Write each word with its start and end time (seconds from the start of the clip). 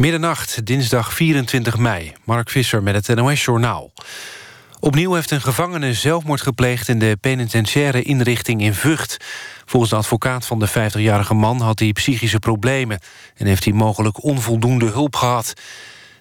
Middernacht, 0.00 0.66
dinsdag 0.66 1.14
24 1.14 1.78
mei. 1.78 2.12
Mark 2.24 2.50
Visser 2.50 2.82
met 2.82 3.06
het 3.06 3.16
NOS-journaal. 3.16 3.92
Opnieuw 4.78 5.14
heeft 5.14 5.30
een 5.30 5.40
gevangene 5.40 5.94
zelfmoord 5.94 6.40
gepleegd... 6.40 6.88
in 6.88 6.98
de 6.98 7.18
penitentiaire 7.20 8.02
inrichting 8.02 8.60
in 8.60 8.74
Vught. 8.74 9.16
Volgens 9.64 9.90
de 9.90 9.96
advocaat 9.96 10.46
van 10.46 10.58
de 10.58 10.68
50-jarige 10.68 11.34
man 11.34 11.60
had 11.60 11.78
hij 11.78 11.92
psychische 11.92 12.38
problemen... 12.38 12.98
en 13.36 13.46
heeft 13.46 13.64
hij 13.64 13.72
mogelijk 13.72 14.22
onvoldoende 14.24 14.86
hulp 14.86 15.16
gehad. 15.16 15.52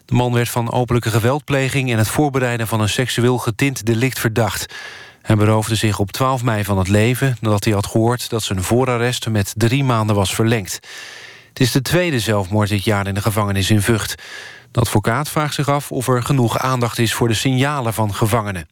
De 0.05 0.15
man 0.15 0.33
werd 0.33 0.49
van 0.49 0.71
openlijke 0.71 1.09
geweldpleging... 1.09 1.91
en 1.91 1.97
het 1.97 2.09
voorbereiden 2.09 2.67
van 2.67 2.81
een 2.81 2.89
seksueel 2.89 3.37
getint 3.37 3.85
delict 3.85 4.19
verdacht. 4.19 4.73
Hij 5.21 5.35
beroofde 5.35 5.75
zich 5.75 5.99
op 5.99 6.11
12 6.11 6.43
mei 6.43 6.63
van 6.63 6.77
het 6.77 6.87
leven... 6.87 7.37
nadat 7.41 7.63
hij 7.63 7.73
had 7.73 7.87
gehoord 7.87 8.29
dat 8.29 8.43
zijn 8.43 8.63
voorarrest 8.63 9.29
met 9.29 9.53
drie 9.57 9.83
maanden 9.83 10.15
was 10.15 10.35
verlengd. 10.35 10.79
Het 11.49 11.59
is 11.59 11.71
de 11.71 11.81
tweede 11.81 12.19
zelfmoord 12.19 12.69
dit 12.69 12.83
jaar 12.83 13.07
in 13.07 13.13
de 13.13 13.21
gevangenis 13.21 13.69
in 13.69 13.81
Vught. 13.81 14.15
De 14.71 14.79
advocaat 14.79 15.29
vraagt 15.29 15.53
zich 15.53 15.67
af 15.69 15.91
of 15.91 16.07
er 16.07 16.23
genoeg 16.23 16.57
aandacht 16.57 16.99
is... 16.99 17.13
voor 17.13 17.27
de 17.27 17.33
signalen 17.33 17.93
van 17.93 18.13
gevangenen. 18.13 18.67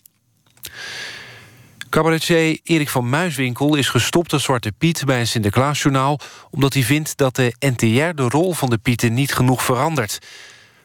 Cabaretier 1.89 2.59
Erik 2.63 2.89
van 2.89 3.09
Muiswinkel 3.09 3.75
is 3.75 3.89
gestopt 3.89 4.33
als 4.33 4.43
Zwarte 4.43 4.71
Piet... 4.71 5.05
bij 5.05 5.19
een 5.19 5.27
Sinterklaasjournaal... 5.27 6.19
omdat 6.51 6.73
hij 6.73 6.83
vindt 6.83 7.17
dat 7.17 7.35
de 7.35 7.55
NTR 7.59 8.15
de 8.15 8.29
rol 8.29 8.53
van 8.53 8.69
de 8.69 8.77
Pieten 8.77 9.13
niet 9.13 9.33
genoeg 9.33 9.63
verandert. 9.63 10.19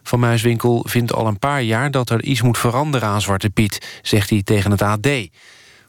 Van 0.03 0.21
Muiswinkel 0.21 0.85
vindt 0.89 1.13
al 1.13 1.27
een 1.27 1.39
paar 1.39 1.63
jaar 1.63 1.91
dat 1.91 2.11
er 2.11 2.23
iets 2.23 2.43
moet 2.43 2.59
veranderen 2.59 3.09
aan 3.09 3.21
Zwarte 3.21 3.51
Piet... 3.51 4.01
zegt 4.03 4.31
hij 4.31 4.43
tegen 4.43 4.71
het 4.71 4.83
AD. 4.83 5.09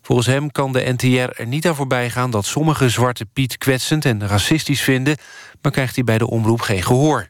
Volgens 0.05 0.27
hem 0.27 0.51
kan 0.51 0.73
de 0.73 0.93
NTR 0.97 1.41
er 1.41 1.47
niet 1.47 1.67
aan 1.67 1.75
voorbij 1.75 2.09
gaan... 2.09 2.31
dat 2.31 2.45
sommige 2.45 2.89
Zwarte 2.89 3.25
Piet 3.25 3.57
kwetsend 3.57 4.05
en 4.05 4.27
racistisch 4.27 4.81
vinden... 4.81 5.17
maar 5.61 5.71
krijgt 5.71 5.95
hij 5.95 6.03
bij 6.03 6.17
de 6.17 6.29
omroep 6.29 6.61
geen 6.61 6.83
gehoor. 6.83 7.27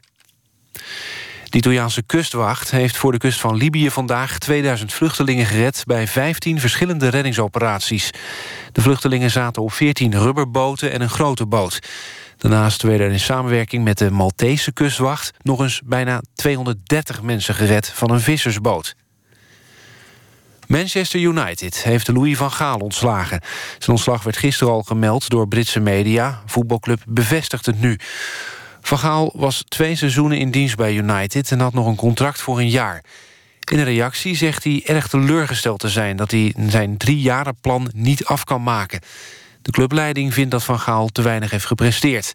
De 1.44 1.60
Italiaanse 1.60 2.02
kustwacht 2.02 2.70
heeft 2.70 2.96
voor 2.96 3.12
de 3.12 3.18
kust 3.18 3.40
van 3.40 3.56
Libië 3.56 3.90
vandaag 3.90 4.38
2000 4.38 4.92
vluchtelingen 4.92 5.46
gered 5.46 5.82
bij 5.86 6.06
15 6.08 6.60
verschillende 6.60 7.08
reddingsoperaties. 7.08 8.10
De 8.72 8.80
vluchtelingen 8.80 9.30
zaten 9.30 9.62
op 9.62 9.72
14 9.72 10.18
rubberboten 10.18 10.92
en 10.92 11.00
een 11.00 11.10
grote 11.10 11.46
boot. 11.46 11.78
Daarnaast 12.36 12.82
werden 12.82 13.06
er 13.06 13.12
in 13.12 13.20
samenwerking 13.20 13.84
met 13.84 13.98
de 13.98 14.10
Maltese 14.10 14.72
kustwacht 14.72 15.30
nog 15.42 15.60
eens 15.60 15.80
bijna 15.84 16.22
230 16.34 17.22
mensen 17.22 17.54
gered 17.54 17.88
van 17.88 18.10
een 18.10 18.20
vissersboot. 18.20 18.94
Manchester 20.66 21.20
United 21.20 21.82
heeft 21.82 22.08
Louis 22.08 22.36
van 22.36 22.50
Gaal 22.50 22.78
ontslagen. 22.78 23.40
Zijn 23.78 23.90
ontslag 23.90 24.22
werd 24.22 24.36
gisteren 24.36 24.72
al 24.72 24.82
gemeld 24.82 25.28
door 25.28 25.48
Britse 25.48 25.80
media. 25.80 26.42
Voetbalclub 26.46 27.02
bevestigt 27.06 27.66
het 27.66 27.80
nu. 27.80 27.98
Van 28.80 28.98
Gaal 28.98 29.32
was 29.34 29.64
twee 29.68 29.96
seizoenen 29.96 30.38
in 30.38 30.50
dienst 30.50 30.76
bij 30.76 30.94
United... 30.94 31.50
en 31.50 31.60
had 31.60 31.72
nog 31.72 31.86
een 31.86 31.96
contract 31.96 32.40
voor 32.40 32.58
een 32.58 32.70
jaar. 32.70 33.04
In 33.70 33.78
een 33.78 33.84
reactie 33.84 34.36
zegt 34.36 34.64
hij 34.64 34.82
erg 34.84 35.08
teleurgesteld 35.08 35.80
te 35.80 35.88
zijn... 35.88 36.16
dat 36.16 36.30
hij 36.30 36.54
zijn 36.68 36.96
driejarenplan 36.96 37.90
niet 37.94 38.24
af 38.24 38.44
kan 38.44 38.62
maken. 38.62 39.00
De 39.62 39.70
clubleiding 39.70 40.34
vindt 40.34 40.50
dat 40.50 40.64
Van 40.64 40.80
Gaal 40.80 41.08
te 41.08 41.22
weinig 41.22 41.50
heeft 41.50 41.66
gepresteerd. 41.66 42.32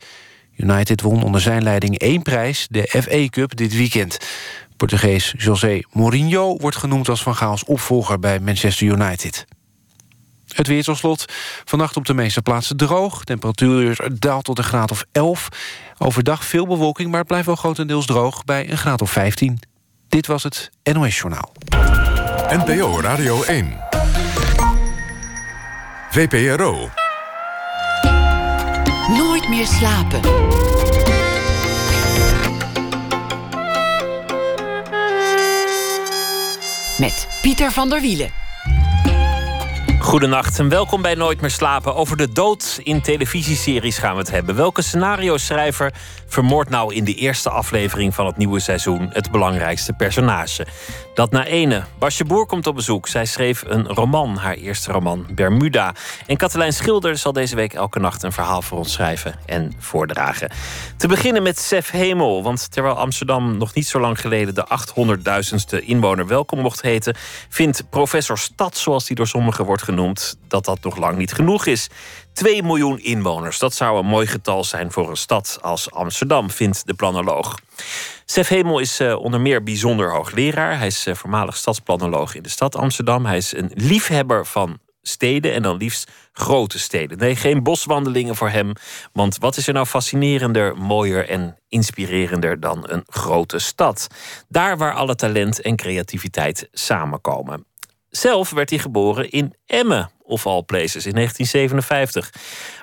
United 0.55 1.02
won 1.02 1.23
onder 1.23 1.41
zijn 1.41 1.64
leiding 1.64 1.97
één 1.97 2.21
prijs, 2.21 2.67
de 2.69 3.02
FA 3.02 3.27
Cup, 3.30 3.55
dit 3.55 3.75
weekend. 3.75 4.17
Portugees 4.80 5.33
José 5.38 5.81
Mourinho 5.91 6.58
wordt 6.58 6.77
genoemd 6.77 7.09
als 7.09 7.23
Van 7.23 7.35
Gaals 7.35 7.63
opvolger 7.63 8.19
bij 8.19 8.39
Manchester 8.39 8.88
United. 8.88 9.45
Het 10.47 10.67
weer 10.67 10.83
tot 10.83 10.97
slot. 10.97 11.25
Vannacht 11.66 11.97
op 11.97 12.05
de 12.05 12.13
meeste 12.13 12.41
plaatsen 12.41 12.77
droog. 12.77 13.23
Temperatuur 13.23 14.09
daalt 14.19 14.44
tot 14.44 14.58
een 14.58 14.63
graad 14.63 14.91
of 14.91 15.05
11. 15.11 15.49
Overdag 15.97 16.45
veel 16.45 16.67
bewolking, 16.67 17.09
maar 17.09 17.19
het 17.19 17.27
blijft 17.27 17.45
wel 17.45 17.55
grotendeels 17.55 18.05
droog... 18.05 18.44
bij 18.45 18.69
een 18.69 18.77
graad 18.77 19.02
of 19.02 19.11
15. 19.11 19.59
Dit 20.09 20.27
was 20.27 20.44
het 20.44 20.69
NOS 20.93 21.17
Journaal. 21.17 21.52
NPO 22.49 23.02
Radio 23.02 23.43
1. 23.43 23.77
VPRO. 26.09 26.89
Nooit 29.08 29.49
meer 29.49 29.67
slapen. 29.67 30.78
Met 36.99 37.27
Pieter 37.42 37.71
van 37.71 37.89
der 37.89 38.02
Wielen. 38.02 38.32
Goedenacht 39.99 40.60
en 40.60 40.70
welkom 40.70 41.02
bij 41.02 41.15
Nooit 41.15 41.42
meer 41.42 41.49
slapen. 41.49 41.95
Over 41.95 42.17
de 42.17 42.32
dood 42.32 42.80
in 42.83 43.02
televisieseries 43.02 43.98
gaan 43.98 44.14
we 44.14 44.20
het 44.20 44.32
hebben. 44.32 44.55
Welke 44.55 44.82
scenario-schrijver 44.82 45.93
vermoordt 46.29 46.69
nou 46.69 46.93
in 46.93 47.03
de 47.03 47.13
eerste 47.13 47.49
aflevering 47.49 48.15
van 48.15 48.25
het 48.25 48.37
nieuwe 48.37 48.59
seizoen 48.59 49.09
het 49.13 49.31
belangrijkste 49.31 49.93
personage? 49.93 50.65
Dat 51.13 51.31
na 51.31 51.45
ene. 51.45 51.83
Basje 51.99 52.25
Boer 52.25 52.45
komt 52.45 52.67
op 52.67 52.75
bezoek. 52.75 53.07
Zij 53.07 53.25
schreef 53.25 53.63
een 53.67 53.87
roman, 53.87 54.35
haar 54.35 54.53
eerste 54.53 54.91
roman, 54.91 55.25
Bermuda. 55.31 55.93
En 56.27 56.37
Katelijn 56.37 56.73
Schilder 56.73 57.17
zal 57.17 57.33
deze 57.33 57.55
week 57.55 57.73
elke 57.73 57.99
nacht 57.99 58.23
een 58.23 58.31
verhaal 58.31 58.61
voor 58.61 58.77
ons 58.77 58.91
schrijven 58.91 59.35
en 59.45 59.73
voordragen. 59.77 60.51
Te 60.97 61.07
beginnen 61.07 61.43
met 61.43 61.59
Sef 61.59 61.91
Hemel. 61.91 62.43
Want 62.43 62.71
terwijl 62.71 62.95
Amsterdam 62.95 63.57
nog 63.57 63.73
niet 63.73 63.87
zo 63.87 63.99
lang 63.99 64.21
geleden 64.21 64.55
de 64.55 64.67
800.000ste 65.79 65.85
inwoner 65.85 66.27
welkom 66.27 66.59
mocht 66.59 66.81
heten, 66.81 67.15
vindt 67.49 67.89
professor 67.89 68.37
Stad, 68.37 68.77
zoals 68.77 69.05
die 69.05 69.15
door 69.15 69.27
sommigen 69.27 69.65
wordt 69.65 69.83
genoemd, 69.83 70.37
dat 70.47 70.65
dat 70.65 70.83
nog 70.83 70.97
lang 70.97 71.17
niet 71.17 71.33
genoeg 71.33 71.65
is. 71.65 71.89
2 72.39 72.64
miljoen 72.64 73.00
inwoners, 73.00 73.60
dat 73.60 73.73
zou 73.73 74.00
een 74.00 74.05
mooi 74.05 74.27
getal 74.27 74.64
zijn 74.64 74.92
voor 74.92 75.10
een 75.10 75.17
stad 75.17 75.58
als 75.61 75.92
Amsterdam, 75.92 76.50
vindt 76.50 76.88
de 76.88 76.94
planoloog. 76.94 77.60
Sef 78.26 78.48
Hemel 78.48 78.80
is 78.80 79.02
uh, 79.02 79.16
onder 79.16 79.42
meer 79.42 79.64
bijzonder 79.64 80.11
hoogleraar. 80.11 80.77
Hij 80.77 80.88
is 80.88 81.08
uh, 81.08 81.16
voormalig 81.16 81.58
stadsplanoloog 81.58 82.36
in 82.36 82.44
de 82.44 82.50
stad 82.50 82.76
Amsterdam. 82.76 83.26
Hij 83.26 83.38
is 83.38 83.55
een 83.55 83.72
liefhebber 83.73 84.45
van 84.45 84.80
steden 85.02 85.54
en 85.54 85.61
dan 85.61 85.77
liefst 85.77 86.11
grote 86.33 86.80
steden. 86.80 87.17
Nee, 87.17 87.36
geen 87.36 87.64
boswandelingen 87.64 88.36
voor 88.36 88.50
hem. 88.50 88.73
Want 89.14 89.38
wat 89.38 89.58
is 89.58 89.67
er 89.67 89.73
nou 89.73 89.86
fascinerender, 89.86 90.77
mooier 90.77 91.30
en 91.30 91.58
inspirerender 91.67 92.60
dan 92.60 92.89
een 92.89 93.04
grote 93.08 93.60
stad? 93.60 94.08
Daar 94.48 94.77
waar 94.77 94.94
alle 94.94 95.16
talent 95.16 95.61
en 95.61 95.76
creativiteit 95.76 96.67
samenkomen. 96.71 97.68
Zelf 98.09 98.49
werd 98.49 98.70
hij 98.70 98.80
geboren 98.80 99.30
in 99.30 99.55
Emmen, 99.65 100.09
of 100.23 100.45
all 100.45 100.64
places, 100.64 101.05
in 101.05 101.14
1957. 101.14 102.33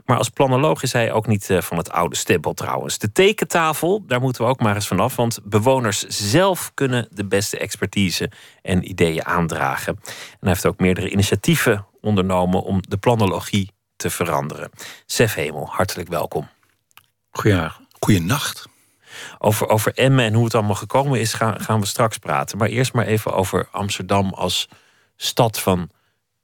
Maar 0.04 0.19
als 0.19 0.28
planoloog 0.28 0.82
is 0.82 0.92
hij 0.92 1.12
ook 1.12 1.26
niet 1.26 1.50
eh, 1.50 1.60
van 1.60 1.76
het 1.76 1.91
oude 1.91 2.16
stempel 2.16 2.53
trouwens. 2.53 2.98
De 2.98 3.12
tekentafel, 3.12 4.04
daar 4.06 4.20
moeten 4.20 4.44
we 4.44 4.50
ook 4.50 4.60
maar 4.60 4.75
eens 4.75 4.87
vanaf... 4.87 5.16
want 5.16 5.38
bewoners 5.44 6.00
zelf 6.06 6.70
kunnen 6.75 7.09
de 7.10 7.25
beste 7.25 7.59
expertise 7.59 8.31
en 8.62 8.91
ideeën 8.91 9.25
aandragen. 9.25 9.98
En 10.03 10.38
hij 10.41 10.48
heeft 10.48 10.66
ook 10.66 10.78
meerdere 10.78 11.10
initiatieven 11.10 11.87
ondernomen... 12.00 12.62
om 12.62 12.81
de 12.88 12.97
planologie 12.97 13.75
te 13.97 14.10
veranderen. 14.10 14.70
Sef 15.06 15.34
Hemel, 15.34 15.69
hartelijk 15.70 16.08
welkom. 16.08 16.48
Goeienacht. 17.98 18.69
Over, 19.38 19.69
over 19.69 19.93
Emmen 19.94 20.25
en 20.25 20.34
hoe 20.34 20.44
het 20.44 20.54
allemaal 20.54 20.75
gekomen 20.75 21.20
is, 21.20 21.32
gaan, 21.32 21.60
gaan 21.60 21.81
we 21.81 21.87
straks 21.87 22.19
praten. 22.19 22.58
Maar 22.58 22.69
eerst 22.69 22.93
maar 22.93 23.06
even 23.06 23.32
over 23.32 23.69
Amsterdam 23.70 24.32
als 24.34 24.69
stad 25.16 25.60
van 25.60 25.91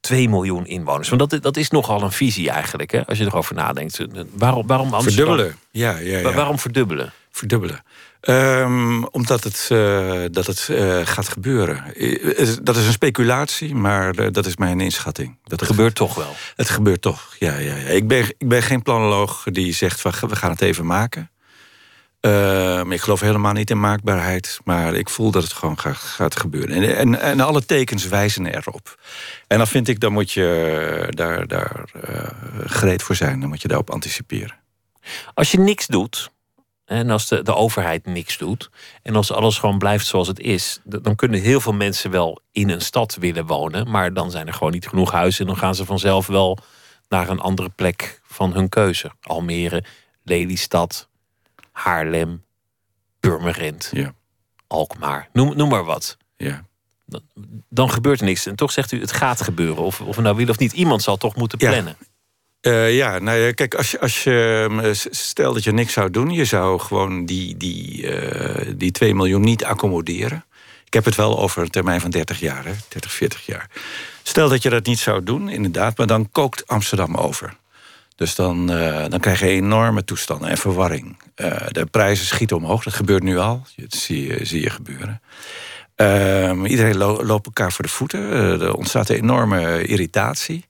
2 0.00 0.28
miljoen 0.28 0.66
inwoners. 0.66 1.09
Want 1.09 1.31
dat, 1.31 1.43
dat 1.43 1.56
is 1.56 1.71
nogal 1.71 2.03
een 2.03 2.12
visie 2.12 2.50
eigenlijk, 2.50 2.91
hè, 2.91 3.06
als 3.06 3.19
je 3.19 3.25
erover 3.25 3.55
nadenkt. 3.55 4.06
Waarom, 4.33 4.66
waarom 4.66 4.94
Amsterdam? 4.94 5.27
Verdubbelen, 5.27 5.59
ja. 5.71 5.99
ja, 5.99 6.19
ja. 6.19 6.33
Waarom 6.33 6.59
verdubbelen? 6.59 7.12
Verdubbelen. 7.31 7.82
Um, 8.28 9.05
omdat 9.05 9.44
het, 9.44 9.69
uh, 9.72 10.22
dat 10.31 10.47
het 10.47 10.69
uh, 10.71 11.00
gaat 11.05 11.28
gebeuren. 11.28 11.84
Dat 12.62 12.77
is 12.77 12.87
een 12.87 12.93
speculatie, 12.93 13.75
maar 13.75 14.19
uh, 14.19 14.27
dat 14.31 14.47
is 14.47 14.56
mijn 14.56 14.81
inschatting. 14.81 15.38
Dat 15.44 15.61
het 15.61 15.69
gebeurt 15.69 15.94
toch 15.94 16.15
wel? 16.15 16.34
Het 16.56 16.71
gebeurt 16.71 17.03
toch, 17.03 17.37
ja. 17.38 17.56
ja, 17.56 17.75
ja. 17.75 17.87
Ik, 17.87 18.09
ben, 18.09 18.25
ik 18.38 18.49
ben 18.49 18.62
geen 18.62 18.82
planoloog 18.82 19.44
die 19.44 19.72
zegt, 19.72 20.03
we 20.03 20.12
gaan 20.12 20.50
het 20.50 20.61
even 20.61 20.87
maken. 20.87 21.31
Uh, 22.27 22.81
ik 22.88 23.00
geloof 23.00 23.21
helemaal 23.21 23.53
niet 23.53 23.71
in 23.71 23.81
maakbaarheid. 23.81 24.61
Maar 24.64 24.94
ik 24.94 25.08
voel 25.08 25.31
dat 25.31 25.43
het 25.43 25.52
gewoon 25.52 25.79
gaat, 25.79 25.96
gaat 25.96 26.37
gebeuren. 26.37 26.76
En, 26.76 26.96
en, 26.96 27.20
en, 27.20 27.41
alle 27.41 27.67
tekens 27.67 28.08
wijzen 28.08 28.46
erop. 28.46 29.00
En 29.46 29.58
dan 29.58 29.67
vind 29.67 29.88
ik, 29.88 30.00
dan 30.00 30.12
moet 30.12 30.32
je 30.32 31.06
daar, 31.08 31.46
daar 31.46 31.85
uh, 32.08 32.26
gereed 32.64 33.02
voor 33.02 33.14
zijn. 33.14 33.41
Dan 33.41 33.49
moet 33.49 33.62
je 33.62 33.69
daarop 33.69 33.91
anticiperen. 33.91 34.55
Als 35.35 35.50
je 35.50 35.58
niks 35.58 35.87
doet, 35.87 36.31
en 36.85 37.11
als 37.11 37.29
de, 37.29 37.43
de 37.43 37.55
overheid 37.55 38.06
niks 38.06 38.38
doet... 38.38 38.70
en 39.02 39.17
als 39.17 39.32
alles 39.32 39.58
gewoon 39.58 39.79
blijft 39.79 40.06
zoals 40.06 40.29
het 40.29 40.41
is... 40.41 40.81
dan 40.85 41.14
kunnen 41.14 41.41
heel 41.41 41.61
veel 41.61 41.73
mensen 41.73 42.11
wel 42.11 42.41
in 42.52 42.69
een 42.69 42.81
stad 42.81 43.17
willen 43.20 43.46
wonen... 43.46 43.91
maar 43.91 44.14
dan 44.14 44.31
zijn 44.31 44.46
er 44.46 44.52
gewoon 44.52 44.73
niet 44.73 44.88
genoeg 44.88 45.11
huizen... 45.11 45.41
en 45.41 45.46
dan 45.46 45.61
gaan 45.61 45.75
ze 45.75 45.85
vanzelf 45.85 46.26
wel 46.26 46.58
naar 47.08 47.29
een 47.29 47.41
andere 47.41 47.69
plek 47.69 48.20
van 48.25 48.52
hun 48.52 48.69
keuze. 48.69 49.11
Almere, 49.23 49.85
Lelystad, 50.25 51.08
Haarlem, 51.72 52.44
Purmerend, 53.20 53.90
ja. 53.92 54.14
Alkmaar, 54.66 55.28
noem, 55.32 55.56
noem 55.56 55.69
maar 55.69 55.84
wat. 55.84 56.16
Ja. 56.36 56.64
Dan, 57.06 57.22
dan, 57.69 57.90
gebeurt 57.90 58.20
er 58.20 58.26
niks. 58.26 58.46
En 58.46 58.56
toch 58.56 58.72
zegt 58.72 58.92
u, 58.92 59.00
het 59.00 59.12
gaat 59.12 59.40
gebeuren. 59.40 59.82
Of, 59.82 60.00
of 60.00 60.16
we 60.16 60.22
nou 60.22 60.36
willen 60.36 60.50
of 60.50 60.58
niet, 60.58 60.72
iemand 60.72 61.02
zal 61.02 61.16
toch 61.16 61.36
moeten 61.36 61.58
plannen. 61.58 61.96
Uh, 62.62 62.96
ja, 62.96 63.19
nou 63.19 63.38
ja, 63.38 63.52
kijk, 63.52 63.74
als 63.74 63.90
je, 63.90 64.00
als 64.00 64.24
je 64.24 64.69
ehm, 64.70 64.94
stel 65.10 65.52
dat 65.52 65.64
je 65.64 65.72
niks 65.72 65.92
zou 65.92 66.10
doen, 66.10 66.30
je 66.30 66.44
zou 66.44 66.80
gewoon 66.80 67.26
die, 67.26 67.56
die, 67.56 68.02
uh, 68.02 68.72
die 68.76 68.90
2 68.90 69.14
miljoen 69.14 69.40
niet 69.40 69.64
accommoderen. 69.64 70.44
Ik 70.84 70.94
heb 70.94 71.04
het 71.04 71.14
wel 71.14 71.38
over 71.38 71.62
een 71.62 71.70
termijn 71.70 72.00
van 72.00 72.10
30 72.10 72.40
jaar, 72.40 72.64
hè, 72.64 72.72
30, 72.88 73.12
40 73.12 73.46
jaar. 73.46 73.70
Stel 74.22 74.48
dat 74.48 74.62
je 74.62 74.70
dat 74.70 74.86
niet 74.86 74.98
zou 74.98 75.22
doen, 75.22 75.48
inderdaad, 75.48 75.96
maar 75.96 76.06
dan 76.06 76.30
kookt 76.30 76.66
Amsterdam 76.66 77.14
over. 77.14 77.56
Dus 78.17 78.35
dan, 78.35 78.70
uh, 78.70 79.05
dan 79.09 79.20
krijg 79.20 79.41
je 79.41 79.47
enorme 79.47 80.05
toestanden 80.05 80.49
en 80.49 80.59
verwarring. 80.59 81.17
de 81.70 81.87
prijzen 81.91 82.26
schieten 82.26 82.56
omhoog, 82.56 82.85
dat 82.85 82.93
gebeurt 82.93 83.23
nu 83.23 83.38
al. 83.38 83.62
Dat 83.76 83.93
zie 83.94 84.26
je, 84.26 84.44
zie 84.44 84.62
je 84.62 84.70
gebeuren. 84.70 85.20
Ehm, 85.94 86.64
iedereen 86.64 86.97
lo 86.97 87.25
loopt 87.25 87.47
elkaar 87.47 87.73
voor 87.73 87.85
de 87.85 87.91
voeten. 87.91 88.20
er 88.61 88.75
ontstaat 88.75 89.09
een 89.09 89.17
enorme 89.17 89.85
irritatie. 89.85 90.64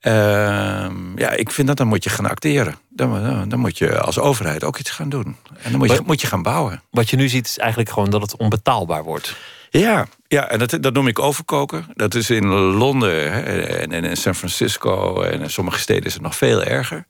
Ehm, 0.00 1.18
ja, 1.18 1.30
ik 1.30 1.50
vind 1.50 1.68
dat 1.68 1.76
dan 1.76 1.86
moet 1.86 2.04
je 2.04 2.10
gaan 2.10 2.26
acteren. 2.26 2.74
Dan, 2.88 3.48
dan, 3.48 3.58
moet 3.58 3.78
je 3.78 4.00
als 4.00 4.18
overheid 4.18 4.64
ook 4.64 4.78
iets 4.78 4.90
gaan 4.90 5.08
doen. 5.08 5.36
En 5.62 5.70
dan 5.70 5.78
moet 5.78 5.90
je, 5.90 6.00
moet 6.04 6.20
je 6.20 6.26
gaan 6.26 6.42
bouwen. 6.42 6.82
Wat 6.90 7.10
je 7.10 7.16
nu 7.16 7.28
ziet 7.28 7.46
is 7.46 7.58
eigenlijk 7.58 7.90
gewoon 7.90 8.10
dat 8.10 8.20
het 8.20 8.36
onbetaalbaar 8.36 9.04
wordt. 9.04 9.36
Ja, 9.70 10.06
ja 10.28 10.48
en 10.48 10.58
dat, 10.58 10.78
dat 10.80 10.92
noem 10.92 11.06
ik 11.06 11.18
overkoken. 11.18 11.86
Dat 11.94 12.14
is 12.14 12.30
in 12.30 12.46
Londen 12.54 13.32
hè, 13.32 13.40
en, 13.60 13.92
en 13.92 14.04
in 14.04 14.16
San 14.16 14.34
Francisco 14.34 15.22
en 15.22 15.42
in 15.42 15.50
sommige 15.50 15.78
steden 15.78 16.04
is 16.04 16.12
het 16.12 16.22
nog 16.22 16.36
veel 16.36 16.62
erger. 16.62 17.06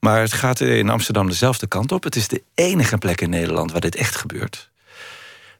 Maar 0.00 0.20
het 0.20 0.32
gaat 0.32 0.60
in 0.60 0.88
Amsterdam 0.88 1.26
dezelfde 1.26 1.66
kant 1.66 1.92
op. 1.92 2.04
Het 2.04 2.16
is 2.16 2.28
de 2.28 2.42
enige 2.54 2.98
plek 2.98 3.20
in 3.20 3.30
Nederland 3.30 3.72
waar 3.72 3.80
dit 3.80 3.96
echt 3.96 4.16
gebeurt. 4.16 4.70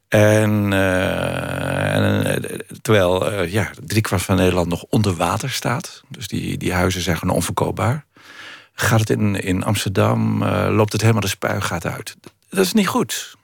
En, 0.08 0.70
uh, 0.72 1.94
en 1.94 2.26
uh, 2.26 2.58
terwijl 2.82 3.32
uh, 3.32 3.52
ja, 3.52 3.70
driekwart 3.84 4.22
van 4.22 4.36
Nederland 4.36 4.68
nog 4.68 4.84
onder 4.88 5.14
water 5.14 5.50
staat. 5.50 6.02
Dus 6.08 6.28
die, 6.28 6.58
die 6.58 6.72
huizen 6.72 7.00
zijn 7.00 7.16
gewoon 7.16 7.34
onverkoopbaar. 7.34 8.04
Gaat 8.74 9.00
het 9.00 9.10
in, 9.10 9.42
in 9.42 9.64
Amsterdam, 9.64 10.44
loopt 10.44 10.92
het 10.92 11.00
helemaal 11.00 11.22
de 11.22 11.28
spuigaat 11.28 11.86
uit. 11.86 12.16
Dat 12.48 12.64
is 12.64 12.72
niet 12.72 12.88
goed. 12.88 13.36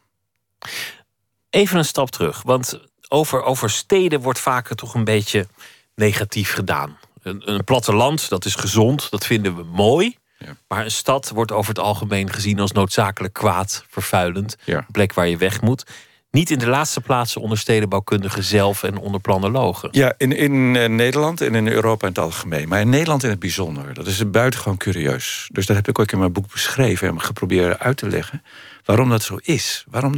Even 1.50 1.78
een 1.78 1.84
stap 1.84 2.10
terug. 2.10 2.42
Want 2.42 2.80
over, 3.08 3.42
over 3.42 3.70
steden 3.70 4.20
wordt 4.20 4.38
vaker 4.38 4.76
toch 4.76 4.94
een 4.94 5.04
beetje 5.04 5.46
negatief 5.94 6.52
gedaan. 6.52 6.98
Een, 7.22 7.50
een 7.50 7.64
platteland, 7.64 8.28
dat 8.28 8.44
is 8.44 8.54
gezond, 8.54 9.10
dat 9.10 9.26
vinden 9.26 9.56
we 9.56 9.62
mooi. 9.62 10.16
Ja. 10.38 10.56
Maar 10.68 10.84
een 10.84 10.90
stad 10.90 11.30
wordt 11.34 11.52
over 11.52 11.68
het 11.68 11.78
algemeen 11.78 12.32
gezien 12.32 12.60
als 12.60 12.72
noodzakelijk 12.72 13.34
kwaad, 13.34 13.84
vervuilend. 13.88 14.56
Ja. 14.64 14.76
Een 14.76 14.86
plek 14.92 15.12
waar 15.12 15.28
je 15.28 15.36
weg 15.36 15.60
moet. 15.60 15.84
Niet 16.30 16.50
in 16.50 16.58
de 16.58 16.66
laatste 16.66 17.00
plaatsen 17.00 17.40
onder 17.40 17.58
stedenbouwkundigen 17.58 18.42
zelf 18.42 18.82
en 18.82 18.96
onder 18.96 19.20
planologen. 19.20 19.88
Ja, 19.92 20.14
in, 20.16 20.32
in 20.36 20.76
eh, 20.76 20.88
Nederland 20.88 21.40
en 21.40 21.54
in 21.54 21.68
Europa 21.68 22.06
in 22.06 22.12
het 22.12 22.22
algemeen. 22.22 22.68
Maar 22.68 22.80
in 22.80 22.88
Nederland 22.88 23.22
in 23.22 23.30
het 23.30 23.38
bijzonder. 23.38 23.94
Dat 23.94 24.06
is 24.06 24.30
buitengewoon 24.30 24.76
curieus. 24.76 25.48
Dus 25.52 25.66
dat 25.66 25.76
heb 25.76 25.88
ik 25.88 25.98
ook 25.98 26.12
in 26.12 26.18
mijn 26.18 26.32
boek 26.32 26.52
beschreven 26.52 27.08
en 27.08 27.20
geprobeerd 27.20 27.78
uit 27.78 27.96
te 27.96 28.08
leggen. 28.08 28.42
Waarom 28.84 29.08
dat 29.08 29.22
zo 29.22 29.38
is. 29.42 29.84
Waarom, 29.90 30.14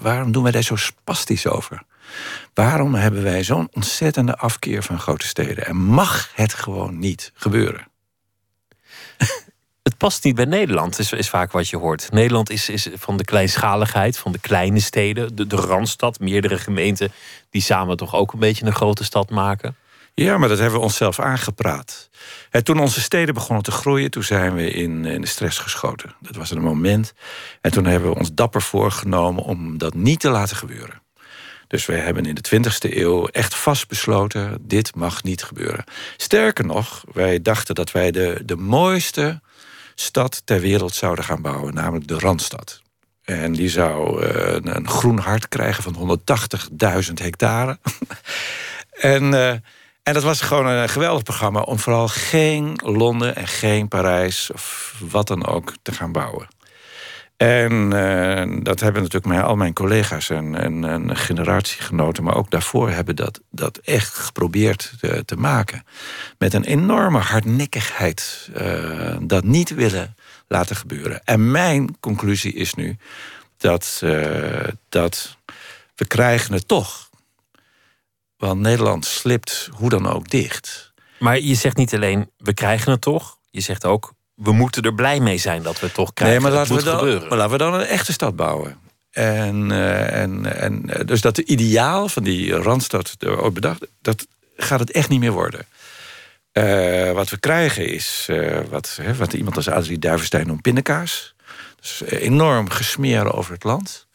waarom 0.00 0.32
doen 0.32 0.42
wij 0.42 0.52
daar 0.52 0.62
zo 0.62 0.76
spastisch 0.76 1.46
over? 1.46 1.82
Waarom 2.54 2.94
hebben 2.94 3.22
wij 3.22 3.44
zo'n 3.44 3.68
ontzettende 3.72 4.36
afkeer 4.36 4.82
van 4.82 4.98
grote 4.98 5.26
steden? 5.26 5.66
En 5.66 5.76
mag 5.76 6.30
het 6.34 6.54
gewoon 6.54 6.98
niet 6.98 7.32
gebeuren? 7.34 7.86
het 9.82 9.96
past 9.96 10.24
niet 10.24 10.34
bij 10.34 10.44
Nederland, 10.44 10.98
is, 10.98 11.12
is 11.12 11.28
vaak 11.28 11.52
wat 11.52 11.68
je 11.68 11.76
hoort. 11.76 12.10
Nederland 12.12 12.50
is, 12.50 12.68
is 12.68 12.88
van 12.94 13.16
de 13.16 13.24
kleinschaligheid, 13.24 14.18
van 14.18 14.32
de 14.32 14.38
kleine 14.38 14.80
steden, 14.80 15.36
de, 15.36 15.46
de 15.46 15.56
randstad, 15.56 16.20
meerdere 16.20 16.58
gemeenten 16.58 17.12
die 17.50 17.62
samen 17.62 17.96
toch 17.96 18.14
ook 18.14 18.32
een 18.32 18.38
beetje 18.38 18.66
een 18.66 18.74
grote 18.74 19.04
stad 19.04 19.30
maken. 19.30 19.76
Ja, 20.24 20.38
maar 20.38 20.48
dat 20.48 20.58
hebben 20.58 20.78
we 20.78 20.84
onszelf 20.84 21.20
aangepraat. 21.20 22.08
En 22.50 22.64
toen 22.64 22.80
onze 22.80 23.00
steden 23.00 23.34
begonnen 23.34 23.64
te 23.64 23.70
groeien, 23.70 24.10
toen 24.10 24.22
zijn 24.22 24.54
we 24.54 24.70
in, 24.70 25.04
in 25.04 25.20
de 25.20 25.26
stress 25.26 25.58
geschoten. 25.58 26.14
Dat 26.20 26.36
was 26.36 26.50
een 26.50 26.62
moment. 26.62 27.12
En 27.60 27.70
toen 27.70 27.84
hebben 27.84 28.10
we 28.10 28.18
ons 28.18 28.34
dapper 28.34 28.62
voorgenomen 28.62 29.42
om 29.42 29.78
dat 29.78 29.94
niet 29.94 30.20
te 30.20 30.28
laten 30.28 30.56
gebeuren. 30.56 31.02
Dus 31.66 31.86
we 31.86 31.94
hebben 31.94 32.26
in 32.26 32.34
de 32.34 32.50
20e 32.56 32.96
eeuw 32.96 33.26
echt 33.26 33.54
vastbesloten: 33.54 34.58
dit 34.60 34.94
mag 34.94 35.22
niet 35.22 35.42
gebeuren. 35.42 35.84
Sterker 36.16 36.64
nog, 36.64 37.04
wij 37.12 37.42
dachten 37.42 37.74
dat 37.74 37.92
wij 37.92 38.10
de, 38.10 38.42
de 38.44 38.56
mooiste 38.56 39.40
stad 39.94 40.42
ter 40.44 40.60
wereld 40.60 40.94
zouden 40.94 41.24
gaan 41.24 41.42
bouwen, 41.42 41.74
namelijk 41.74 42.08
de 42.08 42.18
Randstad. 42.18 42.82
En 43.24 43.52
die 43.52 43.68
zou 43.68 44.24
uh, 44.26 44.56
een, 44.60 44.88
groen 44.88 45.18
hart 45.18 45.48
krijgen 45.48 45.82
van 45.82 46.20
180.000 47.06 47.12
hectare. 47.14 47.78
en, 49.14 49.24
uh, 49.24 49.52
en 50.08 50.14
dat 50.14 50.22
was 50.22 50.40
gewoon 50.40 50.66
een 50.66 50.88
geweldig 50.88 51.22
programma 51.22 51.60
om 51.60 51.78
vooral 51.78 52.08
geen 52.08 52.80
Londen 52.84 53.36
en 53.36 53.46
geen 53.46 53.88
Parijs 53.88 54.50
of 54.52 54.94
wat 55.10 55.26
dan 55.26 55.46
ook 55.46 55.72
te 55.82 55.92
gaan 55.92 56.12
bouwen. 56.12 56.48
En 57.36 57.72
uh, 57.72 58.62
dat 58.62 58.80
hebben 58.80 59.02
natuurlijk 59.02 59.32
mijn, 59.32 59.42
al 59.42 59.56
mijn 59.56 59.72
collega's 59.72 60.30
en, 60.30 60.54
en, 60.54 60.84
en, 60.84 61.16
generatiegenoten, 61.16 62.24
maar 62.24 62.36
ook 62.36 62.50
daarvoor 62.50 62.90
hebben 62.90 63.16
dat, 63.16 63.40
dat 63.50 63.76
echt 63.76 64.14
geprobeerd 64.14 64.92
te, 65.00 65.24
te 65.24 65.36
maken. 65.36 65.84
Met 66.38 66.54
een 66.54 66.64
enorme 66.64 67.18
hardnekkigheid 67.18 68.50
uh, 68.56 69.16
dat 69.20 69.44
niet 69.44 69.74
willen 69.74 70.16
laten 70.46 70.76
gebeuren. 70.76 71.20
En 71.24 71.50
mijn 71.50 72.00
conclusie 72.00 72.52
is 72.52 72.74
nu 72.74 72.96
dat, 73.56 74.02
dat 74.88 75.36
we 75.96 76.06
krijgen 76.06 76.52
het 76.52 76.68
toch. 76.68 77.07
Want 78.38 78.60
Nederland 78.60 79.04
slipt 79.04 79.68
hoe 79.72 79.88
dan 79.88 80.06
ook 80.06 80.28
dicht. 80.28 80.92
Maar 81.18 81.40
je 81.40 81.54
zegt 81.54 81.76
niet 81.76 81.94
alleen 81.94 82.30
we 82.36 82.54
krijgen 82.54 82.92
het 82.92 83.00
toch, 83.00 83.38
je 83.50 83.60
zegt 83.60 83.84
ook 83.84 84.12
we 84.34 84.52
moeten 84.52 84.82
er 84.82 84.94
blij 84.94 85.20
mee 85.20 85.38
zijn 85.38 85.62
dat 85.62 85.80
we 85.80 85.86
het 85.86 85.94
toch 85.94 86.12
krijgen. 86.12 86.42
Nee, 86.42 86.50
maar 86.50 86.58
laten, 86.58 86.76
we 86.76 86.82
dan, 86.82 87.28
maar 87.28 87.38
laten 87.38 87.52
we 87.52 87.58
dan 87.58 87.74
een 87.74 87.86
echte 87.86 88.12
stad 88.12 88.36
bouwen. 88.36 88.78
En, 89.10 89.70
uh, 89.70 90.12
en, 90.22 90.60
en 90.60 90.90
eh, 90.90 91.06
dus 91.06 91.20
dat 91.20 91.36
de 91.36 91.44
ideaal 91.44 92.08
van 92.08 92.22
die 92.22 92.52
Randstad 92.52 93.16
ooit 93.26 93.54
bedacht, 93.54 93.86
dat 94.00 94.26
gaat 94.56 94.80
het 94.80 94.90
echt 94.90 95.08
niet 95.08 95.20
meer 95.20 95.32
worden. 95.32 95.66
Uh, 96.52 97.12
wat 97.12 97.30
we 97.30 97.38
krijgen 97.38 97.86
is 97.86 98.26
uh, 98.30 98.60
wat, 98.70 99.00
wat 99.16 99.32
iemand 99.32 99.56
als 99.56 99.68
Adrie 99.68 99.98
Duivenstein 99.98 100.46
noemt 100.46 100.62
pindakaas. 100.62 101.34
Dus 101.80 102.02
enorm 102.04 102.70
gesmeren 102.70 103.32
over 103.32 103.52
het 103.52 103.64
land. 103.64 104.06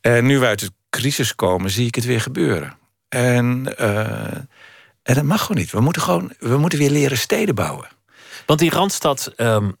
En 0.00 0.26
nu 0.26 0.38
we 0.38 0.46
uit 0.46 0.60
de 0.60 0.72
crisis 0.90 1.34
komen, 1.34 1.70
zie 1.70 1.86
ik 1.86 1.94
het 1.94 2.04
weer 2.04 2.20
gebeuren. 2.20 2.76
En, 3.08 3.78
en 5.02 5.14
dat 5.14 5.22
mag 5.22 5.40
gewoon 5.40 5.56
niet. 5.56 5.70
We 5.70 5.80
moeten, 5.80 6.02
gewoon, 6.02 6.32
we 6.38 6.56
moeten 6.56 6.78
weer 6.78 6.90
leren 6.90 7.18
steden 7.18 7.54
bouwen. 7.54 7.88
Want 8.46 8.58
die 8.58 8.70
Randstad, 8.70 9.32
um, 9.36 9.76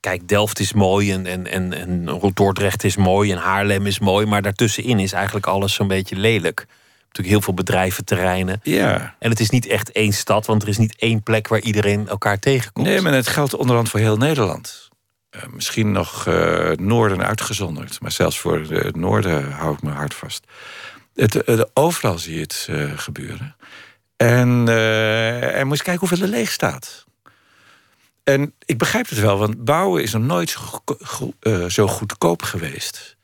kijk, 0.00 0.28
Delft 0.28 0.58
is 0.58 0.72
mooi 0.72 1.12
en, 1.12 1.26
en, 1.26 1.46
en, 1.46 1.72
en 1.72 2.20
Dordrecht 2.34 2.84
is 2.84 2.96
mooi 2.96 3.32
en 3.32 3.38
Haarlem 3.38 3.86
is 3.86 3.98
mooi. 3.98 4.26
Maar 4.26 4.42
daartussenin 4.42 4.98
is 4.98 5.12
eigenlijk 5.12 5.46
alles 5.46 5.74
zo'n 5.74 5.88
beetje 5.88 6.16
lelijk. 6.16 6.66
Natuurlijk 7.02 7.28
heel 7.28 7.40
veel 7.40 7.54
bedrijventerreinen. 7.54 8.60
Ja. 8.62 9.14
En 9.18 9.30
het 9.30 9.40
is 9.40 9.50
niet 9.50 9.66
echt 9.66 9.92
één 9.92 10.12
stad, 10.12 10.46
want 10.46 10.62
er 10.62 10.68
is 10.68 10.78
niet 10.78 10.96
één 10.98 11.22
plek 11.22 11.48
waar 11.48 11.60
iedereen 11.60 12.08
elkaar 12.08 12.38
tegenkomt. 12.38 12.86
Nee, 12.86 13.00
maar 13.00 13.12
het 13.12 13.26
geldt 13.26 13.54
onderhand 13.54 13.88
voor 13.88 14.00
heel 14.00 14.16
Nederland. 14.16 14.88
Uh, 15.36 15.42
misschien 15.50 15.92
nog 15.92 16.26
uh, 16.26 16.70
noorden 16.70 17.26
uitgezonderd. 17.26 18.00
Maar 18.00 18.12
zelfs 18.12 18.38
voor 18.38 18.60
het 18.60 18.96
noorden 18.96 19.52
hou 19.52 19.74
ik 19.74 19.82
me 19.82 19.90
hard 19.90 20.14
vast. 20.14 20.46
Het, 21.14 21.48
uh, 21.48 21.60
overal 21.74 22.18
zie 22.18 22.34
je 22.34 22.40
het 22.40 22.68
gebeuren. 22.96 23.56
En, 24.16 24.68
en 25.54 25.66
moet 25.66 25.76
je 25.76 25.84
kijken 25.84 26.08
hoeveel 26.08 26.26
er 26.26 26.32
leeg 26.32 26.50
staat. 26.50 27.04
En 28.24 28.54
ik 28.64 28.78
begrijp 28.78 29.08
het 29.08 29.18
wel, 29.18 29.38
want 29.38 29.64
bouwen 29.64 30.02
is 30.02 30.12
nog 30.12 30.22
nooit 30.22 30.50
zo, 30.50 30.82
uh, 31.42 31.68
zo 31.68 31.86
goedkoop 31.86 32.42
geweest. 32.42 33.16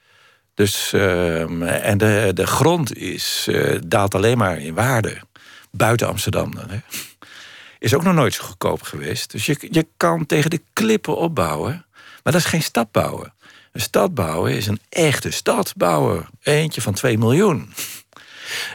Dus, 0.55 0.93
uh, 0.93 1.87
en 1.89 1.99
de, 1.99 2.31
de 2.35 2.47
grond 2.47 2.97
is, 2.97 3.47
uh, 3.51 3.79
daalt 3.87 4.15
alleen 4.15 4.39
maar 4.39 4.59
in 4.59 4.75
waarde. 4.75 5.21
Buiten 5.71 6.09
Amsterdam 6.09 6.55
dan. 6.55 6.71
Hè. 6.71 6.79
Is 7.79 7.95
ook 7.95 8.03
nog 8.03 8.15
nooit 8.15 8.35
zo 8.35 8.45
goedkoop 8.45 8.83
geweest. 8.83 9.31
Dus 9.31 9.47
je, 9.47 9.67
je 9.71 9.87
kan 9.97 10.27
tegen 10.27 10.51
de 10.51 10.63
klippen 10.73 11.17
opbouwen. 11.17 11.87
Maar 12.23 12.33
dat 12.33 12.43
is 12.43 12.45
geen 12.45 12.63
stad 12.63 12.93
bouwen. 12.93 13.35
Een 13.73 13.81
stad 13.81 14.15
bouwen 14.15 14.57
is 14.57 14.67
een 14.67 14.81
echte 14.89 15.31
stad 15.31 15.73
bouwen. 15.77 16.27
Eentje 16.43 16.81
van 16.81 16.95
2 16.95 17.19
miljoen. 17.19 17.73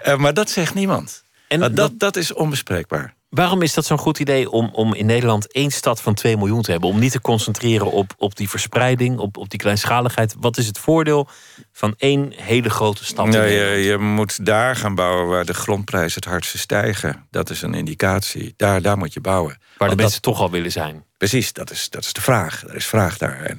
Uh, 0.06 0.18
maar 0.18 0.34
dat 0.34 0.50
zegt 0.50 0.74
niemand. 0.74 1.24
En 1.48 1.76
dat, 1.76 2.00
dat 2.00 2.16
is 2.16 2.34
onbespreekbaar. 2.34 3.16
Waarom 3.34 3.62
is 3.62 3.74
dat 3.74 3.86
zo'n 3.86 3.98
goed 3.98 4.20
idee 4.20 4.50
om, 4.50 4.70
om 4.74 4.94
in 4.94 5.06
Nederland 5.06 5.52
één 5.52 5.72
stad 5.72 6.02
van 6.02 6.14
2 6.14 6.38
miljoen 6.38 6.62
te 6.62 6.72
hebben? 6.72 6.90
Om 6.90 7.00
niet 7.00 7.12
te 7.12 7.22
concentreren 7.22 7.92
op, 7.92 8.14
op 8.18 8.36
die 8.36 8.50
verspreiding, 8.50 9.20
op, 9.20 9.38
op 9.38 9.50
die 9.50 9.60
kleinschaligheid. 9.60 10.36
Wat 10.40 10.58
is 10.58 10.68
het 10.68 10.78
voordeel 10.78 11.28
van 11.72 11.94
één 11.98 12.34
hele 12.36 12.70
grote 12.70 13.06
stad? 13.06 13.28
Nou, 13.28 13.46
je, 13.46 13.84
je, 13.84 13.98
moet 13.98 14.46
daar 14.46 14.76
gaan 14.76 14.96
bouwen 14.96 15.28
waar 15.28 15.46
de 15.46 15.54
grondprijzen 15.54 16.16
het 16.16 16.26
hardste 16.30 16.58
stijgen. 16.58 17.28
Dat 17.32 17.50
is 17.50 17.62
een 17.62 17.74
indicatie. 17.74 18.54
Daar, 18.58 18.82
daar 18.82 18.98
moet 18.98 19.14
je 19.14 19.22
bouwen. 19.22 19.58
Waar 19.78 19.90
de 19.90 19.96
mensen 19.96 20.22
toch 20.22 20.40
al 20.40 20.52
willen 20.52 20.72
zijn. 20.72 21.04
Precies, 21.18 21.54
dat 21.54 21.72
is, 21.72 21.90
dat 21.90 22.04
is 22.04 22.14
de 22.14 22.22
vraag. 22.22 22.64
Er 22.68 22.76
is 22.76 22.86
vraag 22.86 23.18
daar. 23.18 23.42
En, 23.42 23.58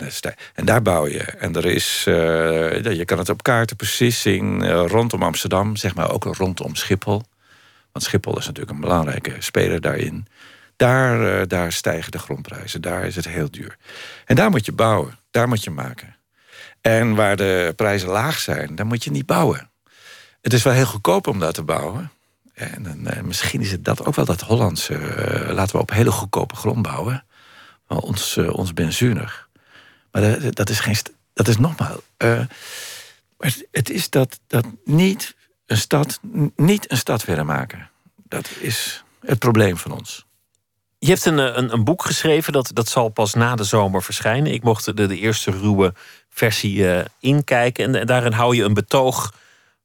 en 0.55 0.65
daar 0.65 0.83
bouw 0.83 1.07
je. 1.07 1.23
En 1.23 1.55
er 1.55 1.67
is, 1.67 2.05
uh, 2.09 2.15
je 2.83 3.05
kan 3.05 3.19
het 3.19 3.29
op 3.29 3.43
kaarten 3.43 3.77
precies 3.77 4.21
zien 4.21 4.65
uh, 4.65 4.85
rondom 4.87 5.23
Amsterdam, 5.23 5.77
zeg 5.77 5.95
maar 5.95 6.11
ook 6.11 6.25
rondom 6.25 6.75
Schiphol. 6.75 7.23
Want 7.95 8.07
Schiphol 8.07 8.39
is 8.39 8.47
natuurlijk 8.47 8.75
een 8.75 8.81
belangrijke 8.81 9.35
speler 9.39 9.81
daarin. 9.81 10.27
Daar, 10.77 11.41
eh, 11.41 11.47
daar 11.47 11.73
stijgen 11.73 12.11
de 12.11 12.19
grondprijzen, 12.19 12.81
daar 12.81 13.05
is 13.05 13.17
het 13.17 13.29
heel 13.29 13.51
duur. 13.51 13.77
En 14.25 14.37
daar 14.37 14.51
moet 14.51 14.67
je 14.67 14.73
bouwen, 14.73 15.19
daar 15.31 15.49
moet 15.49 15.65
je 15.65 15.71
maken. 15.71 16.17
En 16.81 17.15
waar 17.15 17.37
de 17.37 17.73
prijzen 17.77 18.09
laag 18.09 18.39
zijn, 18.39 18.75
daar 18.75 18.87
moet 18.87 19.05
je 19.05 19.11
niet 19.11 19.27
bouwen. 19.27 19.71
Het 20.41 20.53
is 20.53 20.63
wel 20.63 20.73
heel 20.73 20.87
goedkoop 20.87 21.27
om 21.27 21.39
daar 21.39 21.53
te 21.53 21.63
bouwen. 21.63 22.11
En 22.55 23.07
uh, 23.07 23.21
misschien 23.23 23.61
is 23.61 23.71
het 23.71 23.85
dat 23.85 24.05
ook 24.05 24.15
wel 24.15 24.25
dat 24.25 24.41
Hollandse. 24.41 24.95
Uh, 24.95 25.55
laten 25.55 25.77
we 25.77 25.83
op 25.83 25.91
hele 25.91 26.11
goedkope 26.11 26.57
grond 26.57 26.83
bouwen. 26.83 27.25
Ons, 27.87 28.37
uh, 28.37 28.53
ons 28.53 28.73
benzunig. 28.73 29.49
Maar 30.11 30.53
dat 30.53 30.71
is 30.71 30.81
geen. 30.81 30.97
Dat 31.33 31.49
is 31.49 31.59
nogmaals. 31.59 32.01
maar 33.37 33.57
het 33.71 33.91
is 33.91 34.11
dat, 34.11 34.41
dat 34.47 34.67
niet 34.85 35.35
een 35.67 35.77
stad. 35.77 36.21
Niet 36.57 36.91
een 36.91 36.97
stad 36.97 37.25
willen 37.25 37.47
maken. 37.47 37.91
Dat 38.29 38.51
is 38.61 39.05
het 39.21 39.39
probleem 39.39 39.77
van 39.77 39.93
ons. 39.93 40.27
Je 40.99 41.11
hebt 41.11 41.25
een, 41.25 41.59
een, 41.59 41.73
een, 41.73 41.85
boek 41.85 42.05
geschreven, 42.05 42.53
dat, 42.53 42.71
dat 42.73 42.89
zal 42.89 43.09
pas 43.09 43.35
na 43.35 43.55
de 43.55 43.65
zomer 43.65 44.03
verschijnen. 44.03 44.53
Ik 44.53 44.63
mocht 44.63 44.85
de, 44.85 45.07
de 45.07 45.19
eerste 45.19 45.51
ruwe 45.51 45.95
versie 46.29 47.05
inkijken. 47.19 47.85
En, 47.85 47.95
en 47.95 48.07
daarin 48.07 48.33
hou 48.33 48.57
je 48.57 48.63
een 48.63 48.75
betoog 48.75 49.33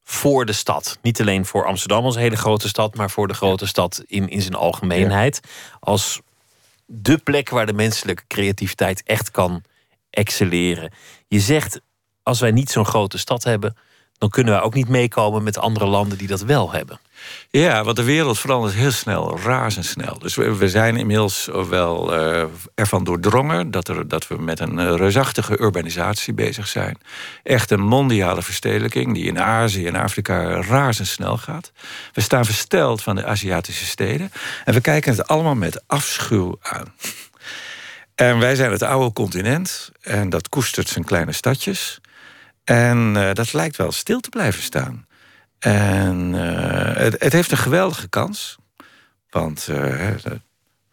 voor 0.09 0.45
de 0.45 0.53
stad. 0.53 0.98
Niet 1.01 1.21
alleen 1.21 1.45
voor 1.45 1.65
Amsterdam 1.65 2.03
als 2.03 2.15
hele 2.15 2.36
grote 2.36 2.67
stad, 2.67 2.95
maar 2.95 3.09
voor 3.09 3.27
de 3.27 3.33
grote 3.33 3.65
stad 3.65 4.03
in, 4.07 4.29
in 4.29 4.41
zijn 4.41 4.55
algemeenheid. 4.55 5.39
Als 5.79 6.19
de 6.86 7.17
plek 7.17 7.50
waar 7.50 7.65
de 7.65 7.74
menselijke 7.74 8.24
creativiteit 8.27 9.03
echt 9.03 9.31
kan 9.31 9.63
excelleren. 10.09 10.91
Je 11.27 11.39
zegt, 11.39 11.81
als 12.24 12.39
wij 12.39 12.51
niet 12.51 12.71
zo'n 12.71 12.86
grote 12.86 13.17
stad 13.17 13.43
hebben, 13.43 13.75
dan 14.19 14.29
kunnen 14.29 14.53
wij 14.53 14.61
ook 14.61 14.73
niet 14.73 14.88
meekomen 14.88 15.43
met 15.43 15.57
andere 15.57 15.85
landen 15.85 16.17
die 16.17 16.27
dat 16.27 16.41
wel 16.41 16.71
hebben. 16.71 16.99
Ja, 17.49 17.83
want 17.83 17.95
de 17.95 18.03
wereld 18.03 18.39
verandert 18.39 18.73
heel 18.73 18.91
snel, 18.91 19.39
razendsnel. 19.39 20.19
Dus 20.19 20.35
we, 20.35 20.55
we 20.55 20.69
zijn 20.69 20.97
inmiddels 20.97 21.49
wel 21.69 22.13
uh, 22.13 22.43
ervan 22.75 23.03
doordrongen 23.03 23.71
dat, 23.71 23.88
er, 23.88 24.07
dat 24.07 24.27
we 24.27 24.38
met 24.38 24.59
een 24.59 24.79
uh, 24.79 24.95
reusachtige 24.95 25.61
urbanisatie 25.61 26.33
bezig 26.33 26.67
zijn. 26.67 26.97
Echt 27.43 27.71
een 27.71 27.81
mondiale 27.81 28.41
verstedelijking 28.41 29.13
die 29.13 29.25
in 29.25 29.39
Azië 29.39 29.88
en 29.88 29.95
Afrika 29.95 30.61
razendsnel 30.61 31.38
gaat. 31.38 31.71
We 32.13 32.21
staan 32.21 32.45
versteld 32.45 33.01
van 33.01 33.15
de 33.15 33.25
Aziatische 33.25 33.85
steden 33.85 34.31
en 34.65 34.73
we 34.73 34.81
kijken 34.81 35.11
het 35.11 35.27
allemaal 35.27 35.55
met 35.55 35.83
afschuw 35.88 36.57
aan. 36.61 36.93
En 38.15 38.39
wij 38.39 38.55
zijn 38.55 38.71
het 38.71 38.83
oude 38.83 39.13
continent 39.13 39.91
en 40.01 40.29
dat 40.29 40.49
koestert 40.49 40.88
zijn 40.88 41.05
kleine 41.05 41.31
stadjes. 41.31 41.99
En 42.69 43.15
uh, 43.15 43.33
dat 43.33 43.53
lijkt 43.53 43.75
wel 43.75 43.91
stil 43.91 44.19
te 44.19 44.29
blijven 44.29 44.63
staan. 44.63 45.07
En 45.59 46.33
uh, 46.33 46.95
het, 46.95 47.15
het, 47.19 47.33
heeft 47.33 47.51
een 47.51 47.57
geweldige 47.57 48.07
kans. 48.07 48.57
Want 49.29 49.67
uh, 49.69 50.07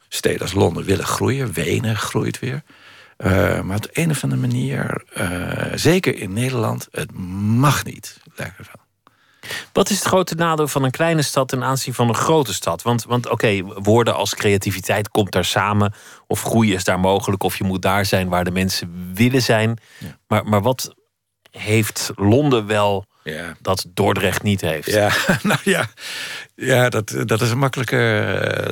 steden 0.09 0.41
als 0.41 0.53
Londen 0.53 0.85
willen 0.85 1.05
groeien. 1.05 1.53
Wenen 1.53 1.97
groeit 1.97 2.39
weer. 2.39 2.63
Maar 3.63 3.77
op 3.77 3.89
een 3.93 4.11
of 4.11 4.23
andere 4.23 4.41
manier, 4.41 5.05
zeker 5.75 6.19
in 6.19 6.33
Nederland, 6.33 6.89
het 6.91 7.13
mag 7.59 7.85
niet, 7.85 8.21
lijkt 8.35 8.57
wel. 8.57 8.85
Wat 9.73 9.91
is 9.91 9.99
het 9.99 10.07
grote 10.09 10.35
nadeel 10.35 10.69
van 10.69 10.83
een 10.83 10.91
kleine 10.91 11.23
stad 11.23 11.49
ten 11.49 11.65
aanzien 11.65 11.95
van 11.95 12.09
een 12.09 12.15
grote 12.15 12.55
stad? 12.55 12.83
Want, 12.83 13.05
want 13.05 13.29
oké, 13.29 13.63
woorden 13.63 14.15
als 14.15 14.35
creativiteit 14.35 15.09
komt 15.09 15.33
daar 15.33 15.45
samen. 15.45 15.95
Of 16.27 16.43
groei 16.43 16.75
is 16.75 16.85
daar 16.85 17.01
mogelijk. 17.01 17.43
Of 17.43 17.59
je 17.59 17.65
moet 17.65 17.83
daar 17.83 18.07
zijn 18.07 18.29
waar 18.29 18.45
de 18.45 18.51
mensen 18.51 19.11
willen 19.15 19.43
zijn. 19.43 19.79
Ja. 19.99 20.19
Maar, 20.27 20.45
maar 20.45 20.63
wat 20.63 20.95
heeft 21.59 22.11
Londen 22.15 22.67
wel 22.67 23.07
ja. 23.23 23.57
dat 23.61 23.87
Dordrecht 23.89 24.43
niet 24.43 24.61
heeft. 24.61 24.91
Ja, 24.91 25.11
nou 25.43 25.59
ja, 25.65 25.87
ja 26.55 26.89
dat, 26.89 27.15
dat 27.25 27.41
is 27.41 27.51
een 27.51 27.59
makkelijke. 27.59 27.97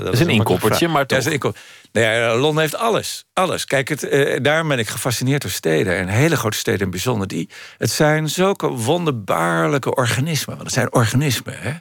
Dat, 0.02 0.12
is 0.12 0.20
een, 0.20 0.28
een 0.28 0.34
inkoppertje, 0.34 0.88
maar 0.88 1.06
toch. 1.06 1.24
Ja, 1.24 1.52
nou 1.92 2.06
ja, 2.06 2.36
Londen 2.36 2.60
heeft 2.60 2.76
alles. 2.76 3.24
Alles. 3.32 3.64
Kijk, 3.64 3.88
het, 3.88 4.02
eh, 4.02 4.42
daarom 4.42 4.68
ben 4.68 4.78
ik 4.78 4.88
gefascineerd 4.88 5.42
door 5.42 5.50
steden. 5.50 5.96
En 5.96 6.08
hele 6.08 6.36
grote 6.36 6.56
steden 6.56 6.80
in 6.80 6.90
bijzonder. 6.90 7.28
Die, 7.28 7.48
het 7.78 7.90
zijn 7.90 8.28
zulke 8.28 8.68
wonderbaarlijke 8.68 9.94
organismen. 9.94 10.56
Want 10.56 10.66
het 10.66 10.74
zijn 10.74 10.92
organismen, 10.92 11.58
hè. 11.58 11.72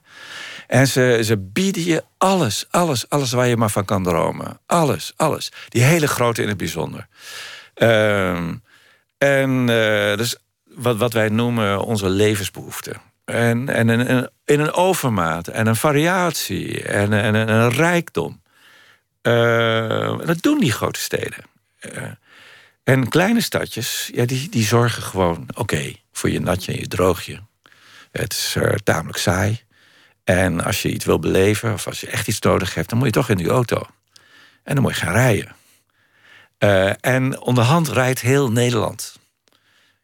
En 0.68 0.88
ze, 0.88 1.20
ze 1.24 1.38
bieden 1.38 1.86
je 1.86 2.04
alles, 2.18 2.66
alles, 2.70 3.10
alles 3.10 3.32
waar 3.32 3.48
je 3.48 3.58
maar 3.58 3.70
van 3.70 3.86
kan 3.86 4.04
dromen. 4.04 4.60
Alles, 4.66 5.14
alles. 5.16 5.52
Die 5.70 5.84
hele 5.84 6.08
grote 6.08 6.42
in 6.42 6.48
het 6.48 6.58
bijzonder. 6.58 7.08
Um, 7.76 8.64
en 9.18 9.68
uh, 9.70 10.18
dus 10.18 10.38
wat, 10.76 10.98
wat 10.98 11.14
wij 11.14 11.30
noemen 11.30 11.82
onze 11.82 12.10
levensbehoeften. 12.10 13.02
En, 13.26 13.70
en 13.70 13.90
in, 14.46 14.60
een 14.60 14.74
overmaat 14.74 15.48
en 15.48 15.68
een 15.68 15.76
variatie 15.76 16.84
en, 16.84 17.14
en, 17.14 17.36
en 17.36 17.50
een 17.50 17.72
rijkdom. 17.72 18.42
Uh, 19.22 20.20
dat 20.26 20.42
doen 20.42 20.60
die 20.60 20.72
grote 20.72 21.00
steden. 21.00 21.44
Uh, 21.82 22.04
en 22.84 23.10
kleine 23.10 23.42
stadjes, 23.42 24.10
ja, 24.14 24.26
die, 24.26 24.50
die 24.50 24.66
zorgen 24.66 25.04
gewoon, 25.04 25.48
oké, 25.54 25.94
voor 26.12 26.30
je 26.30 26.40
natje 26.40 26.72
en 26.74 26.80
je 26.80 26.88
droogje. 26.88 27.40
Het 28.12 28.34
is 28.34 28.56
uh, 28.58 28.74
tamelijk 28.84 29.18
saai. 29.18 29.62
En 30.24 30.64
als 30.64 30.82
je 30.82 30.92
iets 30.92 31.06
wil 31.06 31.20
beleven 31.20 31.74
of 31.74 31.88
als 31.88 32.02
je 32.02 32.08
echt 32.08 32.28
iets 32.28 32.40
nodig 32.40 32.76
hebt, 32.76 32.90
dan 32.90 32.98
moet 32.98 33.08
je 33.08 33.14
toch 33.14 33.30
in 33.30 33.38
die 33.38 33.50
auto. 33.50 33.88
En 34.64 34.74
dan 34.74 34.84
moet 34.84 34.96
je 34.96 35.02
gaan 35.02 35.14
rijden. 35.14 35.56
en 37.00 37.42
onderhand 37.42 37.90
rijdt 37.90 38.22
heel 38.22 38.52
Nederland. 38.52 39.20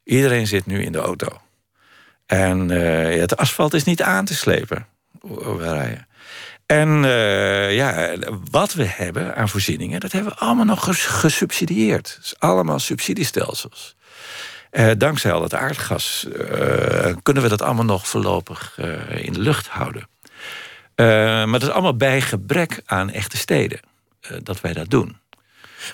Iedereen 0.09 0.47
zit 0.47 0.65
nu 0.65 0.83
in 0.83 0.91
de 0.91 0.97
auto. 0.97 1.27
En 2.25 2.71
uh, 2.71 3.19
het 3.19 3.37
asfalt 3.37 3.73
is 3.73 3.83
niet 3.83 4.01
aan 4.01 4.25
te 4.25 4.35
slepen. 4.35 4.87
We 5.21 5.73
rijden. 5.73 6.07
En 6.65 7.03
uh, 7.03 7.75
ja, 7.75 8.15
wat 8.51 8.73
we 8.73 8.85
hebben 8.85 9.35
aan 9.35 9.49
voorzieningen, 9.49 9.99
dat 9.99 10.11
hebben 10.11 10.31
we 10.31 10.39
allemaal 10.39 10.65
nog 10.65 10.87
gesubsidieerd. 11.21 12.17
Dus 12.19 12.39
allemaal 12.39 12.79
subsidiestelsels. 12.79 13.95
Uh, 14.71 14.91
dankzij 14.97 15.31
al 15.31 15.43
het 15.43 15.53
aardgas 15.53 16.27
kunnen 17.23 17.43
we 17.43 17.49
dat 17.49 17.61
allemaal 17.61 17.85
nog 17.85 18.07
voorlopig 18.07 18.77
in 19.09 19.33
de 19.33 19.39
lucht 19.39 19.67
houden. 19.67 20.09
maar 20.95 21.59
dat 21.59 21.61
is 21.61 21.69
allemaal 21.69 21.97
bij 21.97 22.21
gebrek 22.21 22.81
aan 22.85 23.09
echte 23.09 23.37
steden 23.37 23.79
dat 24.43 24.61
wij 24.61 24.73
dat 24.73 24.89
doen. 24.89 25.18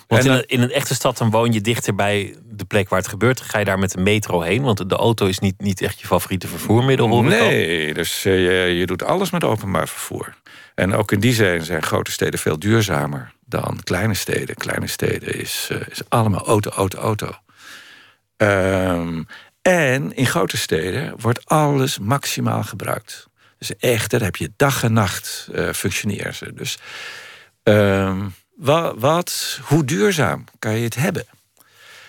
Want 0.07 0.25
in, 0.25 0.31
een, 0.31 0.45
in 0.45 0.61
een 0.61 0.71
echte 0.71 0.93
stad 0.93 1.17
dan 1.17 1.29
woon 1.29 1.51
je 1.51 1.61
dichter 1.61 1.95
bij 1.95 2.35
de 2.43 2.65
plek 2.65 2.89
waar 2.89 2.99
het 2.99 3.07
gebeurt. 3.07 3.41
Ga 3.41 3.59
je 3.59 3.65
daar 3.65 3.79
met 3.79 3.91
de 3.91 4.01
metro 4.01 4.41
heen? 4.41 4.61
Want 4.61 4.89
de 4.89 4.95
auto 4.95 5.25
is 5.25 5.39
niet, 5.39 5.61
niet 5.61 5.81
echt 5.81 5.99
je 5.99 6.07
favoriete 6.07 6.47
vervoermiddel. 6.47 7.07
Hoor 7.07 7.23
nee, 7.23 7.93
dus 7.93 8.25
uh, 8.25 8.33
je, 8.33 8.77
je 8.77 8.85
doet 8.85 9.03
alles 9.03 9.29
met 9.29 9.43
openbaar 9.43 9.87
vervoer. 9.87 10.33
En 10.75 10.93
ook 10.93 11.11
in 11.11 11.19
die 11.19 11.33
zin 11.33 11.63
zijn 11.63 11.83
grote 11.83 12.11
steden 12.11 12.39
veel 12.39 12.59
duurzamer 12.59 13.33
dan 13.45 13.79
kleine 13.83 14.13
steden. 14.13 14.55
Kleine 14.55 14.87
steden 14.87 15.39
is, 15.39 15.69
uh, 15.71 15.77
is 15.89 16.01
allemaal 16.09 16.45
auto, 16.45 16.69
auto, 16.69 16.97
auto. 16.97 17.31
Um, 18.37 19.27
en 19.61 20.15
in 20.15 20.25
grote 20.25 20.57
steden 20.57 21.13
wordt 21.19 21.45
alles 21.45 21.99
maximaal 21.99 22.63
gebruikt. 22.63 23.27
Dus 23.57 23.75
echt, 23.75 24.11
daar 24.11 24.21
heb 24.21 24.35
je 24.35 24.51
dag 24.55 24.83
en 24.83 24.93
nacht 24.93 25.49
uh, 25.51 25.71
functioneren 25.71 26.35
ze. 26.35 26.53
Dus 26.53 26.77
um, 27.63 28.33
wat, 28.55 28.95
wat, 28.97 29.59
hoe 29.63 29.85
duurzaam 29.85 30.43
kan 30.59 30.77
je 30.77 30.83
het 30.83 30.95
hebben? 30.95 31.25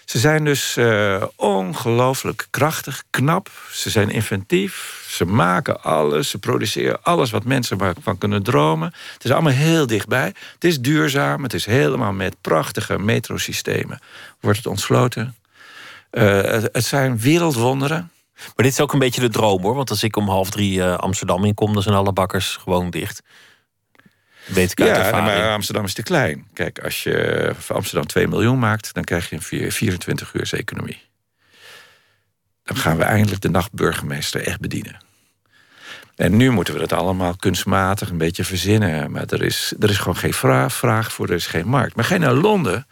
Ze 0.06 0.18
zijn 0.18 0.44
dus 0.44 0.76
uh, 0.76 1.22
ongelooflijk 1.36 2.46
krachtig, 2.50 3.04
knap. 3.10 3.50
Ze 3.72 3.90
zijn 3.90 4.10
inventief. 4.10 5.04
Ze 5.08 5.24
maken 5.24 5.82
alles. 5.82 6.30
Ze 6.30 6.38
produceren 6.38 7.02
alles 7.02 7.30
wat 7.30 7.44
mensen 7.44 7.78
van 8.02 8.18
kunnen 8.18 8.42
dromen. 8.42 8.94
Het 9.12 9.24
is 9.24 9.30
allemaal 9.30 9.52
heel 9.52 9.86
dichtbij. 9.86 10.34
Het 10.54 10.64
is 10.64 10.80
duurzaam. 10.80 11.42
Het 11.42 11.54
is 11.54 11.66
helemaal 11.66 12.12
met 12.12 12.36
prachtige 12.40 12.98
metrosystemen. 12.98 14.00
Wordt 14.40 14.58
het 14.58 14.66
ontsloten. 14.66 15.36
Uh, 16.12 16.40
het, 16.72 16.84
zijn 16.84 17.18
wereldwonderen. 17.18 18.10
Maar 18.34 18.64
dit 18.64 18.72
is 18.72 18.80
ook 18.80 18.92
een 18.92 18.98
beetje 18.98 19.20
de 19.20 19.28
droom 19.28 19.62
hoor. 19.62 19.74
Want 19.74 19.90
als 19.90 20.02
ik 20.02 20.16
om 20.16 20.28
half 20.28 20.50
drie 20.50 20.78
uh, 20.78 20.94
Amsterdam 20.94 21.44
inkom, 21.44 21.72
dan 21.72 21.82
zijn 21.82 21.94
alle 21.94 22.12
bakkers 22.12 22.56
gewoon 22.56 22.90
dicht. 22.90 23.22
Weet 24.46 24.70
ik 24.70 24.78
ja, 24.78 25.10
maar 25.10 25.52
Amsterdam 25.52 25.84
is 25.84 25.94
te 25.94 26.02
klein. 26.02 26.46
Kijk, 26.52 26.78
als 26.78 27.02
je 27.02 27.52
voor 27.58 27.76
Amsterdam 27.76 28.06
2 28.06 28.28
miljoen 28.28 28.58
maakt, 28.58 28.94
dan 28.94 29.04
krijg 29.04 29.30
je 29.30 29.36
een 29.36 29.72
24 29.72 30.34
uur 30.34 30.54
economie. 30.54 31.02
Dan 32.62 32.76
gaan 32.76 32.96
we 32.96 33.02
eindelijk 33.02 33.42
de 33.42 33.50
nachtburgemeester 33.50 34.46
echt 34.46 34.60
bedienen. 34.60 35.04
En 36.16 36.36
nu 36.36 36.50
moeten 36.50 36.74
we 36.74 36.80
dat 36.80 36.92
allemaal 36.92 37.36
kunstmatig 37.36 38.10
een 38.10 38.18
beetje 38.18 38.44
verzinnen. 38.44 39.10
Maar 39.10 39.24
er 39.26 39.42
is, 39.42 39.74
er 39.80 39.90
is 39.90 39.98
gewoon 39.98 40.16
geen 40.16 40.34
vraag, 40.34 40.72
vraag 40.72 41.12
voor, 41.12 41.28
er 41.28 41.34
is 41.34 41.46
geen 41.46 41.68
markt. 41.68 41.96
Maar 41.96 42.04
ga 42.04 42.16
naar 42.16 42.34
Londen, 42.34 42.86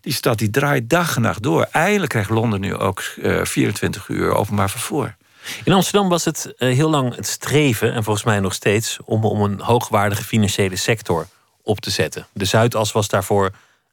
die 0.00 0.12
stad 0.12 0.38
die 0.38 0.50
draait 0.50 0.90
dag 0.90 1.16
en 1.16 1.22
nacht 1.22 1.42
door. 1.42 1.66
Eindelijk 1.70 2.10
krijgt 2.10 2.30
Londen 2.30 2.60
nu 2.60 2.74
ook 2.74 3.02
uh, 3.16 3.40
eh, 3.40 3.46
24 3.46 4.08
uur 4.08 4.34
openbaar 4.34 4.70
vervoer. 4.70 5.15
In 5.64 5.72
Amsterdam 5.72 6.08
was 6.08 6.24
het 6.24 6.54
eh, 6.56 6.74
heel 6.74 6.90
lang 6.90 7.14
het 7.14 7.26
streven, 7.26 7.92
en 7.92 8.04
volgens 8.04 8.24
mij 8.24 8.40
nog 8.40 8.54
steeds, 8.54 8.98
om, 9.04 9.24
om 9.24 9.42
een 9.42 9.60
hoogwaardige 9.60 10.24
financiële 10.24 10.76
sector 10.76 11.26
op 11.62 11.80
te 11.80 11.90
zetten. 11.90 12.26
De 12.32 12.44
Zuidas 12.44 12.92
was 12.92 13.08
daarvoor 13.08 13.50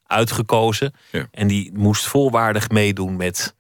uitgekozen. 0.08 0.94
En 1.32 1.48
die 1.48 1.72
moest 1.74 2.06
volwaardig 2.06 2.70
meedoen 2.70 3.16
met 3.16 3.56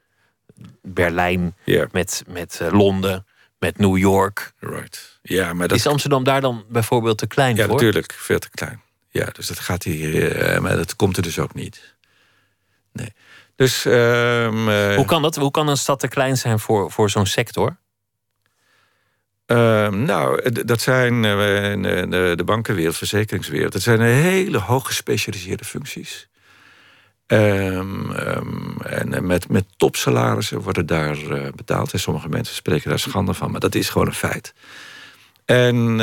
Berlijn, 0.82 1.56
met, 1.92 2.24
met 2.28 2.60
uh, 2.62 2.72
Londen, 2.72 3.26
met 3.60 3.78
New 3.78 3.98
York. 3.98 4.54
Right. 4.60 5.20
Ja, 5.22 5.54
maar 5.54 5.68
dat... 5.68 5.78
Is 5.78 5.88
Amsterdam 5.88 6.24
daar 6.24 6.42
dan 6.42 6.66
bijvoorbeeld 6.70 7.18
te 7.18 7.28
klein 7.28 7.56
ja, 7.56 7.62
voor? 7.66 7.68
Ja, 7.68 7.74
natuurlijk, 7.74 8.14
veel 8.14 8.40
te 8.40 8.50
klein. 8.50 8.82
Ja, 9.10 9.26
dus 9.26 9.48
dat 9.48 9.60
gaat 9.60 9.84
hier, 9.84 10.62
maar 10.62 10.76
dat 10.76 10.96
komt 10.96 11.18
er 11.18 11.24
dus 11.24 11.40
ook 11.40 11.54
niet. 11.54 11.96
Nee. 12.92 13.14
Dus, 13.56 13.86
ehm, 13.86 14.96
Hoe 14.96 15.06
kan 15.06 15.22
dat? 15.22 15.36
Hoe 15.36 15.52
kan 15.52 15.68
een 15.68 15.78
stad 15.78 16.00
te 16.00 16.08
klein 16.08 16.38
zijn 16.38 16.60
voor, 16.60 16.92
voor 16.92 17.10
zo'n 17.10 17.26
sector? 17.26 17.78
Ehm, 19.54 20.04
nou, 20.04 20.52
dat 20.66 20.82
zijn 20.82 21.22
de, 21.22 22.34
de 22.36 22.44
bankenwereld, 22.44 22.98
verzekeringswereld. 22.98 23.74
Dat 23.74 23.82
zijn 23.82 24.02
hele 24.02 24.58
hoog 24.58 24.86
gespecialiseerde 24.86 25.66
functies. 25.66 26.28
Um, 27.28 28.12
en 28.82 29.26
met, 29.26 29.50
met 29.50 29.66
topsalarissen 29.78 30.62
worden 30.62 30.86
daar 30.86 31.18
betaald. 31.56 31.94
En 31.94 32.00
sommige 32.00 32.30
mensen 32.30 32.56
spreken 32.56 32.90
daar 32.90 33.00
schande 33.00 33.34
van, 33.34 33.52
maar 33.52 33.60
dat 33.60 33.76
is 33.76 33.90
gewoon 33.90 34.08
een 34.08 34.14
feit. 34.14 34.54
En 35.46 35.98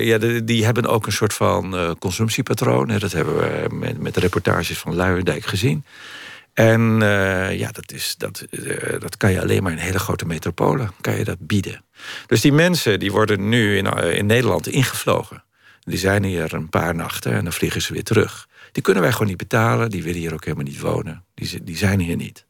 ja, 0.00 0.18
die 0.44 0.64
hebben 0.64 0.86
ook 0.86 1.06
een 1.06 1.12
soort 1.12 1.34
van 1.34 1.96
consumptiepatroon. 1.98 2.98
Dat 2.98 3.12
hebben 3.12 3.36
we 3.36 3.74
met, 3.74 3.98
met 3.98 4.16
reportages 4.16 4.78
van 4.78 4.94
Luijendijk 4.94 5.44
gezien. 5.46 5.84
En 6.54 6.98
ja, 7.50 7.70
dat, 7.72 7.92
is, 7.92 8.14
dat, 8.18 8.44
dat 8.98 9.16
kan 9.16 9.32
je 9.32 9.40
alleen 9.40 9.62
maar 9.62 9.72
in 9.72 9.78
hele 9.78 9.98
grote 9.98 10.26
metropolen 10.26 10.90
kan 11.00 11.16
je 11.16 11.24
dat 11.24 11.36
bieden. 11.40 11.84
Dus 12.26 12.40
die 12.40 12.52
mensen 12.52 12.98
die 12.98 13.12
worden 13.12 13.48
nu 13.48 13.76
in, 13.76 13.86
in 13.86 14.26
Nederland 14.26 14.68
ingevlogen. 14.68 15.42
Die 15.80 15.98
zijn 15.98 16.24
hier 16.24 16.54
een 16.54 16.68
paar 16.68 16.94
nachten 16.94 17.32
en 17.32 17.44
dan 17.44 17.52
vliegen 17.52 17.82
ze 17.82 17.92
weer 17.92 18.04
terug. 18.04 18.48
Die 18.72 18.82
kunnen 18.82 19.02
wij 19.02 19.12
gewoon 19.12 19.26
niet 19.28 19.36
betalen. 19.36 19.90
Die 19.90 20.02
willen 20.02 20.20
hier 20.20 20.32
ook 20.32 20.44
helemaal 20.44 20.64
niet 20.64 20.80
wonen. 20.80 21.24
Die, 21.34 21.64
die 21.64 21.76
zijn 21.76 22.00
hier 22.00 22.16
niet. 22.16 22.44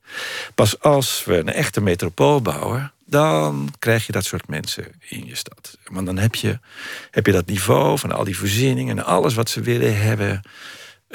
Pas 0.55 0.81
als 0.81 1.25
we 1.25 1.39
een 1.39 1.53
echte 1.53 1.81
metropool 1.81 2.43
bouwen, 2.43 2.93
dan 3.07 3.75
krijg 3.79 4.07
je 4.07 4.13
dat 4.13 4.25
soort 4.25 4.49
mensen 4.49 4.87
in 5.09 5.27
je 5.27 5.35
stad. 5.35 5.79
Want 5.85 6.07
dan 6.07 6.19
heb 6.19 6.35
je, 6.35 6.59
heb 7.11 7.27
je 7.27 7.33
dat 7.33 7.47
niveau 7.47 7.99
van 7.99 8.13
al 8.13 8.25
die 8.25 8.39
voorzieningen 8.39 8.99
en 8.99 9.05
alles 9.05 9.35
wat 9.35 9.51
ze 9.51 9.61
willen 9.61 9.97
hebben. 10.01 10.43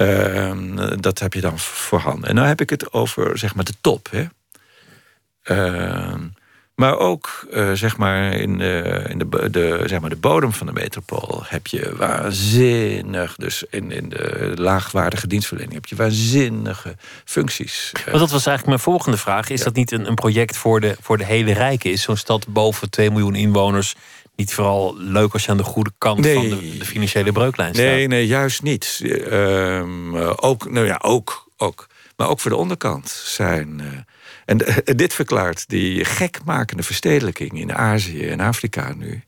Uh, 0.02 0.52
dat 1.00 1.20
heb 1.20 1.34
je 1.34 1.42
dan 1.42 1.60
voorhanden. 1.60 2.30
En 2.30 2.36
nu 2.36 2.42
heb 2.42 2.62
ik 2.62 2.70
het 2.70 2.94
over 2.94 3.38
zeg 3.38 3.56
maar 3.56 3.66
de 3.66 3.74
top. 3.82 4.10
Hè? 4.12 4.26
Uh, 5.44 6.14
maar 6.80 6.98
ook 6.98 7.48
uh, 7.52 7.72
zeg 7.72 7.98
maar 7.98 8.34
in, 8.34 8.58
de, 8.58 9.06
in 9.08 9.18
de, 9.18 9.50
de, 9.50 9.84
zeg 9.86 10.00
maar 10.00 10.10
de 10.10 10.16
bodem 10.16 10.54
van 10.54 10.68
de 10.68 10.74
metropool 10.74 11.44
heb 11.46 11.68
je 11.68 11.96
waanzinnig, 11.96 13.36
dus 13.36 13.64
in, 13.70 13.92
in 13.92 14.10
de 14.10 14.52
laagwaardige 14.56 15.28
dienstverlening 15.28 15.74
heb 15.74 15.86
je 15.86 15.96
waanzinnige 15.96 16.96
functies. 17.26 17.92
Maar 17.94 18.20
dat 18.20 18.32
was 18.32 18.46
eigenlijk 18.46 18.66
mijn 18.66 18.80
volgende 18.80 19.18
vraag. 19.18 19.50
Is 19.50 19.64
dat 19.64 19.76
niet 19.76 19.92
een, 19.92 20.08
een 20.08 20.16
project 20.16 20.58
voor 20.58 20.80
de, 20.82 20.96
voor 21.02 21.18
de 21.18 21.26
hele 21.26 21.54
rijken? 21.54 21.92
Is 21.92 22.02
zo'n 22.02 22.18
stad 22.18 22.48
boven 22.48 22.90
2 22.90 23.12
miljoen 23.12 23.36
inwoners 23.36 23.96
niet 24.40 24.54
vooral 24.54 24.96
leuk 24.98 25.34
als 25.34 25.46
je 25.46 25.52
aan 25.52 25.58
de 25.58 25.64
goede 25.64 25.92
kant 25.98 26.28
van 26.28 26.50
de, 26.50 26.78
de, 26.78 26.86
financiële 26.86 27.32
breuklijn 27.32 27.74
staat? 27.74 27.86
Nee, 27.86 28.08
nee, 28.08 28.28
juist 28.28 28.62
niet. 28.62 29.00
Uh, 29.04 30.32
ook, 30.36 30.72
nou 30.72 30.86
ja, 30.86 31.00
ook, 31.02 31.50
ook. 31.58 31.88
Maar 32.16 32.30
ook 32.30 32.40
voor 32.40 32.52
de 32.52 32.58
onderkant 32.58 33.10
zijn. 33.10 33.82
Uh, 33.82 33.88
en 34.46 34.58
dit 34.96 35.14
verklaart 35.14 35.70
die 35.70 36.06
gekmakende 36.06 36.84
verstedelijking 36.84 37.60
in 37.60 37.74
Azië 37.74 38.28
en 38.28 38.40
Afrika 38.40 38.94
nu. 38.98 39.24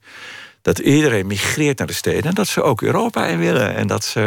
Dat 0.62 0.80
iedereen 0.80 1.28
migreert 1.28 1.78
naar 1.78 1.88
de 1.88 1.94
steden 1.94 2.24
en 2.24 2.34
dat 2.34 2.48
ze 2.48 2.62
ook 2.62 2.82
Europa 2.82 3.26
in 3.26 3.40
willen. 3.40 3.76
En 3.76 3.88
dat 3.88 4.04
ze 4.04 4.22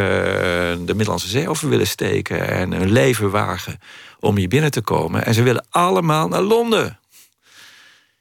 de 0.85 0.93
Middellandse 0.93 1.27
Zee 1.27 1.49
over 1.49 1.69
willen 1.69 1.87
steken 1.87 2.47
en 2.49 2.71
hun 2.71 2.91
leven 2.91 3.29
wagen 3.29 3.79
om 4.19 4.35
hier 4.37 4.47
binnen 4.47 4.71
te 4.71 4.81
komen. 4.81 5.25
En 5.25 5.33
ze 5.33 5.43
willen 5.43 5.65
allemaal 5.69 6.27
naar 6.27 6.41
Londen. 6.41 6.99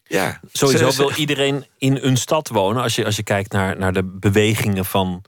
Ja, 0.07 0.41
Sowieso 0.53 0.91
wil 0.97 1.13
iedereen 1.13 1.67
in 1.79 1.99
een 2.01 2.17
stad 2.17 2.49
wonen. 2.49 2.83
Als 2.83 2.95
je, 2.95 3.05
als 3.05 3.17
je 3.17 3.23
kijkt 3.23 3.53
naar, 3.53 3.79
naar 3.79 3.93
de 3.93 4.03
bewegingen 4.05 4.85
van 4.85 5.25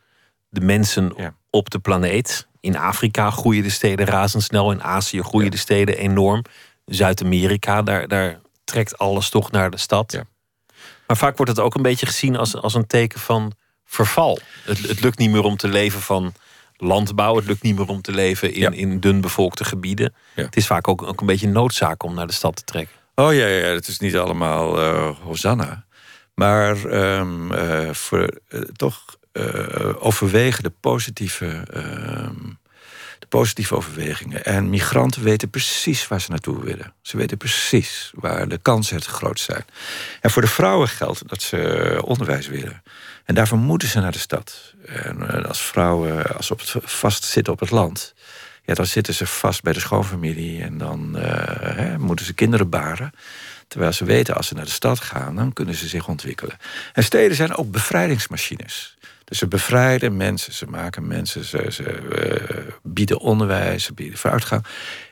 de 0.49 0.61
mensen 0.61 1.35
op 1.51 1.71
de 1.71 1.79
planeet. 1.79 2.47
In 2.61 2.77
Afrika 2.77 3.31
groeien 3.31 3.63
de 3.63 3.71
steden 3.71 4.07
razendsnel. 4.07 4.71
In 4.71 4.83
Azië 4.83 5.23
groeien 5.23 5.51
de 5.51 5.57
steden 5.57 5.97
enorm. 5.97 6.45
Zuid-Amerika, 6.85 7.83
daar, 7.83 8.09
daar 8.09 8.41
trekt 8.65 8.99
alles 8.99 9.29
toch 9.29 9.51
naar 9.51 9.71
de 9.71 9.79
stad. 9.79 10.13
Ja. 10.13 10.25
Maar 11.07 11.17
vaak 11.17 11.37
wordt 11.37 11.53
het 11.53 11.61
ook 11.61 11.75
een 11.75 11.83
beetje 11.83 12.07
gezien 12.07 12.37
als, 12.37 12.57
als 12.57 12.75
een 12.75 12.87
teken 12.87 13.21
van 13.21 13.53
verval. 13.85 14.39
Het, 14.65 14.79
het 14.79 15.01
lukt 15.01 15.19
niet 15.19 15.31
meer 15.31 15.45
om 15.45 15.57
te 15.57 15.69
leven 15.69 16.01
van 16.01 16.35
landbouw. 16.77 17.37
Het 17.37 17.47
lukt 17.47 17.63
niet 17.63 17.77
meer 17.77 17.89
om 17.89 18.03
te 18.03 18.13
leven 18.13 18.55
in, 18.55 18.73
in 18.73 19.01
dun 19.01 19.21
bevolkte 19.21 19.65
gebieden. 19.65 20.15
Het 20.35 20.57
is 20.57 20.67
vaak 20.67 20.89
ook, 20.89 21.03
ook 21.03 21.21
een 21.21 21.27
beetje 21.27 21.49
noodzaak 21.49 22.03
om 22.03 22.15
naar 22.15 22.27
de 22.27 22.33
stad 22.33 22.57
te 22.57 22.65
trekken. 22.65 22.97
Oh 23.19 23.35
ja, 23.35 23.47
ja 23.47 23.67
het 23.67 23.89
is 23.89 23.99
niet 23.99 24.17
allemaal 24.17 24.79
uh, 24.79 25.17
Hosanna. 25.23 25.85
Maar 26.35 26.85
um, 27.19 27.53
uh, 27.53 27.91
voor, 27.93 28.39
uh, 28.49 28.61
toch 28.61 29.05
overwegen 29.99 30.63
de 30.63 30.73
positieve 30.81 31.63
ehm, 31.71 32.35
positieve 33.29 33.77
overwegingen. 33.77 34.45
En 34.45 34.71
migranten 34.71 35.23
weten 35.23 35.51
precies 35.51 36.09
waar 36.09 36.21
ze 36.21 36.31
naartoe 36.31 36.65
willen. 36.65 36.93
Ze 37.03 37.17
weten 37.17 37.37
precies 37.37 38.13
waar 38.15 38.49
de 38.49 38.59
kansen 38.59 38.97
het 38.97 39.07
groot 39.07 39.41
zijn. 39.41 39.65
En 40.21 40.31
voor 40.31 40.43
de 40.43 40.49
vrouwen 40.49 40.89
geldt 40.89 41.29
dat 41.29 41.43
ze 41.43 42.01
onderwijs 42.05 42.49
willen. 42.49 42.83
En 43.25 43.35
daarvoor 43.35 43.59
moeten 43.59 43.89
ze 43.89 44.01
naar 44.01 44.13
de 44.13 44.19
stad. 44.19 44.75
En 44.87 45.29
eh, 45.29 45.45
als 45.45 45.61
vrouwen 45.61 46.37
als 46.37 46.51
op 46.51 46.59
het, 46.59 46.75
vast 46.83 47.25
zitten 47.25 47.53
op 47.53 47.61
het 47.61 47.71
land... 47.71 48.15
Ja, 48.67 48.75
dan 48.75 48.87
zitten 48.87 49.15
ze 49.15 49.27
vast 49.27 49.63
bij 49.63 49.73
de 49.73 49.81
schoonfamilie... 49.81 50.63
en 50.63 50.79
dan 50.79 51.13
uh, 51.17 51.23
hè, 51.61 51.99
moeten 51.99 52.27
ze 52.27 52.35
kinderen 52.35 52.69
baren... 52.69 53.13
Terwijl 53.69 53.93
ze 53.93 54.05
weten, 54.05 54.35
als 54.35 54.47
ze 54.47 54.55
naar 54.55 54.65
de 54.65 54.71
stad 54.71 55.01
gaan, 55.01 55.37
dan 55.37 55.53
kunnen 55.53 55.75
ze 55.75 55.89
zich 55.89 56.09
ontwikkelen. 56.09 56.57
En 56.93 57.05
steden 57.05 57.37
zijn 57.37 57.55
ook 57.55 57.71
bevrijdingsmachines. 57.71 58.97
Dus 59.27 59.39
ze 59.39 59.47
bevrijden 59.47 60.17
mensen, 60.17 60.53
ze 60.53 60.67
maken 60.67 61.07
mensen, 61.07 61.45
ze, 61.45 61.67
ze 61.71 61.83
uh, 61.83 62.73
bieden 62.83 63.19
onderwijs, 63.19 63.85
ze 63.85 63.93
bieden 63.93 64.19
vooruitgang. 64.19 64.65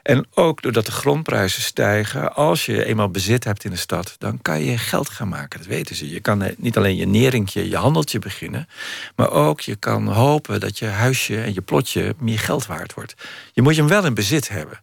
En 0.02 0.26
ook 0.34 0.62
doordat 0.62 0.86
de 0.86 0.92
grondprijzen 0.92 1.62
stijgen, 1.62 2.34
als 2.34 2.66
je 2.66 2.84
eenmaal 2.84 3.08
bezit 3.08 3.44
hebt 3.44 3.64
in 3.64 3.70
de 3.70 3.76
stad, 3.76 4.16
dan 4.18 4.42
kan 4.42 4.62
je 4.62 4.78
geld 4.78 5.08
gaan 5.08 5.28
maken. 5.28 5.58
Dat 5.58 5.68
weten 5.68 5.96
ze. 5.96 6.10
Je 6.10 6.20
kan 6.20 6.54
niet 6.56 6.76
alleen 6.76 6.96
je 6.96 7.06
neringje, 7.06 7.68
je 7.68 7.76
handeltje 7.76 8.18
beginnen, 8.18 8.68
maar 9.16 9.30
ook 9.30 9.60
je 9.60 9.76
kan 9.76 10.06
hopen 10.06 10.60
dat 10.60 10.78
je 10.78 10.86
huisje 10.86 11.42
en 11.42 11.54
je 11.54 11.60
plotje 11.60 12.14
meer 12.18 12.38
geld 12.38 12.66
waard 12.66 12.94
wordt. 12.94 13.14
Je 13.52 13.62
moet 13.62 13.74
je 13.74 13.80
hem 13.80 13.90
wel 13.90 14.04
in 14.04 14.14
bezit 14.14 14.48
hebben. 14.48 14.80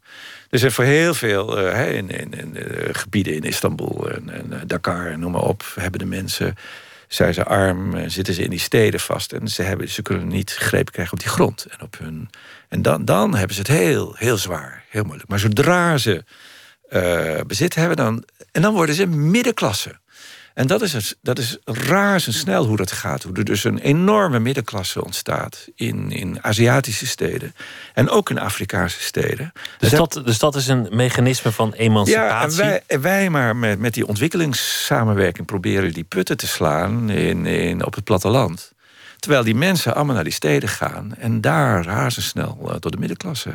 Dus 0.51 0.73
voor 0.73 0.83
heel 0.83 1.13
veel 1.13 1.59
uh, 1.59 1.95
in, 1.95 2.09
in, 2.09 2.33
in 2.33 2.55
uh, 2.55 2.89
gebieden 2.91 3.33
in 3.33 3.43
Istanbul 3.43 4.09
en, 4.11 4.29
en 4.29 4.67
Dakar 4.67 5.07
en 5.07 5.19
noem 5.19 5.31
maar 5.31 5.41
op, 5.41 5.63
hebben 5.75 5.99
de 5.99 6.05
mensen 6.05 6.55
zijn 7.07 7.33
ze 7.33 7.43
arm, 7.43 7.95
eh, 7.95 8.03
zitten 8.07 8.33
ze 8.33 8.43
in 8.43 8.49
die 8.49 8.59
steden 8.59 8.99
vast. 8.99 9.33
En 9.33 9.47
ze, 9.47 9.61
hebben, 9.63 9.89
ze 9.89 10.01
kunnen 10.01 10.27
niet 10.27 10.51
greep 10.51 10.91
krijgen 10.91 11.13
op 11.13 11.19
die 11.19 11.29
grond. 11.29 11.65
En, 11.69 11.81
op 11.81 11.97
hun, 11.97 12.29
en 12.69 12.81
dan, 12.81 13.05
dan 13.05 13.35
hebben 13.35 13.55
ze 13.55 13.61
het 13.61 13.69
heel, 13.69 14.15
heel 14.17 14.37
zwaar, 14.37 14.83
heel 14.89 15.03
moeilijk. 15.03 15.29
Maar 15.29 15.39
zodra 15.39 15.97
ze 15.97 16.23
bezit 17.47 17.75
hebben, 17.75 17.97
dan, 17.97 18.23
en 18.51 18.61
dan 18.61 18.73
worden 18.73 18.95
ze 18.95 19.05
middenklasse. 19.05 19.99
En 20.53 20.67
dat 20.67 20.81
is, 20.81 20.93
het, 20.93 21.17
dat 21.21 21.39
is 21.39 21.57
razendsnel 21.63 22.65
hoe 22.65 22.77
dat 22.77 22.91
gaat. 22.91 23.23
Hoe 23.23 23.35
er 23.35 23.43
dus 23.43 23.63
een 23.63 23.79
enorme 23.79 24.39
middenklasse 24.39 25.03
ontstaat 25.03 25.67
in, 25.75 26.11
in 26.11 26.43
Aziatische 26.43 27.07
steden. 27.07 27.55
En 27.93 28.09
ook 28.09 28.29
in 28.29 28.39
Afrikaanse 28.39 29.01
steden. 29.01 29.51
Dus, 29.77 29.89
dat, 29.89 30.21
dus 30.25 30.39
dat 30.39 30.55
is 30.55 30.67
een 30.67 30.87
mechanisme 30.91 31.51
van 31.51 31.73
emancipatie? 31.73 32.63
Ja, 32.63 32.73
en 32.73 32.81
wij, 32.87 32.99
wij 33.01 33.29
maar 33.29 33.55
met, 33.55 33.79
met 33.79 33.93
die 33.93 34.07
ontwikkelingssamenwerking 34.07 35.47
proberen 35.47 35.93
die 35.93 36.03
putten 36.03 36.37
te 36.37 36.47
slaan 36.47 37.09
in, 37.09 37.45
in, 37.45 37.85
op 37.85 37.95
het 37.95 38.03
platteland. 38.03 38.71
Terwijl 39.19 39.43
die 39.43 39.55
mensen 39.55 39.95
allemaal 39.95 40.15
naar 40.15 40.23
die 40.23 40.33
steden 40.33 40.69
gaan 40.69 41.15
en 41.15 41.41
daar 41.41 41.85
razendsnel 41.85 42.57
uh, 42.61 42.75
tot 42.75 42.91
de 42.91 42.97
middenklasse 42.97 43.53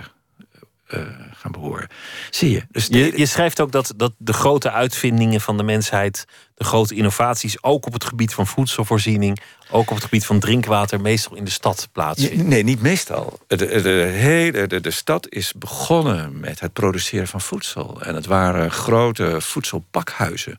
uh, 0.88 1.01
gaan 1.33 1.53
behoren. 1.53 1.88
Zie 2.31 2.51
je. 2.51 2.62
Dus 2.70 2.87
je, 2.87 3.18
je 3.18 3.27
schrijft 3.27 3.61
ook 3.61 3.72
dat, 3.72 3.92
dat 3.96 4.12
de 4.18 4.33
grote 4.33 4.70
uitvindingen 4.70 5.40
van 5.40 5.57
de 5.57 5.62
mensheid, 5.62 6.25
de 6.55 6.64
grote 6.64 6.94
innovaties, 6.94 7.62
ook 7.62 7.87
op 7.87 7.92
het 7.92 8.05
gebied 8.05 8.35
van 8.35 8.46
voedselvoorziening, 8.46 9.40
ook 9.70 9.90
op 9.90 9.94
het 9.94 10.05
gebied 10.05 10.27
van 10.27 10.40
drinkwater, 10.40 11.01
meestal 11.01 11.37
in 11.37 11.44
de 11.44 11.51
stad 11.51 11.88
plaatsvinden. 11.92 12.49
nee, 12.49 12.62
niet 12.62 12.83
meestal. 12.83 13.38
De, 13.46 13.57
de, 13.57 13.88
hele, 14.12 14.66
de, 14.66 14.81
de 14.81 14.90
stad 14.90 15.29
is 15.29 15.53
begonnen 15.53 16.40
met 16.40 16.61
het 16.61 16.72
produceren 16.72 17.29
van 17.29 17.40
voedsel. 17.40 18.03
En 18.03 18.14
het 18.14 18.27
waren 18.27 18.70
grote 18.70 19.40
voedselpakhuizen. 19.40 20.57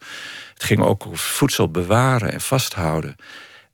Het 0.54 0.64
ging 0.64 0.82
ook 0.82 1.06
over 1.06 1.18
voedsel 1.18 1.70
bewaren 1.72 2.32
en 2.32 2.42
vasthouden. 2.42 3.16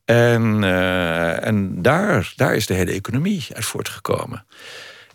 En, 0.05 0.63
uh, 0.63 1.45
en 1.45 1.81
daar, 1.81 2.33
daar 2.35 2.55
is 2.55 2.65
de 2.65 2.73
hele 2.73 2.91
economie 2.91 3.47
uit 3.53 3.65
voortgekomen. 3.65 4.45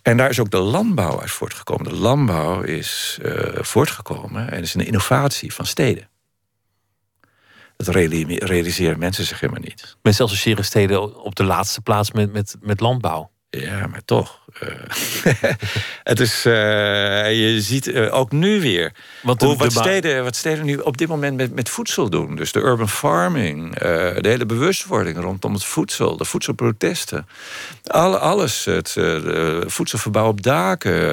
En 0.02 0.16
daar 0.16 0.30
is 0.30 0.40
ook 0.40 0.50
de 0.50 0.58
landbouw 0.58 1.20
uit 1.20 1.30
voortgekomen. 1.30 1.84
De 1.84 1.98
landbouw 1.98 2.61
is 2.61 3.18
uh, 3.22 3.62
voortgekomen 3.62 4.50
en 4.50 4.62
is 4.62 4.74
een 4.74 4.87
innovatie 4.87 5.54
van 5.54 5.66
steden. 5.66 6.08
Dat 7.76 7.94
realiseren 7.94 8.98
mensen 8.98 9.24
zich 9.24 9.40
helemaal 9.40 9.62
niet. 9.62 9.96
Mensen 10.02 10.24
associëren 10.24 10.64
steden 10.64 11.22
op 11.22 11.34
de 11.34 11.44
laatste 11.44 11.80
plaats 11.80 12.12
met, 12.12 12.32
met, 12.32 12.56
met 12.61 12.80
landbouw. 12.80 13.30
Ja, 13.50 13.87
maar 13.87 14.04
toch. 14.04 14.40
Uh, 14.62 15.42
het 16.02 16.20
is, 16.20 16.46
uh, 16.46 16.52
je 17.52 17.61
ziet 17.61 17.87
uh, 17.87 18.14
ook 18.14 18.32
nu 18.32 18.61
weer 18.61 18.92
wat, 19.22 19.42
hoe, 19.42 19.56
wat, 19.56 19.72
steden, 19.72 20.24
wat 20.24 20.37
steden 20.37 20.64
nu 20.64 20.76
op 20.76 20.96
dit 20.96 21.08
moment 21.08 21.37
met, 21.37 21.54
met 21.54 21.68
voedsel 21.68 22.11
doen. 22.11 22.37
Dus 22.37 22.52
de 22.52 22.61
urban 22.61 22.88
farming, 22.88 23.78
de 23.78 24.18
hele 24.28 24.46
bewustwording 24.46 25.18
rondom 25.18 25.52
het 25.52 25.64
voedsel, 25.64 26.16
de 26.16 26.24
voedselprotesten. 26.24 27.26
Alle, 27.84 28.18
alles, 28.18 28.64
het 28.64 28.96
voedselverbouw 29.66 30.28
op 30.28 30.42
daken, 30.42 31.12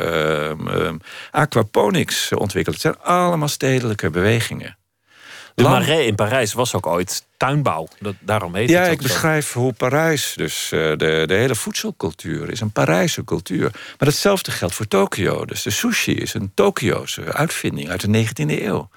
ehm, 0.68 0.98
aquaponics 1.32 2.34
ontwikkelen. 2.34 2.80
Het 2.80 2.96
zijn 2.96 3.18
allemaal 3.18 3.48
stedelijke 3.48 4.10
bewegingen. 4.10 4.78
De 5.56 5.64
Marais 5.64 6.06
in 6.06 6.16
Parijs 6.16 6.54
was 6.54 6.74
ook 6.74 6.88
ooit 6.88 7.25
tuinbouw. 7.38 7.88
Dat, 8.00 8.16
daarom 8.20 8.56
heet 8.56 8.70
ja, 8.70 8.82
het 8.82 8.92
ik 8.92 9.02
beschrijf 9.02 9.54
hoe 9.54 9.74
Parijs, 9.74 10.34
dus 10.36 10.72
uh, 10.74 10.80
de, 10.80 11.24
de 11.28 11.34
hele 11.34 11.56
voedselcultuur, 11.56 12.50
is 12.50 12.60
een 12.60 12.72
Parijse 12.72 13.24
cultuur. 13.24 13.72
Maar 13.72 14.08
hetzelfde 14.08 14.52
geldt 14.52 14.76
voor 14.76 14.88
Tokio. 14.88 15.46
Dus 15.46 15.64
de 15.64 15.70
sushi 15.70 16.14
is 16.14 16.34
een 16.34 16.52
Tokio's 16.54 17.20
uitvinding 17.20 17.90
uit 17.90 18.02
de 18.02 18.26
19e 18.26 18.62
eeuw. 18.62 18.90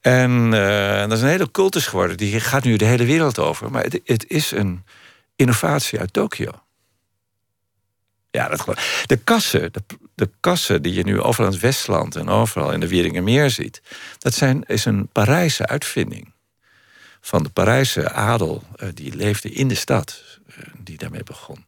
En 0.00 0.52
uh, 0.52 1.00
dat 1.00 1.12
is 1.12 1.20
een 1.20 1.28
hele 1.28 1.50
cultus 1.50 1.86
geworden. 1.86 2.16
Die 2.16 2.40
gaat 2.40 2.64
nu 2.64 2.76
de 2.76 2.84
hele 2.84 3.04
wereld 3.04 3.38
over. 3.38 3.70
Maar 3.70 3.82
het, 3.82 4.00
het 4.04 4.24
is 4.28 4.50
een 4.50 4.84
innovatie 5.36 5.98
uit 5.98 6.12
Tokio. 6.12 6.52
Ja, 8.30 8.48
dat 8.48 8.78
De 9.06 9.16
kassen, 9.16 9.72
de, 9.72 9.82
de 10.14 10.30
kassen 10.40 10.82
die 10.82 10.94
je 10.94 11.02
nu 11.02 11.20
overal 11.20 11.46
in 11.46 11.52
het 11.52 11.62
Westland 11.62 12.16
en 12.16 12.28
overal 12.28 12.72
in 12.72 12.80
de 12.80 12.88
Wieringermeer 12.88 13.50
ziet, 13.50 13.82
dat 14.18 14.34
zijn, 14.34 14.64
is 14.66 14.84
een 14.84 15.08
Parijse 15.12 15.66
uitvinding. 15.66 16.29
Van 17.20 17.42
de 17.42 17.48
Parijse 17.48 18.10
adel 18.10 18.62
uh, 18.76 18.88
die 18.94 19.16
leefde 19.16 19.50
in 19.50 19.68
de 19.68 19.74
stad, 19.74 20.22
uh, 20.48 20.56
die 20.78 20.98
daarmee 20.98 21.22
begon. 21.22 21.64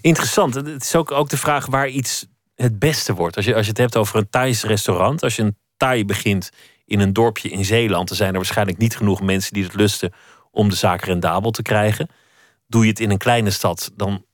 Interessant. 0.00 0.54
Het 0.54 0.82
is 0.82 0.94
ook, 0.94 1.10
ook 1.10 1.28
de 1.28 1.36
vraag 1.36 1.66
waar 1.66 1.88
iets 1.88 2.26
het 2.54 2.78
beste 2.78 3.14
wordt. 3.14 3.36
Als 3.36 3.44
je, 3.44 3.54
als 3.54 3.64
je 3.64 3.70
het 3.70 3.80
hebt 3.80 3.96
over 3.96 4.16
een 4.16 4.30
Thais 4.30 4.62
restaurant, 4.62 5.22
als 5.22 5.36
je 5.36 5.42
een 5.42 5.56
Thai 5.76 6.04
begint 6.04 6.50
in 6.84 7.00
een 7.00 7.12
dorpje 7.12 7.48
in 7.48 7.64
Zeeland, 7.64 8.08
dan 8.08 8.16
zijn 8.16 8.30
er 8.30 8.36
waarschijnlijk 8.36 8.78
niet 8.78 8.96
genoeg 8.96 9.22
mensen 9.22 9.52
die 9.52 9.64
het 9.64 9.74
lusten 9.74 10.12
om 10.50 10.68
de 10.68 10.76
zaak 10.76 11.04
rendabel 11.04 11.50
te 11.50 11.62
krijgen. 11.62 12.08
Doe 12.66 12.82
je 12.82 12.88
het 12.88 13.00
in 13.00 13.10
een 13.10 13.18
kleine 13.18 13.50
stad, 13.50 13.90
dan 13.94 14.24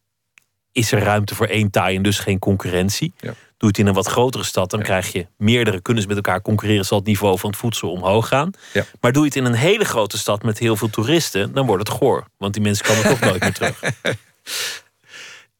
is 0.73 0.93
er 0.93 1.03
ruimte 1.03 1.35
voor 1.35 1.47
één 1.47 1.71
taai 1.71 1.97
en 1.97 2.03
dus 2.03 2.19
geen 2.19 2.39
concurrentie. 2.39 3.13
Ja. 3.21 3.35
Doe 3.61 3.69
het 3.69 3.79
in 3.79 3.87
een 3.87 3.95
wat 3.95 4.07
grotere 4.07 4.45
stad, 4.45 4.71
dan 4.71 4.83
krijg 4.83 5.13
je 5.13 5.27
meerdere 5.37 5.81
kunnen 5.81 6.03
ze 6.03 6.09
met 6.09 6.17
elkaar 6.17 6.43
concurreren, 6.43 6.85
zal 6.85 6.99
het 6.99 7.07
niveau 7.07 7.39
van 7.39 7.51
het 7.51 7.59
voedsel 7.59 7.91
omhoog 7.91 8.29
gaan. 8.29 8.51
Ja. 8.73 8.85
Maar 9.01 9.13
doe 9.13 9.23
je 9.23 9.29
het 9.29 9.37
in 9.37 9.45
een 9.45 9.55
hele 9.55 9.85
grote 9.85 10.19
stad 10.19 10.43
met 10.43 10.59
heel 10.59 10.77
veel 10.77 10.91
toeristen, 10.91 11.53
dan 11.53 11.67
wordt 11.67 11.89
het 11.89 11.97
goor. 11.97 12.27
Want 12.37 12.55
die 12.55 12.63
mensen 12.63 12.87
komen 12.87 13.03
toch 13.03 13.21
nooit 13.21 13.41
meer 13.41 13.53
terug. 13.53 13.81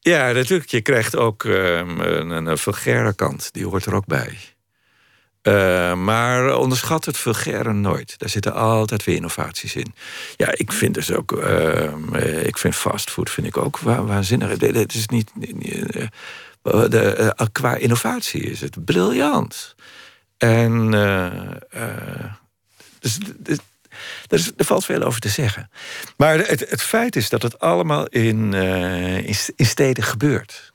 Ja, 0.03 0.31
natuurlijk. 0.31 0.69
Je 0.69 0.81
krijgt 0.81 1.15
ook 1.15 1.43
ehm, 1.43 1.99
een, 1.99 2.45
een 2.45 2.57
vulgaire 2.57 3.13
kant, 3.13 3.53
die 3.53 3.65
hoort 3.65 3.85
er 3.85 3.95
ook 3.95 4.05
bij. 4.05 4.37
Uh, 5.43 5.93
maar 5.93 6.57
onderschat 6.57 7.05
het 7.05 7.17
vulgaire 7.17 7.73
nooit. 7.73 8.19
Daar 8.19 8.29
zitten 8.29 8.53
altijd 8.53 9.03
weer 9.03 9.15
innovaties 9.15 9.75
in. 9.75 9.93
Ja, 10.37 10.51
ik 10.55 10.71
vind 10.71 10.93
dus 10.93 11.11
ook. 11.11 11.31
Uh, 11.31 12.45
ik 12.45 12.57
vind 12.57 12.75
fastfood 12.75 13.29
vind 13.29 13.47
ik 13.47 13.57
ook 13.57 13.79
wa 13.79 14.03
waanzinnig. 14.03 14.49
Het 14.49 14.93
is 14.93 15.07
niet. 15.07 15.31
Uh, 15.59 16.07
de, 16.61 17.35
qua 17.51 17.75
innovatie 17.75 18.41
is 18.41 18.61
het 18.61 18.85
briljant. 18.85 19.75
En. 20.37 20.91
dus, 22.99 23.17
dus, 23.37 23.57
dus, 24.27 24.51
er 24.57 24.65
valt 24.65 24.85
veel 24.85 25.01
over 25.03 25.19
te 25.19 25.29
zeggen. 25.29 25.69
Maar 26.17 26.37
het, 26.37 26.69
het 26.69 26.81
feit 26.81 27.15
is 27.15 27.29
dat 27.29 27.41
het 27.41 27.59
allemaal 27.59 28.05
in, 28.07 28.53
in, 28.53 29.35
in 29.55 29.65
steden 29.65 30.03
gebeurt. 30.03 30.70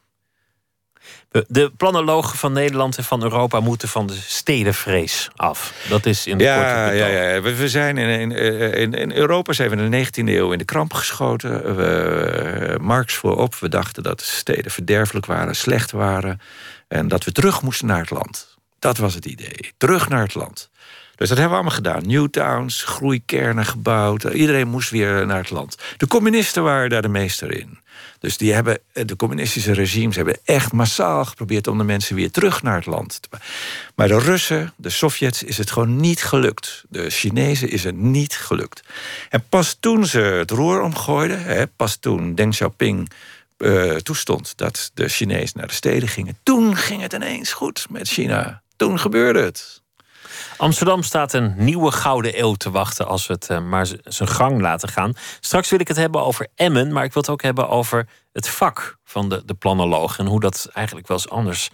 De 1.49 1.73
planologen 1.77 2.39
van 2.39 2.53
Nederland 2.53 2.97
en 2.97 3.05
van 3.05 3.23
Europa 3.23 3.61
moeten 3.61 3.89
van 3.89 4.07
de 4.07 4.19
stedenvrees 4.27 5.29
af. 5.37 5.73
Dat 5.89 6.07
is 6.07 6.27
in 6.27 6.39
de 6.39 6.45
ja, 6.45 6.55
korte 6.55 6.97
ja, 6.97 7.07
ja, 7.07 7.41
we 7.41 7.69
zijn 7.69 7.99
in, 7.99 8.33
in, 8.33 8.93
in, 8.93 9.13
Europa 9.13 9.53
zijn 9.53 9.71
we 9.71 9.77
in 9.77 9.91
de 9.91 10.07
19e 10.07 10.35
eeuw 10.35 10.53
in 10.53 10.59
de 10.59 10.65
kramp 10.65 10.93
geschoten. 10.93 11.77
We, 11.77 12.79
Marx 12.81 13.15
voorop, 13.15 13.55
we 13.55 13.69
dachten 13.69 14.03
dat 14.03 14.23
steden 14.23 14.71
verderfelijk 14.71 15.27
waren, 15.27 15.57
slecht 15.57 15.91
waren. 15.91 16.41
En 16.89 17.09
dat 17.09 17.25
we 17.25 17.33
terug 17.33 17.63
moesten 17.63 17.87
naar 17.87 18.01
het 18.01 18.11
land. 18.11 18.57
Dat 18.79 18.97
was 18.97 19.15
het 19.15 19.25
idee. 19.25 19.73
Terug 19.77 20.09
naar 20.09 20.23
het 20.23 20.35
land. 20.35 20.71
Dus 21.17 21.29
dat 21.29 21.39
hebben 21.39 21.57
we 21.59 21.63
allemaal 21.63 21.77
gedaan. 21.77 22.07
Newtowns, 22.07 22.83
groeikernen 22.83 23.67
gebouwd. 23.67 24.25
Iedereen 24.25 24.69
moest 24.69 24.91
weer 24.91 25.27
naar 25.27 25.39
het 25.39 25.51
land. 25.51 25.77
De 25.97 26.07
communisten 26.07 26.63
waren 26.63 26.91
daar 26.91 27.03
de 27.03 27.09
meester 27.09 27.59
in. 27.59 27.79
Dus 28.19 28.37
die 28.37 28.53
hebben, 28.53 28.79
de 28.93 29.17
communistische 29.17 29.73
regimes 29.73 30.17
hebben 30.17 30.39
echt 30.45 30.73
massaal 30.73 31.25
geprobeerd 31.25 31.67
om 31.67 31.79
de 31.79 31.85
mensen 31.85 32.17
weer 32.17 32.31
terug 32.31 32.63
naar 32.63 32.77
het 32.77 32.87
land 32.87 33.23
te 33.23 33.29
Maar 33.95 34.09
de 34.09 34.19
Russen, 34.19 34.73
de 34.77 34.91
Sovjets, 34.91 35.43
is 35.43 35.59
het 35.59 35.71
gewoon 35.71 35.97
niet 35.97 36.23
gelukt. 36.23 36.85
De 36.89 37.11
Chinezen 37.11 37.71
is 37.71 37.85
het 37.85 37.97
niet 37.97 38.37
gelukt. 38.37 38.83
En 39.31 39.45
pas 39.49 39.77
toen 39.81 40.07
ze 40.07 40.19
het 40.19 40.51
roer 40.51 40.81
omgooiden, 40.81 41.43
hè, 41.43 41.67
pas 41.67 41.97
toen 41.97 42.35
Deng 42.35 42.53
Xiaoping 42.53 43.11
uh, 43.59 43.95
toestond 43.95 44.57
dat 44.57 44.91
de 44.95 45.09
Chinezen 45.09 45.59
naar 45.59 45.67
de 45.67 45.75
steden 45.75 46.09
gingen, 46.09 46.39
toen 46.43 46.77
ging 46.77 47.03
het 47.03 47.13
ineens 47.13 47.53
goed 47.53 47.87
met 47.91 48.09
China. 48.09 48.63
Toen 48.77 48.99
gebeurde 48.99 49.41
het. 49.41 49.85
Amsterdam 50.57 51.03
staat 51.03 51.33
een 51.33 51.55
nieuwe 51.57 51.91
gouden 51.91 52.39
eeuw 52.41 52.55
te 52.55 52.71
wachten 52.71 53.07
als 53.07 53.27
we 53.27 53.33
het 53.33 53.49
uh, 53.51 53.61
maar 53.61 53.87
zijn 54.05 54.29
gang 54.29 54.61
laten 54.61 54.89
gaan. 54.89 55.13
Straks 55.41 55.71
wil 55.71 55.81
ik 55.81 55.89
het 55.89 55.97
hebben 55.97 56.25
over 56.25 56.49
Emmen, 56.55 56.93
maar 56.93 57.05
ik 57.05 57.13
wil 57.13 57.23
het 57.23 57.31
ook 57.31 57.43
hebben 57.43 57.69
over 57.69 58.09
het 58.33 58.49
vak 58.49 58.99
van 59.05 59.29
de, 59.29 59.43
de 59.45 59.55
planoloog 59.55 60.19
en 60.19 60.27
hoe 60.27 60.41
dat 60.41 60.69
eigenlijk 60.73 61.09
wel 61.09 61.17
eens 61.17 61.29
anders 61.29 61.71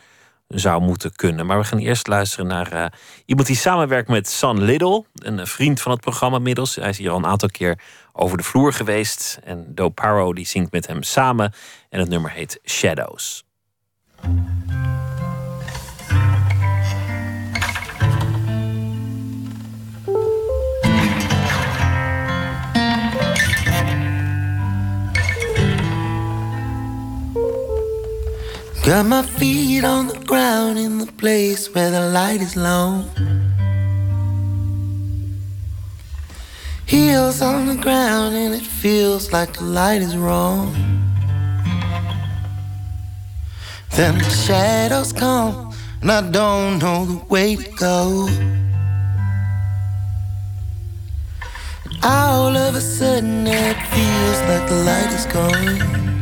zou 0.48 0.82
moeten 0.82 1.14
kunnen. 1.14 1.46
Maar 1.46 1.58
we 1.58 1.64
gaan 1.64 1.78
eerst 1.78 2.06
luisteren 2.06 2.46
naar 2.46 2.72
uh, 2.72 2.86
iemand 3.24 3.46
die 3.46 3.56
samenwerkt 3.56 4.08
met 4.08 4.28
San 4.28 4.62
Little, 4.62 5.04
een 5.14 5.46
vriend 5.46 5.80
van 5.80 5.92
het 5.92 6.00
programma 6.00 6.38
middels. 6.38 6.74
Hij 6.74 6.88
is 6.88 6.98
hier 6.98 7.10
al 7.10 7.16
een 7.16 7.26
aantal 7.26 7.48
keer 7.48 7.78
over 8.12 8.36
de 8.36 8.42
vloer 8.42 8.72
geweest. 8.72 9.38
En 9.44 9.74
Do 9.74 9.88
Paro 9.88 10.32
die 10.32 10.46
zingt 10.46 10.72
met 10.72 10.86
hem 10.86 11.02
samen 11.02 11.52
en 11.88 12.00
het 12.00 12.08
nummer 12.08 12.30
heet 12.30 12.60
Shadows. 12.64 13.44
Got 28.84 29.06
my 29.06 29.22
feet 29.22 29.84
on 29.84 30.08
the 30.08 30.18
ground 30.26 30.76
in 30.76 30.98
the 30.98 31.06
place 31.06 31.72
where 31.72 31.92
the 31.92 32.00
light 32.00 32.40
is 32.40 32.56
low. 32.56 33.04
Heels 36.84 37.40
on 37.42 37.66
the 37.68 37.76
ground 37.76 38.34
and 38.34 38.52
it 38.52 38.66
feels 38.66 39.32
like 39.32 39.52
the 39.52 39.62
light 39.62 40.02
is 40.02 40.16
wrong. 40.16 40.74
Then 43.94 44.18
the 44.18 44.30
shadows 44.30 45.12
come 45.12 45.72
and 46.00 46.10
I 46.10 46.28
don't 46.28 46.80
know 46.80 47.04
the 47.04 47.24
way 47.26 47.54
to 47.54 47.70
go. 47.76 48.28
All 52.02 52.56
of 52.56 52.74
a 52.74 52.80
sudden 52.80 53.46
it 53.46 53.76
feels 53.94 54.40
like 54.48 54.68
the 54.68 54.82
light 54.84 55.12
is 55.12 55.26
gone. 55.26 56.21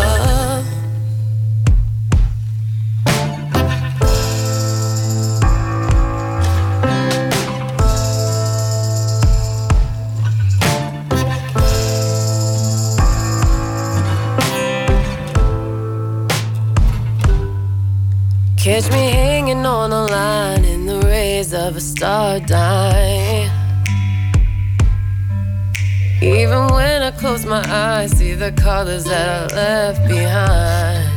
of 21.41 21.75
a 21.75 21.81
star 21.81 22.39
dying. 22.39 23.49
Even 26.21 26.67
when 26.67 27.01
I 27.01 27.09
close 27.09 27.47
my 27.47 27.63
eyes, 27.67 28.11
see 28.11 28.35
the 28.35 28.51
colors 28.51 29.05
that 29.05 29.27
I 29.27 29.55
left 29.55 30.07
behind. 30.07 31.09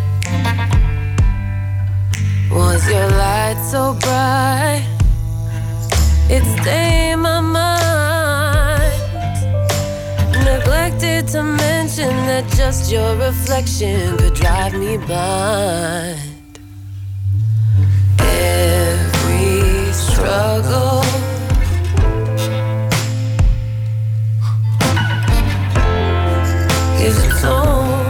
Was 2.51 2.89
your 2.89 3.07
light 3.11 3.59
so 3.71 3.93
bright? 4.01 4.87
It's 6.31 6.49
staying 6.63 7.19
my 7.19 7.41
mind. 7.41 8.95
Neglected 10.43 11.29
to 11.35 11.43
mention 11.43 12.15
that 12.29 12.51
just 12.57 12.91
your 12.91 13.15
reflection 13.17 14.17
could 14.17 14.33
drive 14.33 14.73
me 14.73 14.97
blind. 14.97 16.35
Struggle. 18.17 18.93
Is 27.05 27.22
its 27.22 27.44
own 27.44 28.04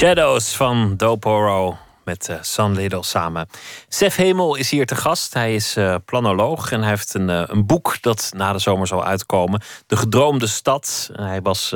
Shadows 0.00 0.56
van 0.56 0.96
Doporo 0.96 1.76
met 2.04 2.28
eh 2.28 2.36
San 2.40 2.74
Lidl 2.74 3.00
samen. 3.00 3.48
Sef 3.88 4.16
Hemel 4.16 4.54
is 4.54 4.70
hier 4.70 4.86
te 4.86 4.94
gast. 4.94 5.34
Hij 5.34 5.54
is 5.54 5.76
eh, 5.76 5.94
planoloog 6.04 6.72
en 6.72 6.80
hij 6.80 6.88
heeft 6.88 7.14
een, 7.14 7.30
eh, 7.30 7.42
een 7.46 7.66
boek 7.66 7.96
dat 8.00 8.30
na 8.36 8.52
de 8.52 8.58
zomer 8.58 8.86
zal 8.86 9.04
uitkomen. 9.04 9.62
De 9.86 9.96
Gedroomde 9.96 10.46
Stad. 10.46 11.10
Hij 11.12 11.42
was 11.42 11.74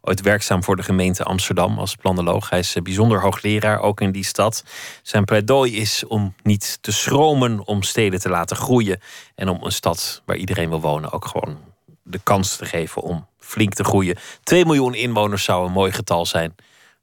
ooit 0.00 0.20
werkzaam 0.20 0.64
voor 0.64 0.76
de 0.76 0.82
gemeente 0.82 1.24
Amsterdam 1.24 1.78
als 1.78 1.94
planoloog. 1.94 2.50
Hij 2.50 2.58
is 2.58 2.76
bijzonder 2.82 3.20
hoogleraar, 3.20 3.80
ook 3.80 4.00
in 4.00 4.12
die 4.12 4.24
stad. 4.24 4.64
Zijn 5.02 5.24
pleidooi 5.24 5.76
is 5.76 6.06
om 6.06 6.34
niet 6.42 6.78
te 6.80 6.92
schromen 6.92 7.66
om 7.66 7.82
steden 7.82 8.20
te 8.20 8.28
laten 8.28 8.56
groeien. 8.56 9.00
En 9.34 9.48
om 9.48 9.64
een 9.64 9.72
stad 9.72 10.22
waar 10.24 10.36
iedereen 10.36 10.68
wil 10.68 10.80
wonen 10.80 11.12
ook 11.12 11.26
gewoon 11.26 11.58
de 12.02 12.20
kans 12.22 12.56
te 12.56 12.64
geven 12.64 13.02
om 13.02 13.26
flink 13.38 13.74
te 13.74 13.84
groeien. 13.84 14.18
2 14.42 14.64
miljoen 14.64 14.94
inwoners 14.94 15.44
zou 15.44 15.66
een 15.66 15.72
mooi 15.72 15.92
getal 15.92 16.26
zijn 16.26 16.54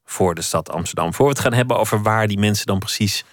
voor 0.06 0.36
de 0.36 0.42
stad 0.42 0.70
Amsterdam. 0.70 1.14
Voor 1.14 1.26
we 1.26 1.32
het 1.32 1.42
gaan 1.42 1.54
hebben 1.54 1.78
over 1.78 2.02
waar 2.02 2.28
die 2.28 2.40
mensen 2.40 2.66
dan 2.66 2.80
precies 2.80 3.24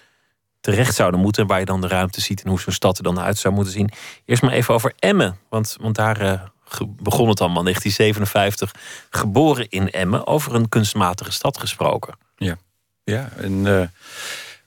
terecht 0.63 0.95
zouden 0.95 1.19
moeten. 1.19 1.41
En 1.41 1.47
waar 1.47 1.59
je 1.59 1.65
dan 1.65 1.81
de 1.81 1.87
ruimte 1.87 2.21
ziet 2.21 2.43
en 2.43 2.49
hoe 2.49 2.59
zo'n 2.59 2.73
stad 2.73 2.97
er 2.97 3.03
dan 3.03 3.19
uit 3.19 3.37
zou 3.37 3.53
moeten 3.53 3.73
zien. 3.73 3.89
Eerst 4.25 4.41
maar 4.41 4.51
even 4.51 4.73
over 4.73 4.93
Emmen. 4.99 5.37
Want, 5.49 5.77
want 5.79 5.95
daar 5.95 6.21
eh, 6.21 6.41
begon 6.87 7.29
het 7.29 7.41
allemaal. 7.41 7.63
1957, 7.63 8.71
geboren 9.09 9.69
in 9.69 9.89
Emmen. 9.89 10.27
Over 10.27 10.55
een 10.55 10.69
kunstmatige 10.69 11.31
stad 11.31 11.57
gesproken. 11.57 12.15
Ja, 12.35 12.57
ja 13.03 13.29
een, 13.37 13.67
eh, 13.67 13.87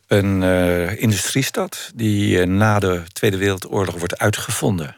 een 0.07 0.42
eh, 0.42 1.01
industriestad 1.01 1.90
die 1.95 2.47
na 2.47 2.79
de 2.79 3.03
Tweede 3.12 3.37
Wereldoorlog 3.37 3.99
wordt 3.99 4.19
uitgevonden. 4.19 4.97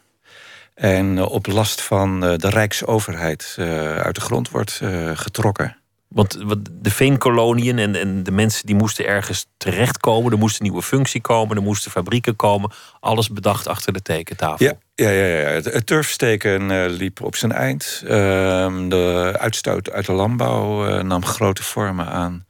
En 0.75 1.23
op 1.23 1.47
last 1.47 1.81
van 1.81 2.21
de 2.21 2.49
Rijksoverheid 2.49 3.55
uit 4.03 4.15
de 4.15 4.21
grond 4.21 4.51
wordt 4.51 4.81
getrokken. 5.15 5.77
Want 6.09 6.39
de 6.73 6.91
veenkoloniën 6.91 7.79
en, 7.79 7.95
en 7.95 8.23
de 8.23 8.31
mensen 8.31 8.67
die 8.67 8.75
moesten 8.75 9.07
ergens 9.07 9.47
terechtkomen. 9.57 10.33
Er 10.33 10.39
moest 10.39 10.59
een 10.59 10.63
nieuwe 10.63 10.83
functie 10.83 11.21
komen. 11.21 11.57
Er 11.57 11.63
moesten 11.63 11.91
fabrieken 11.91 12.37
komen. 12.37 12.71
Alles 13.01 13.31
bedacht 13.31 13.67
achter 13.67 13.93
de 13.93 14.03
tekentafel. 14.03 14.67
Ja, 14.67 14.73
ja, 14.95 15.11
ja, 15.11 15.25
ja. 15.25 15.49
Het, 15.49 15.65
het 15.65 15.87
turfsteken 15.87 16.71
eh, 16.71 16.91
liep 16.91 17.23
op 17.23 17.37
zijn 17.37 17.53
eind. 17.53 18.03
Ehm, 18.07 18.89
de 18.89 19.35
uitstoot 19.39 19.91
uit 19.91 20.07
de 20.07 20.13
landbouw 20.13 20.87
eh, 20.87 21.03
nam 21.03 21.25
grote 21.25 21.63
vormen 21.63 22.07
aan. 22.07 22.47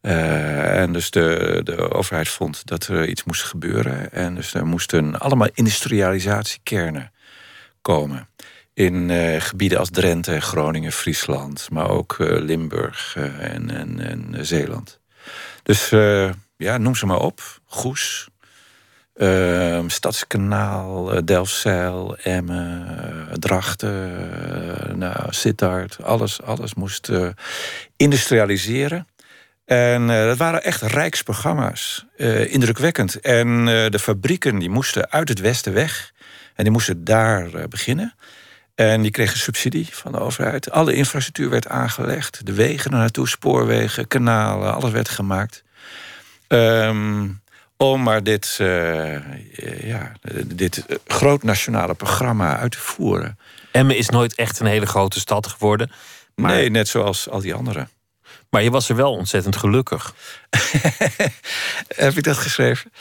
Eh, 0.00 0.80
en 0.80 0.92
dus 0.92 1.10
de, 1.10 1.60
de 1.64 1.90
overheid 1.90 2.28
vond 2.28 2.66
dat 2.66 2.86
er 2.86 3.08
iets 3.08 3.24
moest 3.24 3.42
gebeuren. 3.42 4.12
En 4.12 4.34
dus 4.34 4.54
er 4.54 4.66
moesten 4.66 5.18
allemaal 5.18 5.48
industrialisatiekernen 5.54 7.12
komen. 7.82 8.28
In 8.76 9.10
eh, 9.10 9.40
gebieden 9.40 9.78
als 9.78 9.90
Drenthe, 9.90 10.40
Groningen, 10.40 10.92
Friesland, 10.92 11.68
maar 11.70 11.90
ook 11.90 12.16
eh, 12.18 12.40
Limburg 12.40 13.14
eh, 13.16 13.54
en, 13.54 13.70
en, 13.70 14.00
en 14.00 14.46
Zeeland. 14.46 15.00
Dus 15.62 15.88
ja, 16.56 16.78
noem 16.78 16.94
ze 16.94 17.06
maar 17.06 17.20
op. 17.20 17.60
Goes, 17.64 18.28
Ehm, 19.14 19.88
Stadskanaal, 19.88 21.24
Delfzijl, 21.24 22.16
Emmen, 22.16 23.28
Drachten, 23.32 24.98
nou, 24.98 25.26
Sittard. 25.28 26.02
Alles, 26.02 26.42
alles 26.42 26.74
moest 26.74 27.10
industrialiseren. 27.96 29.06
En 29.64 30.10
eh, 30.10 30.24
dat 30.24 30.36
waren 30.36 30.62
echt 30.62 30.82
rijksprogramma's. 30.82 32.06
Indrukwekkend. 32.46 33.20
En 33.20 33.64
de 33.64 33.98
fabrieken 33.98 34.58
die 34.58 34.70
moesten 34.70 35.10
uit 35.10 35.28
het 35.28 35.40
westen 35.40 35.72
weg. 35.72 36.12
En 36.54 36.64
die 36.64 36.72
moesten 36.72 37.04
daar 37.04 37.68
beginnen. 37.68 38.14
En 38.76 39.02
die 39.02 39.10
kregen 39.10 39.38
subsidie 39.38 39.88
van 39.90 40.12
de 40.12 40.18
overheid. 40.20 40.70
Alle 40.70 40.92
infrastructuur 40.94 41.50
werd 41.50 41.68
aangelegd. 41.68 42.46
De 42.46 42.52
wegen 42.52 42.90
naartoe, 42.90 43.28
spoorwegen, 43.28 44.08
kanalen, 44.08 44.74
alles 44.74 44.90
werd 44.90 45.08
gemaakt. 45.08 45.64
Ehm, 46.48 47.28
om 47.76 48.02
maar 48.02 48.22
dit, 48.22 48.56
eh, 48.60 49.14
ja, 49.88 50.12
dit 50.46 50.84
groot 51.06 51.42
nationale 51.42 51.94
programma 51.94 52.56
uit 52.58 52.70
te 52.70 52.78
voeren. 52.78 53.38
Emmen 53.72 53.96
is 53.96 54.08
nooit 54.08 54.34
echt 54.34 54.60
een 54.60 54.66
hele 54.66 54.86
grote 54.86 55.20
stad 55.20 55.46
geworden. 55.46 55.90
Maar, 56.34 56.52
Nee, 56.54 56.70
net 56.70 56.88
zoals 56.88 57.28
al 57.28 57.40
die 57.40 57.54
anderen. 57.54 57.88
maar 58.50 58.62
je 58.62 58.70
was 58.70 58.88
er 58.88 58.96
wel 58.96 59.12
ontzettend 59.12 59.56
gelukkig. 59.56 60.14
heb 61.96 62.16
ik 62.16 62.22
dat 62.22 62.36
geschreven? 62.36 62.92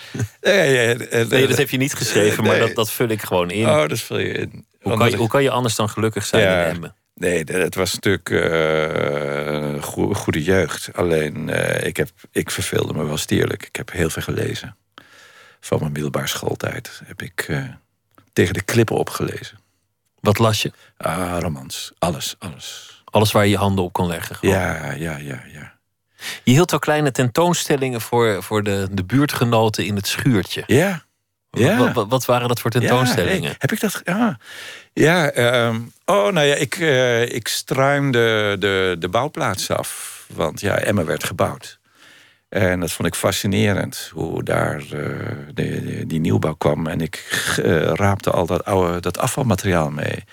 nee, 0.41 1.47
dat 1.47 1.57
heb 1.57 1.69
je 1.69 1.77
niet 1.77 1.93
geschreven, 1.93 2.43
maar 2.43 2.57
Nee. 2.57 2.67
dat, 2.67 2.75
dat 2.75 2.91
vul 2.91 3.07
ik 3.07 3.21
gewoon 3.21 3.51
in. 3.51 3.69
Oh, 3.69 3.88
dat 3.88 3.99
vul 3.99 4.19
je 4.19 4.31
in. 4.33 4.65
Hoe, 4.89 4.98
kan 4.98 5.10
je, 5.10 5.17
hoe 5.17 5.28
kan 5.28 5.43
je 5.43 5.50
anders 5.50 5.76
dan 5.76 5.89
gelukkig 5.89 6.26
zijn 6.26 6.41
Ja. 6.43 6.65
in 6.65 6.74
Emmen? 6.74 6.95
Nee, 7.15 7.43
het 7.43 7.76
was 7.76 7.93
natuurlijk 7.93 8.30
eh, 8.30 9.52
een 9.74 9.84
goe- 9.84 10.15
goede 10.15 10.43
jeugd. 10.43 10.89
Alleen, 10.93 11.50
eh, 11.50 11.88
ik, 11.88 11.98
heb, 11.98 12.10
ik 12.32 12.52
verveelde 12.52 12.93
me 12.93 13.06
wel 13.06 13.17
stierlijk. 13.17 13.65
Ik 13.65 13.76
heb 13.76 13.91
heel 13.91 14.10
veel 14.10 14.21
gelezen. 14.21 14.76
Van 15.60 15.80
mijn 15.80 15.91
middelbare 15.91 16.28
schooltijd 16.28 17.02
heb 17.06 17.21
ik 17.21 17.45
eh, 17.50 17.63
tegen 18.34 18.54
de 18.54 18.62
klippen 18.62 18.95
opgelezen. 18.95 19.58
Wat 20.19 20.38
las 20.39 20.62
je? 20.62 20.71
Ah, 20.98 21.38
romans. 21.39 21.91
Alles, 22.00 22.36
alles. 22.39 23.02
Alles 23.06 23.32
waar 23.32 23.43
je 23.43 23.50
je 23.50 23.58
handen 23.58 23.84
op 23.84 23.93
kon 23.93 24.08
leggen. 24.08 24.36
gewoon. 24.36 24.56
Ja, 24.56 24.91
ja, 24.91 25.17
ja, 25.17 25.43
ja. 25.54 25.74
Je 26.43 26.52
hield 26.52 26.71
wel 26.71 26.80
kleine 26.80 27.12
tentoonstellingen 27.12 28.02
voor, 28.02 28.43
voor 28.43 28.63
de, 28.63 28.88
de 28.91 29.04
buurtgenoten 29.04 29.86
in 29.86 29.95
het 29.95 30.08
schuurtje. 30.08 30.63
Ja. 30.67 31.04
Ja. 31.56 31.91
Wat, 32.08 32.26
waren 32.26 32.48
dat 32.48 32.60
voor 32.60 32.72
tentoonstellingen? 32.72 33.41
Ja, 33.41 33.48
hey, 33.48 33.56
heb 33.58 33.72
ik 33.72 33.80
dat? 33.80 34.02
Ja, 34.04 34.38
ja 34.94 35.30
ehm, 35.32 35.76
oh, 36.06 36.32
nou 36.32 36.48
ja, 36.48 36.56
ik, 36.56 36.76
eh, 36.76 37.22
ik 37.34 37.48
struimde 37.48 38.56
de, 38.60 38.96
de 39.00 39.10
bouwplaats 39.10 39.70
af. 39.70 40.24
Want 40.34 40.62
ja, 40.62 40.76
Emma 40.78 41.04
werd 41.04 41.24
gebouwd. 41.24 41.80
En 42.50 42.80
dat 42.80 42.91
vond 42.91 43.08
ik 43.08 43.15
fascinerend, 43.15 44.10
hoe 44.13 44.44
daar 44.44 44.76
eh, 44.80 44.88
de, 45.54 45.54
de- 45.54 46.04
die 46.08 46.20
nieuwbouw 46.20 46.54
kwam. 46.54 46.88
En 46.88 47.02
ik 47.02 47.26
eh, 47.63 47.82
raapte 47.82 48.32
al 48.32 48.46
dat, 48.46 48.65
oude, 48.65 49.00
dat 49.00 49.18
afvalmateriaal 49.18 49.89
mee. 49.89 50.24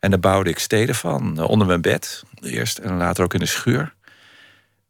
En 0.00 0.10
daar 0.10 0.20
bouwde 0.20 0.50
ik 0.50 0.58
steden 0.58 0.94
van, 0.94 1.38
onder 1.42 1.66
mijn 1.66 1.80
bed 1.80 2.22
eerst. 2.42 2.78
En 2.78 2.96
later 2.96 3.24
ook 3.24 3.34
in 3.34 3.40
de 3.40 3.46
schuur. 3.46 3.94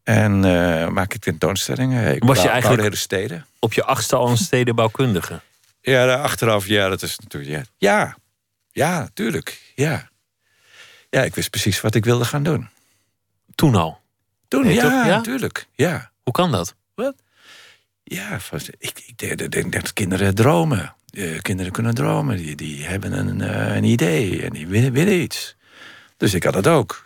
En 0.02 0.44
eh, 0.44 0.88
maak 0.88 1.14
ik 1.14 1.20
tentoonstellingen. 1.20 2.14
Ik 2.14 2.24
Was 2.24 2.42
je 2.42 2.48
eigenlijk- 2.48 2.82
hele 2.82 2.96
steden. 2.96 3.46
Op 3.58 3.72
je 3.72 3.84
achtste 3.84 4.16
al 4.16 4.28
een 4.28 4.36
stedenbouwkundige. 4.36 5.40
Ja, 5.86 6.06
daar 6.06 6.18
achteraf, 6.22 6.66
ja, 6.66 6.88
dat 6.88 7.02
is 7.02 7.18
natuurlijk. 7.18 7.52
Ja, 7.52 7.62
ja, 7.78 8.16
ja 8.72 9.08
tuurlijk. 9.14 9.72
Ja. 9.74 10.08
ja, 11.10 11.22
ik 11.22 11.34
wist 11.34 11.50
precies 11.50 11.80
wat 11.80 11.94
ik 11.94 12.04
wilde 12.04 12.24
gaan 12.24 12.42
doen. 12.42 12.68
Toen 13.54 13.74
al. 13.74 14.00
Toen, 14.48 14.64
Nee, 14.64 14.74
ja, 14.74 14.80
toch? 14.82 14.90
Ja? 14.92 15.06
natuurlijk. 15.06 15.66
Ja, 15.74 16.10
Hoe 16.22 16.32
kan 16.32 16.50
dat? 16.50 16.74
ja 18.02 18.40
vast- 18.40 18.70
ik, 18.78 19.02
ik 19.06 19.18
denk- 19.18 19.50
denk 19.50 19.72
dat 19.72 19.92
kinderen 19.92 20.34
dromen. 20.34 20.94
Eh, 21.10 21.40
kinderen 21.40 21.72
kunnen 21.72 21.94
dromen. 21.94 22.36
Die, 22.36 22.54
die 22.56 22.84
hebben 22.84 23.12
een, 23.12 23.40
eh, 23.40 23.76
een 23.76 23.84
idee 23.84 24.42
en 24.42 24.50
die 24.50 24.66
willen, 24.66 24.92
willen 24.92 25.20
iets. 25.20 25.56
Dus 26.16 26.34
ik 26.34 26.42
had 26.44 26.52
dat 26.52 26.66
ook. 26.66 27.04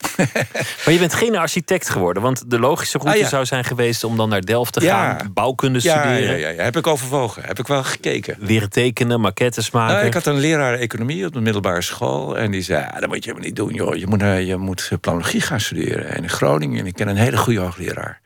Maar 0.84 0.92
je 0.92 0.98
bent 0.98 1.14
geen 1.14 1.36
architect 1.36 1.88
geworden. 1.88 2.22
Want 2.22 2.50
de 2.50 2.58
logische 2.58 2.98
route 2.98 3.16
Ah, 3.16 3.22
ja. 3.22 3.28
zou 3.28 3.44
zijn 3.46 3.64
geweest 3.64 4.04
om 4.04 4.16
dan 4.16 4.28
naar 4.28 4.40
Delft 4.40 4.72
te 4.72 4.80
Ja. 4.80 5.16
gaan. 5.16 5.32
Bouwkunde 5.32 5.78
Ja, 5.82 6.00
studeren. 6.00 6.38
ja, 6.38 6.62
heb 6.62 6.76
ik 6.76 6.86
overwogen. 6.86 7.42
Heb 7.44 7.58
ik 7.58 7.66
wel 7.66 7.84
gekeken. 7.84 8.36
Leren 8.38 8.70
tekenen, 8.70 9.20
maquettes 9.20 9.70
maken. 9.70 9.94
Nou, 9.94 10.06
ik 10.06 10.14
had 10.14 10.26
een 10.26 10.38
leraar 10.38 10.74
economie 10.74 11.26
op 11.26 11.32
de 11.32 11.40
middelbare 11.40 11.82
school. 11.82 12.38
En 12.38 12.50
die 12.50 12.62
zei, 12.62 12.80
ja, 12.80 13.00
dat 13.00 13.08
moet 13.08 13.24
je 13.24 13.30
helemaal 13.30 13.46
niet 13.48 13.56
doen. 13.56 13.74
Joh. 13.74 13.94
Je, 13.96 14.06
moet, 14.06 14.22
eh, 14.22 14.46
je 14.46 14.56
moet 14.56 14.90
planologie 15.00 15.40
gaan 15.40 15.60
studeren. 15.60 16.08
En 16.08 16.22
in 16.22 16.28
Groningen, 16.28 16.78
en 16.80 16.86
ik 16.86 16.94
ken 16.94 17.08
een 17.08 17.16
hele 17.16 17.36
goede 17.36 17.60
hoogleraar. 17.60 18.20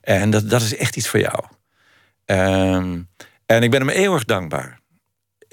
En 0.00 0.30
dat, 0.30 0.50
dat 0.50 0.62
is 0.62 0.76
echt 0.76 0.96
iets 0.96 1.08
voor 1.08 1.20
jou. 1.20 1.44
Ehm, 2.24 2.98
en 3.46 3.62
ik 3.62 3.70
ben 3.70 3.80
hem 3.80 3.88
eeuwig 3.88 4.24
dankbaar. 4.24 4.78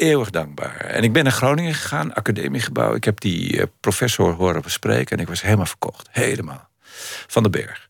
Eeuwig 0.01 0.29
dankbaar. 0.29 0.77
En 0.77 1.03
ik 1.03 1.13
ben 1.13 1.23
naar 1.23 1.31
Groningen 1.33 1.73
gegaan, 1.73 2.13
academiegebouw. 2.13 2.93
Ik 2.95 3.03
heb 3.03 3.19
die 3.19 3.59
eh, 3.59 3.67
professor 3.79 4.33
horen 4.33 4.61
bespreken. 4.61 5.17
En 5.17 5.23
ik 5.23 5.29
was 5.29 5.41
helemaal 5.41 5.65
verkocht. 5.65 6.07
Helemaal. 6.11 6.69
Van 7.27 7.43
de 7.43 7.49
berg. 7.49 7.89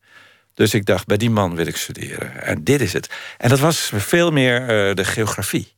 Dus 0.54 0.74
ik 0.74 0.86
dacht, 0.86 1.06
bij 1.06 1.18
die 1.18 1.30
man 1.30 1.56
wil 1.56 1.66
ik 1.66 1.78
studeren. 1.78 2.44
En 2.44 2.64
dit 2.64 2.82
is 2.82 2.94
het. 2.94 3.10
En 3.38 3.50
dat 3.50 3.60
was 3.60 3.92
veel 3.96 4.32
meer 4.32 4.62
eh, 4.62 4.96
de 4.96 5.06
geografie. 5.06 5.74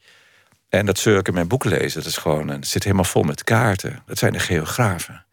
En 0.70 0.86
dat 0.86 0.98
zul 0.98 1.18
ik 1.18 1.28
in 1.28 1.34
mijn 1.34 1.48
boek 1.48 1.64
lezen. 1.64 2.02
Dat 2.02 2.10
is 2.10 2.18
gewoon, 2.18 2.48
het 2.48 2.68
zit 2.68 2.84
helemaal 2.84 3.06
vol 3.06 3.24
met 3.24 3.44
kaarten. 3.44 4.04
Dat 4.06 4.18
zijn 4.18 4.34
de 4.34 4.40
geografen. 4.40 5.26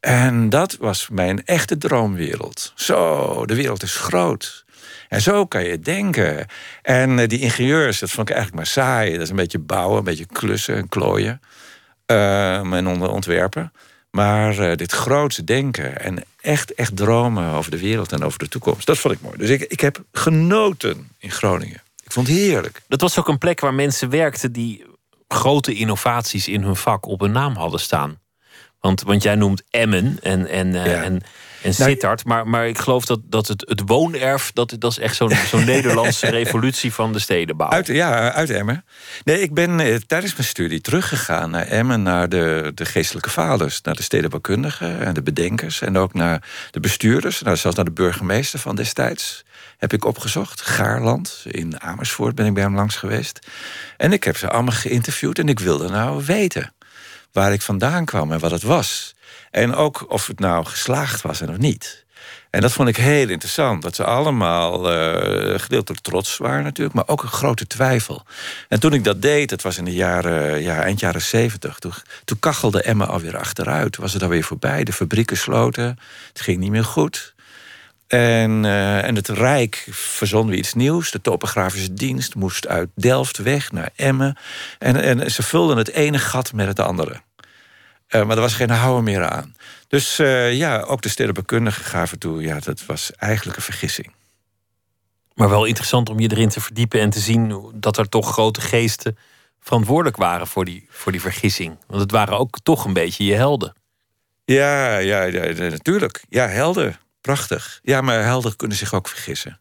En 0.00 0.48
dat 0.48 0.76
was 0.76 1.08
mijn 1.08 1.44
echte 1.44 1.78
droomwereld. 1.78 2.72
Zo, 2.74 3.46
de 3.46 3.54
wereld 3.54 3.82
is 3.82 3.96
groot. 3.96 4.64
En 5.08 5.20
zo 5.20 5.46
kan 5.46 5.64
je 5.64 5.80
denken. 5.80 6.46
En 6.82 7.18
eh, 7.18 7.28
die 7.28 7.40
ingenieurs, 7.40 7.98
dat 7.98 8.10
vond 8.10 8.28
ik 8.28 8.34
eigenlijk 8.34 8.64
maar 8.64 8.72
saai. 8.84 9.12
Dat 9.12 9.20
is 9.20 9.30
een 9.30 9.36
beetje 9.36 9.58
bouwen, 9.58 9.98
een 9.98 10.04
beetje 10.04 10.26
klussen 10.26 10.76
en 10.76 10.88
klooien. 10.88 11.40
Ehm, 12.06 12.74
en 12.74 12.86
onder 12.86 13.10
ontwerpen. 13.10 13.72
Maar 14.10 14.58
eh, 14.58 14.76
dit 14.76 14.92
grootse 14.92 15.44
denken 15.44 16.00
en 16.00 16.24
echt, 16.40 16.74
echt 16.74 16.96
dromen 16.96 17.52
over 17.52 17.70
de 17.70 17.78
wereld 17.78 18.12
en 18.12 18.22
over 18.22 18.38
de 18.38 18.48
toekomst. 18.48 18.86
Dat 18.86 18.98
vond 18.98 19.14
ik 19.14 19.20
mooi. 19.20 19.36
Dus 19.36 19.48
ik, 19.50 19.62
ik 19.62 19.80
heb 19.80 20.02
genoten 20.12 21.10
in 21.18 21.30
Groningen. 21.30 21.82
Ik 22.04 22.12
vond 22.12 22.26
het 22.26 22.36
heerlijk. 22.36 22.80
Dat 22.88 23.00
was 23.00 23.18
ook 23.18 23.28
een 23.28 23.38
plek 23.38 23.60
waar 23.60 23.74
mensen 23.74 24.10
werkten 24.10 24.52
die 24.52 24.84
grote 25.28 25.74
innovaties 25.74 26.48
in 26.48 26.62
hun 26.62 26.76
vak 26.76 27.06
op 27.06 27.20
hun 27.20 27.32
naam 27.32 27.56
hadden 27.56 27.80
staan. 27.80 28.18
Want, 28.80 29.02
want 29.02 29.22
jij 29.22 29.34
noemt 29.34 29.62
Emmen 29.70 30.18
en, 30.22 30.48
en, 30.48 30.74
eh, 30.74 30.86
Ja. 30.92 31.02
en, 31.02 31.20
en 31.62 31.74
Sittard. 31.74 32.24
Maar, 32.24 32.46
maar 32.46 32.68
ik 32.68 32.78
geloof 32.78 33.04
dat, 33.04 33.20
dat 33.24 33.48
het, 33.48 33.64
het 33.68 33.82
woonerf, 33.86 34.50
dat, 34.52 34.76
dat 34.78 34.90
is 34.90 34.98
echt 34.98 35.16
zo'n 35.16 35.32
zo'n 35.50 35.64
Nederlandse 35.74 36.30
revolutie 36.30 36.92
van 36.92 37.12
de 37.12 37.18
stedenbouw. 37.18 37.68
Uit, 37.68 37.86
ja, 37.86 38.32
uit 38.32 38.50
Emmen. 38.50 38.84
Nee, 39.24 39.40
ik 39.40 39.54
ben 39.54 39.80
eh, 39.80 39.94
tijdens 39.94 40.34
mijn 40.34 40.48
studie 40.48 40.80
teruggegaan 40.80 41.50
naar 41.50 41.66
Emmen, 41.66 42.02
naar 42.02 42.28
de, 42.28 42.72
de 42.74 42.84
geestelijke 42.84 43.30
vaders, 43.30 43.80
naar 43.80 43.94
de 43.94 44.02
stedenbouwkundigen 44.02 45.00
en 45.00 45.14
de 45.14 45.22
bedenkers 45.22 45.80
en 45.80 45.96
ook 45.96 46.14
naar 46.14 46.42
de 46.70 46.80
bestuurders, 46.80 47.42
nou, 47.42 47.56
zelfs 47.56 47.76
naar 47.76 47.84
de 47.84 47.90
burgemeester 47.90 48.58
van 48.58 48.76
destijds. 48.76 49.46
Heb 49.78 49.92
ik 49.92 50.04
opgezocht. 50.04 50.60
Gaarland, 50.60 51.44
in 51.50 51.80
Amersfoort 51.80 52.34
ben 52.34 52.46
ik 52.46 52.54
bij 52.54 52.62
hem 52.62 52.74
langs 52.74 52.96
geweest. 52.96 53.46
En 53.96 54.12
ik 54.12 54.24
heb 54.24 54.36
ze 54.36 54.48
allemaal 54.48 54.74
geïnterviewd 54.74 55.38
en 55.38 55.48
ik 55.48 55.58
wilde 55.58 55.88
nou 55.88 56.24
weten 56.24 56.72
waar 57.32 57.52
ik 57.52 57.62
vandaan 57.62 58.04
kwam 58.04 58.32
en 58.32 58.38
wat 58.38 58.50
het 58.50 58.62
was. 58.62 59.14
En 59.50 59.74
ook 59.74 60.04
of 60.08 60.26
het 60.26 60.38
nou 60.38 60.64
geslaagd 60.64 61.22
was 61.22 61.40
en 61.40 61.50
of 61.50 61.58
niet. 61.58 62.06
En 62.50 62.60
dat 62.60 62.72
vond 62.72 62.88
ik 62.88 62.96
heel 62.96 63.28
interessant. 63.28 63.82
Dat 63.82 63.94
ze 63.94 64.04
allemaal 64.04 64.92
eh 64.92 65.58
gedeeltelijk 65.60 66.02
trots 66.02 66.36
waren 66.36 66.64
natuurlijk, 66.64 66.96
maar 66.96 67.08
ook 67.08 67.22
een 67.22 67.28
grote 67.28 67.66
twijfel. 67.66 68.22
En 68.68 68.80
toen 68.80 68.92
ik 68.92 69.04
dat 69.04 69.22
deed, 69.22 69.48
dat 69.48 69.62
was 69.62 69.78
in 69.78 69.84
de 69.84 69.94
jaren, 69.94 70.62
ja, 70.62 70.82
eind 70.82 71.00
jaren 71.00 71.22
zeventig, 71.22 71.78
toen, 71.78 71.92
toen 72.24 72.38
kachelde 72.38 72.82
Emma 72.82 73.04
alweer 73.04 73.36
achteruit. 73.36 73.96
Was 73.96 74.12
het 74.12 74.22
alweer 74.22 74.44
voorbij, 74.44 74.84
de 74.84 74.92
fabrieken 74.92 75.36
sloten, 75.36 75.98
het 76.32 76.40
ging 76.40 76.58
niet 76.58 76.70
meer 76.70 76.84
goed. 76.84 77.34
En, 78.06 78.64
eh, 78.64 79.04
en 79.04 79.14
het 79.14 79.28
Rijk 79.28 79.86
verzon 79.90 80.48
weer 80.48 80.58
iets 80.58 80.74
nieuws. 80.74 81.10
De 81.10 81.20
topografische 81.20 81.94
dienst 81.94 82.34
moest 82.34 82.66
uit 82.66 82.88
Delft 82.94 83.36
weg 83.38 83.72
naar 83.72 83.90
Emmen. 83.96 84.36
En, 84.78 84.96
en 84.96 85.30
ze 85.30 85.42
vulden 85.42 85.76
het 85.76 85.90
ene 85.90 86.18
gat 86.18 86.52
met 86.52 86.66
het 86.66 86.80
andere. 86.80 87.20
Eh, 88.08 88.24
maar 88.24 88.36
er 88.36 88.42
was 88.42 88.54
geen 88.54 88.70
houden 88.70 89.04
meer 89.04 89.24
aan. 89.24 89.54
Dus 89.88 90.18
eh, 90.18 90.54
ja, 90.54 90.80
ook 90.80 91.02
de 91.02 91.08
stedenbekundigen 91.08 91.84
gaven 91.84 92.18
toe... 92.18 92.42
ja, 92.42 92.58
dat 92.58 92.86
was 92.86 93.12
eigenlijk 93.12 93.56
een 93.56 93.62
vergissing. 93.62 94.12
Maar 95.34 95.48
wel 95.48 95.64
interessant 95.64 96.10
om 96.10 96.20
je 96.20 96.30
erin 96.30 96.48
te 96.48 96.60
verdiepen 96.60 97.00
en 97.00 97.10
te 97.10 97.20
zien 97.20 97.70
dat 97.74 97.98
er 97.98 98.08
toch 98.08 98.30
grote 98.30 98.60
geesten 98.60 99.18
verantwoordelijk 99.60 100.16
waren 100.16 100.46
voor 100.46 100.64
die, 100.64 100.86
voor 100.90 101.12
die 101.12 101.20
vergissing. 101.20 101.76
Want 101.86 102.00
het 102.00 102.10
waren 102.10 102.38
ook 102.38 102.58
toch 102.62 102.84
een 102.84 102.92
beetje 102.92 103.24
je 103.24 103.34
helden. 103.34 103.74
Ja, 104.44 104.96
ja, 104.96 105.22
ja, 105.22 105.44
ja, 105.44 105.68
natuurlijk. 105.68 106.24
Ja, 106.28 106.46
helden. 106.46 106.98
Prachtig. 107.20 107.80
Ja, 107.82 108.00
maar 108.00 108.22
helden 108.22 108.56
kunnen 108.56 108.76
zich 108.76 108.94
ook 108.94 109.08
vergissen. 109.08 109.60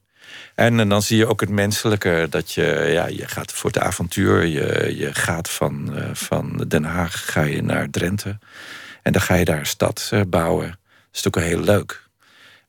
En, 0.58 0.89
dan 0.89 1.02
zie 1.02 1.17
je 1.17 1.28
ook 1.28 1.39
het 1.41 1.50
menselijke. 1.50 2.28
Dat 2.30 2.52
je, 2.52 2.89
ja, 2.91 3.08
je 3.08 3.28
gaat 3.28 3.52
voor 3.54 3.70
het 3.70 3.80
avontuur. 3.80 4.46
Je, 4.46 4.96
je 4.98 5.13
gaat 5.13 5.50
van, 5.50 5.96
eh, 5.96 6.10
van 6.13 6.65
Den 6.67 6.84
Haag 6.84 7.32
ga 7.32 7.41
je 7.41 7.63
naar 7.63 7.89
Drenthe. 7.89 8.38
En 9.02 9.12
dan 9.12 9.22
ga 9.22 9.36
je 9.36 9.46
daar 9.46 9.60
een 9.60 9.65
stad 9.65 10.10
eh, 10.12 10.22
bouwen. 10.28 10.67
Dat 10.67 10.78
is 11.13 11.22
natuurlijk 11.22 11.54
heel 11.54 11.76
leuk. 11.76 12.10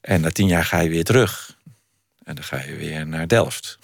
En 0.01 0.21
na 0.21 0.31
tien 0.31 0.47
jaar 0.47 0.65
ga 0.65 0.81
je 0.81 0.89
weer 0.89 1.05
terug. 1.05 1.57
En 2.25 2.35
dan 2.35 2.45
ga 2.45 2.63
je 2.63 2.77
weer 2.77 3.07
naar 3.07 3.29
Delft. 3.29 3.79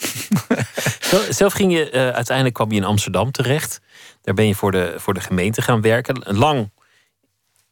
Zelf- 1.10 1.26
Zelf 1.30 1.52
ging 1.52 1.72
je, 1.72 1.90
eh, 1.90 2.08
uiteindelijk 2.08 2.54
kwam 2.54 2.70
je 2.70 2.76
in 2.76 2.84
Amsterdam 2.84 3.30
terecht. 3.30 3.80
Daar 4.22 4.34
ben 4.34 4.46
je 4.46 4.54
voor 4.54 4.72
de, 4.72 4.94
voor 4.96 5.14
de 5.14 5.20
gemeente 5.20 5.62
gaan 5.62 5.80
werken. 5.80 6.22
Lang 6.36 6.70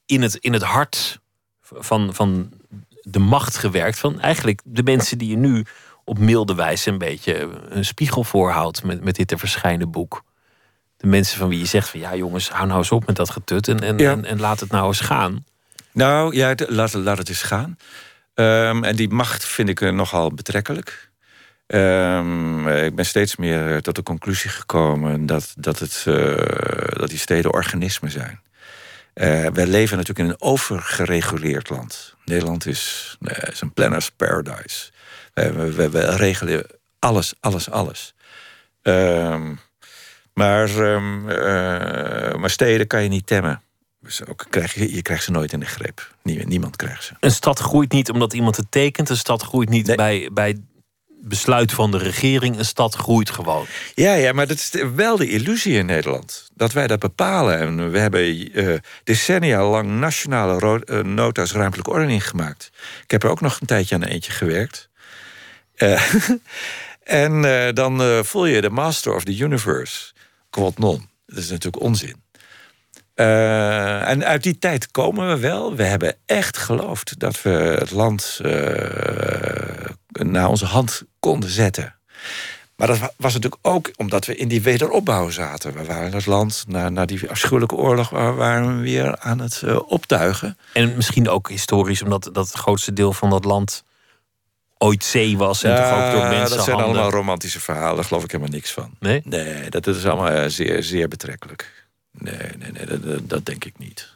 in 0.06 0.22
het, 0.22 0.34
in 0.34 0.52
het 0.52 0.62
hart 0.62 1.20
van, 1.60 2.14
van 2.14 2.52
de 3.02 3.18
macht 3.18 3.56
gewerkt. 3.56 3.98
Van 3.98 4.20
eigenlijk 4.20 4.60
de 4.64 4.82
mensen 4.82 5.18
die 5.18 5.28
je 5.28 5.36
nu 5.36 5.64
op 6.04 6.18
milde 6.18 6.54
wijze 6.54 6.90
een 6.90 6.98
beetje 6.98 7.48
een 7.68 7.84
spiegel 7.84 8.24
voorhoudt 8.24 8.84
met, 8.84 9.04
met 9.04 9.14
dit 9.14 9.28
te 9.28 9.38
verschijnen 9.38 9.90
boek. 9.90 10.22
De 10.96 11.06
mensen 11.06 11.38
van 11.38 11.48
wie 11.48 11.58
je 11.58 11.64
zegt 11.66 11.88
van 11.88 12.00
ja 12.00 12.14
jongens, 12.14 12.50
hou 12.50 12.66
nou 12.66 12.78
eens 12.78 12.90
op 12.90 13.06
met 13.06 13.16
dat 13.16 13.30
getut 13.30 13.68
en, 13.68 13.80
en, 13.80 13.98
Ja. 13.98 14.10
en, 14.10 14.24
en 14.24 14.40
laat 14.40 14.60
het 14.60 14.70
nou 14.70 14.86
eens 14.86 15.00
gaan. 15.00 15.44
Nou 15.92 16.36
ja, 16.36 16.54
laat, 16.68 16.92
laat 16.92 17.18
het 17.18 17.28
eens 17.28 17.42
gaan. 17.42 17.76
Ehm, 18.34 18.84
en 18.84 18.96
die 18.96 19.08
macht 19.08 19.44
vind 19.44 19.68
ik 19.68 19.80
eh, 19.80 19.90
nogal 19.92 20.34
betrekkelijk. 20.34 21.10
Ehm, 21.66 22.68
eh, 22.68 22.84
ik 22.84 22.94
ben 22.94 23.06
steeds 23.06 23.36
meer 23.36 23.72
eh, 23.74 23.76
tot 23.78 23.94
de 23.94 24.02
conclusie 24.02 24.50
gekomen 24.50 25.26
dat, 25.26 25.54
dat, 25.56 25.78
het, 25.78 26.02
dat 26.98 27.08
die 27.08 27.18
steden 27.18 27.52
organismen 27.52 28.10
zijn. 28.10 28.40
Eh 29.14 29.46
wij 29.52 29.66
leven 29.66 29.96
natuurlijk 29.96 30.28
in 30.28 30.34
een 30.34 30.40
overgereguleerd 30.40 31.68
land. 31.68 32.14
Nederland 32.24 32.66
is, 32.66 33.16
is 33.50 33.60
een 33.60 33.72
planner's 33.72 34.10
paradise. 34.10 34.90
We, 35.34 35.90
we, 35.90 36.16
regelen 36.16 36.66
alles, 36.98 37.34
alles, 37.40 37.70
alles. 37.70 38.14
Ehm, 38.82 39.54
maar, 40.34 40.68
ehm, 40.68 41.28
eh, 41.28 42.34
maar 42.34 42.50
steden 42.50 42.86
kan 42.86 43.02
je 43.02 43.08
niet 43.08 43.26
temmen. 43.26 43.62
Dus 44.00 44.26
ook 44.26 44.46
krijg 44.50 44.74
je, 44.74 44.94
je 44.94 45.02
krijgt 45.02 45.24
ze 45.24 45.30
nooit 45.30 45.52
in 45.52 45.60
de 45.60 45.66
greep. 45.66 46.14
Nie- 46.22 46.46
niemand 46.46 46.76
krijgt 46.76 47.04
ze. 47.04 47.12
Een 47.20 47.30
stad 47.30 47.58
groeit 47.58 47.92
niet 47.92 48.10
omdat 48.10 48.32
iemand 48.32 48.56
het 48.56 48.70
tekent. 48.70 49.08
Een 49.08 49.16
stad 49.16 49.42
groeit 49.42 49.68
niet 49.68 49.86
Nee. 49.86 49.96
bij, 49.96 50.30
bij 50.32 50.60
besluit 51.22 51.72
van 51.72 51.90
de 51.90 51.98
regering. 51.98 52.58
Een 52.58 52.64
stad 52.64 52.94
groeit 52.94 53.30
gewoon. 53.30 53.66
Ja, 53.94 54.14
ja, 54.14 54.32
maar 54.32 54.46
dat 54.46 54.56
is 54.56 54.70
wel 54.94 55.16
de 55.16 55.28
illusie 55.28 55.74
in 55.74 55.86
Nederland. 55.86 56.50
Dat 56.54 56.72
wij 56.72 56.86
dat 56.86 56.98
bepalen. 56.98 57.58
En 57.58 57.90
we 57.90 57.98
hebben 57.98 58.58
uh, 58.58 58.78
decennia 59.04 59.68
lang 59.68 59.88
nationale 59.90 60.82
uh, 60.84 61.00
nota's 61.00 61.52
ruimtelijke 61.52 61.90
ordening 61.90 62.28
gemaakt. 62.28 62.70
Ik 63.02 63.10
heb 63.10 63.22
er 63.22 63.30
ook 63.30 63.40
nog 63.40 63.60
een 63.60 63.66
tijdje 63.66 63.94
aan 63.94 64.02
eentje 64.02 64.32
gewerkt. 64.32 64.90
Uh, 65.82 66.14
en 67.22 67.42
dan 67.74 68.24
voel 68.24 68.46
je 68.46 68.60
de 68.60 68.70
master 68.70 69.14
of 69.14 69.24
the 69.24 69.38
universe. 69.38 70.12
Quod 70.50 70.78
non. 70.78 71.08
Dat 71.26 71.38
is 71.38 71.50
natuurlijk 71.50 71.82
onzin. 71.82 72.22
Uh, 73.14 74.08
en 74.08 74.24
uit 74.24 74.42
die 74.42 74.58
tijd 74.58 74.90
komen 74.90 75.28
we 75.28 75.38
wel. 75.38 75.74
We 75.74 75.82
hebben 75.82 76.16
echt 76.26 76.56
geloofd 76.56 77.18
dat 77.18 77.42
we 77.42 77.50
het 77.50 77.90
land 77.90 78.40
naar 80.12 80.48
onze 80.48 80.66
hand 80.66 81.02
konden 81.20 81.50
zetten. 81.50 81.94
Maar 82.76 82.86
dat 82.86 82.98
was 83.16 83.32
natuurlijk 83.32 83.66
ook 83.66 83.90
omdat 83.96 84.24
we 84.24 84.36
in 84.36 84.48
die 84.48 84.62
wederopbouw 84.62 85.30
zaten. 85.30 85.72
We 85.72 85.84
waren 85.84 86.12
het 86.12 86.26
land, 86.26 86.64
na, 86.68 86.88
na 86.88 87.04
die 87.04 87.30
afschuwelijke 87.30 87.74
oorlog, 87.74 88.10
waren 88.10 88.76
we 88.76 88.82
weer 88.82 89.18
aan 89.18 89.38
het 89.38 89.62
optuigen. 89.86 90.58
En 90.72 90.96
misschien 90.96 91.28
ook 91.28 91.48
historisch, 91.48 92.02
omdat 92.02 92.30
dat 92.32 92.46
het 92.46 92.56
grootste 92.56 92.92
deel 92.92 93.12
van 93.12 93.30
dat 93.30 93.44
land 93.44 93.84
ooit 94.82 95.04
zee 95.04 95.36
was. 95.36 95.62
En 95.62 95.70
ja, 95.70 95.90
toch 95.90 96.06
ook 96.06 96.12
door 96.20 96.30
mensen. 96.30 96.56
Dat 96.56 96.64
zijn 96.64 96.76
allemaal 96.76 97.10
romantische 97.10 97.60
verhalen, 97.60 97.94
daar 97.94 98.04
geloof 98.04 98.24
ik 98.24 98.30
helemaal 98.30 98.52
niks 98.52 98.70
van. 98.70 98.90
Nee? 99.00 99.20
Nee, 99.24 99.70
dat 99.70 99.86
is 99.86 100.06
allemaal 100.06 100.50
zeer, 100.50 100.82
zeer 100.82 101.08
betrekkelijk. 101.08 101.86
Nee, 102.10 102.36
nee, 102.58 102.72
nee, 102.72 102.86
dat, 102.86 103.28
dat 103.28 103.46
denk 103.46 103.64
ik 103.64 103.78
niet. 103.78 104.14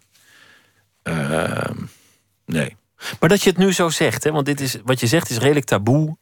Uh, 1.05 1.61
nee. 2.45 2.77
Maar 3.21 3.29
dat 3.29 3.43
je 3.43 3.51
het 3.51 3.59
nu 3.59 3.73
zo 3.73 3.89
zegt, 3.89 4.25
hè, 4.25 4.33
want 4.33 4.47
dit 4.47 4.61
is, 4.61 4.77
wat 4.85 5.01
je 5.01 5.07
zegt 5.07 5.31
is 5.31 5.39
redelijk 5.39 5.67
taboe 5.67 6.17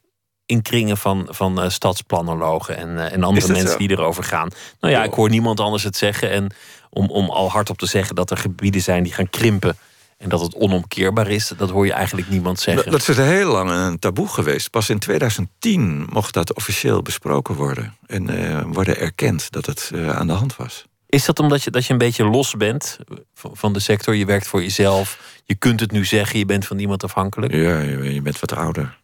in 0.45 0.61
kringen 0.61 0.97
van, 0.97 1.27
van 1.29 1.63
uh, 1.63 1.69
stadsplanologen 1.69 2.77
en, 2.77 2.89
uh, 2.89 3.13
en 3.13 3.23
andere 3.23 3.47
mensen 3.47 3.71
zo? 3.71 3.77
die 3.77 3.91
erover 3.91 4.23
gaan. 4.23 4.49
Nou 4.79 4.93
ja, 4.93 5.03
ik 5.03 5.13
hoor 5.13 5.29
niemand 5.29 5.59
anders 5.59 5.83
het 5.83 5.97
zeggen. 5.97 6.31
En 6.31 6.53
om, 6.89 7.09
om 7.09 7.29
al 7.29 7.51
hardop 7.51 7.77
te 7.77 7.85
zeggen 7.85 8.15
dat 8.15 8.31
er 8.31 8.37
gebieden 8.37 8.81
zijn 8.81 9.03
die 9.03 9.13
gaan 9.13 9.29
krimpen. 9.29 9.77
En 10.17 10.29
dat 10.29 10.41
het 10.41 10.55
onomkeerbaar 10.55 11.27
is, 11.27 11.51
dat 11.57 11.69
hoor 11.69 11.85
je 11.85 11.93
eigenlijk 11.93 12.29
niemand 12.29 12.59
zeggen. 12.59 12.91
Dat, 12.91 13.07
is 13.07 13.17
heel 13.17 13.51
lang 13.51 13.69
een 13.69 13.99
taboe 13.99 14.27
geweest. 14.27 14.69
Pas 14.69 14.89
in 14.89 14.99
2010 14.99 16.07
mocht 16.09 16.33
dat 16.33 16.53
officieel 16.53 17.01
besproken 17.01 17.55
worden. 17.55 17.97
En 18.07 18.31
uh, 18.31 18.61
worden 18.65 18.97
erkend 18.97 19.51
dat 19.51 19.65
het 19.65 19.91
aan 19.93 20.27
de 20.27 20.33
hand 20.33 20.55
was. 20.55 20.85
Is 21.15 21.25
dat 21.25 21.39
omdat 21.39 21.63
je, 21.63 21.71
dat 21.71 21.85
je 21.85 21.91
een 21.91 21.99
beetje 21.99 22.23
los 22.23 22.53
bent 22.53 22.97
van 23.33 23.73
de 23.73 23.79
sector? 23.79 24.15
Je 24.15 24.25
werkt 24.25 24.47
voor 24.47 24.61
jezelf. 24.61 25.19
Je 25.43 25.55
kunt 25.55 25.79
het 25.79 25.91
nu 25.91 26.05
zeggen. 26.05 26.39
Je 26.39 26.45
bent 26.45 26.65
van 26.65 26.77
niemand 26.77 27.03
afhankelijk. 27.03 27.53
Ja, 27.53 27.79
je, 27.79 28.21
bent 28.21 28.39
wat 28.39 28.53
ouder. 28.53 28.97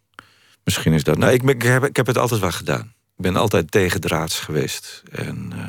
Misschien 0.64 0.94
is 0.94 1.04
dat. 1.04 1.18
Nou, 1.18 1.34
ik, 1.34 1.44
ik, 1.44 1.62
heb, 1.62 1.84
ik 1.84 1.96
heb 1.96 2.08
het 2.08 2.18
altijd 2.18 2.42
wel 2.42 2.52
gedaan. 2.52 2.94
Ik 3.18 3.28
ben 3.28 3.36
altijd 3.36 3.72
tegendraads 3.72 4.40
geweest. 4.40 5.04
En, 5.12 5.52
uh, 5.56 5.60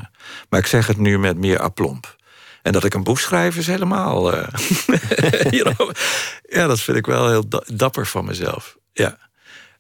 maar 0.49 0.61
ik 0.61 0.66
zeg 0.66 0.86
het 0.86 0.97
nu 0.97 1.18
met 1.18 1.36
meer 1.36 1.59
aplomb. 1.59 2.16
En 2.63 2.73
dat 2.73 2.85
ik 2.85 2.95
een 2.95 3.05
boek 3.05 3.21
schrijf 3.21 3.57
is 3.57 3.67
helemaal. 3.67 4.33
Uh, 4.93 5.91
ja, 6.43 6.67
dat 6.67 6.81
vind 6.81 6.97
ik 6.97 7.07
wel 7.07 7.29
heel 7.29 7.45
dapper 7.75 8.07
van 8.07 8.25
mezelf. 8.25 8.77
Ja. 8.93 9.19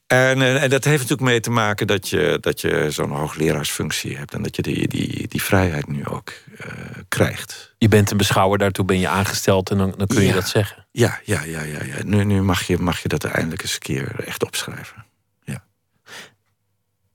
En, 0.06 0.42
eh, 0.42 0.62
en, 0.62 0.70
dat 0.70 0.84
heeft 0.84 1.00
natuurlijk 1.02 1.28
mee 1.28 1.40
te 1.40 1.50
maken 1.50 1.86
dat 1.86 2.08
je, 2.08 2.38
dat 2.40 2.60
je 2.60 2.86
zo'n 2.90 3.10
hoogleraarsfunctie 3.10 4.16
hebt. 4.16 4.34
En 4.34 4.42
dat 4.42 4.56
je 4.56 4.62
die, 4.62 4.88
die, 4.88 5.28
die 5.28 5.42
vrijheid 5.42 5.88
nu 5.88 6.06
ook 6.06 6.32
uh, 6.52 6.72
krijgt. 7.08 7.74
Je 7.78 7.88
bent 7.88 8.10
een 8.10 8.16
beschouwer, 8.16 8.58
daartoe 8.58 8.84
ben 8.84 8.98
je 8.98 9.08
aangesteld 9.08 9.70
en 9.70 9.78
dan, 9.78 9.94
dan 9.96 10.06
kun 10.06 10.20
je 10.20 10.26
ja. 10.26 10.34
dat 10.34 10.48
zeggen. 10.48 10.86
Ja, 10.90 11.20
ja, 11.24 11.42
ja, 11.42 11.62
ja, 11.62 11.84
ja. 11.84 11.96
Nu, 12.04 12.24
nu 12.24 12.42
mag, 12.42 12.62
je, 12.62 12.78
mag 12.78 13.02
je 13.02 13.08
dat 13.08 13.24
eindelijk 13.24 13.62
eens 13.62 13.74
een 13.74 13.78
keer 13.78 14.24
echt 14.26 14.44
opschrijven. 14.44 15.04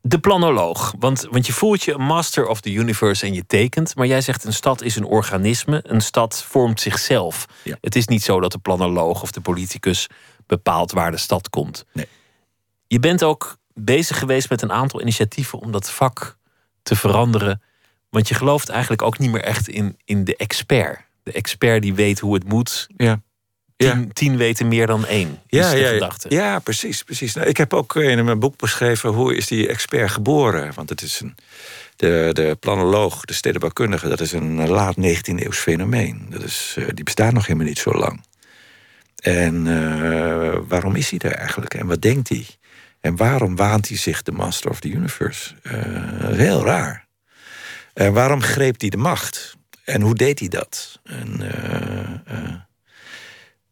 De 0.08 0.20
planoloog. 0.20 0.93
Want, 0.99 1.28
want 1.32 1.45
je 1.45 1.53
voelt 1.53 1.84
je 1.84 1.93
een 1.93 2.05
master 2.05 2.47
of 2.47 2.62
the 2.62 2.72
universe 2.72 3.26
en 3.26 3.34
je 3.34 3.45
tekent. 3.45 3.95
Maar 3.95 4.08
jij 4.08 4.22
zegt 4.22 4.43
een 4.43 4.53
stad 4.53 4.82
is 4.82 4.95
een 4.95 5.05
organisme. 5.05 5.80
Een 5.84 6.01
stad 6.01 6.43
vormt 6.43 6.82
zichzelf. 6.82 7.45
Ja. 7.64 7.78
Het 7.82 7.95
is 7.95 8.08
niet 8.08 8.24
zo 8.24 8.39
dat 8.39 8.51
de 8.51 8.58
planoloog 8.58 9.22
of 9.22 9.32
de 9.32 9.41
politicus 9.41 10.08
bepaalt 10.45 10.91
waar 10.91 11.12
de 11.12 11.18
stad 11.18 11.49
komt. 11.49 11.86
Nee. 11.93 12.08
Je 12.88 12.99
bent 12.99 13.24
ook 13.24 13.58
bezig 13.74 14.20
geweest 14.20 14.49
met 14.49 14.62
een 14.62 14.72
aantal 14.72 15.01
initiatieven 15.01 15.60
om 15.60 15.72
dat 15.72 15.91
vak 15.91 16.38
te 16.84 16.95
veranderen. 16.95 17.62
Want 18.10 18.28
je 18.28 18.36
gelooft 18.36 18.70
eigenlijk 18.70 19.01
ook 19.01 19.18
niet 19.18 19.32
meer 19.32 19.43
echt 19.43 19.68
in, 19.68 19.97
in 20.05 20.24
de 20.24 20.36
expert. 20.36 20.99
De 21.24 21.32
expert 21.32 21.82
die 21.82 21.93
weet 21.93 22.20
hoe 22.20 22.34
het 22.34 22.43
moet. 22.43 22.88
Ja. 22.97 23.22
Tien, 23.78 23.99
ja. 23.99 24.05
tien 24.13 24.38
weten 24.38 24.67
meer 24.67 24.88
dan 24.88 25.05
één. 25.05 25.39
Ja, 25.47 25.71
ja, 25.71 25.89
gedachte. 25.89 26.30
ja, 26.30 26.59
precies. 26.59 27.03
precies. 27.03 27.34
Nou, 27.34 27.47
ik 27.47 27.57
heb 27.57 27.73
ook 27.73 27.95
in 27.95 28.25
mijn 28.25 28.39
boek 28.39 28.57
beschreven 28.57 29.09
hoe 29.09 29.36
is 29.36 29.47
die 29.47 29.67
expert 29.67 30.11
geboren. 30.11 30.71
Want 30.73 30.89
het 30.89 31.01
is 31.01 31.19
een, 31.19 31.36
de, 31.95 32.30
de 32.34 32.57
planoloog, 32.59 33.25
de 33.25 33.34
stedenbouwkundige, 33.34 34.07
dat 34.07 34.19
is 34.19 34.32
een 34.32 34.67
laat 34.67 34.95
19e 34.95 35.36
eeuws 35.36 35.57
fenomeen. 35.57 36.25
Dat 36.30 36.43
is, 36.43 36.75
uh, 36.80 36.88
die 36.93 37.03
bestaat 37.03 37.34
nog 37.34 37.45
helemaal 37.45 37.67
niet 37.67 37.80
zo 37.80 37.91
lang. 37.91 38.25
En 39.15 39.65
uh, 39.65 40.57
waarom 40.67 40.95
is 40.95 41.09
hij 41.09 41.19
er 41.19 41.32
eigenlijk? 41.32 41.73
En 41.73 41.88
wat 41.88 42.01
denkt 42.01 42.30
hij? 42.30 42.45
En 42.99 43.15
waarom 43.15 43.55
waant 43.55 43.88
hij 43.88 43.97
zich 43.97 44.21
de 44.21 44.32
master 44.32 44.69
of 44.69 44.80
the 44.80 44.89
universe? 44.89 45.53
Uh, 45.63 45.73
heel 46.38 46.65
raar. 46.65 47.07
En 47.93 48.13
waarom 48.13 48.41
greep 48.41 48.82
hij 48.82 48.89
de 48.89 48.97
macht? 48.97 49.55
En 49.84 50.01
hoe 50.01 50.15
deed 50.15 50.39
hij 50.39 50.47
dat? 50.47 50.99
En, 51.03 51.41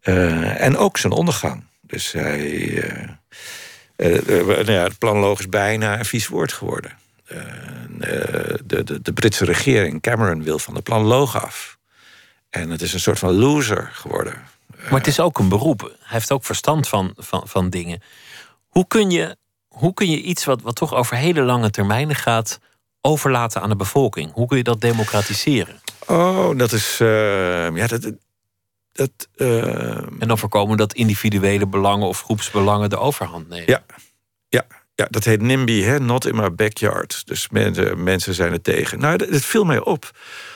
uh, 0.05 0.15
uh, 0.15 0.61
en 0.61 0.77
ook 0.77 0.97
zijn 0.97 1.13
ondergang. 1.13 1.63
Dus 1.81 2.11
hij. 2.11 2.83
nou 3.97 4.71
ja, 4.71 4.83
het 4.83 4.97
planoloog 4.97 5.39
is 5.39 5.49
bijna 5.49 5.99
een 5.99 6.05
vies 6.05 6.27
woord 6.27 6.53
geworden. 6.53 6.91
De, 7.89 8.59
de, 8.65 9.01
de, 9.01 9.13
Britse 9.13 9.45
regering, 9.45 10.01
Cameron, 10.01 10.43
wil 10.43 10.59
van 10.59 10.73
de 10.73 10.81
planoloog 10.81 11.43
af. 11.43 11.77
En 12.49 12.69
het 12.69 12.81
is 12.81 12.93
een 12.93 12.99
soort 12.99 13.19
van 13.19 13.33
loser 13.33 13.89
geworden. 13.93 14.33
Maar 14.89 14.99
het 14.99 15.07
is 15.07 15.19
ook 15.19 15.39
een 15.39 15.49
beroep. 15.49 15.81
Hij 15.81 15.91
heeft 15.99 16.31
ook 16.31 16.45
verstand 16.45 16.87
van, 16.87 17.13
van, 17.17 17.47
van 17.47 17.69
dingen. 17.69 18.01
Hoe 18.67 18.87
kun 18.87 19.11
je, 19.11 19.37
hoe 19.67 19.93
kun 19.93 20.09
je 20.09 20.21
iets 20.21 20.45
wat, 20.45 20.61
wat 20.61 20.75
toch 20.75 20.93
over 20.93 21.17
hele 21.17 21.41
lange 21.41 21.69
termijnen 21.69 22.15
gaat, 22.15 22.59
overlaten 23.01 23.61
aan 23.61 23.69
de 23.69 23.75
bevolking? 23.75 24.31
Hoe 24.33 24.47
kun 24.47 24.57
je 24.57 24.63
dat 24.63 24.81
democratiseren? 24.81 25.81
Oh, 26.07 26.57
dat 26.57 26.71
is. 26.71 26.99
Uh, 27.01 27.75
ja, 27.75 27.87
dat. 27.87 28.11
Dat 28.95 29.27
uh... 29.35 30.19
En 30.19 30.27
dan 30.27 30.37
voorkomen 30.37 30.77
dat 30.77 30.93
individuele 30.93 31.67
belangen 31.67 32.07
of 32.07 32.21
groepsbelangen 32.21 32.89
de 32.89 32.97
overhand 32.97 33.49
nemen. 33.49 33.69
Ja, 33.69 33.85
ja. 34.49 34.65
Ja, 34.95 35.07
dat 35.09 35.23
heet 35.23 35.41
NIMBY, 35.41 35.81
hè? 35.81 35.99
not 35.99 36.25
in 36.25 36.35
my 36.35 36.51
backyard. 36.53 37.27
Dus 37.27 37.49
mensen, 37.49 38.03
mensen 38.03 38.33
zijn 38.33 38.51
er 38.51 38.61
tegen. 38.61 38.99
Nou, 38.99 39.25
het 39.31 39.45
viel 39.45 39.63
mij 39.63 39.79
op 39.79 40.11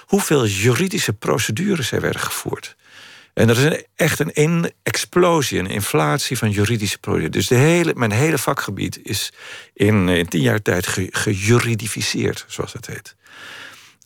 hoeveel 0.05 0.45
juridische 0.45 1.13
procedures 1.13 1.91
er 1.91 2.01
werden 2.01 2.21
gevoerd. 2.21 2.75
En 3.33 3.47
dat 3.47 3.57
is 3.57 3.63
een, 3.63 3.85
echt 3.95 4.19
een, 4.19 4.31
een 4.33 4.71
explosie, 4.83 5.59
een 5.59 5.67
inflatie 5.67 6.37
van 6.37 6.49
juridische 6.49 6.97
producten. 6.97 7.31
Dus 7.31 7.47
de 7.47 7.55
hele, 7.55 7.93
mijn 7.95 8.11
hele 8.11 8.37
vakgebied 8.37 8.99
is 9.03 9.33
in, 9.73 10.09
in 10.09 10.27
tien 10.27 10.41
jaar 10.41 10.61
tijd 10.61 10.87
ge, 10.87 11.07
gejuridificeerd, 11.11 12.45
zoals 12.47 12.73
dat 12.73 12.85
heet. 12.85 13.15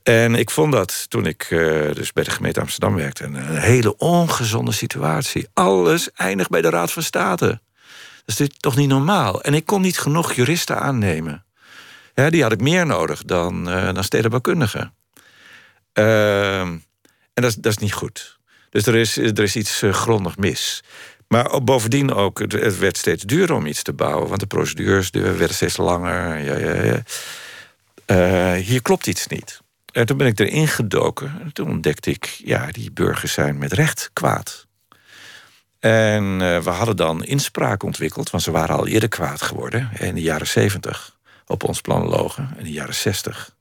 En 0.03 0.35
ik 0.35 0.49
vond 0.49 0.71
dat 0.71 1.05
toen 1.09 1.25
ik 1.25 1.47
uh, 1.49 1.93
dus 1.93 2.13
bij 2.13 2.23
de 2.23 2.31
gemeente 2.31 2.59
Amsterdam 2.59 2.95
werkte... 2.95 3.23
een, 3.23 3.57
hele 3.57 3.97
ongezonde 3.97 4.71
situatie. 4.71 5.47
Alles 5.53 6.11
eindigt 6.11 6.49
bij 6.49 6.61
de 6.61 6.69
Raad 6.69 6.91
van 6.91 7.03
State. 7.03 7.61
Dat 8.25 8.39
is 8.39 8.47
toch 8.57 8.75
niet 8.75 8.89
normaal? 8.89 9.41
En 9.41 9.53
ik 9.53 9.65
kon 9.65 9.81
niet 9.81 9.99
genoeg 9.99 10.33
juristen 10.33 10.79
aannemen. 10.79 11.45
Die 12.13 12.41
had 12.41 12.51
ik 12.51 12.61
meer 12.61 12.85
nodig 12.85 13.23
dan, 13.23 13.69
uh, 13.69 13.93
dan 13.93 14.03
stedenbouwkundigen. 14.03 14.93
Uh, 15.93 16.59
en 16.59 16.81
dat, 17.33 17.45
is, 17.45 17.55
dat 17.55 17.71
is 17.71 17.77
niet 17.77 17.93
goed. 17.93 18.39
Dus 18.69 18.85
er 18.85 18.95
is, 18.95 19.17
er 19.17 19.39
is 19.39 19.55
iets 19.55 19.83
uh, 19.83 19.93
grondig 19.93 20.37
mis. 20.37 20.83
Maar 21.27 21.63
bovendien 21.63 22.13
ook, 22.13 22.39
het 22.39 22.79
werd 22.79 22.97
steeds 22.97 23.23
duurder 23.23 23.55
om 23.55 23.65
iets 23.65 23.83
te 23.83 23.93
bouwen. 23.93 24.27
Want 24.27 24.39
de 24.39 24.45
procedures 24.45 25.09
werden 25.09 25.53
steeds 25.53 25.77
langer. 25.77 26.37
Ja, 26.37 27.03
ja, 28.05 28.55
hier 28.55 28.81
klopt 28.81 29.07
iets 29.07 29.27
niet. 29.27 29.62
En 29.93 30.05
toen 30.05 30.17
ben 30.17 30.27
ik 30.27 30.39
erin 30.39 30.67
gedoken. 30.67 31.39
En 31.41 31.53
toen 31.53 31.69
ontdekte 31.69 32.09
ik, 32.09 32.25
ja, 32.25 32.67
die 32.71 32.91
burgers 32.91 33.33
zijn 33.33 33.57
met 33.57 33.73
recht 33.73 34.09
kwaad. 34.13 34.67
En 35.79 36.23
uh, 36.23 36.59
we 36.59 36.69
hadden 36.69 36.95
dan 36.95 37.23
inspraak 37.23 37.83
ontwikkeld, 37.83 38.29
want 38.29 38.43
ze 38.43 38.51
waren 38.51 38.75
al 38.75 38.87
eerder 38.87 39.09
kwaad 39.09 39.41
geworden. 39.41 39.89
In 39.99 40.15
de 40.15 40.21
jaren 40.21 40.47
zeventig 40.47 41.17
op 41.47 41.63
ons 41.63 41.81
planologen. 41.81 42.55
In 42.57 42.63
de 42.63 42.71
jaren 42.71 42.95
zestig. 42.95 43.55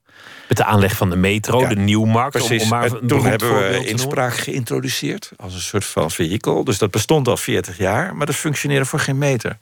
Met 0.47 0.57
de 0.57 0.63
aanleg 0.63 0.95
van 0.95 1.09
de 1.09 1.15
metro, 1.15 1.59
ja, 1.59 1.69
de 1.69 1.75
Nieuwmarkt. 1.75 2.37
Precies. 2.37 2.63
Om, 2.63 2.69
maar 2.69 2.83
en 2.83 3.07
toen 3.07 3.25
hebben 3.25 3.57
we 3.57 3.87
inspraak 3.87 4.33
geïntroduceerd 4.33 5.31
als 5.37 5.53
een 5.53 5.61
soort 5.61 5.85
van 5.85 6.11
vehikel. 6.11 6.63
Dus 6.63 6.77
dat 6.77 6.91
bestond 6.91 7.27
al 7.27 7.37
40 7.37 7.77
jaar, 7.77 8.15
maar 8.15 8.25
dat 8.25 8.35
functioneerde 8.35 8.85
voor 8.85 8.99
geen 8.99 9.17
meter. 9.17 9.57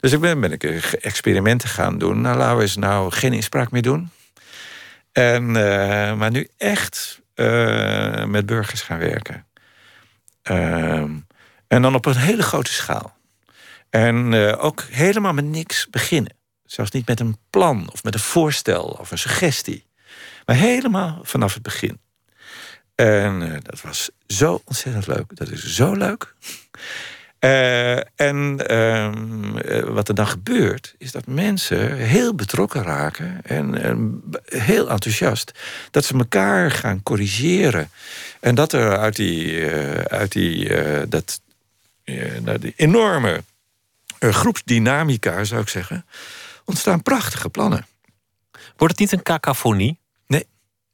Dus 0.00 0.12
ik 0.12 0.20
ben, 0.20 0.40
ben 0.40 0.52
ik 0.52 0.64
experimenten 0.64 1.68
gaan 1.68 1.98
doen. 1.98 2.20
Nou, 2.20 2.36
laten 2.36 2.56
we 2.56 2.62
eens 2.62 2.76
nou 2.76 3.12
geen 3.12 3.32
inspraak 3.32 3.70
meer 3.70 3.82
doen. 3.82 4.10
En, 5.12 5.48
uh, 5.48 6.14
maar 6.14 6.30
nu 6.30 6.48
echt 6.56 7.20
uh, 7.34 8.24
met 8.24 8.46
burgers 8.46 8.82
gaan 8.82 8.98
werken. 8.98 9.46
Uh, 10.50 11.00
en 11.66 11.82
dan 11.82 11.94
op 11.94 12.06
een 12.06 12.16
hele 12.16 12.42
grote 12.42 12.72
schaal. 12.72 13.16
En 13.90 14.32
uh, 14.32 14.64
ook 14.64 14.82
helemaal 14.82 15.32
met 15.32 15.44
niks 15.44 15.88
beginnen. 15.90 16.36
Zelfs 16.64 16.90
niet 16.90 17.06
met 17.06 17.20
een 17.20 17.36
plan 17.50 17.90
of 17.92 18.04
met 18.04 18.14
een 18.14 18.20
voorstel 18.20 18.84
of 18.84 19.10
een 19.10 19.18
suggestie. 19.18 19.86
Maar 20.46 20.56
helemaal 20.56 21.20
vanaf 21.22 21.54
het 21.54 21.62
begin. 21.62 22.00
En 22.94 23.42
eh, 23.42 23.58
dat 23.62 23.80
was 23.80 24.10
zo 24.26 24.62
ontzettend 24.64 25.06
leuk. 25.06 25.36
Dat 25.36 25.48
is 25.48 25.74
zo 25.74 25.92
leuk. 25.92 26.34
Uh, 27.40 27.96
en 27.96 28.66
ehm, 28.66 29.56
eh, 29.56 29.82
wat 29.82 30.08
er 30.08 30.14
dan 30.14 30.26
gebeurt, 30.26 30.94
is 30.98 31.12
dat 31.12 31.26
mensen 31.26 31.96
heel 31.96 32.34
betrokken 32.34 32.82
raken 32.82 33.40
en, 33.42 34.22
heel 34.44 34.90
enthousiast. 34.90 35.52
Dat 35.90 36.04
ze 36.04 36.14
elkaar 36.14 36.70
gaan 36.70 37.02
corrigeren. 37.02 37.90
En 38.40 38.54
dat 38.54 38.72
er 38.72 38.98
uit 38.98 39.16
die, 39.16 39.66
uit 40.08 40.32
die, 40.32 40.68
dat, 41.08 41.40
die 42.60 42.72
enorme 42.76 43.42
groepsdynamica, 44.18 45.44
zou 45.44 45.60
ik 45.60 45.68
zeggen, 45.68 46.06
ontstaan 46.64 47.02
prachtige 47.02 47.48
plannen. 47.48 47.86
Wordt 48.76 48.92
het 48.92 48.98
niet 48.98 49.12
een 49.12 49.22
cacophonie? 49.22 49.99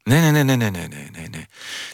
Nee. 0.07 0.21
Nee, 0.21 0.31
nee, 0.31 0.43
nee, 0.43 0.55
nee, 0.55 0.71
nee, 0.71 0.87
nee, 0.87 1.09
nee, 1.11 1.29
nee. 1.29 1.45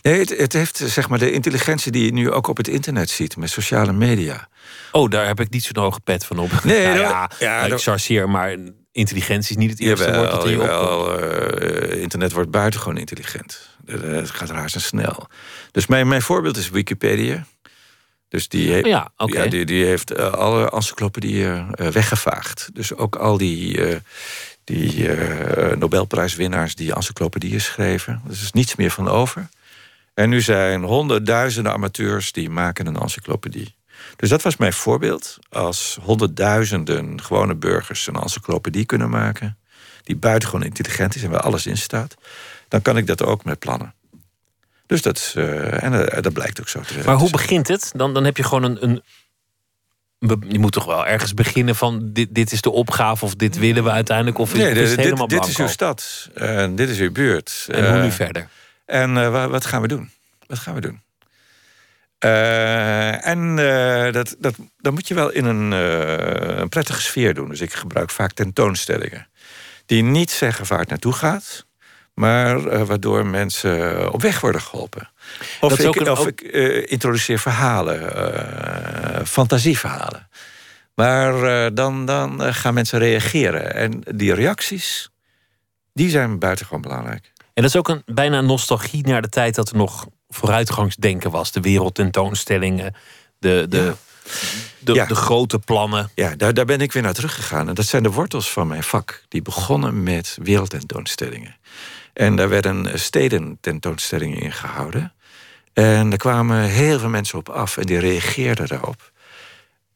nee 0.01 0.19
het, 0.19 0.37
het, 0.37 0.53
heeft 0.53 0.77
zeg 0.77 1.09
maar 1.09 1.19
de 1.19 1.31
intelligentie 1.31 1.91
die 1.91 2.05
je 2.05 2.13
nu 2.13 2.31
ook 2.31 2.47
op 2.47 2.57
het 2.57 2.67
internet 2.67 3.09
ziet 3.09 3.37
met 3.37 3.49
sociale 3.49 3.93
media. 3.93 4.47
Oh, 4.91 5.09
daar 5.09 5.27
heb 5.27 5.39
ik 5.39 5.49
niet 5.49 5.63
zo'n 5.63 5.83
hoge 5.83 5.99
pet 5.99 6.25
van 6.25 6.39
op. 6.39 6.63
Nee, 6.63 6.85
nou, 6.87 6.99
ja, 6.99 7.29
ja, 7.39 7.61
ik 7.61 7.79
chargeer, 7.79 8.29
maar 8.29 8.57
intelligentie 8.91 9.49
is 9.49 9.61
niet 9.61 9.69
het 9.69 9.79
eerste 9.79 10.05
jawel, 10.05 10.21
woord 10.21 10.31
dat 10.31 10.45
in 10.45 10.59
je 10.59 11.91
uh, 11.93 12.01
internet 12.01 12.31
wordt 12.31 12.51
buitengewoon 12.51 12.97
intelligent. 12.97 13.69
Het 13.85 14.29
gaat 14.29 14.71
snel. 14.81 15.27
Dus 15.71 15.87
mijn, 15.87 16.07
mijn 16.07 16.21
voorbeeld 16.21 16.57
is 16.57 16.69
Wikipedia. 16.69 17.45
Dus 18.29 18.47
die 18.47 18.71
heeft, 18.71 18.85
ja, 18.85 19.11
okay. 19.17 19.43
ja, 19.43 19.49
die, 19.49 19.65
die 19.65 19.85
heeft 19.85 20.17
alle 20.17 20.71
encyclopedieën 20.71 21.75
weggevaagd. 21.91 22.69
Dus 22.73 22.93
ook 22.93 23.15
al 23.15 23.37
die, 23.37 23.77
uh, 23.77 23.95
die 24.63 25.09
Nobelprijswinnaars 25.75 26.75
die 26.75 26.93
encyclopedieën 26.93 27.61
schreven. 27.61 28.21
Er 28.25 28.31
is 28.31 28.51
niets 28.51 28.75
meer 28.75 28.91
van 28.91 29.07
over. 29.07 29.49
En 30.13 30.29
nu 30.29 30.41
zijn 30.41 30.83
honderdduizenden 30.83 31.73
amateurs 31.73 32.31
die 32.31 32.49
maken 32.49 32.85
een 32.85 32.97
encyclopedie. 32.97 33.75
Dus 34.15 34.29
dat 34.29 34.41
was 34.41 34.57
mijn 34.57 34.73
voorbeeld. 34.73 35.37
Als 35.49 35.97
honderdduizenden 36.01 37.21
gewone 37.21 37.55
burgers 37.55 38.07
een 38.07 38.15
encyclopedie 38.15 38.85
kunnen 38.85 39.09
maken... 39.09 39.57
die 40.03 40.15
buitengewoon 40.15 40.65
intelligent 40.65 41.15
is 41.15 41.23
en 41.23 41.29
waar 41.29 41.39
alles 41.39 41.65
in 41.65 41.77
staat... 41.77 42.15
dan 42.67 42.81
kan 42.81 42.97
ik 42.97 43.07
dat 43.07 43.23
ook 43.23 43.43
met 43.43 43.59
plannen. 43.59 43.93
Dus 44.85 45.01
dat, 45.01 45.33
uh, 45.37 45.83
en 45.83 45.93
uh, 45.93 46.21
dat 46.21 46.33
blijkt 46.33 46.59
ook 46.59 46.67
zo 46.67 46.81
te 46.81 47.01
Maar 47.05 47.15
hoe 47.15 47.29
begint 47.29 47.67
het? 47.67 47.91
Dan, 47.95 48.13
dan 48.13 48.23
heb 48.23 48.37
je 48.37 48.43
gewoon 48.43 48.63
een, 48.63 48.83
een. 48.83 49.03
Je 50.47 50.59
moet 50.59 50.71
toch 50.71 50.85
wel 50.85 51.07
ergens 51.07 51.33
beginnen 51.33 51.75
van 51.75 52.09
dit, 52.13 52.27
dit 52.31 52.51
is 52.51 52.61
de 52.61 52.71
opgave 52.71 53.25
of 53.25 53.35
dit 53.35 53.57
willen 53.59 53.83
we 53.83 53.89
uiteindelijk 53.89 54.37
of 54.37 54.53
nee, 54.53 54.71
is 54.71 54.77
het 54.77 54.89
dit, 54.89 55.05
helemaal 55.05 55.27
dit 55.27 55.47
is 55.47 55.57
uw 55.57 55.67
stad 55.67 56.29
en 56.33 56.75
dit 56.75 56.89
is 56.89 56.99
uw 56.99 57.11
buurt. 57.11 57.67
En 57.71 57.91
hoe 57.91 58.01
nu 58.01 58.11
verder? 58.11 58.47
En 58.85 59.31
wat, 59.31 59.49
wat 59.49 59.65
gaan 59.65 59.81
we 59.81 59.87
doen? 59.87 60.11
Wat 60.47 60.59
gaan 60.59 60.73
we 60.73 60.81
doen? 60.81 61.01
en 63.23 63.55
dat, 64.11 64.35
dat, 64.39 64.55
dat 64.77 64.93
moet 64.93 65.07
je 65.07 65.13
wel 65.13 65.29
in 65.29 65.45
een, 65.45 65.71
een 66.61 66.69
prettige 66.69 67.01
sfeer 67.01 67.33
doen. 67.33 67.49
Dus 67.49 67.61
ik 67.61 67.73
gebruik 67.73 68.09
vaak 68.09 68.31
tentoonstellingen. 68.31 69.27
Die 69.85 70.03
niet 70.03 70.31
zeggen 70.31 70.67
waar 70.67 70.79
het 70.79 70.89
naartoe 70.89 71.13
gaat 71.13 71.65
maar 72.13 72.59
uh, 72.59 72.81
waardoor 72.81 73.25
mensen 73.25 74.11
op 74.13 74.21
weg 74.21 74.39
worden 74.39 74.61
geholpen. 74.61 75.09
Of 75.61 75.79
ik, 75.79 75.95
een, 75.95 76.11
of 76.11 76.27
ik 76.27 76.41
uh, 76.41 76.91
introduceer 76.91 77.39
verhalen, 77.39 78.01
uh, 78.01 79.25
fantasieverhalen. 79.25 80.27
Maar 80.95 81.73
dan, 81.73 82.05
dan 82.05 82.53
gaan 82.53 82.73
mensen 82.73 82.99
reageren. 82.99 83.75
En 83.75 84.03
die 84.15 84.33
reacties, 84.33 85.09
die 85.93 86.09
zijn 86.09 86.39
buitengewoon 86.39 86.81
belangrijk. 86.81 87.33
En 87.53 87.61
dat 87.61 87.71
is 87.71 87.75
ook 87.75 87.87
een 87.87 88.01
bijna 88.05 88.41
nostalgie 88.41 89.07
naar 89.07 89.21
de 89.21 89.29
tijd 89.29 89.55
dat 89.55 89.69
er 89.69 89.75
nog 89.75 90.07
vooruitgangsdenken 90.29 91.31
was. 91.31 91.51
De 91.51 91.59
wereldtentoonstellingen, 91.59 92.95
de, 93.39 93.65
de, 93.69 93.77
ja. 93.77 93.93
de, 94.79 94.93
ja. 94.93 95.05
de, 95.05 95.15
grote 95.15 95.59
plannen. 95.59 96.11
Ja, 96.15 96.35
daar, 96.35 96.53
daar 96.53 96.65
ben 96.65 96.81
ik 96.81 96.91
weer 96.91 97.03
naar 97.03 97.13
teruggegaan. 97.13 97.67
En 97.67 97.73
dat 97.73 97.85
zijn 97.85 98.03
de 98.03 98.11
wortels 98.11 98.51
van 98.51 98.67
mijn 98.67 98.83
vak. 98.83 99.23
Die 99.27 99.41
begonnen 99.41 100.03
met 100.03 100.37
wereldtentoonstellingen. 100.41 101.55
En 102.13 102.35
daar 102.35 102.49
werden 102.49 102.99
steden 102.99 103.57
tentoonstellingen 103.61 104.39
in 104.39 104.51
gehouden. 104.51 105.13
En 105.73 106.11
er 106.11 106.17
kwamen 106.17 106.61
heel 106.61 106.99
veel 106.99 107.09
mensen 107.09 107.39
op 107.39 107.49
af 107.49 107.77
en 107.77 107.85
die 107.85 107.99
reageerden 107.99 108.67
daarop. 108.67 109.11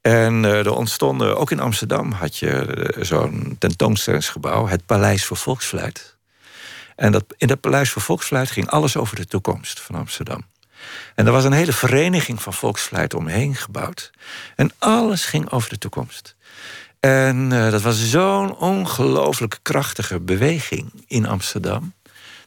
En 0.01 0.43
uh, 0.43 0.65
er 0.65 0.75
ontstonden, 0.75 1.37
ook 1.37 1.51
in 1.51 1.59
Amsterdam 1.59 2.11
had 2.11 2.37
je 2.37 2.75
uh, 2.97 3.03
zo'n 3.03 3.55
tentoonstellingsgebouw, 3.59 4.67
het 4.67 4.85
Paleis 4.85 5.25
voor 5.25 5.37
Volksfluit. 5.37 6.17
En 6.95 7.11
dat, 7.11 7.23
in 7.37 7.47
dat 7.47 7.59
Paleis 7.59 7.89
voor 7.89 8.01
Volksfluit 8.01 8.51
ging 8.51 8.69
alles 8.69 8.97
over 8.97 9.15
de 9.15 9.25
toekomst 9.25 9.79
van 9.79 9.95
Amsterdam. 9.95 10.45
En 11.15 11.25
er 11.25 11.31
was 11.31 11.43
een 11.43 11.51
hele 11.51 11.73
vereniging 11.73 12.41
van 12.41 12.53
volksfluit 12.53 13.13
omheen 13.13 13.55
gebouwd. 13.55 14.11
En 14.55 14.71
alles 14.77 15.25
ging 15.25 15.49
over 15.49 15.69
de 15.69 15.77
toekomst. 15.77 16.35
En 16.99 17.51
uh, 17.51 17.71
dat 17.71 17.81
was 17.81 18.09
zo'n 18.09 18.55
ongelooflijk 18.55 19.59
krachtige 19.61 20.19
beweging 20.19 20.91
in 21.07 21.25
Amsterdam. 21.25 21.93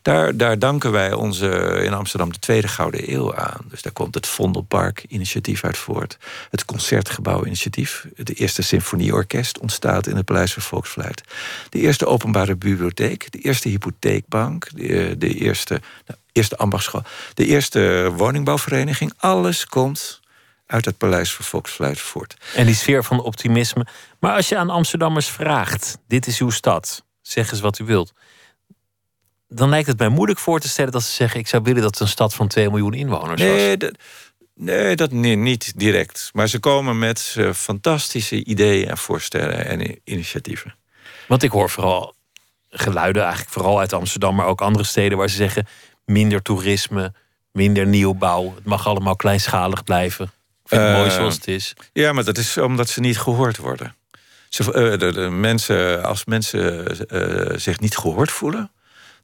Daar, 0.02 0.36
daar 0.36 0.58
danken 0.58 0.92
wij 0.92 1.12
onze 1.12 1.48
in 1.84 1.92
Amsterdam 1.92 2.32
de 2.32 2.38
Tweede 2.38 2.68
Gouden 2.68 3.12
Eeuw 3.12 3.34
aan. 3.34 3.64
Dus 3.68 3.82
daar 3.82 3.92
komt 3.92 4.14
het 4.14 4.26
Vondelpark-initiatief 4.26 5.64
uit 5.64 5.78
voort. 5.78 6.18
Het 6.50 6.64
Concertgebouw-initiatief. 6.64 8.06
De 8.16 8.34
eerste 8.34 8.62
symfonieorkest 8.62 9.58
ontstaat 9.58 10.06
in 10.06 10.16
het 10.16 10.24
Paleis 10.24 10.52
van 10.52 10.62
Volksfluit. 10.62 11.22
De 11.68 11.78
eerste 11.78 12.06
openbare 12.06 12.56
bibliotheek. 12.56 13.32
De 13.32 13.38
eerste 13.38 13.68
hypotheekbank. 13.68 14.68
De, 14.74 15.14
de 15.18 15.34
eerste, 15.34 15.80
nou, 16.06 16.18
eerste 16.32 16.56
ambachtschool. 16.56 17.02
De 17.34 17.46
eerste 17.46 18.12
woningbouwvereniging. 18.16 19.12
Alles 19.16 19.66
komt 19.66 20.20
uit 20.66 20.84
het 20.84 20.98
Paleis 20.98 21.34
van 21.34 21.44
Volksfluit 21.44 22.00
voort. 22.00 22.36
En 22.54 22.66
die 22.66 22.74
sfeer 22.74 23.04
van 23.04 23.22
optimisme. 23.22 23.86
Maar 24.20 24.34
als 24.34 24.48
je 24.48 24.56
aan 24.56 24.70
Amsterdammers 24.70 25.28
vraagt: 25.28 25.98
dit 26.08 26.26
is 26.26 26.38
uw 26.40 26.50
stad, 26.50 27.04
zeg 27.20 27.50
eens 27.50 27.60
wat 27.60 27.78
u 27.78 27.84
wilt 27.84 28.12
dan 29.52 29.68
lijkt 29.68 29.86
het 29.86 29.98
mij 29.98 30.08
moeilijk 30.08 30.38
voor 30.38 30.60
te 30.60 30.68
stellen 30.68 30.92
dat 30.92 31.02
ze 31.02 31.12
zeggen: 31.12 31.40
Ik 31.40 31.48
zou 31.48 31.62
willen 31.62 31.82
dat 31.82 31.90
het 31.90 32.00
een 32.00 32.08
stad 32.08 32.34
van 32.34 32.48
2 32.48 32.68
miljoen 32.68 32.94
inwoners 32.94 33.40
nee, 33.40 33.68
was. 33.68 33.78
Dat, 33.78 33.92
nee, 34.54 34.96
dat 34.96 35.12
nee, 35.12 35.36
niet 35.36 35.72
direct. 35.76 36.30
Maar 36.32 36.48
ze 36.48 36.58
komen 36.58 36.98
met 36.98 37.34
uh, 37.38 37.52
fantastische 37.52 38.44
ideeën 38.44 38.88
en 38.88 38.98
voorstellen 38.98 39.66
en 39.66 40.00
initiatieven. 40.04 40.74
Want 41.28 41.42
ik 41.42 41.50
hoor 41.50 41.70
vooral 41.70 42.14
geluiden, 42.70 43.22
eigenlijk 43.22 43.52
vooral 43.52 43.78
uit 43.78 43.92
Amsterdam, 43.92 44.34
maar 44.34 44.46
ook 44.46 44.60
andere 44.60 44.84
steden 44.84 45.18
waar 45.18 45.30
ze 45.30 45.36
zeggen: 45.36 45.66
minder 46.04 46.42
toerisme, 46.42 47.12
minder 47.52 47.86
nieuwbouw. 47.86 48.54
Het 48.54 48.64
mag 48.64 48.86
allemaal 48.86 49.16
kleinschalig 49.16 49.84
blijven. 49.84 50.24
Ik 50.24 50.68
vind 50.68 50.82
het 50.82 50.92
mooi 50.92 51.08
eh, 51.08 51.14
zoals 51.14 51.34
het 51.34 51.48
is. 51.48 51.74
Ja, 51.92 52.12
maar 52.12 52.24
dat 52.24 52.38
is 52.38 52.56
omdat 52.56 52.88
ze 52.88 53.00
niet 53.00 53.18
gehoord 53.18 53.56
worden. 53.56 53.94
Ze, 54.48 54.64
uh, 54.64 54.98
de, 54.98 55.12
de, 55.12 55.30
mensen, 55.30 56.04
als 56.04 56.24
mensen 56.24 57.60
zich 57.60 57.80
niet 57.80 57.96
gehoord 57.96 58.30
voelen, 58.30 58.70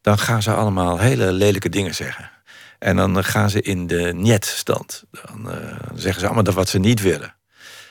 dan 0.06 0.18
gaan 0.18 0.42
ze 0.42 0.52
allemaal 0.52 0.98
hele 0.98 1.32
lelijke 1.32 1.68
dingen 1.68 1.94
zeggen. 1.94 2.30
En 2.78 2.96
dan 2.96 3.24
gaan 3.24 3.50
ze 3.50 3.62
in 3.62 3.86
de 3.86 4.12
niet-stand. 4.14 5.04
Dan 5.10 5.54
uh, 5.54 5.78
zeggen 5.94 6.20
ze 6.20 6.26
allemaal 6.26 6.44
dat 6.44 6.54
wat 6.54 6.68
ze 6.68 6.78
niet 6.78 7.00
willen. 7.00 7.34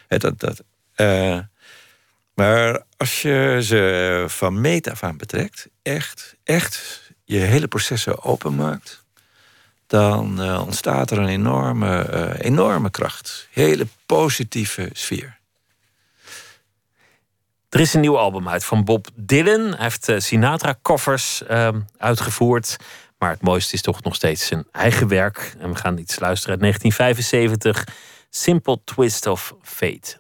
dat, 0.08 0.40
dat, 0.40 0.64
uh, 0.96 1.40
maar 2.34 2.84
als 2.98 3.22
je 3.22 3.60
ze 3.62 4.26
van 4.28 4.62
meet 4.62 4.90
af 4.90 5.04
aan 5.04 5.18
betrekt, 5.18 5.68
echt, 5.82 6.36
echt 6.44 7.02
je 7.24 7.38
hele 7.38 7.68
processen 7.68 8.24
openmaakt, 8.24 9.04
dan 9.88 10.42
uh, 10.42 10.62
ontstaat 10.62 11.12
er 11.12 11.18
een 11.18 11.28
enorme, 11.28 12.36
enorme 12.42 12.90
kracht. 12.90 13.48
Hele 13.52 13.88
positieve 14.06 14.90
sfeer. 14.94 15.35
Er 17.76 17.82
is 17.82 17.94
een 17.94 18.02
nieuw 18.02 18.18
album 18.18 18.50
uit 18.50 18.66
van 18.66 18.84
Bob 18.84 19.08
Dylan. 19.16 19.62
Hij 19.62 19.76
heeft 19.78 20.10
uh, 20.10 20.20
Sinatra-covers 20.20 21.44
uh, 21.52 21.70
uitgevoerd. 21.98 22.78
Maar 23.18 23.30
het 23.30 23.42
mooiste 23.42 23.74
is 23.74 23.82
toch 23.82 24.04
nog 24.04 24.16
steeds 24.16 24.46
zijn 24.46 24.66
eigen 24.72 25.08
werk. 25.08 25.56
En 25.60 25.70
we 25.70 25.76
gaan 25.76 25.98
iets 25.98 26.20
luisteren 26.20 26.52
uit 26.52 26.62
1975. 26.62 27.96
Simple 28.30 28.80
Twist 28.84 29.28
of 29.28 29.56
Fate. 29.62 30.20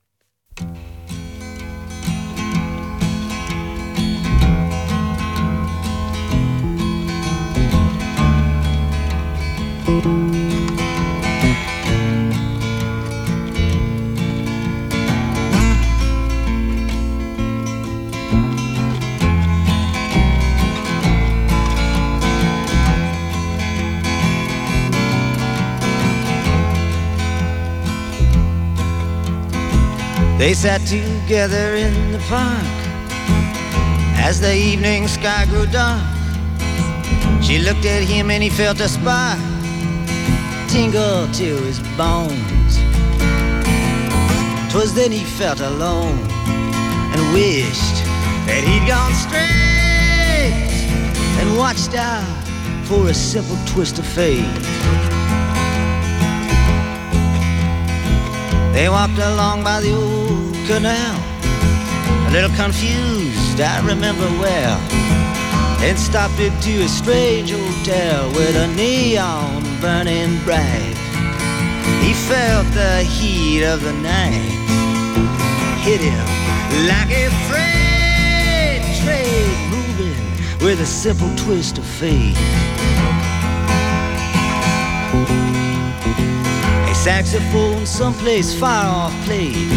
They 30.37 30.53
sat 30.53 30.81
together 30.81 31.75
in 31.75 32.11
the 32.11 32.19
park 32.27 32.65
As 34.17 34.41
the 34.41 34.53
evening 34.53 35.07
sky 35.07 35.45
grew 35.45 35.65
dark, 35.65 36.03
she 37.41 37.59
looked 37.59 37.85
at 37.85 38.03
him 38.03 38.29
and 38.29 38.43
he 38.43 38.49
felt 38.49 38.81
a 38.81 38.89
spark 38.89 39.39
tingle 40.67 41.25
to 41.31 41.57
his 41.63 41.79
bones. 41.95 42.75
Twas 44.71 44.93
then 44.93 45.11
he 45.11 45.23
felt 45.23 45.61
alone 45.61 46.19
and 47.13 47.33
wished 47.33 48.03
that 48.45 48.61
he'd 48.67 48.85
gone 48.85 49.13
straight 49.13 50.65
and 51.39 51.57
watched 51.57 51.95
out 51.95 52.25
for 52.85 53.07
a 53.07 53.13
simple 53.13 53.57
twist 53.65 53.99
of 53.99 54.05
fate. 54.05 55.04
They 58.75 58.89
walked 58.89 59.17
along 59.17 59.63
by 59.63 59.79
the 59.79 59.95
old 59.95 60.53
canal, 60.67 61.15
a 62.27 62.29
little 62.29 62.53
confused, 62.57 63.61
I 63.61 63.79
remember 63.87 64.27
well, 64.37 64.77
and 65.79 65.97
stopped 65.97 66.41
into 66.41 66.83
a 66.83 66.87
strange 66.89 67.51
hotel 67.51 68.27
with 68.31 68.53
a 68.57 68.67
neon 68.75 69.63
burning 69.79 70.43
bright. 70.43 70.97
He 72.03 72.11
felt 72.27 72.67
the 72.73 73.03
heat 73.03 73.63
of 73.63 73.81
the 73.81 73.93
night 73.93 74.43
hit 75.79 76.01
him 76.01 76.25
like 76.85 77.11
a 77.11 77.29
freight 77.47 78.83
train 79.05 79.55
moving 79.71 80.65
with 80.65 80.81
a 80.81 80.85
simple 80.85 81.33
twist 81.37 81.77
of 81.77 81.85
fate. 81.85 82.35
A 87.05 87.07
saxophone 87.07 87.85
someplace 87.85 88.59
far 88.59 88.87
off 88.87 89.13
played 89.25 89.71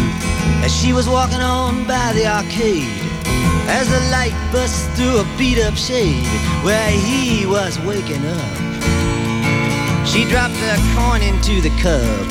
as 0.65 0.75
she 0.75 0.93
was 0.93 1.07
walking 1.07 1.41
on 1.41 1.85
by 1.85 2.11
the 2.13 2.25
arcade. 2.25 3.03
As 3.69 3.87
the 3.87 3.99
light 4.09 4.33
burst 4.51 4.89
through 4.95 5.19
a 5.19 5.37
beat 5.37 5.59
up 5.59 5.75
shade 5.75 6.25
where 6.63 6.89
he 6.89 7.45
was 7.45 7.77
waking 7.81 8.25
up. 8.25 8.57
She 10.07 10.25
dropped 10.25 10.55
the 10.55 10.75
coin 10.97 11.21
into 11.21 11.61
the 11.61 11.69
cup 11.77 12.25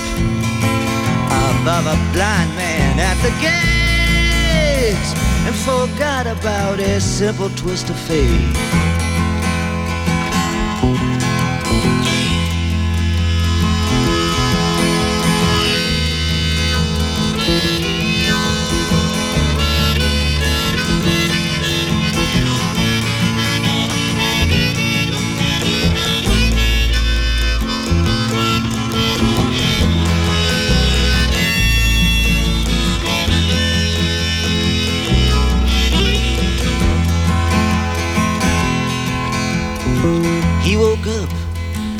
above 1.60 1.86
a 1.86 1.96
blind 2.12 2.50
man 2.56 2.98
at 2.98 3.18
the 3.22 3.30
gates 3.38 5.14
and 5.46 5.54
forgot 5.54 6.26
about 6.26 6.80
a 6.80 7.00
simple 7.00 7.50
twist 7.50 7.88
of 7.88 7.96
fate. 8.00 8.97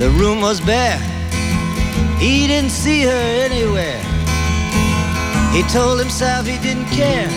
The 0.08 0.14
room 0.18 0.40
was 0.40 0.58
bare. 0.60 0.98
He 2.18 2.46
didn't 2.46 2.70
see 2.70 3.02
her 3.02 3.22
anywhere. 3.48 4.00
He 5.52 5.62
told 5.64 5.98
himself 5.98 6.46
he 6.46 6.58
didn't 6.58 6.86
care. 6.86 7.28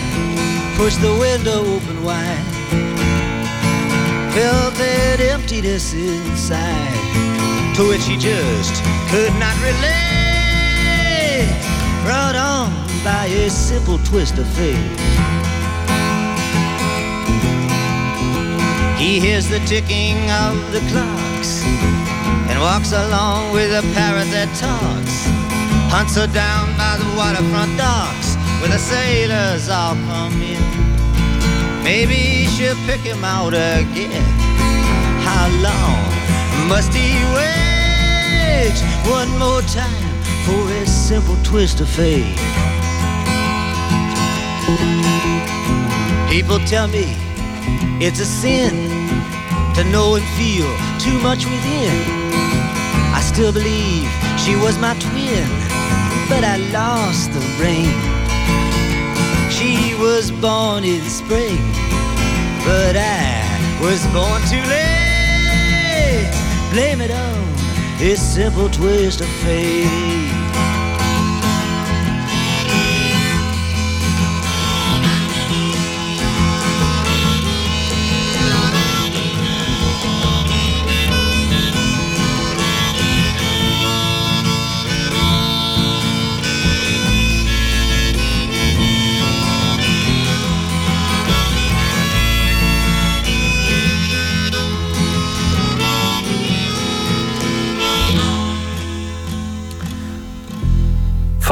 Pushed 0.76 1.00
the 1.02 1.14
window 1.20 1.60
open 1.76 2.02
wide. 2.02 2.46
Felt 4.32 4.74
that 4.80 5.20
emptiness 5.20 5.92
inside, 5.92 7.76
to 7.76 7.88
which 7.88 8.04
he 8.06 8.16
just 8.16 8.74
could 9.10 9.34
not 9.44 9.56
relate. 9.68 11.52
Brought 12.04 12.36
on 12.36 12.72
by 13.04 13.26
a 13.26 13.50
simple 13.50 13.98
twist 13.98 14.38
of 14.38 14.48
fate. 14.56 14.98
He 18.98 19.20
hears 19.20 19.48
the 19.48 19.60
ticking 19.66 20.16
of 20.30 20.72
the 20.72 20.80
clocks 20.90 21.91
walks 22.62 22.92
along 22.92 23.52
with 23.52 23.72
a 23.72 23.82
parrot 23.92 24.30
that 24.30 24.46
talks. 24.54 25.26
Hunts 25.90 26.14
her 26.14 26.28
down 26.30 26.70
by 26.78 26.94
the 26.94 27.08
waterfront 27.18 27.74
docks 27.76 28.38
where 28.62 28.70
the 28.70 28.78
sailors 28.78 29.68
all 29.68 29.98
come 30.06 30.38
in. 30.38 30.62
Maybe 31.82 32.46
she'll 32.54 32.78
pick 32.86 33.00
him 33.00 33.24
out 33.24 33.52
again. 33.52 34.22
How 35.26 35.50
long 35.58 36.06
must 36.70 36.94
he 36.94 37.18
wait 37.34 38.78
one 39.10 39.30
more 39.42 39.62
time 39.66 40.14
for 40.46 40.62
a 40.70 40.86
simple 40.86 41.34
twist 41.42 41.80
of 41.80 41.88
fate? 41.88 42.38
People 46.30 46.60
tell 46.70 46.86
me 46.86 47.18
it's 47.98 48.20
a 48.20 48.24
sin 48.24 48.86
to 49.74 49.82
know 49.90 50.14
and 50.14 50.26
feel 50.38 50.70
too 51.02 51.18
much 51.26 51.44
within. 51.44 52.21
Still 53.32 53.50
believe 53.50 54.10
she 54.36 54.56
was 54.56 54.76
my 54.76 54.92
twin, 54.98 55.48
but 56.28 56.44
I 56.44 56.58
lost 56.70 57.32
the 57.32 57.40
rain. 57.58 57.88
She 59.50 59.94
was 59.94 60.30
born 60.30 60.84
in 60.84 61.00
spring, 61.04 61.56
but 62.62 62.94
I 62.94 63.78
was 63.80 64.06
born 64.08 64.42
too 64.52 64.62
late. 64.68 66.30
Blame 66.72 67.00
it 67.00 67.10
on 67.10 67.98
this 67.98 68.20
simple 68.20 68.68
twist 68.68 69.22
of 69.22 69.28
fate. 69.42 70.31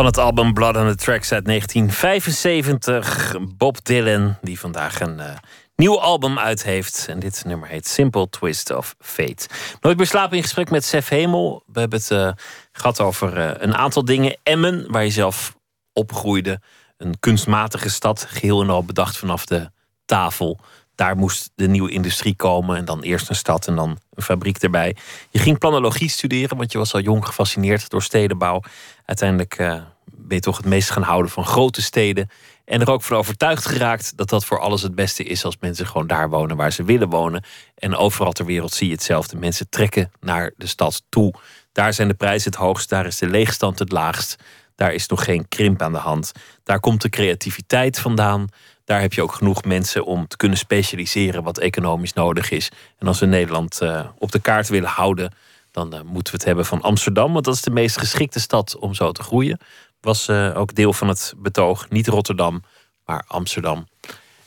Van 0.01 0.09
het 0.09 0.19
album 0.19 0.55
Blood 0.55 0.77
on 0.77 0.89
the 0.89 0.95
Tracks 0.95 1.33
uit 1.33 1.45
1975. 1.45 3.37
Bob 3.57 3.85
Dylan, 3.85 4.37
die 4.43 4.61
vandaag 4.61 5.01
een 5.01 5.21
eh, 5.21 5.37
nieuw 5.77 6.01
album 6.01 6.39
uit 6.39 6.63
heeft. 6.63 7.07
En 7.09 7.19
dit 7.19 7.43
nummer 7.47 7.69
heet 7.69 7.89
Simple 7.89 8.29
Twist 8.29 8.71
of 8.71 8.95
Fate. 8.99 9.49
Nooit 9.81 9.97
meer 9.97 10.07
slapen 10.07 10.37
in 10.37 10.43
gesprek 10.43 10.71
met 10.71 10.85
Sef 10.85 11.09
Hemel. 11.09 11.63
We 11.67 11.81
hebben 11.81 11.99
het 11.99 12.11
eh, 12.11 12.31
gehad 12.73 13.01
over 13.01 13.37
eh, 13.37 13.51
een 13.59 13.75
aantal 13.75 14.05
dingen. 14.05 14.37
Emmen, 14.43 14.93
waar 14.93 15.05
je 15.05 15.11
zelf 15.11 15.57
opgroeide. 15.93 16.61
Een 16.97 17.19
kunstmatige 17.19 17.91
stad, 17.91 18.27
geheel 18.29 18.63
en 18.63 18.71
al 18.71 18.85
bedacht 18.85 19.17
vanaf 19.17 19.47
de 19.47 19.71
tafel. 20.05 20.59
Daar 21.01 21.17
moest 21.17 21.51
de 21.55 21.69
nieuwe 21.69 21.91
industrie 21.91 22.37
komen. 22.37 22.77
En 22.77 22.85
dan 22.85 23.03
eerst 23.03 23.29
een 23.29 23.35
stad 23.35 23.67
en 23.67 23.77
dan 23.77 23.99
een 24.15 24.23
fabriek 24.23 24.59
erbij. 24.59 24.97
Je 25.31 25.39
ging 25.39 25.59
planologie 25.59 26.09
studeren, 26.09 26.57
want 26.57 26.73
je 26.73 26.79
was 26.79 26.95
al 26.95 27.01
jong 27.01 27.27
gefascineerd 27.27 27.91
door 27.91 28.03
stedenbouw. 28.03 28.63
Uiteindelijk 29.05 29.55
eh, 29.55 29.73
ben 30.05 30.37
je 30.37 30.41
toch 30.41 30.57
het 30.57 30.67
meest 30.67 30.91
gaan 30.91 31.03
houden 31.03 31.31
van 31.31 31.45
grote 31.45 31.83
steden. 31.83 32.31
En 32.65 32.81
er 32.81 32.91
ook 32.91 33.03
van 33.03 33.17
overtuigd 33.17 33.67
geraakt 33.67 34.17
dat 34.17 34.29
dat 34.29 34.45
voor 34.45 34.61
alles 34.61 34.83
het 34.83 34.95
beste 34.95 35.25
is 35.25 35.45
als 35.45 35.57
mensen 35.61 35.87
gewoon 35.87 36.07
daar 36.07 36.29
wonen 36.29 36.57
waar 36.57 36.73
ze 36.73 36.85
willen 36.85 37.09
wonen. 37.09 37.45
En 37.75 37.97
overal 37.97 38.33
ter 38.33 38.47
wereld 38.47 38.73
zie 38.73 38.87
je 38.87 38.95
hetzelfde. 38.95 39.37
Mensen 39.37 39.69
trekken 39.69 40.13
naar 40.21 40.53
de 40.57 40.67
stad 40.67 41.03
toe. 41.09 41.35
Daar 41.73 41.93
zijn 41.93 42.09
de 42.09 42.15
prijzen 42.15 42.51
het 42.51 42.61
hoogst, 42.61 42.89
daar 42.89 43.07
is 43.07 43.19
de 43.19 43.27
leegstand 43.27 43.79
het 43.79 43.93
laagst. 43.93 44.37
Daar 44.81 44.93
is 44.93 45.07
nog 45.07 45.25
geen 45.25 45.49
krimp 45.49 45.83
aan 45.83 45.93
de 45.93 45.99
hand. 45.99 46.33
Daar 46.65 46.81
komt 46.81 47.03
de 47.03 47.09
creativiteit 47.09 47.99
vandaan. 47.99 48.49
Daar 48.85 49.01
heb 49.01 49.13
je 49.13 49.23
ook 49.23 49.33
genoeg 49.33 49.65
mensen 49.65 50.05
om 50.05 50.27
te 50.29 50.37
kunnen 50.37 50.59
specialiseren 50.59 51.43
wat 51.43 51.59
economisch 51.59 52.13
nodig 52.13 52.51
is. 52.51 52.71
En 52.99 53.07
als 53.07 53.19
we 53.21 53.27
Nederland 53.27 53.81
eh, 53.81 54.09
op 54.19 54.33
de 54.33 54.39
kaart 54.39 54.69
willen 54.69 54.89
houden, 54.89 55.33
dan 55.71 55.93
eh, 55.95 56.01
moeten 56.01 56.33
we 56.33 56.39
het 56.39 56.45
hebben 56.45 56.67
van 56.67 56.81
Amsterdam. 56.83 57.33
Want 57.33 57.45
dat 57.45 57.55
is 57.55 57.63
de 57.63 57.71
meest 57.71 57.99
geschikte 57.99 58.41
stad 58.41 58.77
om 58.77 58.95
zo 58.95 59.13
te 59.13 59.23
groeien. 59.23 59.59
Was 60.01 60.29
eh, 60.29 60.57
ook 60.57 60.75
deel 60.75 60.93
van 60.93 61.09
het 61.09 61.35
betoog. 61.37 61.89
Niet 61.89 62.07
Rotterdam, 62.07 62.63
maar 63.05 63.25
Amsterdam. 63.27 63.89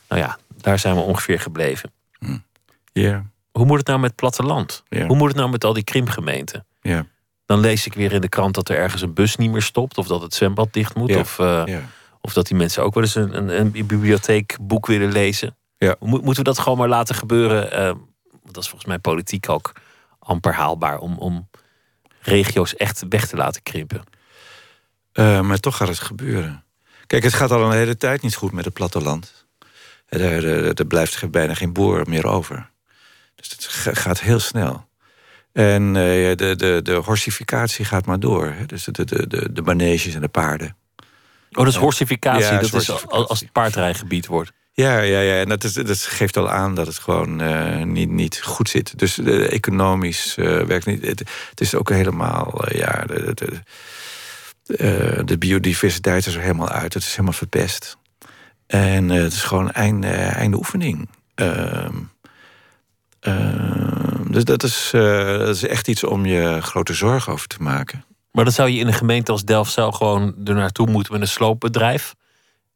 Nou 0.07 0.21
ja, 0.21 0.37
daar 0.57 0.79
zijn 0.79 0.95
we 0.95 1.01
ongeveer 1.01 1.39
gebleven. 1.39 1.91
Ja, 2.93 3.25
Hoe 3.51 3.65
moet 3.65 3.77
het 3.77 3.87
nou 3.87 3.99
met 3.99 4.09
het 4.09 4.19
platteland? 4.19 4.83
Hoe 4.89 5.15
moet 5.15 5.27
het 5.27 5.37
nou 5.37 5.49
met 5.49 5.63
al 5.63 5.73
die 5.73 5.83
krimpgemeenten? 5.83 6.65
ja, 6.81 7.05
Dan 7.53 7.61
lees 7.61 7.85
ik 7.85 7.93
weer 7.93 8.11
in 8.11 8.21
de 8.21 8.29
krant 8.29 8.55
dat 8.55 8.69
er 8.69 8.75
ergens 8.77 9.01
een 9.01 9.13
bus 9.13 9.35
niet 9.35 9.51
meer 9.51 9.61
stopt. 9.61 9.97
Of 9.97 10.07
dat 10.07 10.21
het 10.21 10.33
zwembad 10.33 10.73
dicht 10.73 10.95
moet. 10.95 11.09
Ja. 11.09 11.19
Of, 11.19 11.39
eh, 11.39 11.61
ja. 11.65 11.81
of 12.21 12.33
dat 12.33 12.47
die 12.47 12.57
mensen 12.57 12.83
ook 12.83 12.93
wel 12.93 13.03
eens 13.03 13.15
een, 13.15 13.37
een, 13.37 13.59
een 13.59 13.71
bibliotheekboek 13.71 14.85
willen 14.87 15.11
lezen. 15.11 15.55
Ja. 15.77 15.95
Mo- 15.99 16.07
moeten 16.21 16.35
we 16.35 16.43
dat 16.43 16.59
gewoon 16.59 16.77
maar 16.77 16.87
laten 16.87 17.15
gebeuren? 17.15 17.71
Eh, 17.71 17.93
dat 18.43 18.63
is 18.63 18.69
volgens 18.69 18.85
mij 18.85 18.99
politiek 18.99 19.49
ook 19.49 19.71
amper 20.19 20.53
haalbaar 20.53 20.97
om, 20.99 21.17
om 21.17 21.49
regio's 22.21 22.75
echt 22.75 23.03
weg 23.09 23.27
te 23.27 23.35
laten 23.35 23.63
krimpen. 23.63 24.03
Eh, 25.11 25.41
maar 25.41 25.59
toch 25.59 25.77
gaat 25.77 25.87
het 25.87 25.99
gebeuren. 25.99 26.63
Kijk, 27.07 27.23
het 27.23 27.33
gaat 27.33 27.51
al 27.51 27.63
een 27.65 27.77
hele 27.77 27.97
tijd 27.97 28.21
niet 28.21 28.35
goed 28.35 28.51
met 28.51 28.65
het 28.65 28.73
platteland. 28.73 29.45
Er, 30.05 30.21
er, 30.47 30.73
er 30.73 30.85
blijft 30.85 31.31
bijna 31.31 31.53
geen 31.53 31.73
boer 31.73 32.09
meer 32.09 32.25
over. 32.27 32.69
Dus 33.35 33.49
het 33.49 33.65
ga- 33.65 33.93
gaat 33.93 34.19
heel 34.19 34.39
snel. 34.39 34.85
En 35.53 35.87
eh, 35.87 36.35
de, 36.35 36.53
de, 36.55 36.79
de 36.83 36.93
horsificatie 36.93 37.85
gaat 37.85 38.05
maar 38.05 38.19
door. 38.19 38.53
Hè. 38.57 38.65
Dus 38.65 38.83
de, 38.83 39.05
de, 39.05 39.27
de, 39.27 39.53
de 39.53 39.61
maneges 39.61 40.15
en 40.15 40.21
de 40.21 40.27
paarden. 40.27 40.75
Oh, 41.51 41.63
dat 41.63 41.67
is 41.67 41.75
horsificatie. 41.75 42.43
Ja, 42.43 42.59
dat 42.59 42.73
is 42.73 42.89
als 43.09 43.39
het 43.39 43.51
paardrijgebied 43.51 44.25
wordt. 44.25 44.51
Ja, 44.75 44.99
ja, 44.99 45.19
ja. 45.19 45.39
En 45.39 45.49
dat, 45.49 45.63
is, 45.63 45.73
dat 45.73 46.01
geeft 46.01 46.37
al 46.37 46.49
aan 46.49 46.75
dat 46.75 46.87
het 46.87 46.97
gewoon 46.97 47.41
eh, 47.41 47.83
niet, 47.83 48.09
niet 48.09 48.41
goed 48.43 48.69
zit. 48.69 48.99
Dus 48.99 49.19
economisch 49.19 50.37
eh, 50.37 50.61
werkt 50.61 50.85
niet. 50.85 51.05
Het, 51.05 51.23
het 51.49 51.61
is 51.61 51.75
ook 51.75 51.89
helemaal, 51.89 52.61
ja, 52.71 53.03
de, 53.05 53.33
de, 53.33 53.61
de, 54.63 55.23
de 55.25 55.37
biodiversiteit 55.37 56.25
is 56.25 56.35
er 56.35 56.41
helemaal 56.41 56.69
uit. 56.69 56.93
Het 56.93 57.03
is 57.03 57.11
helemaal 57.11 57.33
verpest. 57.33 57.97
En 58.67 59.09
het 59.09 59.33
is 59.33 59.43
gewoon 59.43 59.71
einde, 59.71 60.07
einde 60.07 60.57
oefening. 60.57 61.09
Ehm, 63.23 64.31
dus 64.31 64.43
dat 64.43 64.63
is, 64.63 64.91
eh, 64.93 65.37
dat 65.37 65.55
is 65.55 65.67
echt 65.67 65.87
iets 65.87 66.03
om 66.03 66.25
je 66.25 66.61
grote 66.61 66.93
zorgen 66.93 67.33
over 67.33 67.47
te 67.47 67.57
maken. 67.59 68.05
Maar 68.31 68.43
dan 68.43 68.53
zou 68.53 68.69
je 68.69 68.79
in 68.79 68.87
een 68.87 68.93
gemeente 68.93 69.31
als 69.31 69.43
Delfzijl 69.45 69.91
gewoon 69.91 70.35
er 70.45 70.53
naartoe 70.53 70.87
moeten 70.89 71.13
met 71.13 71.21
een 71.21 71.27
sloopbedrijf. 71.27 72.15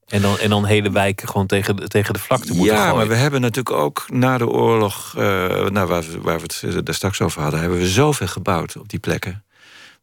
En 0.07 0.21
dan, 0.21 0.37
en 0.39 0.49
dan 0.49 0.65
hele 0.65 0.91
wijken 0.91 1.27
gewoon 1.27 1.47
tegen, 1.47 1.75
de- 1.75 1.87
tegen 1.87 2.13
de 2.13 2.19
vlakte 2.19 2.53
moeten 2.53 2.73
Ja, 2.73 2.79
gooien. 2.81 2.95
maar 2.97 3.07
we 3.07 3.15
hebben 3.15 3.41
natuurlijk 3.41 3.75
ook 3.75 4.05
na 4.09 4.37
de 4.37 4.47
oorlog, 4.47 5.13
eh, 5.17 5.23
nou, 5.67 5.87
waar, 5.87 6.01
we, 6.03 6.21
waar 6.21 6.39
we 6.39 6.67
het 6.67 6.85
daar 6.85 6.95
straks 6.95 7.21
over 7.21 7.41
hadden, 7.41 7.59
hebben 7.59 7.77
we 7.79 7.87
zoveel 7.87 8.27
gebouwd 8.27 8.77
op 8.77 8.89
die 8.89 8.99
plekken. 8.99 9.43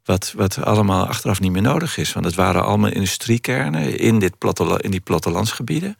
Wat, 0.04 0.32
wat 0.36 0.64
allemaal 0.64 1.06
achteraf 1.06 1.40
niet 1.40 1.52
meer 1.52 1.62
nodig 1.62 1.96
is. 1.96 2.12
Want 2.12 2.26
het 2.26 2.34
waren 2.34 2.64
allemaal 2.64 2.90
industriekernen 2.90 3.98
in, 3.98 4.18
dit 4.18 4.38
plattela- 4.38 4.80
in 4.80 4.90
die 4.90 5.00
plattelandsgebieden. 5.00 5.96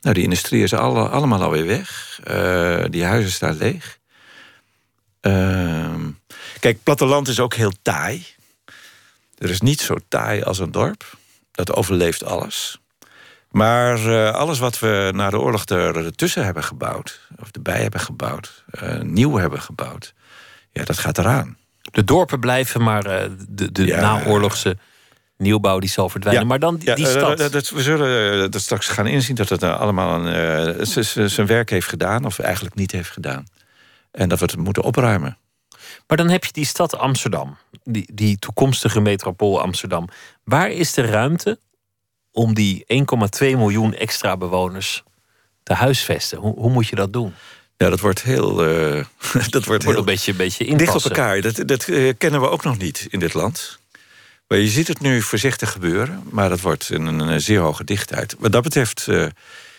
Nou, 0.00 0.14
die 0.14 0.24
industrie 0.24 0.62
is 0.62 0.72
alle, 0.74 1.08
allemaal 1.08 1.42
alweer 1.42 1.66
weg. 1.66 2.20
Eh, 2.24 2.84
die 2.90 3.04
huizen 3.04 3.30
staan 3.32 3.56
leeg. 3.56 3.98
Ehm, 5.20 6.10
kijk, 6.60 6.82
platteland 6.82 7.28
is 7.28 7.40
ook 7.40 7.54
heel 7.54 7.72
taai. 7.82 8.26
Er 9.38 9.50
is 9.50 9.60
niet 9.60 9.80
zo 9.80 9.96
taai 10.08 10.42
als 10.42 10.58
een 10.58 10.70
dorp. 10.72 11.16
Dat 11.52 11.74
overleeft 11.74 12.24
alles. 12.24 12.80
Maar 13.50 14.06
eh, 14.06 14.34
alles 14.34 14.58
wat 14.58 14.78
we 14.78 15.10
na 15.14 15.30
de 15.30 15.38
oorlog 15.38 15.64
er 15.66 16.04
ertussen 16.04 16.44
hebben 16.44 16.64
gebouwd, 16.64 17.20
of 17.36 17.48
erbij 17.52 17.82
hebben 17.82 18.00
gebouwd, 18.00 18.64
eh, 18.70 19.00
nieuw 19.00 19.36
hebben 19.36 19.62
gebouwd, 19.62 20.14
ja, 20.72 20.84
dat 20.84 20.98
gaat 20.98 21.18
eraan. 21.18 21.56
De 21.82 22.04
dorpen 22.04 22.40
blijven, 22.40 22.82
maar 22.82 23.02
de, 23.48 23.72
de 23.72 23.86
Ja. 23.86 24.00
naoorlogse 24.00 24.76
nieuwbouw 25.40 25.78
die 25.78 25.88
zal 25.90 26.08
verdwijnen. 26.08 26.42
Ja. 26.42 26.48
Maar 26.48 26.58
dan 26.58 26.76
die, 26.76 26.88
Ja, 26.88 26.94
eh, 26.96 27.04
stad. 27.04 27.38
dat- 27.38 27.52
dat- 27.52 27.68
we 27.70 27.82
zullen 27.82 28.42
eh, 28.44 28.50
dat 28.50 28.60
straks 28.60 28.88
gaan 28.88 29.06
inzien 29.06 29.34
dat 29.34 29.48
het 29.48 29.62
eh, 29.62 29.80
allemaal 29.80 30.26
een, 30.26 31.30
zijn 31.30 31.46
werk 31.46 31.70
heeft 31.70 31.88
gedaan, 31.88 32.24
of 32.24 32.38
eigenlijk 32.38 32.74
niet 32.74 32.92
heeft 32.92 33.10
gedaan. 33.10 33.46
En 34.10 34.28
dat 34.28 34.38
we 34.38 34.44
het 34.44 34.56
moeten 34.56 34.82
opruimen. 34.82 35.38
Maar 36.06 36.16
dan 36.16 36.28
heb 36.28 36.44
je 36.44 36.52
die 36.52 36.64
stad 36.66 36.96
Amsterdam, 36.98 37.56
die, 37.84 38.10
die 38.14 38.38
toekomstige 38.38 39.00
metropool 39.00 39.60
Amsterdam. 39.60 40.08
Waar 40.44 40.70
is 40.70 40.92
de 40.92 41.02
ruimte 41.02 41.58
om 42.32 42.54
die 42.54 42.84
1,2 42.86 43.56
miljoen 43.56 43.94
extra 43.94 44.36
bewoners 44.36 45.02
te 45.62 45.72
huisvesten? 45.74 46.38
Hoe, 46.38 46.54
hoe 46.54 46.70
moet 46.70 46.86
je 46.88 46.96
dat 46.96 47.12
doen? 47.12 47.34
Ja, 47.76 47.88
dat 47.90 48.00
wordt 48.00 48.22
heel. 48.22 48.54
dat 48.56 48.64
wordt 49.50 49.66
Wordt 49.66 49.84
heel 49.84 49.96
een 49.98 50.04
beetje, 50.04 50.30
een 50.30 50.36
beetje 50.36 50.76
dicht 50.76 50.94
op 50.94 51.02
elkaar. 51.04 51.40
Dat, 51.40 51.62
dat 51.66 51.84
kennen 52.18 52.40
we 52.40 52.48
ook 52.48 52.64
nog 52.64 52.78
niet 52.78 53.06
in 53.10 53.18
dit 53.18 53.34
land. 53.34 53.78
Maar 54.50 54.58
je 54.58 54.68
ziet 54.68 54.88
het 54.88 55.00
nu 55.00 55.22
voorzichtig 55.22 55.72
gebeuren, 55.72 56.22
maar 56.30 56.48
dat 56.48 56.60
wordt 56.60 56.88
een, 56.88 57.06
een, 57.06 57.40
zeer 57.40 57.60
hoge 57.60 57.84
dichtheid. 57.84 58.36
Wat 58.38 58.52
dat 58.52 58.62
betreft 58.62 59.08
eh, 59.08 59.26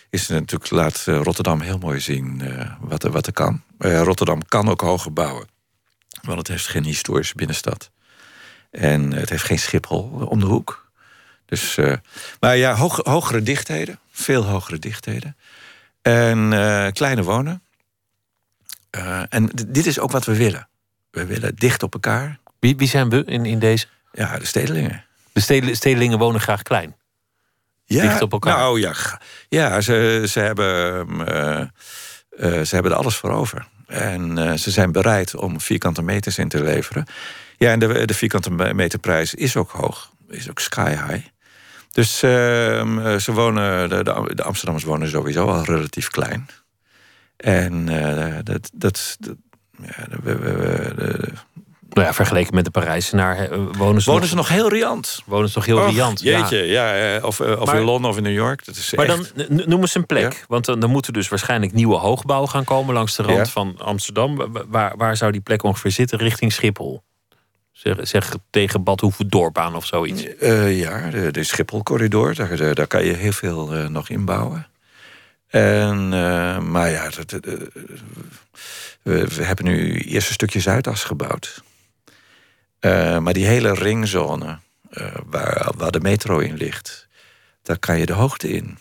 is 0.09 0.27
natuurlijk, 0.27 0.71
laat 0.71 1.03
eh, 1.07 1.21
Rotterdam 1.21 1.61
heel 1.61 1.77
mooi 1.77 1.99
zien 1.99 2.41
eh, 2.41 2.71
wat, 2.79 3.03
er, 3.03 3.11
wat 3.11 3.27
er 3.27 3.33
kan. 3.33 3.63
Rotterdam 3.77 4.45
kan 4.45 4.69
ook 4.69 4.81
hoger 4.81 5.13
bouwen, 5.13 5.47
want 6.21 6.37
het 6.37 6.47
heeft 6.47 6.67
geen 6.67 6.83
historische 6.83 7.35
binnenstad. 7.35 7.91
En 8.69 9.11
het 9.11 9.29
heeft 9.29 9.43
geen 9.43 9.59
Schiphol 9.59 10.27
om 10.29 10.39
de 10.39 10.45
hoek. 10.45 10.91
Dus, 11.45 11.77
maar 12.39 12.57
ja, 12.57 12.75
hogere 13.03 13.43
dichtheden, 13.43 13.99
veel 14.11 14.43
hogere 14.43 14.79
dichtheden. 14.79 15.37
En 16.01 16.49
kleine 16.93 17.23
wonen. 17.23 17.63
En 19.29 19.49
dit 19.67 19.85
is 19.85 19.99
ook 19.99 20.11
wat 20.11 20.25
we 20.25 20.35
willen. 20.35 20.67
We 21.09 21.25
willen 21.25 21.55
dicht 21.55 21.83
op 21.83 21.93
elkaar. 21.93 22.39
Wie, 22.59 22.75
wie 22.75 22.87
zijn 22.87 23.09
we 23.09 23.23
in, 23.25 23.45
in 23.45 23.59
deze? 23.59 23.87
Ja, 24.11 24.37
de 24.39 24.45
stedelingen. 24.45 25.05
De 25.33 25.39
stedel- 25.39 25.75
stedelingen 25.75 26.17
wonen 26.17 26.41
graag 26.41 26.61
klein. 26.61 26.95
Ja, 27.85 28.01
Dicht 28.01 28.21
op 28.21 28.31
elkaar. 28.31 28.57
Nou 28.57 28.79
ja, 28.79 28.93
ja 29.49 29.81
ze, 29.81 30.23
ze, 30.29 30.39
hebben, 30.39 30.97
ehm, 31.07 31.21
eh, 31.21 31.59
eh, 31.59 32.65
ze 32.65 32.73
hebben 32.75 32.91
er 32.91 32.97
alles 32.97 33.15
voor 33.15 33.29
over. 33.31 33.67
En 33.87 34.37
eh, 34.37 34.53
ze 34.57 34.71
zijn 34.71 34.91
bereid 34.91 35.35
om 35.35 35.61
vierkante 35.61 36.01
meters 36.01 36.37
in 36.37 36.49
te 36.49 36.63
leveren. 36.63 37.05
Ja, 37.57 37.71
en 37.71 37.79
de, 37.79 38.05
de 38.05 38.13
vierkante 38.13 38.51
me- 38.51 38.73
meterprijs 38.73 39.33
is 39.33 39.55
ook 39.55 39.71
hoog. 39.71 40.11
Is 40.29 40.49
ook 40.49 40.59
sky 40.59 40.89
high. 40.89 41.25
Dus 41.91 42.23
ehm, 42.23 42.99
eh, 42.99 43.15
ze 43.17 43.31
wonen, 43.31 43.89
de, 43.89 44.03
de, 44.03 44.43
Amsterdammers 44.43 44.85
wonen 44.85 45.09
sowieso 45.09 45.47
al 45.47 45.63
relatief 45.63 46.07
klein. 46.07 46.47
En 47.37 47.85
dat, 48.43 48.69
dat, 48.73 49.15
dat, 49.19 49.37
ja, 49.81 50.05
we- 50.23 50.37
we- 50.37 50.55
we- 50.55 50.93
de- 50.95 51.31
Nou 51.93 52.07
ja, 52.07 52.13
vergeleken 52.13 52.55
met 52.55 52.65
de 52.65 52.71
Parijzenaar 52.71 53.37
eh, 53.37 53.49
wonen 53.77 54.01
ze, 54.01 54.09
wonen 54.09 54.21
nog, 54.21 54.25
ze 54.29 54.35
nog 54.35 54.49
heel 54.49 54.69
riant. 54.69 55.21
wonen 55.25 55.49
ze 55.49 55.57
nog 55.57 55.65
heel 55.65 55.77
Och, 55.77 55.89
riant. 55.89 56.21
Jeetje, 56.21 56.57
ja. 56.57 56.93
eh, 57.15 57.23
of, 57.23 57.39
eh, 57.39 57.59
of 57.61 57.65
Maar- 57.65 57.75
in 57.77 57.83
Londen 57.83 58.09
of 58.11 58.17
in 58.17 58.23
New 58.23 58.33
York. 58.33 58.65
Dat 58.65 58.75
is 58.75 58.93
Maar 58.93 59.05
echt... 59.05 59.33
dan 59.35 59.61
noem 59.67 59.81
eens 59.81 59.95
een 59.95 60.05
plek. 60.05 60.33
Ja. 60.33 60.39
Want 60.47 60.65
dan, 60.65 60.79
dan 60.79 60.89
moet 60.89 61.07
er 61.07 61.13
dus 61.13 61.29
waarschijnlijk 61.29 61.73
nieuwe 61.73 61.95
hoogbouw 61.97 62.45
gaan 62.45 62.63
komen 62.63 62.93
langs 62.93 63.15
de 63.15 63.23
rand 63.23 63.37
Ja. 63.37 63.45
van 63.45 63.75
Amsterdam. 63.77 64.35
Wa- 64.35 64.47
Waar, 64.67 64.97
waar 64.97 65.17
zou 65.17 65.31
die 65.31 65.41
plek 65.41 65.63
ongeveer 65.63 65.91
zitten? 65.91 66.17
Richting 66.17 66.51
Schiphol. 66.53 67.03
Zeg, 67.71 67.95
zeg 68.01 68.35
tegen 68.49 68.83
Badhoevedorp 68.83 69.57
aan 69.57 69.75
of 69.75 69.85
zoiets. 69.85 70.21
Ja, 70.67 71.09
de, 71.09 71.31
de 71.31 71.43
Schiphol-corridor, 71.43 72.35
daar, 72.35 72.73
daar, 72.75 72.87
kan 72.87 73.05
je 73.05 73.13
heel 73.13 73.31
veel 73.31 73.67
nog 73.89 74.09
inbouwen. 74.09 74.67
En, 75.47 76.09
maar 76.71 76.89
ja, 76.89 77.09
dat, 77.09 77.31
we, 79.01 79.27
we 79.27 79.43
hebben 79.43 79.65
nu 79.65 79.97
eerst 79.99 80.27
een 80.27 80.33
stukje 80.33 80.59
Zuidas 80.59 81.03
gebouwd. 81.03 81.63
Eh, 82.81 83.17
maar 83.17 83.33
die 83.33 83.45
hele 83.45 83.73
ringzone, 83.73 84.59
eh, 84.89 85.15
waar, 85.25 85.71
waar 85.77 85.91
de 85.91 85.99
metro 85.99 86.39
in 86.39 86.55
ligt, 86.55 87.07
daar 87.63 87.79
kan 87.79 87.99
je 87.99 88.05
de 88.05 88.13
hoogte 88.13 88.49
in. 88.49 88.77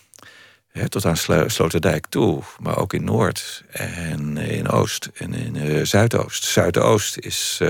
Tot 0.88 1.05
aan 1.05 1.16
Slo- 1.16 1.48
Sloterdijk 1.48 2.07
toe, 2.07 2.42
maar 2.61 2.76
ook 2.78 2.92
in 2.92 3.05
Noord 3.05 3.64
en 3.70 4.36
in 4.36 4.68
Oost 4.68 5.11
en 5.14 5.34
in 5.34 5.57
eh, 5.57 5.84
Zuidoost. 5.84 6.44
Zuidoost 6.44 7.18
is, 7.18 7.61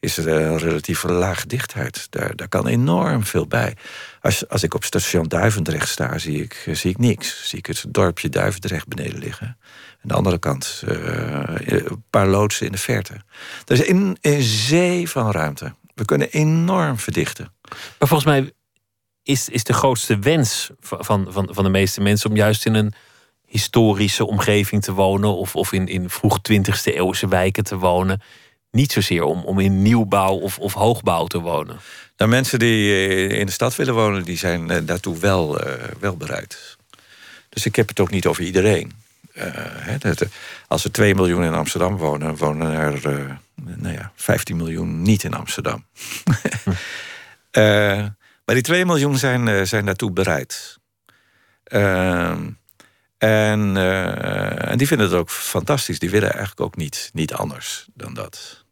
is 0.00 0.16
er 0.16 0.28
een 0.28 0.58
relatief 0.58 1.02
lage 1.02 1.46
dichtheid. 1.46 2.06
Daar, 2.10 2.36
daar 2.36 2.48
kan 2.48 2.66
enorm 2.66 3.24
veel 3.24 3.46
bij. 3.46 3.76
Als, 4.20 4.48
als 4.48 4.62
ik 4.62 4.74
op 4.74 4.84
station 4.84 5.28
Duivendrecht 5.28 5.88
sta, 5.88 6.18
zie 6.18 6.42
ik, 6.42 6.68
zie 6.72 6.90
ik 6.90 6.98
niks. 6.98 7.48
Zie 7.48 7.58
ik 7.58 7.66
het 7.66 7.84
dorpje 7.88 8.28
Duivendrecht 8.28 8.88
beneden 8.88 9.18
liggen. 9.18 9.56
De 10.08 10.14
andere 10.14 10.38
kant 10.38 10.82
eh, 10.86 10.96
een 11.64 12.04
paar 12.10 12.26
loodsen 12.26 12.66
in 12.66 12.72
de 12.72 12.78
verte. 12.78 13.12
Er 13.66 13.80
is 13.80 13.88
een, 13.88 14.16
een 14.20 14.42
zee 14.42 15.08
van 15.08 15.30
ruimte. 15.30 15.74
We 15.94 16.04
kunnen 16.04 16.30
enorm 16.30 16.98
verdichten. 16.98 17.52
Maar 17.98 18.08
volgens 18.08 18.24
mij 18.24 18.52
is, 19.22 19.48
is 19.48 19.64
de 19.64 19.72
grootste 19.72 20.18
wens 20.18 20.70
van, 20.80 21.26
van, 21.28 21.48
van, 21.50 21.64
de 21.64 21.70
meeste 21.70 22.00
mensen 22.00 22.30
om 22.30 22.36
juist 22.36 22.66
in 22.66 22.74
een 22.74 22.92
historische 23.46 24.26
omgeving 24.26 24.82
te 24.82 24.92
wonen. 24.92 25.36
Of, 25.36 25.56
of 25.56 25.72
in, 25.72 25.88
in 25.88 26.10
vroeg 26.10 26.38
20e 26.52 26.82
eeuwse 26.82 27.28
wijken 27.28 27.64
te 27.64 27.76
wonen. 27.76 28.22
Niet 28.70 28.92
zozeer 28.92 29.22
om, 29.22 29.44
om 29.44 29.58
in 29.58 29.82
nieuwbouw 29.82 30.34
of, 30.34 30.58
of 30.58 30.72
hoogbouw 30.72 31.26
te 31.26 31.40
wonen. 31.40 31.80
Nou, 32.16 32.30
mensen 32.30 32.58
die 32.58 32.92
eh, 32.92 33.38
in 33.38 33.46
de 33.46 33.52
stad 33.52 33.76
willen 33.76 33.94
wonen, 33.94 34.24
die 34.24 34.38
zijn 34.38 34.70
eh, 34.70 34.80
daartoe 34.84 35.18
wel, 35.18 35.60
wel 36.00 36.16
bereid. 36.16 36.76
Dus 37.48 37.66
ik 37.66 37.76
heb 37.76 37.88
het 37.88 38.00
ook 38.00 38.10
niet 38.10 38.26
over 38.26 38.44
iedereen. 38.44 39.06
Eh, 39.38 40.28
als 40.68 40.84
er 40.84 40.92
2 40.92 41.14
miljoen 41.14 41.44
in 41.44 41.54
Amsterdam 41.54 41.96
wonen, 41.96 42.36
wonen 42.36 42.72
er 42.72 43.18
eh, 43.18 43.34
nou 43.54 43.94
ja, 43.94 44.12
15 44.14 44.56
miljoen 44.56 45.02
niet 45.02 45.24
in 45.24 45.34
Amsterdam. 45.34 45.84
Eh, 47.50 48.06
maar 48.44 48.54
die 48.54 48.62
2 48.62 48.86
miljoen 48.86 49.16
zijn, 49.16 49.66
zijn 49.66 49.84
daartoe 49.84 50.10
bereid. 50.10 50.78
Ehm, 51.64 52.50
en, 53.18 53.76
en 54.56 54.78
die 54.78 54.86
vinden 54.86 55.06
het 55.06 55.16
ook 55.16 55.30
fantastisch. 55.30 55.98
Die 55.98 56.10
willen 56.10 56.30
eigenlijk 56.30 56.60
ook 56.60 56.76
niet, 56.76 57.10
niet 57.12 57.32
anders 57.34 57.86
dan 57.94 58.14
dat. 58.14 58.64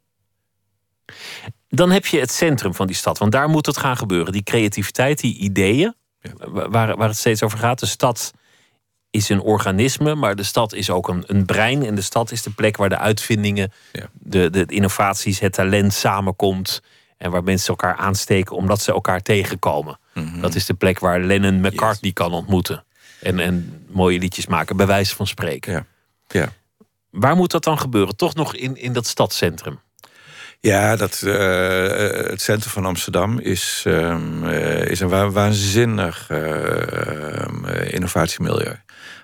Dan 1.69 1.91
heb 1.91 2.05
je 2.05 2.19
het 2.19 2.31
centrum 2.31 2.73
van 2.73 2.87
die 2.87 2.95
stad, 2.95 3.17
want 3.17 3.31
daar 3.31 3.49
moet 3.49 3.65
het 3.65 3.77
gaan 3.77 3.97
gebeuren. 3.97 4.31
Die 4.31 4.43
creativiteit, 4.43 5.19
die 5.19 5.37
ideeën, 5.37 5.95
Ja. 6.21 6.31
waar, 6.69 6.97
waar 6.97 7.07
het 7.07 7.17
steeds 7.17 7.43
over 7.43 7.57
gaat. 7.57 7.79
De 7.79 7.85
stad 7.85 8.33
is 9.09 9.29
een 9.29 9.41
organisme, 9.41 10.15
maar 10.15 10.35
de 10.35 10.43
stad 10.43 10.73
is 10.73 10.89
ook 10.89 11.07
een, 11.07 11.23
een 11.27 11.45
brein. 11.45 11.85
En 11.85 11.95
de 11.95 12.01
stad 12.01 12.31
is 12.31 12.41
de 12.41 12.49
plek 12.49 12.77
waar 12.77 12.89
de 12.89 12.97
uitvindingen, 12.97 13.71
Ja. 13.91 14.09
de, 14.13 14.49
de 14.49 14.65
innovaties, 14.67 15.39
het 15.39 15.53
talent 15.53 15.93
samenkomt. 15.93 16.81
En 17.17 17.31
waar 17.31 17.43
mensen 17.43 17.67
elkaar 17.69 17.95
aansteken 17.95 18.55
omdat 18.55 18.81
ze 18.81 18.91
elkaar 18.91 19.21
tegenkomen. 19.21 19.99
Mhm. 20.13 20.39
Dat 20.41 20.55
is 20.55 20.65
de 20.65 20.73
plek 20.73 20.99
waar 20.99 21.19
Lennon 21.19 21.59
McCartney 21.61 22.11
kan 22.11 22.33
ontmoeten. 22.33 22.83
En, 23.21 23.39
en 23.39 23.85
mooie 23.89 24.19
liedjes 24.19 24.47
maken, 24.47 24.77
bij 24.77 24.85
wijze 24.85 25.15
van 25.15 25.27
spreken. 25.27 25.71
Ja. 25.73 25.85
Ja. 26.27 26.49
Waar 27.09 27.35
moet 27.35 27.51
dat 27.51 27.63
dan 27.63 27.79
gebeuren? 27.79 28.15
Toch 28.15 28.35
nog 28.35 28.55
in, 28.55 28.75
in 28.77 28.93
dat 28.93 29.07
stadscentrum? 29.07 29.79
Ja, 30.59 30.95
dat, 30.95 31.21
eh, 31.21 32.27
het 32.29 32.41
centrum 32.41 32.71
van 32.71 32.85
Amsterdam 32.85 33.39
is, 33.39 33.83
ehm, 33.85 34.43
eh, 34.47 34.85
is 34.89 34.99
een 34.99 35.09
wa- 35.09 35.29
waanzinnig 35.29 36.25
eh, 36.29 37.41
eh, 37.43 37.93
innovatiemilieu. 37.93 38.75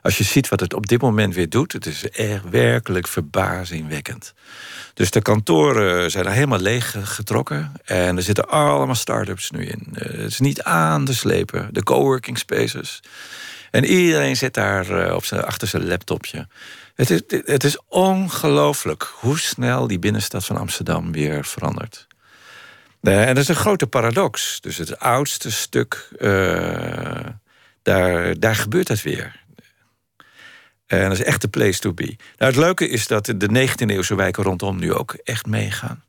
Als 0.03 0.17
je 0.17 0.23
ziet 0.23 0.49
wat 0.49 0.59
het 0.59 0.73
op 0.73 0.87
dit 0.87 1.01
moment 1.01 1.35
weer 1.35 1.49
doet, 1.49 1.71
het 1.71 1.85
is 1.85 2.09
echt 2.09 2.49
werkelijk 2.49 3.07
verbazingwekkend. 3.07 4.33
Dus 4.93 5.11
de 5.11 5.21
kantoren 5.21 6.11
zijn 6.11 6.25
er 6.25 6.31
helemaal 6.31 6.59
leeg 6.59 6.95
getrokken. 7.03 7.71
En 7.85 8.17
er 8.17 8.23
zitten 8.23 8.49
allemaal 8.49 8.95
start-ups 8.95 9.51
nu 9.51 9.65
in. 9.65 9.87
Eh, 9.93 10.05
het 10.05 10.31
is 10.31 10.39
niet 10.39 10.63
aan 10.63 11.05
te 11.05 11.15
slepen. 11.15 11.69
De 11.71 11.83
coworking 11.83 12.37
spaces. 12.37 12.99
En 13.71 13.85
iedereen 13.85 14.35
zit 14.35 14.53
daar 14.53 14.89
eh, 14.89 15.15
op 15.15 15.25
zijn, 15.25 15.43
achter 15.43 15.67
zijn 15.67 15.87
laptopje. 15.87 16.47
Het 16.95 17.09
is, 17.09 17.21
het 17.45 17.63
is 17.63 17.77
ongelooflijk 17.87 19.13
hoe 19.13 19.39
snel 19.39 19.87
die 19.87 19.99
binnenstad 19.99 20.45
van 20.45 20.57
Amsterdam 20.57 21.11
weer 21.11 21.45
verandert. 21.45 22.07
Eh, 23.01 23.27
en 23.27 23.35
dat 23.35 23.43
is 23.43 23.49
een 23.49 23.55
grote 23.55 23.87
paradox. 23.87 24.61
Dus 24.61 24.77
het 24.77 24.99
oudste 24.99 25.51
stuk, 25.51 26.09
daar, 27.81 28.39
daar 28.39 28.55
gebeurt 28.55 28.87
het 28.87 29.01
weer. 29.01 29.42
En 31.01 31.09
dat 31.09 31.19
is 31.19 31.23
echt 31.23 31.41
de 31.41 31.47
place 31.47 31.79
to 31.79 31.93
be. 31.93 32.15
Nou, 32.37 32.51
het 32.51 32.55
leuke 32.55 32.89
is 32.89 33.07
dat 33.07 33.25
de 33.25 33.67
19e-eeuwse 33.67 34.15
wijken 34.15 34.43
rondom 34.43 34.79
nu 34.79 34.93
ook 34.93 35.13
echt 35.23 35.45
meegaan. 35.45 36.03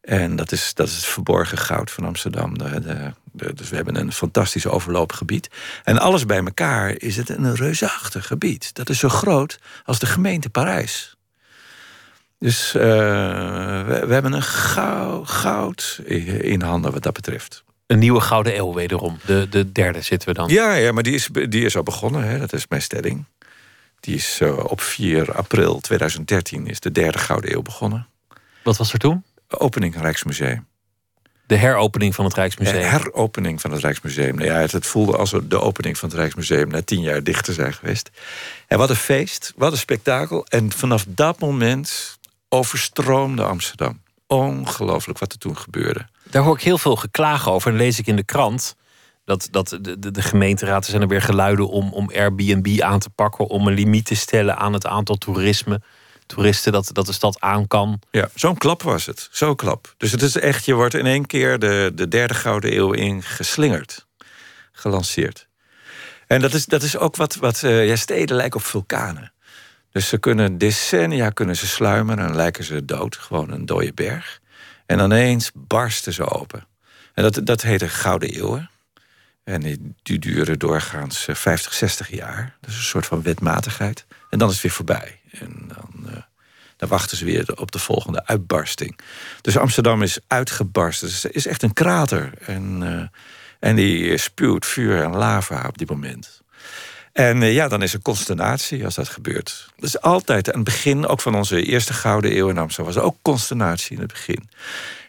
En 0.00 0.36
dat 0.36 0.52
is, 0.52 0.74
dat 0.74 0.88
is 0.88 0.94
het 0.96 1.04
verborgen 1.04 1.58
goud 1.58 1.90
van 1.90 2.04
Amsterdam. 2.04 2.58
De, 2.58 2.80
de, 2.80 3.12
de- 3.32 3.54
dus 3.54 3.68
we 3.68 3.76
hebben 3.76 3.96
een 3.96 4.12
fantastisch 4.12 4.66
overloopgebied. 4.66 5.48
En 5.84 5.98
alles 5.98 6.26
bij 6.26 6.36
elkaar 6.38 6.94
is 6.96 7.16
het 7.16 7.28
een 7.28 7.54
reusachtig 7.54 8.26
gebied. 8.26 8.74
Dat 8.74 8.88
is 8.88 8.98
zo 8.98 9.08
groot 9.08 9.58
als 9.84 9.98
de 9.98 10.06
gemeente 10.06 10.50
Parijs. 10.50 11.16
Dus 12.38 12.74
eh, 12.74 12.82
we, 13.86 14.02
we 14.06 14.12
hebben 14.12 14.32
een 14.32 14.42
gauw, 14.42 15.24
goud 15.24 16.00
in 16.40 16.62
handen 16.62 16.92
wat 16.92 17.02
dat 17.02 17.12
betreft. 17.12 17.64
Een 17.86 17.98
nieuwe 17.98 18.20
gouden 18.20 18.56
eeuw 18.56 18.74
wederom. 18.74 19.18
De, 19.26 19.46
de 19.50 19.72
derde 19.72 20.00
zitten 20.02 20.28
we 20.28 20.34
dan. 20.34 20.48
Ja, 20.48 20.74
ja 20.74 20.92
maar 20.92 21.02
die 21.02 21.14
is, 21.14 21.28
die 21.32 21.64
is 21.64 21.76
al 21.76 21.82
begonnen, 21.82 22.24
hè? 22.24 22.38
dat 22.38 22.52
is 22.52 22.64
mijn 22.68 22.82
stelling. 22.82 23.24
Die 24.00 24.14
is 24.14 24.38
eh, 24.40 24.64
op 24.64 24.80
4 24.80 25.32
april 25.32 25.80
2013 25.80 26.66
is 26.66 26.80
de 26.80 26.92
derde 26.92 27.18
gouden 27.18 27.52
eeuw 27.52 27.62
begonnen. 27.62 28.06
Wat 28.62 28.76
was 28.76 28.92
er 28.92 28.98
toen? 28.98 29.24
Opening 29.48 30.00
Rijksmuseum. 30.00 30.68
De 31.46 31.56
heropening 31.56 32.14
van 32.14 32.24
het 32.24 32.34
Rijksmuseum. 32.34 32.80
De 32.80 32.86
heropening 32.86 33.60
van 33.60 33.70
het 33.70 33.80
Rijksmuseum. 33.80 34.34
Nou 34.34 34.48
ja, 34.48 34.54
het, 34.54 34.72
het 34.72 34.86
voelde 34.86 35.16
als 35.16 35.34
de 35.44 35.60
opening 35.60 35.98
van 35.98 36.08
het 36.08 36.18
Rijksmuseum 36.18 36.68
na 36.68 36.82
tien 36.82 37.00
jaar 37.00 37.22
dicht 37.22 37.44
te 37.44 37.52
zijn 37.52 37.72
geweest. 37.72 38.10
En 38.66 38.78
wat 38.78 38.90
een 38.90 38.96
feest, 38.96 39.52
wat 39.56 39.72
een 39.72 39.78
spektakel. 39.78 40.46
En 40.48 40.72
vanaf 40.72 41.04
dat 41.08 41.40
moment 41.40 42.18
overstroomde 42.48 43.42
Amsterdam. 43.42 44.00
Ongelooflijk 44.26 45.18
wat 45.18 45.32
er 45.32 45.38
toen 45.38 45.56
gebeurde. 45.56 46.06
Daar 46.22 46.42
hoor 46.42 46.54
ik 46.54 46.62
heel 46.62 46.78
veel 46.78 46.96
geklaag 46.96 47.48
over. 47.48 47.70
En 47.70 47.76
lees 47.76 47.98
ik 47.98 48.06
in 48.06 48.16
de 48.16 48.24
krant 48.24 48.76
dat, 49.30 49.48
dat 49.50 49.68
de, 49.80 49.98
de, 49.98 50.10
de 50.10 50.22
gemeenteraad 50.22 50.84
er 50.84 50.90
zijn 50.90 51.02
er 51.02 51.08
weer 51.08 51.22
geluiden 51.22 51.68
om, 51.68 51.92
om 51.92 52.10
Airbnb 52.14 52.80
aan 52.80 52.98
te 52.98 53.10
pakken. 53.10 53.46
Om 53.46 53.66
een 53.66 53.74
limiet 53.74 54.04
te 54.06 54.14
stellen 54.14 54.56
aan 54.56 54.72
het 54.72 54.86
aantal 54.86 55.16
toerisme, 55.16 55.80
toeristen 56.26 56.72
dat, 56.72 56.90
dat 56.92 57.06
de 57.06 57.12
stad 57.12 57.40
aan 57.40 57.66
kan. 57.66 58.00
Ja, 58.10 58.28
zo'n 58.34 58.58
klap 58.58 58.82
was 58.82 59.06
het. 59.06 59.28
Zo'n 59.30 59.56
klap. 59.56 59.94
Dus 59.96 60.12
het 60.12 60.22
is 60.22 60.36
echt, 60.36 60.64
je 60.64 60.74
wordt 60.74 60.94
in 60.94 61.06
één 61.06 61.26
keer 61.26 61.58
de, 61.58 61.92
de 61.94 62.08
derde 62.08 62.34
gouden 62.34 62.76
eeuw 62.76 62.92
in 62.92 63.22
geslingerd. 63.22 64.06
Gelanceerd. 64.72 65.48
En 66.26 66.40
dat 66.40 66.54
is, 66.54 66.66
dat 66.66 66.82
is 66.82 66.96
ook 66.96 67.16
wat, 67.16 67.34
wat 67.36 67.62
eh, 67.62 67.86
ja, 67.86 67.96
steden 67.96 68.36
lijken 68.36 68.60
op 68.60 68.66
vulkanen. 68.66 69.32
Dus 69.92 70.08
ze 70.08 70.18
kunnen 70.18 70.58
decennia 70.58 71.30
kunnen 71.30 71.56
ze 71.56 71.66
sluimeren 71.66 72.24
en 72.24 72.36
lijken 72.36 72.64
ze 72.64 72.84
dood. 72.84 73.16
Gewoon 73.16 73.50
een 73.50 73.66
dode 73.66 73.92
berg. 73.92 74.40
En 74.86 74.98
ineens 74.98 75.50
barsten 75.54 76.12
ze 76.12 76.30
open. 76.30 76.66
En 77.14 77.22
dat, 77.22 77.40
dat 77.44 77.62
heet 77.62 77.80
de 77.80 77.88
Gouden 77.88 78.28
Eeuwen. 78.28 78.70
En 79.44 79.60
die, 80.02 80.18
duren 80.18 80.58
doorgaans 80.58 81.26
eh, 81.26 81.34
50, 81.34 81.74
60 81.74 82.10
jaar. 82.10 82.56
Dat 82.60 82.70
is 82.70 82.76
een 82.76 82.82
soort 82.82 83.06
van 83.06 83.22
wetmatigheid. 83.22 84.06
En 84.30 84.38
dan 84.38 84.48
is 84.48 84.54
het 84.54 84.62
weer 84.62 84.72
voorbij. 84.72 85.20
En 85.30 85.68
dan, 85.68 86.10
eh, 86.10 86.22
dan 86.76 86.88
wachten 86.88 87.16
ze 87.16 87.24
weer 87.24 87.56
op 87.56 87.72
de 87.72 87.78
volgende 87.78 88.26
uitbarsting. 88.26 88.98
Dus 89.40 89.56
Amsterdam 89.56 90.02
is 90.02 90.18
uitgebarsten. 90.26 91.08
Dus 91.08 91.22
het 91.22 91.34
is 91.34 91.46
echt 91.46 91.62
een 91.62 91.72
krater. 91.72 92.32
En, 92.38 92.82
eh, 92.82 93.08
en 93.68 93.76
die 93.76 94.16
spuwt 94.16 94.66
vuur 94.66 95.02
en 95.02 95.16
lava 95.16 95.66
op 95.68 95.78
dit 95.78 95.90
moment. 95.90 96.39
En 97.12 97.42
eh, 97.42 97.54
ja, 97.54 97.68
dan 97.68 97.82
is 97.82 97.92
er 97.92 98.02
consternatie 98.02 98.84
als 98.84 98.94
dat 98.94 99.08
gebeurt. 99.08 99.68
Is 99.78 100.00
altijd 100.00 100.48
aan 100.48 100.60
het 100.60 100.64
begin, 100.64 101.06
ook 101.06 101.20
van 101.20 101.34
onze 101.34 101.62
eerste 101.62 101.92
gouden 101.92 102.36
eeuw 102.36 102.48
in 102.48 102.58
Amsterdam, 102.58 102.94
was 102.94 103.02
er 103.02 103.08
ook 103.08 103.16
consternatie 103.22 103.94
in 103.94 104.02
het 104.02 104.12
begin. 104.12 104.48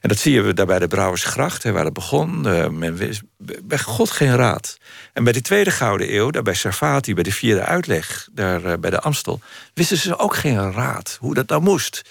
En 0.01 0.09
dat 0.09 0.17
zie 0.17 0.33
je 0.33 0.53
daar 0.53 0.65
bij 0.65 0.79
de 0.79 0.87
Brouwersgracht, 0.87 1.63
hè, 1.63 1.71
waar 1.71 1.85
het 1.85 1.93
begon. 1.93 2.47
Eh, 2.47 2.67
men 2.67 2.95
wist 2.95 3.21
bij 3.63 3.79
God 3.79 4.11
geen 4.11 4.35
raad. 4.35 4.77
En 5.13 5.23
bij 5.23 5.33
die 5.33 5.41
tweede 5.41 5.71
gouden 5.71 6.13
eeuw, 6.13 6.29
daar 6.29 6.43
bij 6.43 6.53
Sarfati, 6.53 7.13
bij 7.13 7.23
de 7.23 7.31
vierde 7.31 7.61
uitleg, 7.61 8.27
daar 8.31 8.65
eh, 8.65 8.77
bij 8.77 8.89
de 8.89 8.99
Amstel, 8.99 9.39
wisten 9.73 9.97
ze 9.97 10.17
ook 10.17 10.35
geen 10.35 10.71
raad 10.71 11.17
hoe 11.19 11.33
dat 11.33 11.47
nou 11.47 11.61
moest. 11.61 12.01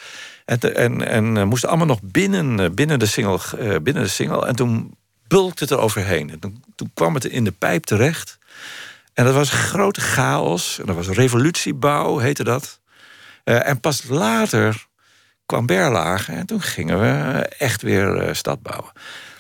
En, 0.45 0.75
en, 0.75 1.07
en 1.07 1.49
moesten 1.49 1.69
allemaal 1.69 1.87
nog 1.87 2.03
binnen, 2.03 2.75
binnen, 2.75 2.99
de 2.99 3.07
single, 3.07 3.81
binnen 3.81 4.03
de 4.03 4.09
single. 4.09 4.47
En 4.47 4.57
toen 4.57 4.95
bulkte 5.29 5.63
het 5.63 5.73
er 5.73 5.79
overheen. 5.79 6.31
En 6.31 6.39
toen, 6.39 6.65
toen 6.75 6.91
kwam 6.95 7.15
het 7.15 7.25
in 7.25 7.45
de 7.45 7.53
pijp 7.53 7.85
terecht. 7.85 8.39
En 9.21 9.27
dat 9.27 9.35
was 9.35 9.51
grote 9.51 10.01
chaos. 10.01 10.79
En 10.79 10.87
dat 10.87 10.97
was 10.97 11.09
revolutiebouw, 11.09 12.19
heette 12.19 12.45
dat. 12.45 12.81
Eh, 13.45 13.69
en 13.69 13.81
pas 13.81 14.05
later 14.09 14.87
kwam 15.47 15.67
Berlage. 15.67 16.33
En 16.33 16.47
toen 16.47 16.61
gingen 16.63 17.01
we 17.01 17.39
echt 17.59 17.83
weer 17.83 18.17
eh, 18.17 18.35
stad 18.35 18.63
bouwen. 18.63 18.93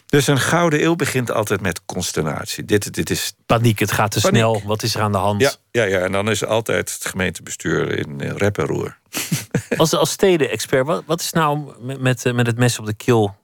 Dus 0.07 0.26
een 0.26 0.39
gouden 0.39 0.83
eeuw 0.83 0.95
begint 0.97 1.31
altijd 1.31 1.61
met 1.61 1.85
consternatie. 1.85 2.64
Dit, 2.64 2.95
dit 2.95 3.11
is 3.11 3.33
Paniek, 3.47 3.78
het 3.78 3.93
gaat 3.93 4.11
te 4.11 4.20
Paniek. 4.20 4.37
snel. 4.37 4.62
Wat 4.64 4.83
is 4.83 4.95
er 4.95 5.01
aan 5.01 5.12
de 5.12 5.18
hand? 5.18 5.41
ja, 5.41 5.53
ja, 5.70 5.85
ja, 5.85 5.99
en 5.99 6.12
dan 6.12 6.31
is 6.31 6.45
altijd 6.45 6.93
het 6.95 7.07
gemeentebestuur 7.07 7.99
in 7.99 8.20
rep 8.20 8.59
en 8.59 8.66
roer. 8.66 8.99
Als, 9.76 9.93
als 9.95 10.11
steden-expert, 10.11 10.87
wat, 10.87 11.03
wat 11.07 11.20
is 11.20 11.33
nou 11.33 11.72
met, 11.81 12.01
met, 12.01 12.33
met 12.35 12.47
het 12.47 12.59
mes 12.59 12.78
op 12.78 12.87
de 12.87 12.95
keel 12.95 13.37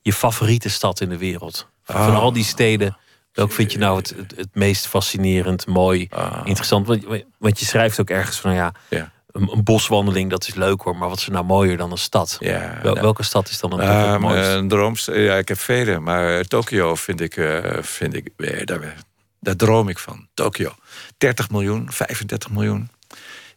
je 0.00 0.12
favoriete 0.12 0.68
stad 0.70 1.00
in 1.00 1.08
de 1.08 1.18
wereld? 1.18 1.68
Van 1.84 1.96
Ah. 1.96 2.18
al 2.18 2.32
die 2.32 2.44
steden, 2.44 2.96
welk 3.32 3.52
vind 3.52 3.72
je 3.72 3.78
nou 3.78 3.96
het, 3.96 4.14
het, 4.16 4.32
het 4.36 4.48
meest 4.52 4.86
fascinerend, 4.86 5.66
mooi, 5.66 6.08
interessant? 6.44 6.86
Want, 6.86 7.04
want 7.38 7.58
je 7.60 7.64
schrijft 7.66 8.00
ook 8.00 8.10
ergens 8.10 8.40
van, 8.40 8.54
ja, 8.54 8.72
Ja. 8.90 9.12
een, 9.30 9.48
een 9.52 9.62
boswandeling, 9.64 10.30
dat 10.30 10.46
is 10.48 10.54
leuk 10.54 10.80
hoor, 10.82 10.96
maar 10.96 11.08
wat 11.08 11.18
is 11.18 11.26
er 11.26 11.32
nou 11.32 11.44
mooier 11.44 11.76
dan 11.76 11.90
een 11.90 11.98
stad? 11.98 12.36
Ja, 12.40 12.78
Wel- 12.82 12.92
nou. 12.92 13.00
welke 13.00 13.22
stad 13.22 13.48
is 13.48 13.60
dan 13.60 13.80
Ah, 13.80 14.12
het 14.12 14.20
mooiste? 14.68 15.12
een 15.12 15.22
ja, 15.22 15.34
ik 15.36 15.48
heb 15.48 15.58
vele, 15.58 15.98
maar 15.98 16.44
Tokio 16.44 16.94
vind 16.94 17.20
ik, 17.20 17.36
eh, 17.36 17.82
vind 17.82 18.14
ik 18.14 18.28
eh, 18.36 18.64
daar, 18.66 18.94
daar 19.40 19.56
droom 19.56 19.88
ik 19.88 19.98
van. 19.98 20.28
Tokio. 20.34 20.74
30 21.18 21.50
miljoen, 21.50 21.92
35 21.92 22.50
miljoen 22.50 22.90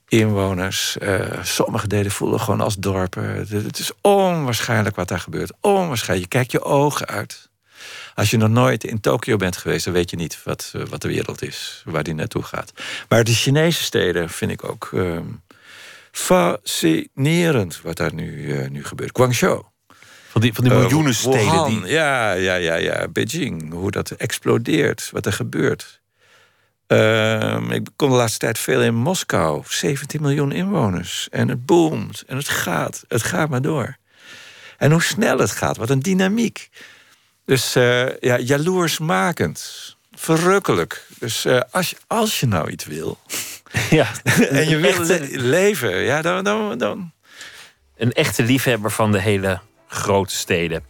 inwoners. 0.07 0.97
Eh, 0.97 1.19
sommige 1.43 1.87
delen 1.87 2.11
voelen 2.11 2.39
gewoon 2.39 2.61
als 2.61 2.75
dorpen. 2.75 3.23
Het, 3.35 3.49
het 3.49 3.79
is 3.79 3.91
onwaarschijnlijk 4.01 4.95
wat 4.95 5.07
daar 5.07 5.19
gebeurt. 5.19 5.51
Onwaarschijnlijk. 5.61 6.31
Je 6.31 6.37
kijkt 6.37 6.51
je 6.51 6.63
ogen 6.63 7.07
uit. 7.07 7.49
Als 8.15 8.29
je 8.29 8.37
nog 8.37 8.49
nooit 8.49 8.83
in 8.83 8.99
Tokio 8.99 9.35
bent 9.37 9.57
geweest, 9.57 9.85
dan 9.85 9.93
weet 9.93 10.09
je 10.09 10.15
niet 10.15 10.39
wat, 10.43 10.71
eh, 10.75 10.81
wat 10.89 11.01
de 11.01 11.07
wereld 11.07 11.41
is, 11.41 11.81
waar 11.85 12.03
die 12.03 12.13
naartoe 12.13 12.43
gaat. 12.43 12.73
Maar 13.09 13.23
de 13.23 13.33
Chinese 13.33 13.83
steden 13.83 14.29
vind 14.29 14.51
ik 14.51 14.63
ook 14.69 14.89
ehm, 14.93 15.25
fascinerend 16.11 17.81
wat 17.81 17.97
daar 17.97 18.13
nu, 18.13 18.53
eh, 18.53 18.69
nu 18.69 18.83
gebeurt. 18.83 19.17
Guangzhou. 19.17 19.63
Van 20.29 20.41
die, 20.41 20.53
van 20.53 20.63
die 20.63 20.73
Eh, 20.73 20.79
miljoenen 20.79 21.15
steden 21.15 21.39
Wuhan, 21.39 21.81
die... 21.81 21.91
Ja, 21.91 22.31
ja, 22.33 22.55
ja, 22.55 22.75
ja. 22.75 23.07
Beijing, 23.07 23.71
hoe 23.71 23.91
dat 23.91 24.11
explodeert, 24.11 25.09
wat 25.11 25.25
er 25.25 25.33
gebeurt. 25.33 26.01
Ehm, 26.87 27.71
ik 27.71 27.87
kom 27.95 28.09
de 28.09 28.15
laatste 28.15 28.39
tijd 28.39 28.59
veel 28.59 28.81
in 28.81 28.95
Moskou. 28.95 29.63
17 29.67 30.21
miljoen 30.21 30.51
inwoners. 30.51 31.27
En 31.31 31.47
het 31.47 31.65
boomt 31.65 32.23
en 32.27 32.37
het 32.37 32.49
gaat. 32.49 33.03
Het 33.07 33.23
gaat 33.23 33.49
maar 33.49 33.61
door. 33.61 33.97
En 34.77 34.91
hoe 34.91 35.01
snel 35.03 35.39
het 35.39 35.51
gaat, 35.51 35.77
wat 35.77 35.89
een 35.89 35.99
dynamiek. 35.99 36.69
Dus 37.45 37.75
eh, 37.75 38.17
ja, 38.19 38.39
jaloersmakend. 38.39 39.93
Verrukkelijk. 40.11 41.05
Dus 41.19 41.45
eh, 41.45 41.61
als, 41.71 41.89
je, 41.89 41.95
als 42.07 42.39
je 42.39 42.47
nou 42.47 42.69
iets 42.69 42.85
wil 42.85 43.17
Ja, 43.89 44.07
en 44.49 44.69
je 44.69 44.77
wilt 44.77 45.07
le- 45.07 45.27
leven, 45.31 45.95
ja, 45.97 46.21
dan, 46.21 46.43
dan, 46.43 46.77
dan, 46.77 47.11
een 47.97 48.11
echte 48.11 48.43
liefhebber 48.43 48.91
van 48.91 49.11
de 49.11 49.19
hele 49.19 49.59
grote 49.87 50.35
steden. 50.35 50.83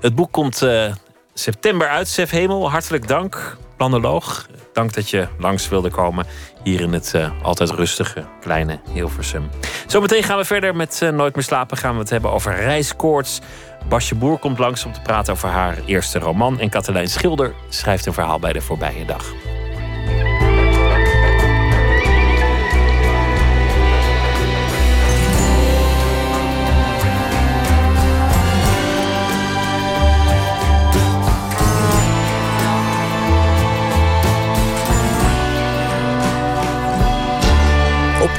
Het 0.00 0.14
boek 0.14 0.32
komt 0.32 0.62
eh, 0.62 0.94
september 1.34 1.88
uit, 1.88 2.08
Sef 2.08 2.30
Hemel. 2.30 2.70
Hartelijk 2.70 3.08
dank. 3.08 3.56
Planoloog. 3.78 4.46
Dank 4.72 4.92
dat 4.92 5.10
je 5.10 5.28
langs 5.38 5.68
wilde 5.68 5.90
komen 5.90 6.26
hier 6.62 6.80
in 6.80 6.92
het 6.92 7.12
uh, 7.16 7.30
altijd 7.42 7.70
rustige 7.70 8.24
kleine 8.40 8.80
Hilversum. 8.92 9.50
Zometeen 9.86 10.22
gaan 10.22 10.38
we 10.38 10.44
verder 10.44 10.76
met 10.76 11.00
uh, 11.02 11.10
Nooit 11.10 11.34
meer 11.34 11.44
slapen. 11.44 11.76
Gaan 11.76 11.92
we 11.92 11.98
het 11.98 12.10
hebben 12.10 12.32
over 12.32 12.54
reiskoorts. 12.54 13.40
Basje 13.88 14.14
Boer 14.14 14.38
komt 14.38 14.58
langs 14.58 14.84
om 14.84 14.92
te 14.92 15.00
praten 15.00 15.32
over 15.32 15.48
haar 15.48 15.78
eerste 15.86 16.18
roman. 16.18 16.60
En 16.60 16.68
Katelijn 16.68 17.08
Schilder 17.08 17.54
schrijft 17.68 18.06
een 18.06 18.12
verhaal 18.12 18.38
bij 18.38 18.52
de 18.52 18.60
voorbije 18.60 19.04
dag. 19.04 19.24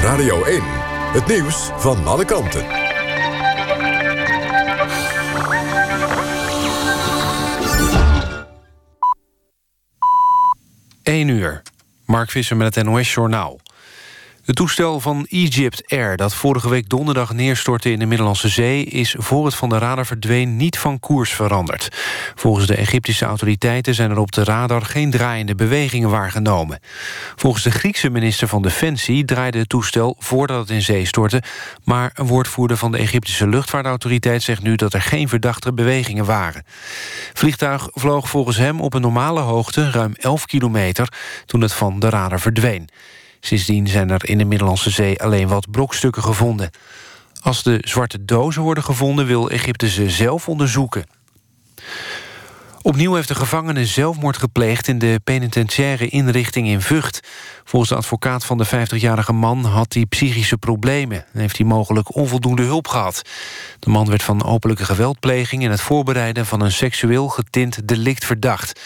Radio 0.09 0.43
1, 0.43 0.61
het 1.13 1.27
nieuws 1.27 1.69
van 1.77 2.07
alle 2.07 2.25
kanten. 2.25 2.65
1 11.03 11.27
uur. 11.27 11.61
Mark 12.05 12.31
Visser 12.31 12.57
met 12.57 12.75
het 12.75 12.85
NOS 12.85 13.13
Journaal. 13.13 13.59
Het 14.49 14.57
toestel 14.57 14.99
van 14.99 15.25
Egypt 15.29 15.83
Air 15.87 16.17
dat 16.17 16.35
vorige 16.35 16.69
week 16.69 16.89
donderdag 16.89 17.33
neerstortte 17.33 17.91
in 17.91 17.99
de 17.99 18.05
Middellandse 18.05 18.47
Zee... 18.47 18.83
is 18.83 19.15
voor 19.17 19.45
het 19.45 19.55
van 19.55 19.69
de 19.69 19.77
radar 19.77 20.05
verdween 20.05 20.57
niet 20.57 20.77
van 20.77 20.99
koers 20.99 21.33
veranderd. 21.33 21.89
Volgens 22.35 22.67
de 22.67 22.75
Egyptische 22.75 23.25
autoriteiten 23.25 23.95
zijn 23.95 24.11
er 24.11 24.17
op 24.17 24.31
de 24.31 24.43
radar 24.43 24.81
geen 24.81 25.11
draaiende 25.11 25.55
bewegingen 25.55 26.09
waargenomen. 26.09 26.79
Volgens 27.35 27.63
de 27.63 27.71
Griekse 27.71 28.09
minister 28.09 28.47
van 28.47 28.61
Defensie 28.61 29.25
draaide 29.25 29.57
het 29.57 29.69
toestel 29.69 30.15
voordat 30.19 30.59
het 30.59 30.69
in 30.69 30.81
zee 30.81 31.05
stortte... 31.05 31.43
maar 31.83 32.11
een 32.13 32.27
woordvoerder 32.27 32.77
van 32.77 32.91
de 32.91 32.97
Egyptische 32.97 33.47
luchtvaartautoriteit 33.47 34.43
zegt 34.43 34.61
nu... 34.61 34.75
dat 34.75 34.93
er 34.93 35.01
geen 35.01 35.29
verdachte 35.29 35.73
bewegingen 35.73 36.25
waren. 36.25 36.63
Vliegtuig 37.33 37.87
vloog 37.91 38.29
volgens 38.29 38.57
hem 38.57 38.81
op 38.81 38.93
een 38.93 39.01
normale 39.01 39.41
hoogte, 39.41 39.91
ruim 39.91 40.13
11 40.15 40.45
kilometer... 40.45 41.13
toen 41.45 41.61
het 41.61 41.73
van 41.73 41.99
de 41.99 42.09
radar 42.09 42.39
verdween. 42.39 42.89
Sindsdien 43.39 43.87
zijn 43.87 44.09
er 44.09 44.29
in 44.29 44.37
de 44.37 44.45
Middellandse 44.45 44.89
Zee 44.89 45.21
alleen 45.21 45.47
wat 45.47 45.71
brokstukken 45.71 46.23
gevonden. 46.23 46.69
Als 47.41 47.63
de 47.63 47.77
zwarte 47.81 48.25
dozen 48.25 48.61
worden 48.61 48.83
gevonden... 48.83 49.25
wil 49.25 49.49
Egypte 49.49 49.89
ze 49.89 50.09
zelf 50.09 50.47
onderzoeken. 50.47 51.05
Opnieuw 52.81 53.13
heeft 53.13 53.27
de 53.27 53.35
gevangene 53.35 53.85
zelfmoord 53.85 54.37
gepleegd... 54.37 54.87
in 54.87 54.99
de 54.99 55.19
penitentiaire 55.23 56.07
inrichting 56.07 56.67
in 56.67 56.81
Vught. 56.81 57.19
Volgens 57.63 57.91
de 57.91 57.97
advocaat 57.97 58.45
van 58.45 58.57
de 58.57 58.67
50-jarige 58.67 59.33
man 59.33 59.65
had 59.65 59.93
hij 59.93 60.05
psychische 60.05 60.57
problemen... 60.57 61.25
en 61.33 61.39
heeft 61.39 61.57
hij 61.57 61.65
mogelijk 61.65 62.15
onvoldoende 62.15 62.63
hulp 62.63 62.87
gehad. 62.87 63.21
De 63.79 63.89
man 63.89 64.09
werd 64.09 64.23
van 64.23 64.43
openlijke 64.43 64.85
geweldpleging... 64.85 65.63
en 65.63 65.71
het 65.71 65.81
voorbereiden 65.81 66.45
van 66.45 66.61
een 66.61 66.71
seksueel 66.71 67.27
getint 67.27 67.87
delict 67.87 68.25
verdacht 68.25 68.81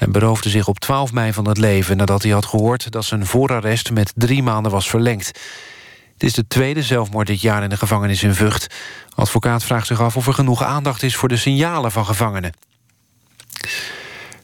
en 0.00 0.12
beroofde 0.12 0.48
zich 0.48 0.68
op 0.68 0.78
12 0.78 1.12
mei 1.12 1.32
van 1.32 1.48
het 1.48 1.58
leven... 1.58 1.96
nadat 1.96 2.22
hij 2.22 2.32
had 2.32 2.46
gehoord 2.46 2.92
dat 2.92 3.04
zijn 3.04 3.26
voorarrest 3.26 3.90
met 3.90 4.12
drie 4.16 4.42
maanden 4.42 4.72
was 4.72 4.90
verlengd. 4.90 5.26
Het 6.12 6.22
is 6.22 6.32
de 6.32 6.46
tweede 6.46 6.82
zelfmoord 6.82 7.26
dit 7.26 7.40
jaar 7.40 7.62
in 7.62 7.68
de 7.68 7.76
gevangenis 7.76 8.22
in 8.22 8.34
Vught. 8.34 8.66
Advocaat 9.14 9.64
vraagt 9.64 9.86
zich 9.86 10.00
af 10.00 10.16
of 10.16 10.26
er 10.26 10.34
genoeg 10.34 10.62
aandacht 10.62 11.02
is... 11.02 11.16
voor 11.16 11.28
de 11.28 11.36
signalen 11.36 11.92
van 11.92 12.06
gevangenen. 12.06 12.52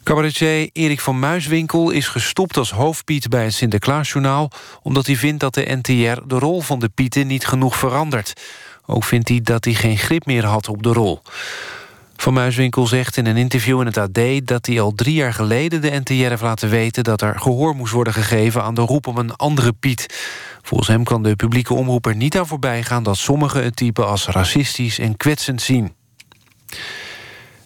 Cabaretier 0.03 0.71
Erik 0.73 1.01
van 1.01 1.19
Muiswinkel 1.19 1.91
is 1.91 2.09
gestopt 2.09 2.57
als 2.57 2.71
hoofdpiet 2.71 3.29
bij 3.29 3.45
het 3.45 3.55
Sinterklaasjournaal... 3.55 4.51
omdat 4.83 5.07
hij 5.07 5.17
vindt 5.17 5.41
dat 5.41 5.55
de 5.55 5.79
NTR 5.83 6.21
de 6.27 6.39
rol 6.39 6.61
van 6.61 6.79
de 6.79 6.89
pieten 6.89 7.27
niet 7.27 7.47
genoeg 7.47 7.77
verandert. 7.77 8.33
Ook 8.87 9.05
vindt 9.05 9.29
hij 9.29 9.41
dat 9.43 9.65
hij 9.65 9.75
geen 9.75 9.99
grip 9.99 10.27
meer 10.27 10.45
had 10.45 10.69
op 10.69 10.83
de 10.83 10.93
rol. 10.93 11.23
Van 12.17 12.33
Muiswinkel 12.33 12.87
zegt 12.87 13.17
in 13.17 13.27
een 13.27 13.37
interview 13.37 13.81
in 13.81 13.87
het 13.87 13.97
AD... 13.97 14.47
dat 14.47 14.67
hij 14.67 14.81
al 14.81 14.93
drie 14.93 15.15
jaar 15.15 15.33
geleden 15.33 15.81
de 15.81 16.01
NTR 16.05 16.13
heeft 16.13 16.43
laten 16.43 16.69
weten... 16.69 17.05
dat 17.05 17.21
er 17.21 17.41
gehoor 17.41 17.75
moest 17.75 17.93
worden 17.93 18.13
gegeven 18.13 18.63
aan 18.63 18.75
de 18.75 18.81
roep 18.81 19.07
om 19.07 19.17
een 19.17 19.37
andere 19.37 19.73
Piet. 19.73 20.07
Volgens 20.63 20.89
hem 20.89 21.05
kan 21.05 21.23
de 21.23 21.37
publieke 21.37 21.75
omroep 21.75 22.07
er 22.07 22.17
niet 22.17 22.39
aan 22.39 22.47
voorbij 22.47 22.83
gaan... 22.83 23.03
dat 23.03 23.17
sommigen 23.17 23.65
het 23.65 23.77
type 23.77 24.05
als 24.05 24.27
racistisch 24.27 24.99
en 24.99 25.17
kwetsend 25.17 25.63
zien. 25.63 25.95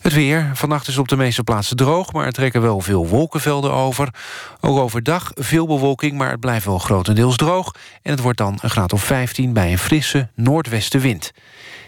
Het 0.01 0.13
weer. 0.13 0.51
Vannacht 0.55 0.89
is 0.89 0.99
op 0.99 1.09
de 1.09 1.17
meeste 1.17 1.45
plaatsen 1.45 1.77
droog... 1.77 2.13
maar 2.13 2.27
er 2.27 2.33
trekken 2.33 2.63
wel 2.63 2.81
veel 2.81 3.07
wolkenvelden 3.07 3.73
over. 3.73 4.15
Ook 4.61 4.79
overdag 4.79 5.31
veel 5.35 5.67
bewolking, 5.67 6.19
maar 6.19 6.31
het 6.31 6.41
blijft 6.41 6.65
wel 6.65 6.79
grotendeels 6.79 7.37
droog... 7.37 7.75
en 8.03 8.11
het 8.11 8.21
wordt 8.21 8.39
dan 8.39 8.59
een 8.61 8.71
graad 8.71 8.93
of 8.93 9.03
15 9.05 9.53
bij 9.53 9.73
een 9.73 9.79
frisse 9.79 10.29
noordwestenwind. 10.35 11.33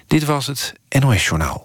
Dit 0.06 0.24
was 0.24 0.46
het 0.46 0.72
NOS 0.88 1.24
Journaal. 1.24 1.64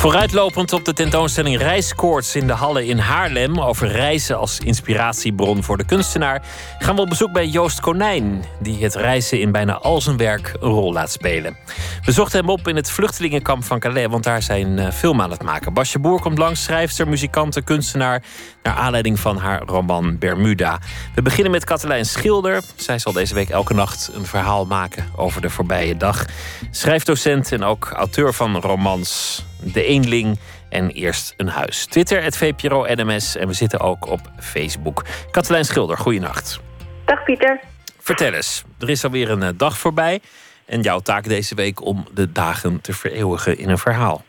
Vooruitlopend 0.00 0.72
op 0.72 0.84
de 0.84 0.92
tentoonstelling 0.92 1.58
Reiskoorts 1.58 2.34
in 2.36 2.46
de 2.46 2.52
Halle 2.52 2.86
in 2.86 2.98
Haarlem... 2.98 3.60
over 3.60 3.88
reizen 3.88 4.38
als 4.38 4.58
inspiratiebron 4.58 5.62
voor 5.62 5.76
de 5.76 5.84
kunstenaar... 5.84 6.42
gaan 6.78 6.94
we 6.94 7.00
op 7.00 7.08
bezoek 7.08 7.32
bij 7.32 7.46
Joost 7.46 7.80
Konijn... 7.80 8.44
die 8.60 8.82
het 8.82 8.94
reizen 8.94 9.40
in 9.40 9.52
bijna 9.52 9.78
al 9.78 10.00
zijn 10.00 10.16
werk 10.16 10.56
een 10.60 10.70
rol 10.70 10.92
laat 10.92 11.10
spelen. 11.10 11.56
We 12.04 12.12
zochten 12.12 12.40
hem 12.40 12.48
op 12.48 12.68
in 12.68 12.76
het 12.76 12.90
vluchtelingenkamp 12.90 13.64
van 13.64 13.78
Calais... 13.78 14.06
want 14.06 14.24
daar 14.24 14.42
zijn 14.42 14.78
uh, 14.78 14.90
film 14.90 15.20
aan 15.20 15.30
het 15.30 15.42
maken. 15.42 15.72
Basje 15.72 15.98
Boer 15.98 16.20
komt 16.20 16.38
langs, 16.38 16.62
schrijfster, 16.62 17.08
muzikante, 17.08 17.62
kunstenaar... 17.62 18.22
naar 18.62 18.74
aanleiding 18.74 19.20
van 19.20 19.36
haar 19.36 19.62
roman 19.66 20.18
Bermuda. 20.18 20.78
We 21.14 21.22
beginnen 21.22 21.52
met 21.52 21.64
Katelijn 21.64 22.06
Schilder. 22.06 22.62
Zij 22.76 22.98
zal 22.98 23.12
deze 23.12 23.34
week 23.34 23.48
elke 23.48 23.74
nacht 23.74 24.10
een 24.14 24.26
verhaal 24.26 24.66
maken 24.66 25.04
over 25.16 25.40
de 25.40 25.50
voorbije 25.50 25.96
dag. 25.96 26.24
Schrijfdocent 26.70 27.52
en 27.52 27.64
ook 27.64 27.90
auteur 27.94 28.34
van 28.34 28.56
romans... 28.56 29.42
De 29.62 29.84
Eenling 29.84 30.38
en 30.70 30.90
Eerst 30.90 31.34
een 31.36 31.48
Huis. 31.48 31.86
Twitter, 31.86 32.22
het 32.22 32.36
VPRO 32.36 32.84
NMS 32.88 33.36
en 33.36 33.46
we 33.46 33.52
zitten 33.52 33.80
ook 33.80 34.06
op 34.06 34.20
Facebook. 34.40 35.04
Katelijn 35.30 35.64
Schilder, 35.64 35.96
goeienacht. 35.98 36.60
Dag 37.04 37.24
Pieter. 37.24 37.60
Vertel 38.00 38.32
eens, 38.32 38.64
er 38.80 38.90
is 38.90 39.04
alweer 39.04 39.30
een 39.30 39.42
eh, 39.42 39.48
dag 39.56 39.78
voorbij. 39.78 40.20
En 40.66 40.80
jouw 40.80 40.98
taak 40.98 41.24
deze 41.24 41.54
week 41.54 41.84
om 41.84 42.06
de 42.14 42.32
dagen 42.32 42.80
te 42.80 42.92
vereeuwigen 42.92 43.58
in 43.58 43.68
een 43.68 43.78
verhaal. 43.78 44.22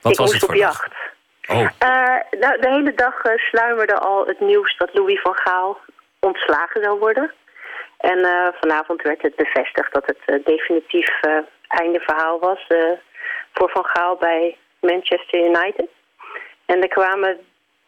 Wat 0.00 0.12
Ik 0.12 0.18
was 0.18 0.32
het 0.32 0.40
voor 0.40 0.54
op 0.54 0.60
dag? 0.60 0.70
jacht. 0.70 0.92
Oh, 1.48 1.68
Eh, 1.78 2.40
nou, 2.40 2.60
de 2.60 2.68
hele 2.70 2.92
dag 2.94 3.22
eh, 3.22 3.32
sluimerde 3.36 3.98
al 3.98 4.26
het 4.26 4.40
nieuws 4.40 4.76
dat 4.76 4.90
Louis 4.92 5.20
van 5.20 5.34
Gaal 5.34 5.78
ontslagen 6.20 6.82
zou 6.82 6.98
worden. 6.98 7.32
En 7.98 8.18
vanavond 8.60 9.02
werd 9.02 9.22
het 9.22 9.36
bevestigd 9.36 9.92
dat 9.92 10.06
het 10.06 10.44
definitief 10.44 11.20
einde 11.68 12.00
verhaal 12.00 12.38
was 12.38 12.66
voor 13.52 13.70
Van 13.70 13.84
Gaal 13.84 14.16
bij 14.16 14.56
Manchester 14.82 15.40
United. 15.44 15.88
En 16.66 16.82
er 16.82 16.88
kwamen 16.88 17.38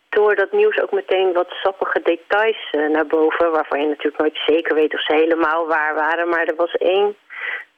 door 0.09 0.35
dat 0.35 0.53
nieuws 0.53 0.81
ook 0.81 0.93
meteen 0.93 1.33
wat 1.33 1.51
sappige 1.51 2.01
details 2.03 2.69
eh, 2.71 2.89
naar 2.89 3.07
boven... 3.07 3.51
waarvan 3.51 3.81
je 3.81 3.89
natuurlijk 3.89 4.19
nooit 4.19 4.39
zeker 4.47 4.75
weet 4.75 4.95
of 4.95 5.05
ze 5.05 5.15
helemaal 5.15 5.67
waar 5.67 5.95
waren. 5.95 6.29
Maar 6.29 6.47
er 6.47 6.57
was 6.57 6.73
één 6.73 7.17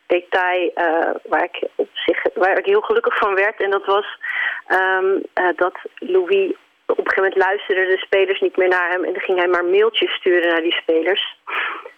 detail 0.06 0.70
eh, 0.74 1.10
waar, 1.24 1.44
ik 1.44 1.68
op 1.74 1.88
zich, 1.92 2.22
waar 2.34 2.58
ik 2.58 2.66
heel 2.66 2.80
gelukkig 2.80 3.16
van 3.16 3.34
werd. 3.34 3.60
En 3.62 3.70
dat 3.70 3.84
was 3.84 4.18
ehm, 4.66 5.18
eh, 5.32 5.48
dat 5.56 5.78
Louis 5.98 6.52
op 6.86 6.98
een 6.98 7.08
gegeven 7.08 7.22
moment 7.22 7.44
luisterden 7.44 7.86
de 7.86 7.98
spelers 7.98 8.40
niet 8.40 8.56
meer 8.56 8.68
naar 8.68 8.90
hem. 8.90 9.04
En 9.04 9.12
dan 9.12 9.22
ging 9.22 9.38
hij 9.38 9.48
maar 9.48 9.64
mailtjes 9.64 10.14
sturen 10.14 10.48
naar 10.48 10.62
die 10.62 10.80
spelers. 10.82 11.36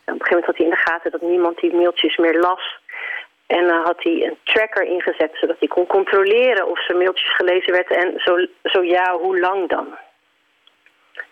En 0.04 0.14
op 0.14 0.20
een 0.20 0.26
gegeven 0.26 0.36
moment 0.36 0.46
had 0.46 0.56
hij 0.56 0.66
in 0.66 0.72
de 0.72 0.90
gaten 0.90 1.10
dat 1.10 1.20
niemand 1.20 1.58
die 1.58 1.74
mailtjes 1.74 2.16
meer 2.16 2.38
las. 2.38 2.78
En 3.48 3.66
dan 3.66 3.82
had 3.84 4.02
hij 4.02 4.12
een 4.12 4.36
tracker 4.44 4.84
ingezet, 4.84 5.30
zodat 5.32 5.56
hij 5.58 5.68
kon 5.68 5.86
controleren 5.86 6.68
of 6.68 6.84
zijn 6.84 6.98
mailtjes 6.98 7.36
gelezen 7.36 7.72
werden. 7.72 7.96
En 7.96 8.12
zo, 8.16 8.46
zo 8.62 8.82
ja, 8.82 9.16
hoe 9.16 9.40
lang 9.40 9.68
dan? 9.68 9.86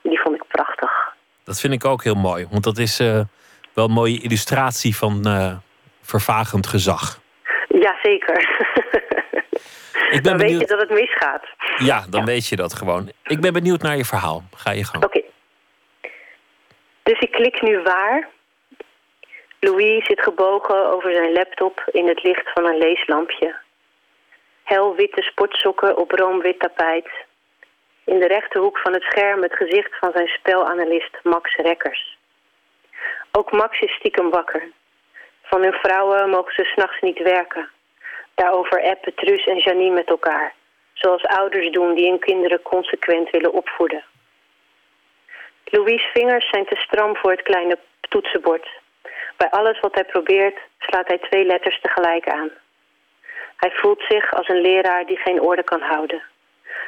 Die 0.03 0.21
vond 0.21 0.35
ik 0.35 0.45
prachtig. 0.49 1.14
dat 1.45 1.61
vind 1.61 1.73
ik 1.73 1.85
ook 1.85 2.05
heel 2.05 2.14
mooi. 2.14 2.47
Want 2.51 2.64
dat 2.64 2.79
is 2.79 3.01
eh, 3.01 3.21
wel 3.75 3.85
een 3.85 3.91
mooie 3.91 4.23
illustratie 4.23 4.97
van 4.97 5.27
eh, 5.27 5.57
vervagend 6.03 6.67
gezag. 6.67 7.21
Jazeker. 7.69 8.41
Ik 10.11 10.23
ben 10.23 10.39
dan 10.39 10.49
weet 10.49 10.61
je 10.61 10.67
dat 10.67 10.81
het 10.81 10.91
misgaat. 10.91 11.45
Ja, 11.77 12.05
dan 12.11 12.25
weet 12.25 12.47
je 12.47 12.57
dat 12.57 12.75
gewoon. 12.75 13.12
Ik 13.25 13.41
ben 13.41 13.53
benieuwd 13.53 13.83
naar 13.83 13.97
je 13.97 14.05
verhaal. 14.05 14.43
Ga 14.57 14.71
je 14.71 14.85
gang. 14.85 15.05
Oké. 15.05 15.23
Dus 17.03 17.19
ik 17.19 17.31
klik 17.31 17.62
nu 17.62 17.83
waar. 17.83 18.29
Louis 19.67 20.07
zit 20.07 20.23
gebogen 20.23 20.93
over 20.93 21.14
zijn 21.14 21.33
laptop 21.33 21.85
in 21.93 22.09
het 22.09 22.23
licht 22.23 22.53
van 22.53 22.67
een 22.67 22.79
leeslampje. 22.79 23.57
Helwitte 24.62 25.23
sportsokken 25.23 25.97
op 25.97 26.11
roomwit 26.11 26.59
tapijt. 26.59 27.11
In 28.05 28.19
de 28.19 28.27
rechterhoek 28.27 28.79
van 28.79 28.93
het 28.93 29.03
scherm 29.03 29.43
het 29.43 29.57
gezicht 29.57 29.99
van 29.99 30.11
zijn 30.14 30.27
spelanalist 30.27 31.19
Max 31.23 31.57
Rekkers. 31.57 32.19
Ook 33.33 33.53
Max 33.53 33.81
is 33.81 33.95
stiekem 33.95 34.31
wakker. 34.31 34.69
Van 35.43 35.62
hun 35.62 35.73
vrouwen 35.73 36.31
mogen 36.31 36.55
ze 36.55 36.64
s'nachts 36.64 37.01
niet 37.01 37.19
werken. 37.19 37.69
Daarover 38.35 38.83
appen 38.83 39.14
Truus 39.14 39.47
en 39.47 39.59
Janine 39.59 39.95
met 39.95 40.09
elkaar. 40.09 40.55
Zoals 40.93 41.25
ouders 41.25 41.71
doen 41.71 41.95
die 41.95 42.09
hun 42.09 42.19
kinderen 42.19 42.62
consequent 42.62 43.31
willen 43.31 43.53
opvoeden. 43.53 44.05
Louis' 45.64 46.11
vingers 46.12 46.49
zijn 46.49 46.67
te 46.67 46.77
stram 46.77 47.17
voor 47.17 47.31
het 47.31 47.43
kleine 47.43 47.79
toetsenbord. 48.01 48.85
Bij 49.37 49.51
alles 49.51 49.80
wat 49.80 49.95
hij 49.95 50.05
probeert 50.05 50.59
slaat 50.78 51.09
hij 51.09 51.18
twee 51.18 51.45
letters 51.45 51.80
tegelijk 51.80 52.28
aan. 52.28 52.51
Hij 53.57 53.70
voelt 53.70 54.05
zich 54.09 54.34
als 54.34 54.49
een 54.49 54.61
leraar 54.61 55.07
die 55.07 55.16
geen 55.16 55.41
orde 55.41 55.62
kan 55.62 55.80
houden. 55.80 56.22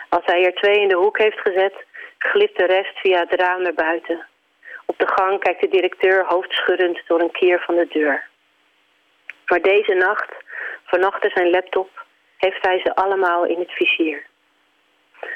Als 0.09 0.25
hij 0.25 0.45
er 0.45 0.55
twee 0.55 0.81
in 0.81 0.89
de 0.89 0.97
hoek 0.97 1.19
heeft 1.19 1.41
gezet, 1.41 1.75
glipt 2.19 2.59
de 2.59 2.65
rest 2.65 2.99
via 2.99 3.19
het 3.21 3.41
raam 3.41 3.63
naar 3.63 3.75
buiten. 3.75 4.27
Op 4.87 4.99
de 4.99 5.09
gang 5.09 5.41
kijkt 5.41 5.61
de 5.61 5.69
directeur 5.69 6.25
hoofdschuddend 6.27 7.01
door 7.07 7.21
een 7.21 7.31
kier 7.31 7.61
van 7.61 7.75
de 7.75 7.87
deur. 7.89 8.27
Maar 9.47 9.61
deze 9.61 9.95
nacht, 9.95 10.35
van 10.85 11.05
achter 11.05 11.31
zijn 11.31 11.51
laptop, 11.51 12.07
heeft 12.37 12.67
hij 12.67 12.81
ze 12.85 12.95
allemaal 12.95 13.45
in 13.45 13.59
het 13.59 13.71
vizier. 13.71 14.27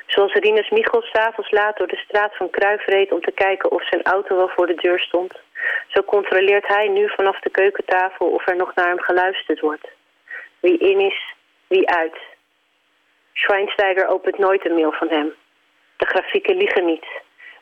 Zoals 0.06 0.32
Rinus 0.32 0.70
Michels 0.70 1.10
s'avonds 1.10 1.50
laat 1.50 1.76
door 1.76 1.86
de 1.86 2.04
straat 2.08 2.36
van 2.36 2.50
Kruif 2.50 2.86
reed 2.86 3.12
om 3.12 3.20
te 3.20 3.32
kijken 3.32 3.70
of 3.70 3.86
zijn 3.86 4.02
auto 4.02 4.36
wel 4.36 4.48
voor 4.48 4.66
de 4.66 4.74
deur 4.74 5.00
stond. 5.00 5.32
Zo 5.88 6.02
controleert 6.02 6.68
hij 6.68 6.88
nu 6.88 7.08
vanaf 7.08 7.40
de 7.40 7.50
keukentafel 7.50 8.26
of 8.26 8.48
er 8.48 8.56
nog 8.56 8.74
naar 8.74 8.88
hem 8.88 9.00
geluisterd 9.00 9.60
wordt. 9.60 9.88
Wie 10.60 10.78
in 10.78 11.00
is, 11.00 11.34
wie 11.66 11.88
uit. 11.88 12.16
Schweinsteiger 13.32 14.06
opent 14.06 14.38
nooit 14.38 14.66
een 14.66 14.74
mail 14.74 14.92
van 14.92 15.08
hem. 15.08 15.34
De 15.96 16.06
grafieken 16.06 16.56
liegen 16.56 16.84
niet. 16.84 17.06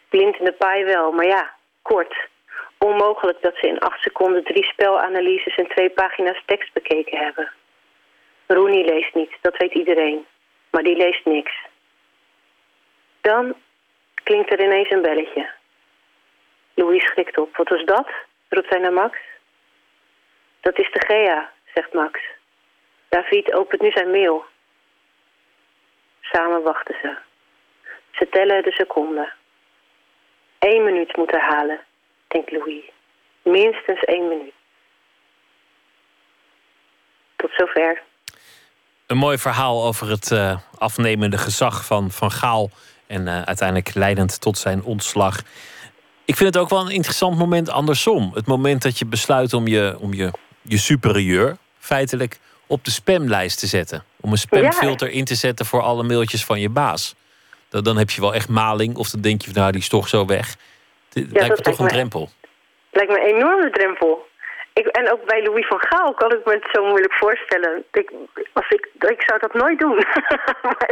Blind 0.09 0.38
in 0.38 0.44
de 0.44 0.53
paai 0.53 0.84
wel, 0.84 1.12
maar 1.12 1.26
ja, 1.26 1.55
kort. 1.82 2.28
Onmogelijk 2.78 3.42
dat 3.42 3.57
ze 3.57 3.66
in 3.66 3.78
acht 3.78 4.01
seconden 4.01 4.44
drie 4.44 4.64
spelanalyses 4.64 5.55
en 5.55 5.68
twee 5.68 5.90
pagina's 5.90 6.42
tekst 6.46 6.72
bekeken 6.72 7.18
hebben. 7.18 7.53
Rooney 8.46 8.84
leest 8.84 9.14
niet, 9.14 9.32
dat 9.40 9.57
weet 9.57 9.74
iedereen. 9.74 10.26
Maar 10.70 10.82
die 10.82 10.96
leest 10.96 11.24
niks. 11.24 11.53
Dan 13.20 13.55
klinkt 14.22 14.53
er 14.53 14.61
ineens 14.64 14.90
een 14.90 15.03
belletje. 15.03 15.51
Louis 16.81 17.05
schrikt 17.05 17.39
op. 17.39 17.57
Wat 17.57 17.68
was 17.68 17.85
dat? 17.85 18.09
roept 18.49 18.68
hij 18.70 18.78
naar 18.78 18.93
Max. 18.93 19.18
Dat 20.61 20.78
is 20.78 20.91
de 20.93 21.05
Gea, 21.07 21.51
zegt 21.74 21.93
Max. 21.93 22.20
David 23.09 23.53
opent 23.53 23.83
nu 23.83 23.91
zijn 23.91 24.11
mail. 24.11 24.45
Samen 26.20 26.62
wachten 26.62 26.97
ze. 27.03 27.16
Ze 28.11 28.28
tellen 28.28 28.62
de 28.62 28.72
seconden. 28.72 29.33
Eén 30.59 30.85
minuut 30.85 31.16
moet 31.16 31.31
herhalen, 31.31 31.81
denkt 32.28 32.51
Louis. 32.53 32.85
Minstens 33.43 34.01
één 34.01 34.28
minuut. 34.28 34.55
Tot 37.37 37.51
zover. 37.57 38.03
Een 39.07 39.16
mooi 39.16 39.39
verhaal 39.39 39.85
over 39.85 40.09
het 40.09 40.31
uh, 40.31 40.59
afnemende 40.78 41.39
gezag 41.39 41.85
van 41.87 42.11
Van 42.11 42.31
Gaal. 42.31 42.70
En 43.07 43.26
uh, 43.26 43.43
uiteindelijk 43.43 43.95
leidend 43.95 44.41
tot 44.41 44.59
zijn 44.59 44.83
ontslag. 44.83 45.43
Ik 46.31 46.37
vind 46.37 46.55
het 46.55 46.62
ook 46.62 46.70
wel 46.70 46.81
een 46.81 46.91
interessant 46.91 47.39
moment 47.39 47.70
andersom. 47.70 48.31
Het 48.35 48.47
moment 48.47 48.83
dat 48.83 48.99
je 48.99 49.07
besluit 49.07 49.53
om 49.53 49.66
je, 49.66 49.97
om 50.01 50.14
je, 50.14 50.31
je 50.62 50.78
superieur 50.78 51.57
feitelijk 51.78 52.39
op 52.66 52.85
de 52.85 52.91
spamlijst 52.91 53.59
te 53.59 53.66
zetten. 53.66 54.05
Om 54.20 54.33
een 54.33 54.39
spamfilter 54.39 55.11
in 55.11 55.24
te 55.24 55.35
zetten 55.35 55.66
voor 55.66 55.83
alle 55.83 56.03
mailtjes 56.03 56.45
van 56.45 56.61
je 56.61 56.68
baas. 56.68 57.14
Dan, 57.68 57.85
dan 57.85 57.97
heb 57.97 58.11
je 58.11 58.20
wel 58.20 58.35
echt 58.35 58.49
maling. 58.49 58.97
Of 58.97 59.09
dan 59.11 59.20
denk 59.20 59.43
je, 59.43 59.51
nou, 59.53 59.72
die 59.72 59.81
is 59.81 59.89
toch 59.89 60.09
zo 60.09 60.26
weg. 60.26 60.57
Het 61.12 61.26
lijkt 61.31 61.57
me 61.57 61.62
toch 61.62 61.78
een 61.78 61.89
drempel. 61.89 62.28
Lijkt 62.91 63.12
me 63.12 63.20
een 63.20 63.35
enorme 63.37 63.70
drempel. 63.70 64.28
Ik, 64.72 64.87
en 64.87 65.12
ook 65.12 65.24
bij 65.24 65.43
Louis 65.43 65.66
van 65.66 65.81
Gaal 65.81 66.14
kan 66.14 66.33
ik 66.33 66.45
me 66.45 66.53
het 66.53 66.68
zo 66.72 66.87
moeilijk 66.87 67.12
voorstellen. 67.12 67.85
Ik, 67.93 68.12
als 68.53 68.68
ik, 68.68 68.89
ik 68.99 69.22
zou 69.26 69.39
dat 69.41 69.55
nooit 69.55 69.78
doen. 69.78 69.95
maar, 70.62 70.91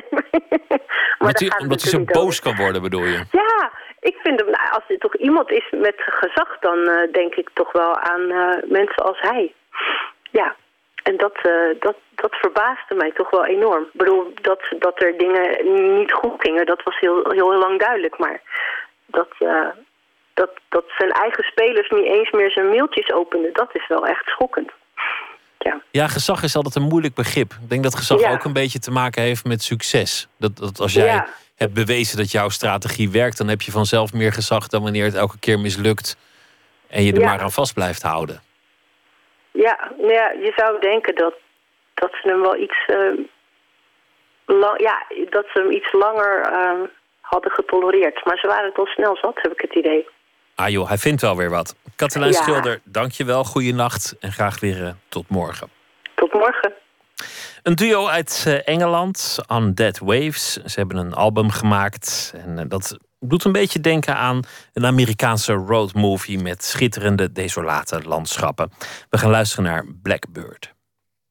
omdat 1.18 1.40
hij, 1.40 1.58
omdat 1.58 1.82
hij 1.82 1.90
zo 1.90 2.04
boos 2.04 2.40
kan 2.40 2.56
worden, 2.56 2.82
bedoel 2.82 3.04
je? 3.04 3.24
Ja, 3.30 3.70
ik 4.00 4.16
vind 4.22 4.40
hem, 4.40 4.50
nou, 4.50 4.70
als 4.70 4.84
er 4.88 4.98
toch 4.98 5.16
iemand 5.16 5.50
is 5.50 5.64
met 5.70 5.94
gezag, 5.96 6.58
dan 6.60 6.78
uh, 6.78 7.12
denk 7.12 7.34
ik 7.34 7.50
toch 7.52 7.72
wel 7.72 7.96
aan 7.96 8.20
uh, 8.20 8.54
mensen 8.64 9.04
als 9.04 9.20
hij. 9.20 9.54
Ja, 10.30 10.56
en 11.02 11.16
dat, 11.16 11.36
uh, 11.46 11.80
dat, 11.80 11.96
dat 12.10 12.34
verbaasde 12.34 12.94
mij 12.94 13.12
toch 13.12 13.30
wel 13.30 13.46
enorm. 13.46 13.82
Ik 13.82 13.92
bedoel, 13.92 14.32
dat, 14.42 14.60
dat 14.78 15.02
er 15.02 15.18
dingen 15.18 15.74
niet 15.98 16.12
goed 16.12 16.34
gingen, 16.38 16.66
dat 16.66 16.82
was 16.82 16.98
heel, 16.98 17.30
heel, 17.30 17.58
lang 17.58 17.80
duidelijk. 17.80 18.18
Maar 18.18 18.40
dat, 19.06 19.28
dat, 20.34 20.50
dat 20.68 20.84
zijn 20.98 21.10
eigen 21.10 21.44
spelers 21.44 21.90
niet 21.90 22.04
eens 22.04 22.30
meer 22.30 22.50
zijn 22.50 22.68
mailtjes 22.68 23.12
openden, 23.12 23.52
dat 23.52 23.68
is 23.72 23.86
wel 23.88 24.06
echt 24.06 24.26
schokkend. 24.26 24.70
Ja. 25.58 25.80
ja, 25.90 26.08
gezag 26.08 26.42
is 26.42 26.56
altijd 26.56 26.74
een 26.74 26.82
moeilijk 26.82 27.14
begrip. 27.14 27.52
Ik 27.62 27.70
denk 27.70 27.82
dat 27.82 27.94
gezag 27.94 28.32
ook 28.32 28.44
een 28.44 28.52
beetje 28.52 28.78
te 28.78 28.90
maken 28.90 29.22
heeft 29.22 29.44
met 29.44 29.62
succes. 29.62 30.28
Dat, 30.38 30.56
dat 30.56 30.80
als 30.80 30.92
jij 30.92 31.06
ja. 31.06 31.28
Hebt 31.58 31.74
bewezen 31.74 32.16
dat 32.16 32.30
jouw 32.30 32.48
strategie 32.48 33.10
werkt, 33.10 33.38
dan 33.38 33.48
heb 33.48 33.62
je 33.62 33.70
vanzelf 33.70 34.12
meer 34.12 34.32
gezag 34.32 34.66
dan 34.68 34.82
wanneer 34.82 35.04
het 35.04 35.14
elke 35.14 35.38
keer 35.38 35.58
mislukt 35.58 36.16
en 36.86 37.02
je 37.02 37.12
er 37.12 37.24
maar 37.24 37.40
aan 37.40 37.52
vast 37.52 37.74
blijft 37.74 38.02
houden. 38.02 38.42
Ja, 39.50 39.90
nou 39.96 40.12
ja, 40.12 40.30
je 40.30 40.52
zou 40.56 40.80
denken 40.80 41.14
dat, 41.14 41.34
dat 41.94 42.10
ze 42.10 42.28
hem 42.28 42.40
wel 42.40 42.56
iets. 42.56 42.78
Uh, 42.86 43.26
lang, 44.44 44.80
ja, 44.80 45.06
dat 45.30 45.46
ze 45.52 45.60
hem 45.60 45.70
iets 45.70 45.92
langer 45.92 46.52
uh, 46.52 46.88
hadden 47.20 47.50
getolereerd. 47.50 48.24
Maar 48.24 48.38
ze 48.38 48.46
waren 48.46 48.68
het 48.68 48.78
al 48.78 48.86
snel 48.86 49.16
zat, 49.16 49.38
heb 49.42 49.52
ik 49.52 49.60
het 49.60 49.74
idee. 49.74 50.08
Ah 50.54 50.68
joh, 50.68 50.88
hij 50.88 50.98
vindt 50.98 51.20
wel 51.20 51.36
weer 51.36 51.50
wat. 51.50 51.76
Katelijn 51.96 52.32
ja. 52.32 52.42
Schilder, 52.42 52.80
dank 52.84 53.12
je 53.12 53.24
wel. 53.24 53.44
Goeienacht 53.44 54.16
en 54.20 54.32
graag 54.32 54.60
weer 54.60 54.80
uh, 54.80 54.90
tot 55.08 55.28
morgen. 55.28 55.68
Tot 56.14 56.32
morgen. 56.32 56.72
Een 57.62 57.74
duo 57.74 58.06
uit 58.06 58.44
uh, 58.48 58.68
Engeland, 58.68 59.38
Undead 59.52 59.98
Waves. 59.98 60.52
Ze 60.52 60.78
hebben 60.78 60.96
een 60.96 61.14
album 61.14 61.50
gemaakt 61.50 62.32
en 62.44 62.58
uh, 62.58 62.64
dat 62.68 62.96
doet 63.20 63.44
een 63.44 63.52
beetje 63.52 63.80
denken 63.80 64.16
aan 64.16 64.42
een 64.72 64.86
Amerikaanse 64.86 65.52
roadmovie 65.52 66.38
met 66.38 66.64
schitterende, 66.64 67.32
desolate 67.32 68.02
landschappen. 68.02 68.70
We 69.10 69.18
gaan 69.18 69.30
luisteren 69.30 69.64
naar 69.64 69.84
Blackbird. 70.02 70.76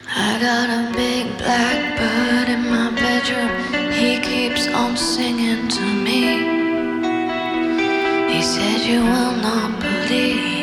I 0.04 0.38
got 0.40 0.70
a 0.70 0.92
big 0.92 1.36
blackbird 1.38 2.48
in 2.48 2.70
my 2.70 2.92
bedroom. 2.94 3.50
He 3.92 4.20
keeps 4.20 4.68
on 4.68 4.98
singing 4.98 5.70
to 5.70 5.82
me. 5.82 6.56
He 8.30 8.42
said, 8.42 8.86
You 8.86 9.02
will 9.02 9.36
not 9.42 9.80
believe 9.80 10.57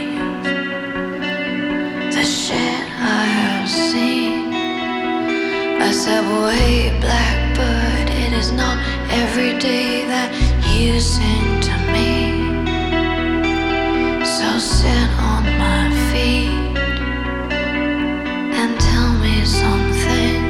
I 5.85 5.91
said, 5.91 6.25
Wait, 6.25 6.99
Blackbird, 6.99 8.09
it 8.09 8.33
is 8.33 8.51
not 8.53 8.79
every 9.11 9.53
day 9.59 10.07
that 10.07 10.31
you 10.73 10.99
sing 10.99 11.61
to 11.69 11.75
me. 11.93 12.15
So 14.25 14.49
sit 14.59 15.09
on 15.31 15.45
my 15.61 15.85
feet 16.09 16.79
and 18.61 18.81
tell 18.81 19.13
me 19.25 19.45
something. 19.45 20.41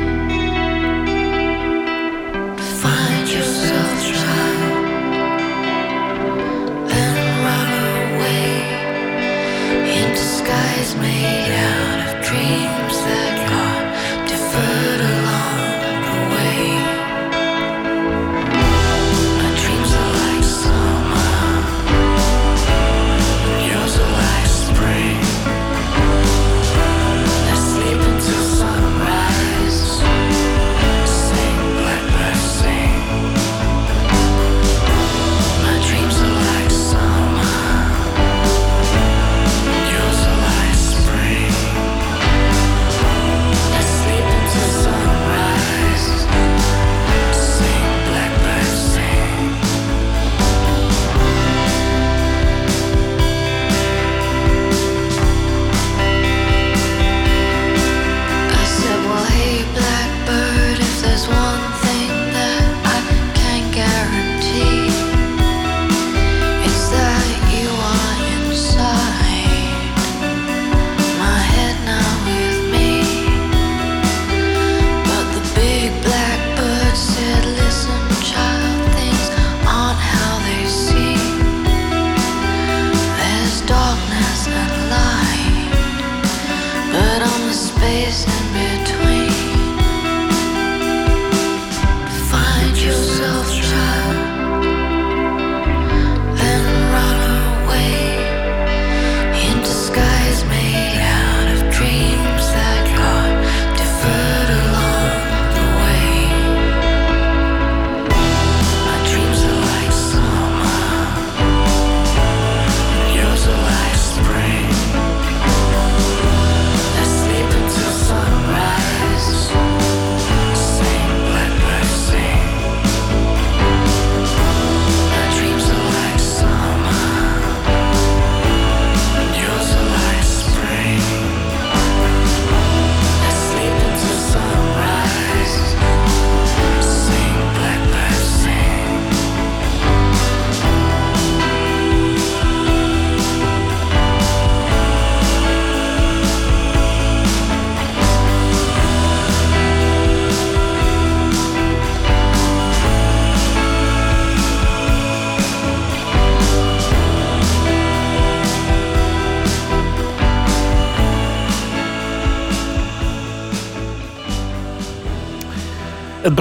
Find 2.82 3.26
yourself, 3.28 3.90
child. 4.14 4.86
And 7.02 7.18
run 7.46 7.70
away 8.06 8.54
into 9.98 10.24
skies 10.38 10.94
made 10.94 11.54
out 11.72 11.98
of 12.06 12.24
dreams 12.24 12.83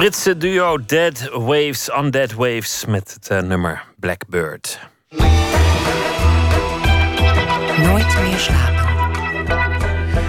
Britse 0.04 0.36
duo 0.36 0.76
Dead 0.76 1.30
Waves 1.32 1.90
on 1.90 2.10
Dead 2.10 2.32
Waves 2.34 2.84
met 2.84 3.12
het 3.14 3.30
uh, 3.30 3.48
nummer 3.48 3.84
Blackbird. 3.96 4.78
Nooit 7.76 8.14
meer. 8.20 8.93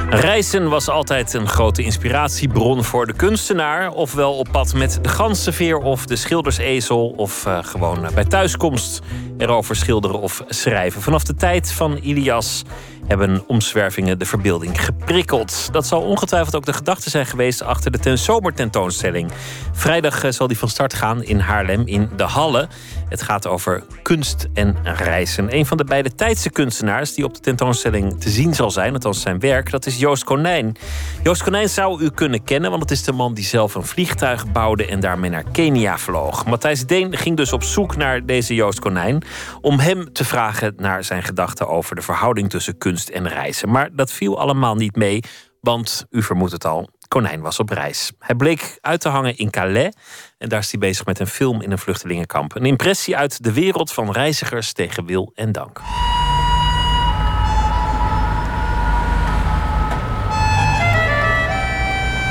Reizen 0.10 0.70
was 0.70 0.90
altijd 0.90 1.34
een 1.34 1.48
grote 1.48 1.84
inspiratiebron 1.84 2.84
voor 2.84 3.08
de 3.08 3.14
kunstenaar. 3.14 3.92
Ofwel 3.92 4.38
op 4.38 4.48
pad 4.52 4.74
met 4.74 5.00
de 5.02 5.10
ganzenveer 5.10 5.78
of 5.78 6.06
de 6.06 6.16
schildersezel. 6.16 7.08
Of 7.08 7.46
uh, 7.46 7.58
gewoon 7.62 8.08
bij 8.14 8.26
thuiskomst 8.26 9.02
erover 9.38 9.76
schilderen 9.76 10.20
of 10.20 10.44
schrijven. 10.48 11.02
Vanaf 11.02 11.24
de 11.24 11.36
tijd 11.36 11.72
van 11.72 11.98
Ilias 11.98 12.64
hebben 13.08 13.44
omzwervingen 13.48 14.20
de 14.20 14.26
verbeelding 14.26 14.86
geprikkeld. 14.86 15.70
Dat 15.72 15.88
zal 15.88 16.02
ongetwijfeld 16.02 16.56
ook 16.56 16.66
de 16.66 16.74
gedachte 16.74 17.10
zijn 17.10 17.26
geweest 17.26 17.62
achter 17.62 17.92
de 17.92 18.00
ten 18.00 18.18
zomertentoonstelling. 18.18 19.32
Vrijdag 19.72 20.24
eh, 20.24 20.32
zal 20.32 20.48
die 20.48 20.58
van 20.58 20.70
start 20.70 20.94
gaan 20.94 21.24
in 21.24 21.40
Haarlem 21.40 21.82
in 21.86 22.10
de 22.16 22.24
Halle. 22.24 22.68
Het 23.10 23.22
gaat 23.22 23.48
over 23.48 23.84
kunst 24.02 24.48
en 24.54 24.78
reizen. 24.84 25.56
Een 25.56 25.66
van 25.66 25.78
de 25.78 25.84
beide 25.84 26.16
tijdse 26.16 26.50
kunstenaars 26.50 27.14
die 27.14 27.26
op 27.26 27.34
de 27.34 27.40
tentoonstelling 27.40 28.20
te 28.20 28.30
zien 28.30 28.54
zal 28.54 28.72
zijn, 28.72 28.94
althans 28.94 29.22
zijn 29.22 29.40
werk, 29.40 29.72
dat 29.72 29.86
is 29.86 29.95
Joost 29.98 30.24
Konijn. 30.24 30.76
Joost 31.24 31.44
Konijn 31.44 31.70
zou 31.70 32.04
u 32.04 32.10
kunnen 32.10 32.44
kennen, 32.44 32.70
want 32.70 32.82
het 32.82 32.92
is 32.92 33.04
de 33.04 33.12
man 33.12 33.34
die 33.34 33.44
zelf 33.44 33.76
een 33.76 33.86
vliegtuig 33.86 34.52
bouwde 34.52 34.86
en 34.86 35.00
daarmee 35.00 35.30
naar 35.30 35.52
Kenia 35.52 35.98
vloog. 35.98 36.46
Matthijs 36.46 36.86
Deen 36.86 37.18
ging 37.18 37.38
dus 37.38 37.54
op 37.54 37.64
zoek 37.64 37.96
naar 37.96 38.26
deze 38.26 38.56
Joost 38.56 38.80
Konijn 38.80 39.24
om 39.62 39.80
hem 39.80 40.14
te 40.14 40.26
vragen 40.26 40.74
naar 40.78 41.04
zijn 41.04 41.24
gedachten 41.24 41.68
over 41.68 41.96
de 41.96 42.02
verhouding 42.02 42.50
tussen 42.50 42.78
kunst 42.78 43.10
en 43.10 43.28
reizen. 43.28 43.70
Maar 43.70 43.90
dat 43.96 44.12
viel 44.12 44.40
allemaal 44.40 44.76
niet 44.76 44.96
mee, 44.96 45.20
want 45.62 46.06
u 46.10 46.24
vermoedt 46.24 46.52
het 46.52 46.66
al, 46.66 46.90
Konijn 47.08 47.42
was 47.42 47.60
op 47.60 47.70
reis. 47.70 48.12
Hij 48.20 48.36
bleek 48.36 48.78
uit 48.82 49.02
te 49.02 49.10
hangen 49.10 49.38
in 49.38 49.50
Calais 49.50 49.94
en 50.38 50.50
daar 50.50 50.60
is 50.60 50.72
hij 50.72 50.80
bezig 50.80 51.06
met 51.06 51.20
een 51.20 51.28
film 51.28 51.62
in 51.62 51.72
een 51.72 51.78
vluchtelingenkamp. 51.78 52.56
Een 52.56 52.66
impressie 52.66 53.18
uit 53.18 53.44
de 53.44 53.54
wereld 53.54 53.92
van 53.92 54.12
reizigers 54.12 54.74
tegen 54.74 55.06
wil 55.06 55.32
en 55.36 55.52
dank. 55.52 55.82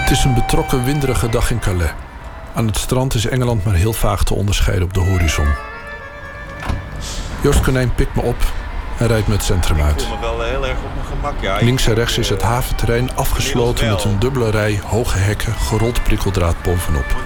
Het 0.05 0.12
is 0.12 0.24
een 0.24 0.35
betrokken 0.35 0.85
winderige 0.85 1.28
dag 1.28 1.51
in 1.51 1.59
Calais. 1.59 1.90
Aan 2.55 2.66
het 2.66 2.78
strand 2.78 3.14
is 3.14 3.26
Engeland 3.26 3.64
maar 3.64 3.74
heel 3.74 3.93
vaag 3.93 4.24
te 4.24 4.35
onderscheiden 4.35 4.85
op 4.85 4.94
de 4.94 5.01
horizon. 5.01 5.47
Joost 7.43 7.60
Konijn 7.60 7.94
pikt 7.94 8.14
me 8.14 8.22
op 8.22 8.36
en 8.98 9.06
rijdt 9.06 9.26
met 9.26 9.36
het 9.36 9.47
centrum 9.47 9.81
uit. 9.81 10.01
Ik 10.01 10.06
voel 10.06 10.16
me 10.16 10.20
wel 10.20 10.43
heel 10.43 10.66
erg 10.66 10.76
op 10.76 10.94
mijn 10.94 11.06
gemak, 11.06 11.40
ja. 11.40 11.59
Links 11.60 11.86
en 11.86 11.94
rechts 11.94 12.18
is 12.18 12.28
het 12.28 12.43
haventerrein 12.43 13.16
afgesloten 13.16 13.89
met 13.89 14.05
een 14.05 14.18
dubbele 14.18 14.51
rij 14.51 14.81
hoge 14.85 15.18
hekken, 15.18 15.52
gerold 15.52 16.02
prikkeldraad 16.02 16.62
bovenop. 16.62 17.16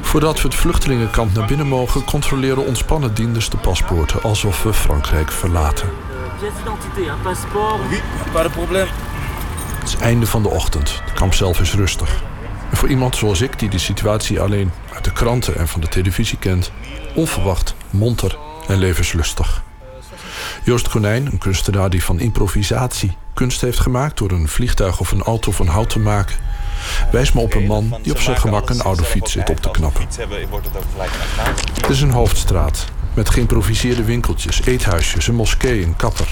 Voordat 0.00 0.42
we 0.42 0.48
het 0.48 0.56
vluchtelingenkamp 0.56 1.34
naar 1.34 1.46
binnen 1.46 1.66
mogen, 1.66 2.04
controleren 2.04 2.66
ontspannen 2.66 3.14
dienders 3.14 3.50
de 3.50 3.56
paspoorten 3.56 4.22
alsof 4.22 4.62
we 4.62 4.72
Frankrijk 4.72 5.32
verlaten. 5.32 5.88
Het 9.80 9.88
is 9.88 9.96
einde 9.96 10.26
van 10.26 10.42
de 10.42 10.48
ochtend. 10.48 11.00
Het 11.04 11.12
kamp 11.12 11.34
zelf 11.34 11.60
is 11.60 11.74
rustig. 11.74 12.22
En 12.70 12.76
voor 12.76 12.88
iemand 12.88 13.16
zoals 13.16 13.40
ik, 13.40 13.58
die 13.58 13.68
de 13.68 13.78
situatie 13.78 14.40
alleen 14.40 14.70
uit 14.94 15.04
de 15.04 15.12
kranten 15.12 15.56
en 15.56 15.68
van 15.68 15.80
de 15.80 15.88
televisie 15.88 16.38
kent, 16.38 16.72
onverwacht, 17.14 17.74
monter 17.90 18.38
en 18.68 18.78
levenslustig. 18.78 19.62
Joost 20.64 20.88
Konijn, 20.88 21.26
een 21.26 21.38
kunstenaar 21.38 21.90
die 21.90 22.04
van 22.04 22.20
improvisatie 22.20 23.16
kunst 23.34 23.60
heeft 23.60 23.80
gemaakt 23.80 24.18
door 24.18 24.30
een 24.30 24.48
vliegtuig 24.48 25.00
of 25.00 25.10
een 25.10 25.22
auto 25.22 25.52
van 25.52 25.66
hout 25.66 25.90
te 25.90 25.98
maken, 25.98 26.36
wijst 27.12 27.34
me 27.34 27.40
op 27.40 27.54
een 27.54 27.66
man 27.66 27.98
die 28.02 28.12
op 28.12 28.18
zijn 28.18 28.36
gemak 28.36 28.70
een 28.70 28.82
oude 28.82 29.02
fiets 29.02 29.32
zit 29.32 29.50
op 29.50 29.60
te 29.60 29.70
knappen. 29.70 30.06
Het 31.74 31.88
is 31.88 32.00
een 32.00 32.10
hoofdstraat 32.10 32.84
met 33.14 33.30
geïmproviseerde 33.30 34.04
winkeltjes, 34.04 34.62
eethuisjes, 34.62 35.28
een 35.28 35.34
moskee, 35.34 35.84
een 35.84 35.96
kapper. 35.96 36.28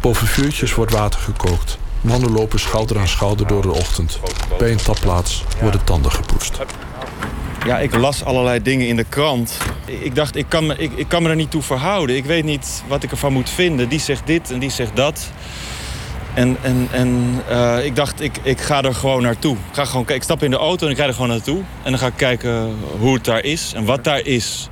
Boven 0.00 0.26
vuurtjes 0.26 0.74
wordt 0.74 0.92
water 0.92 1.20
gekookt. 1.20 1.78
Mannen 2.00 2.32
lopen 2.32 2.60
schouder 2.60 2.98
aan 2.98 3.08
schouder 3.08 3.46
door 3.46 3.62
de 3.62 3.72
ochtend. 3.72 4.18
Bij 4.58 4.72
een 4.72 4.82
tapplaats 4.82 5.44
worden 5.60 5.84
tanden 5.84 6.12
gepoetst. 6.12 6.58
Ja, 7.66 7.78
ik 7.78 7.94
las 7.94 8.24
allerlei 8.24 8.62
dingen 8.62 8.86
in 8.88 8.96
de 8.96 9.04
krant. 9.08 9.58
Ik 9.84 10.14
dacht, 10.14 10.36
ik 10.36 10.46
kan, 10.48 10.66
me, 10.66 10.76
ik, 10.76 10.92
ik 10.94 11.08
kan 11.08 11.22
me 11.22 11.28
er 11.28 11.36
niet 11.36 11.50
toe 11.50 11.62
verhouden. 11.62 12.16
Ik 12.16 12.24
weet 12.24 12.44
niet 12.44 12.82
wat 12.88 13.02
ik 13.02 13.10
ervan 13.10 13.32
moet 13.32 13.50
vinden. 13.50 13.88
Die 13.88 14.00
zegt 14.00 14.26
dit 14.26 14.50
en 14.50 14.58
die 14.58 14.70
zegt 14.70 14.96
dat. 14.96 15.30
En, 16.34 16.56
en, 16.62 16.88
en 16.90 17.40
uh, 17.50 17.84
ik 17.84 17.96
dacht, 17.96 18.20
ik, 18.20 18.38
ik 18.42 18.60
ga 18.60 18.82
er 18.82 18.94
gewoon 18.94 19.22
naartoe. 19.22 19.54
Ik, 19.54 19.74
ga 19.74 19.84
gewoon, 19.84 20.08
ik 20.08 20.22
stap 20.22 20.42
in 20.42 20.50
de 20.50 20.56
auto 20.56 20.86
en 20.86 20.92
ik 20.92 20.98
ga 20.98 21.06
er 21.06 21.12
gewoon 21.12 21.28
naartoe. 21.28 21.58
En 21.82 21.90
dan 21.90 21.98
ga 21.98 22.06
ik 22.06 22.16
kijken 22.16 22.74
hoe 22.98 23.14
het 23.14 23.24
daar 23.24 23.44
is 23.44 23.72
en 23.74 23.84
wat 23.84 24.04
daar 24.04 24.20
is. 24.20 24.68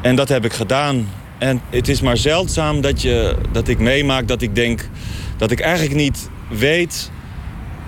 En 0.00 0.16
dat 0.16 0.28
heb 0.28 0.44
ik 0.44 0.52
gedaan. 0.52 1.08
En 1.38 1.60
het 1.70 1.88
is 1.88 2.00
maar 2.00 2.16
zeldzaam 2.16 2.80
dat, 2.80 3.02
je, 3.02 3.36
dat 3.52 3.68
ik 3.68 3.78
meemaak 3.78 4.28
dat 4.28 4.42
ik 4.42 4.54
denk... 4.54 4.88
dat 5.40 5.50
ik 5.50 5.60
eigenlijk 5.60 5.94
niet 5.94 6.30
weet 6.48 7.10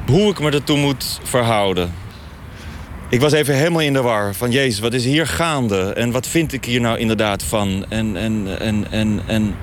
hoe 0.06 0.30
ik 0.30 0.40
me 0.40 0.50
ertoe 0.50 0.78
moet 0.78 1.20
verhouden. 1.22 1.94
Ik 3.08 3.20
was 3.20 3.32
even 3.32 3.54
helemaal 3.54 3.80
in 3.80 3.92
de 3.92 4.02
war. 4.02 4.34
Van 4.34 4.50
jezus, 4.50 4.80
wat 4.80 4.92
is 4.92 5.04
hier 5.04 5.26
gaande? 5.26 5.92
En 5.92 6.10
wat 6.10 6.26
vind 6.26 6.52
ik 6.52 6.64
hier 6.64 6.80
nou 6.80 6.98
inderdaad 6.98 7.42
van? 7.42 7.84
En, 7.88 8.16
en, 8.16 8.60
en, 8.60 8.86
en, 8.90 9.22
en 9.26 9.54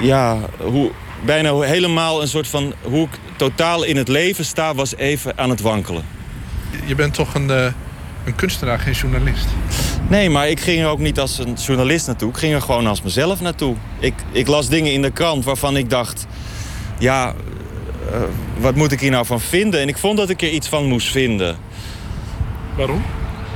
ja, 0.00 0.38
hoe, 0.58 0.90
bijna 1.24 1.60
helemaal 1.60 2.22
een 2.22 2.28
soort 2.28 2.48
van... 2.48 2.74
hoe 2.82 3.04
ik 3.04 3.18
totaal 3.36 3.84
in 3.84 3.96
het 3.96 4.08
leven 4.08 4.44
sta, 4.44 4.74
was 4.74 4.96
even 4.96 5.38
aan 5.38 5.50
het 5.50 5.60
wankelen. 5.60 6.04
Je 6.86 6.94
bent 6.94 7.14
toch 7.14 7.34
een, 7.34 7.50
uh, 7.50 7.66
een 8.28 8.34
kunstenaar, 8.34 8.78
geen 8.78 8.92
journalist? 8.92 9.46
Nee, 10.08 10.30
maar 10.30 10.48
ik 10.48 10.60
ging 10.60 10.80
er 10.80 10.88
ook 10.88 10.98
niet 10.98 11.20
als 11.20 11.38
een 11.38 11.52
journalist 11.52 12.06
naartoe. 12.06 12.28
Ik 12.28 12.36
ging 12.36 12.54
er 12.54 12.62
gewoon 12.62 12.86
als 12.86 13.02
mezelf 13.02 13.40
naartoe. 13.40 13.74
Ik, 13.98 14.14
ik 14.32 14.46
las 14.46 14.68
dingen 14.68 14.92
in 14.92 15.02
de 15.02 15.10
krant 15.10 15.44
waarvan 15.44 15.76
ik 15.76 15.90
dacht... 15.90 16.26
ja, 16.98 17.34
uh, 18.12 18.20
wat 18.58 18.74
moet 18.74 18.92
ik 18.92 19.00
hier 19.00 19.10
nou 19.10 19.26
van 19.26 19.40
vinden? 19.40 19.80
En 19.80 19.88
ik 19.88 19.98
vond 19.98 20.16
dat 20.16 20.30
ik 20.30 20.42
er 20.42 20.50
iets 20.50 20.68
van 20.68 20.86
moest 20.86 21.08
vinden. 21.08 21.56
Waarom? 22.76 23.02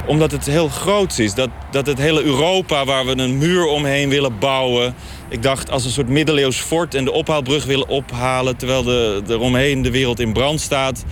Omdat 0.06 0.30
het 0.30 0.46
heel 0.46 0.68
groot 0.68 1.18
is. 1.18 1.34
Dat, 1.34 1.50
dat 1.70 1.86
het 1.86 1.98
hele 1.98 2.22
Europa 2.22 2.84
waar 2.84 3.06
we 3.06 3.18
een 3.18 3.38
muur 3.38 3.64
omheen 3.64 4.08
willen 4.08 4.38
bouwen... 4.38 4.94
Ik 5.28 5.42
dacht 5.42 5.70
als 5.70 5.84
een 5.84 5.90
soort 5.90 6.08
middeleeuws 6.08 6.56
fort 6.56 6.94
en 6.94 7.04
de 7.04 7.12
ophaalbrug 7.12 7.64
willen 7.64 7.88
ophalen... 7.88 8.56
terwijl 8.56 8.82
de, 8.82 9.22
eromheen 9.28 9.82
de 9.82 9.90
wereld 9.90 10.20
in 10.20 10.32
brand 10.32 10.60
staat. 10.60 11.04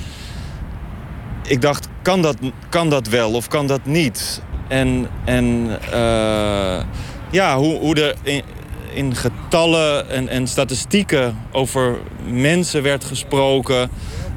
Ik 1.47 1.61
dacht, 1.61 1.89
kan 2.02 2.22
dat, 2.22 2.36
kan 2.68 2.90
dat 2.90 3.09
wel 3.09 3.32
of 3.32 3.48
kan 3.48 3.66
dat 3.66 3.85
niet? 3.85 4.43
En, 4.68 5.09
en 5.24 5.44
uh, 5.94 6.81
ja, 7.31 7.56
hoe, 7.56 7.78
hoe 7.78 7.94
er 7.94 8.14
in, 8.22 8.43
in 8.94 9.16
getallen 9.16 10.10
en, 10.10 10.28
en 10.28 10.47
statistieken 10.47 11.39
over 11.52 11.98
mensen 12.27 12.82
werd 12.82 13.05
gesproken... 13.05 13.90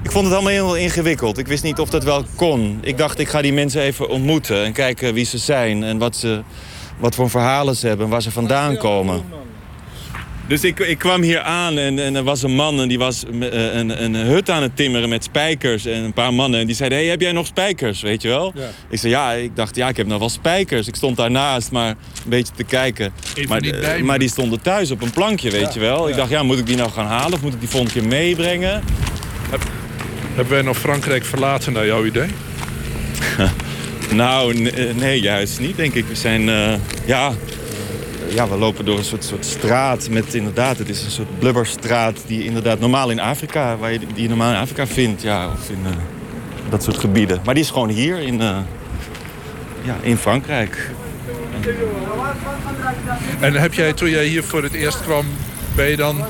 Ik 0.03 0.11
vond 0.11 0.25
het 0.25 0.33
allemaal 0.33 0.51
heel 0.51 0.75
ingewikkeld. 0.75 1.37
Ik 1.37 1.47
wist 1.47 1.63
niet 1.63 1.79
of 1.79 1.89
dat 1.89 2.03
wel 2.03 2.25
kon. 2.35 2.79
Ik 2.81 2.97
dacht, 2.97 3.19
ik 3.19 3.27
ga 3.27 3.41
die 3.41 3.53
mensen 3.53 3.81
even 3.81 4.09
ontmoeten 4.09 4.63
en 4.63 4.73
kijken 4.73 5.13
wie 5.13 5.25
ze 5.25 5.37
zijn... 5.37 5.83
en 5.83 5.97
wat, 5.97 6.15
ze, 6.15 6.41
wat 6.99 7.15
voor 7.15 7.29
verhalen 7.29 7.75
ze 7.75 7.87
hebben 7.87 8.05
en 8.05 8.11
waar 8.11 8.21
ze 8.21 8.31
vandaan 8.31 8.77
komen. 8.77 9.23
Dus 10.53 10.63
ik, 10.63 10.79
ik 10.79 10.97
kwam 10.97 11.21
hier 11.21 11.39
aan 11.39 11.77
en, 11.77 11.99
en 11.99 12.15
er 12.15 12.23
was 12.23 12.43
een 12.43 12.55
man 12.55 12.79
en 12.79 12.87
die 12.87 12.97
was 12.97 13.23
een, 13.31 13.77
een, 13.77 14.03
een, 14.03 14.15
hut 14.15 14.49
aan 14.49 14.61
het 14.61 14.75
timmeren 14.75 15.09
met 15.09 15.23
spijkers. 15.23 15.85
En 15.85 16.03
een 16.03 16.13
paar 16.13 16.33
mannen 16.33 16.59
en 16.59 16.65
die 16.65 16.75
zeiden, 16.75 16.97
hey, 16.97 17.07
heb 17.07 17.21
jij 17.21 17.31
nog 17.31 17.45
spijkers, 17.45 18.01
weet 18.01 18.21
je 18.21 18.27
wel? 18.27 18.51
Ja. 18.55 18.69
Ik 18.89 18.99
zei, 18.99 19.11
ja, 19.11 19.31
ik 19.31 19.55
dacht, 19.55 19.75
ja, 19.75 19.87
ik 19.87 19.97
heb 19.97 20.07
nog 20.07 20.19
wel 20.19 20.29
spijkers. 20.29 20.87
Ik 20.87 20.95
stond 20.95 21.17
daarnaast 21.17 21.71
maar 21.71 21.89
een 21.89 21.95
beetje 22.25 22.53
te 22.55 22.63
kijken. 22.63 23.13
Maar, 23.47 23.63
uh, 23.63 24.01
maar, 24.01 24.19
die 24.19 24.29
stonden 24.29 24.61
thuis 24.61 24.91
op 24.91 25.01
een 25.01 25.11
plankje, 25.11 25.49
weet 25.49 25.61
ja. 25.61 25.71
je 25.73 25.79
wel? 25.79 26.09
Ik 26.09 26.15
dacht, 26.15 26.29
ja, 26.29 26.43
moet 26.43 26.59
ik 26.59 26.65
die 26.65 26.77
nou 26.77 26.91
gaan 26.91 27.07
halen 27.07 27.33
of 27.33 27.41
moet 27.41 27.53
ik 27.53 27.59
die 27.59 27.69
volgende 27.69 27.99
keer 27.99 28.07
meebrengen? 28.07 28.83
Heb, 29.49 29.61
hebben 30.33 30.53
wij 30.53 30.61
nog 30.61 30.77
Frankrijk 30.77 31.25
verlaten 31.25 31.73
naar 31.73 31.85
jouw 31.85 32.05
idee? 32.05 32.29
nou, 34.11 34.71
nee, 34.95 35.21
juist 35.21 35.59
niet, 35.59 35.75
denk 35.75 35.93
ik. 35.93 36.05
We 36.05 36.15
zijn, 36.15 36.47
uh, 36.47 36.73
ja, 37.05 37.33
ja, 38.33 38.47
we 38.47 38.57
lopen 38.57 38.85
door 38.85 38.97
een 38.97 39.03
soort, 39.03 39.23
soort 39.23 39.45
straat 39.45 40.09
met 40.09 40.33
inderdaad... 40.33 40.77
het 40.77 40.89
is 40.89 41.03
een 41.03 41.11
soort 41.11 41.39
blubberstraat 41.39 42.23
die 42.27 42.43
inderdaad 42.43 42.79
normaal 42.79 43.09
in 43.09 43.19
Afrika... 43.19 43.77
waar 43.77 43.91
je 43.91 43.99
die 44.13 44.27
normaal 44.27 44.51
in 44.51 44.59
Afrika 44.59 44.87
vindt, 44.87 45.21
ja, 45.21 45.47
of 45.47 45.69
in 45.69 45.79
uh, 45.83 45.89
dat 46.69 46.83
soort 46.83 46.97
gebieden. 46.97 47.39
Maar 47.45 47.53
die 47.53 47.63
is 47.63 47.69
gewoon 47.69 47.89
hier 47.89 48.19
in, 48.19 48.41
uh, 48.41 48.57
ja, 49.81 49.95
in 50.01 50.17
Frankrijk. 50.17 50.91
En 53.39 53.53
heb 53.53 53.73
jij, 53.73 53.93
toen 53.93 54.09
jij 54.09 54.25
hier 54.25 54.43
voor 54.43 54.63
het 54.63 54.73
eerst 54.73 55.01
kwam... 55.01 55.25
ben 55.75 55.89
je 55.89 55.95
dan 55.95 56.25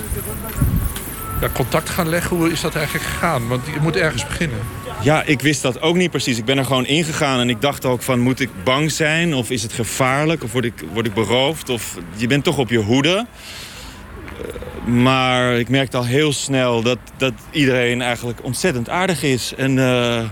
ja, 1.42 1.50
contact 1.54 1.90
gaan 1.90 2.10
leggen? 2.10 2.38
Hoe 2.38 2.52
is 2.52 2.62
dat 2.62 2.76
eigenlijk 2.76 3.06
gegaan? 3.06 3.48
Want 3.48 3.66
je 3.66 3.80
moet 3.82 3.96
ergens 3.96 4.28
beginnen. 4.28 4.60
Ja, 5.04 5.24
ik 5.24 5.42
wist 5.42 5.62
dat 5.62 5.82
ook 5.82 5.96
niet 5.96 6.12
precies. 6.12 6.38
Ik 6.38 6.46
ben 6.46 6.58
er 6.58 6.66
gewoon 6.66 6.86
ingegaan 6.86 7.40
en 7.40 7.50
ik 7.50 7.62
dacht 7.62 7.86
ook 7.86 8.02
van... 8.02 8.20
moet 8.20 8.40
ik 8.40 8.50
bang 8.64 8.92
zijn 8.92 9.34
of 9.34 9.50
is 9.50 9.64
het 9.64 9.74
gevaarlijk 9.74 10.44
of 10.44 10.52
word 10.52 10.66
ik, 10.66 10.84
word 10.94 11.06
ik 11.06 11.14
beroofd? 11.14 11.70
Of 11.70 11.98
je 12.16 12.28
bent 12.28 12.44
toch 12.44 12.58
op 12.58 12.70
je 12.70 12.78
hoede. 12.78 13.26
Maar 14.86 15.60
ik 15.60 15.70
merkte 15.70 15.98
al 15.98 16.06
heel 16.06 16.34
snel 16.34 16.82
dat, 16.82 16.98
dat 17.18 17.34
iedereen 17.52 18.02
eigenlijk 18.02 18.44
ontzettend 18.44 18.90
aardig 18.90 19.24
is. 19.24 19.54
En, 19.58 19.78
uh, 19.78 20.24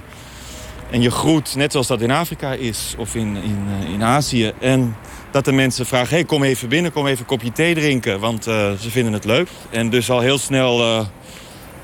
En 0.92 1.02
je 1.02 1.12
groet, 1.12 1.56
net 1.56 1.72
zoals 1.72 1.88
dat 1.88 2.02
in 2.02 2.12
Afrika 2.12 2.54
is 2.54 2.96
of 2.98 3.16
in, 3.16 3.36
in, 3.36 3.68
eh, 3.82 3.94
in 3.94 4.04
Azië. 4.04 4.52
En 4.60 4.96
dat 5.32 5.46
de 5.46 5.52
mensen 5.52 5.86
vragen, 5.86 6.16
hey, 6.16 6.24
kom 6.24 6.44
even 6.44 6.70
binnen, 6.70 6.92
kom 6.92 7.08
even 7.08 7.20
een 7.20 7.26
kopje 7.26 7.52
thee 7.52 7.74
drinken. 7.74 8.20
Want 8.20 8.48
eh, 8.48 8.72
ze 8.80 8.90
vinden 8.92 9.14
het 9.14 9.26
leuk. 9.26 9.48
En 9.70 9.90
dus 9.90 10.10
al 10.10 10.20
heel 10.20 10.38
snel 10.38 10.82
eh, 10.82 11.06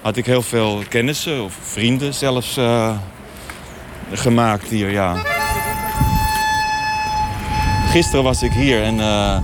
had 0.08 0.18
ik 0.18 0.26
heel 0.26 0.42
veel 0.42 0.84
kennissen 0.90 1.44
of 1.44 1.54
vrienden 1.62 2.14
zelfs 2.14 2.58
eh, 2.58 2.98
gemaakt 4.12 4.68
hier, 4.68 4.90
ja. 4.90 5.16
Gisteren 7.90 8.24
was 8.24 8.42
ik 8.42 8.52
hier 8.52 8.84
en 8.84 9.00
eh 9.00 9.38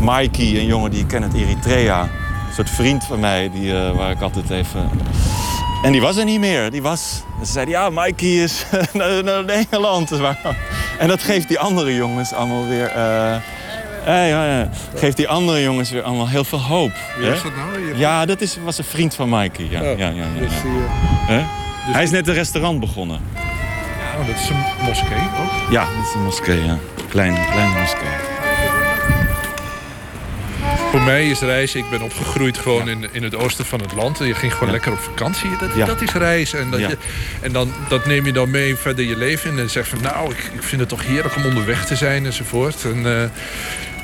Mikey, 0.00 0.56
een 0.56 0.66
jongen 0.66 0.90
die 0.90 1.00
ik 1.00 1.08
ken 1.08 1.22
uit 1.22 1.34
Eritrea... 1.34 2.02
een 2.02 2.54
soort 2.54 2.70
vriend 2.70 3.04
van 3.04 3.20
mij, 3.20 3.50
die, 3.50 3.76
eh, 3.76 3.96
waar 3.96 4.10
ik 4.10 4.20
altijd 4.20 4.50
even... 4.50 4.90
En 5.82 5.92
die 5.92 6.00
was 6.00 6.16
er 6.16 6.24
niet 6.24 6.40
meer. 6.40 6.70
Die 6.70 6.82
was... 6.82 7.22
Ze 7.44 7.52
zeiden, 7.52 7.74
ja, 7.74 7.90
Mikey 7.90 8.42
is 8.42 8.64
naar, 8.92 9.44
Nederland. 9.44 10.10
En 10.98 11.08
dat 11.08 11.22
geeft 11.22 11.48
die 11.48 11.58
andere 11.58 11.94
jongens 11.94 12.32
allemaal 12.32 12.66
weer... 12.66 12.92
ja, 14.06 14.24
ja, 14.24 14.46
ja. 14.58 14.68
Geeft 14.94 15.16
die 15.16 15.28
andere 15.28 15.62
jongens 15.62 15.90
weer 15.90 16.02
allemaal 16.02 16.28
heel 16.28 16.44
veel 16.44 16.60
hoop. 16.60 16.92
Wie 17.18 17.26
hè? 17.26 17.34
is 17.34 17.42
dat 17.42 17.52
nou? 17.56 17.86
Je- 17.88 17.96
Ja, 17.96 18.26
dat 18.26 18.40
is, 18.40 18.56
was 18.64 18.78
een 18.78 18.84
vriend 18.84 19.14
van 19.14 19.28
Mikey. 19.28 19.66
Ja, 19.70 19.80
Oh, 19.80 19.98
ja, 19.98 20.08
ja, 20.08 20.14
ja, 20.14 20.24
ja. 20.34 20.40
dus 20.40 20.62
die, 20.62 20.70
eh, 20.70 21.26
Hè? 21.26 21.42
Hij 21.92 22.02
is 22.02 22.10
net 22.10 22.28
een 22.28 22.34
restaurant 22.34 22.80
begonnen. 22.80 23.20
Oh, 24.20 24.26
dat 24.26 24.36
is 24.36 24.48
een 24.48 24.84
moskee 24.84 25.18
ook. 25.42 25.70
Ja, 25.72 25.84
dat 25.84 26.06
is 26.08 26.14
een 26.14 26.22
moskee, 26.24 26.64
ja. 26.64 26.78
Klein, 27.08 27.34
kleine 27.50 27.78
moskee. 27.80 28.08
Voor 30.90 31.00
mij 31.00 31.28
is 31.30 31.40
reizen, 31.40 31.80
ik 31.80 31.90
ben 31.90 32.02
opgegroeid 32.02 32.58
gewoon 32.58 32.88
in, 32.88 33.08
in 33.12 33.22
het 33.22 33.34
oosten 33.34 33.64
van 33.64 33.80
het 33.80 33.92
land. 33.92 34.18
Je 34.18 34.34
ging 34.34 34.54
gewoon 34.54 34.70
lekker 34.70 34.92
op 34.92 34.98
vakantie. 34.98 35.50
Dat, 35.60 35.74
Ja. 35.74 35.86
dat 35.86 36.00
is 36.02 36.12
reizen. 36.12 36.60
En, 36.60 36.70
dat, 36.70 36.80
Ja. 36.80 36.88
je, 36.88 36.96
en 37.40 37.52
dan, 37.52 37.72
dat 37.88 38.06
neem 38.06 38.26
je 38.26 38.32
dan 38.32 38.50
mee 38.50 38.76
verder 38.76 39.04
je 39.04 39.16
leven 39.16 39.50
in. 39.50 39.58
En 39.58 39.70
zeg 39.70 39.88
van 39.88 39.98
nou, 40.02 40.30
ik, 40.30 40.50
ik 40.54 40.62
vind 40.62 40.80
het 40.80 40.88
toch 40.90 41.06
heerlijk 41.06 41.36
om 41.36 41.44
onderweg 41.44 41.86
te 41.86 41.96
zijn 41.96 42.24
enzovoort. 42.26 42.84
En, 42.84 43.06
eh, 43.06 43.28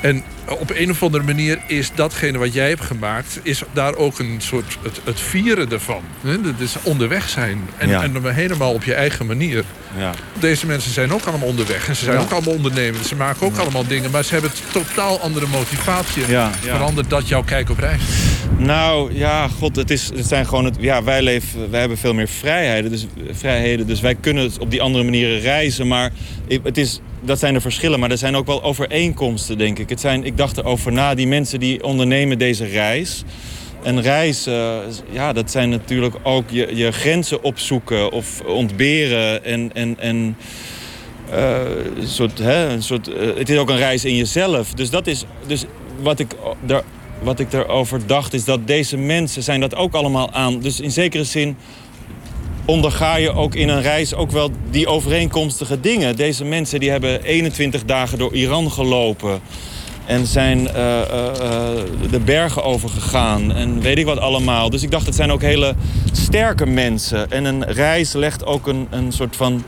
en 0.01 0.23
op 0.59 0.71
een 0.75 0.89
of 0.89 1.03
andere 1.03 1.23
manier 1.23 1.59
is 1.67 1.91
datgene 1.95 2.37
wat 2.37 2.53
jij 2.53 2.69
hebt 2.69 2.81
gemaakt... 2.81 3.39
is 3.43 3.61
daar 3.73 3.95
ook 3.95 4.19
een 4.19 4.35
soort 4.37 4.77
het, 4.83 4.99
het 5.03 5.19
vieren 5.19 5.71
ervan. 5.71 6.01
Hè? 6.21 6.41
Dat 6.41 6.53
is 6.57 6.75
onderweg 6.83 7.29
zijn. 7.29 7.69
En, 7.77 7.89
Ja. 7.89 8.03
en 8.03 8.13
dan 8.13 8.27
helemaal 8.31 8.73
op 8.73 8.83
je 8.83 8.93
eigen 8.93 9.25
manier. 9.25 9.63
Ja. 9.97 10.13
Deze 10.39 10.65
mensen 10.65 10.91
zijn 10.91 11.13
ook 11.13 11.25
allemaal 11.25 11.47
onderweg. 11.47 11.87
En 11.87 11.95
ze 11.95 12.03
zijn 12.03 12.17
Ja. 12.17 12.23
ook 12.23 12.31
allemaal 12.31 12.53
ondernemers. 12.53 13.07
Ze 13.07 13.15
maken 13.15 13.45
ook 13.45 13.57
allemaal 13.57 13.87
dingen. 13.87 14.11
Maar 14.11 14.23
ze 14.23 14.33
hebben 14.33 14.51
een 14.51 14.83
totaal 14.83 15.19
andere 15.19 15.47
motivatie. 15.47 16.23
Verandert 16.61 17.09
dat 17.09 17.27
jouw 17.27 17.43
kijk 17.43 17.69
op 17.69 17.79
reis? 17.79 18.01
Nou, 18.57 19.13
ja, 19.13 19.47
god, 19.47 19.75
het, 19.75 19.91
is, 19.91 20.09
het 20.15 20.27
zijn 20.27 20.45
gewoon... 20.47 20.65
Het, 20.65 20.75
ja, 20.79 21.03
wij, 21.03 21.21
leven, 21.21 21.69
wij 21.71 21.79
hebben 21.79 21.97
veel 21.97 22.13
meer 22.13 22.27
vrijheden 22.27 22.91
dus, 22.91 23.07
vrijheden. 23.31 23.87
Dus 23.87 23.99
wij 23.99 24.15
kunnen 24.15 24.43
het 24.43 24.57
op 24.57 24.71
die 24.71 24.81
andere 24.81 25.03
manieren 25.03 25.39
reizen. 25.39 25.87
Maar 25.87 26.11
het 26.63 26.77
is, 26.77 26.99
dat 27.27 27.39
zijn 27.39 27.53
de 27.53 27.61
verschillen. 27.61 27.99
Maar 27.99 28.11
er 28.11 28.17
zijn 28.17 28.35
ook 28.35 28.45
wel 28.45 28.63
overeenkomsten, 28.63 29.57
denk 29.57 29.79
ik. 29.79 29.89
Het 29.89 29.99
zijn, 29.99 30.23
ik 30.23 30.37
dacht 30.37 30.57
erover 30.57 30.91
na, 30.91 31.15
die 31.15 31.27
mensen 31.27 31.59
die 31.59 31.83
ondernemen 31.83 32.37
deze 32.37 32.65
reis... 32.65 33.23
En 33.83 34.01
reizen, 34.01 34.81
ja, 35.09 35.33
dat 35.33 35.51
zijn 35.51 35.69
natuurlijk 35.69 36.15
ook 36.23 36.49
je, 36.49 36.75
je 36.75 36.91
grenzen 36.91 37.43
opzoeken 37.43 38.11
of 38.11 38.41
ontberen. 38.41 39.43
En, 39.43 39.71
en, 39.73 39.99
en 39.99 40.37
eh, 41.31 41.61
soort, 42.03 42.37
hè, 42.37 42.69
een 42.69 42.83
soort, 42.83 43.07
eh, 43.07 43.35
het 43.35 43.49
is 43.49 43.57
ook 43.57 43.69
een 43.69 43.77
reis 43.77 44.05
in 44.05 44.15
jezelf. 44.15 44.73
Dus 44.73 44.89
dat 44.89 45.07
is, 45.07 45.25
dus 45.45 45.65
wat 46.01 46.19
ik, 46.19 46.31
er, 46.67 46.83
wat 47.21 47.39
ik 47.39 47.53
erover 47.53 48.07
dacht 48.07 48.33
is 48.33 48.45
dat 48.45 48.67
deze 48.67 48.97
mensen 48.97 49.43
zijn 49.43 49.59
dat 49.59 49.75
ook 49.75 49.93
allemaal 49.93 50.31
aan. 50.31 50.59
Dus 50.59 50.79
in 50.79 50.91
zekere 50.91 51.23
zin 51.23 51.57
onderga 52.67 53.15
je 53.15 53.33
ook 53.33 53.55
in 53.55 53.69
een 53.69 53.81
reis 53.81 54.13
ook 54.13 54.31
wel 54.31 54.51
die 54.69 54.87
overeenkomstige 54.87 55.79
dingen. 55.79 56.15
Deze 56.15 56.45
mensen 56.45 56.79
die 56.79 56.89
hebben 56.89 57.23
21 57.23 57.85
dagen 57.85 58.17
door 58.17 58.33
Iran 58.33 58.71
gelopen. 58.71 59.39
En 60.05 60.25
zijn 60.25 60.67
eh, 60.67 61.01
eh, 61.01 61.27
eh, 61.27 61.83
de 62.11 62.19
bergen 62.19 62.63
overgegaan 62.63 63.51
en 63.51 63.81
weet 63.81 63.97
ik 63.97 64.05
wat 64.05 64.19
allemaal. 64.19 64.69
Dus 64.69 64.83
ik 64.83 64.91
dacht, 64.91 65.05
het 65.05 65.15
zijn 65.15 65.31
ook 65.31 65.41
hele 65.41 65.75
sterke 66.11 66.65
mensen. 66.65 67.31
En 67.31 67.45
een 67.45 67.63
reis 67.63 68.13
legt 68.13 68.45
ook 68.45 68.67
een, 68.67 68.87
een 68.89 69.11
soort 69.11 69.35
van 69.35 69.63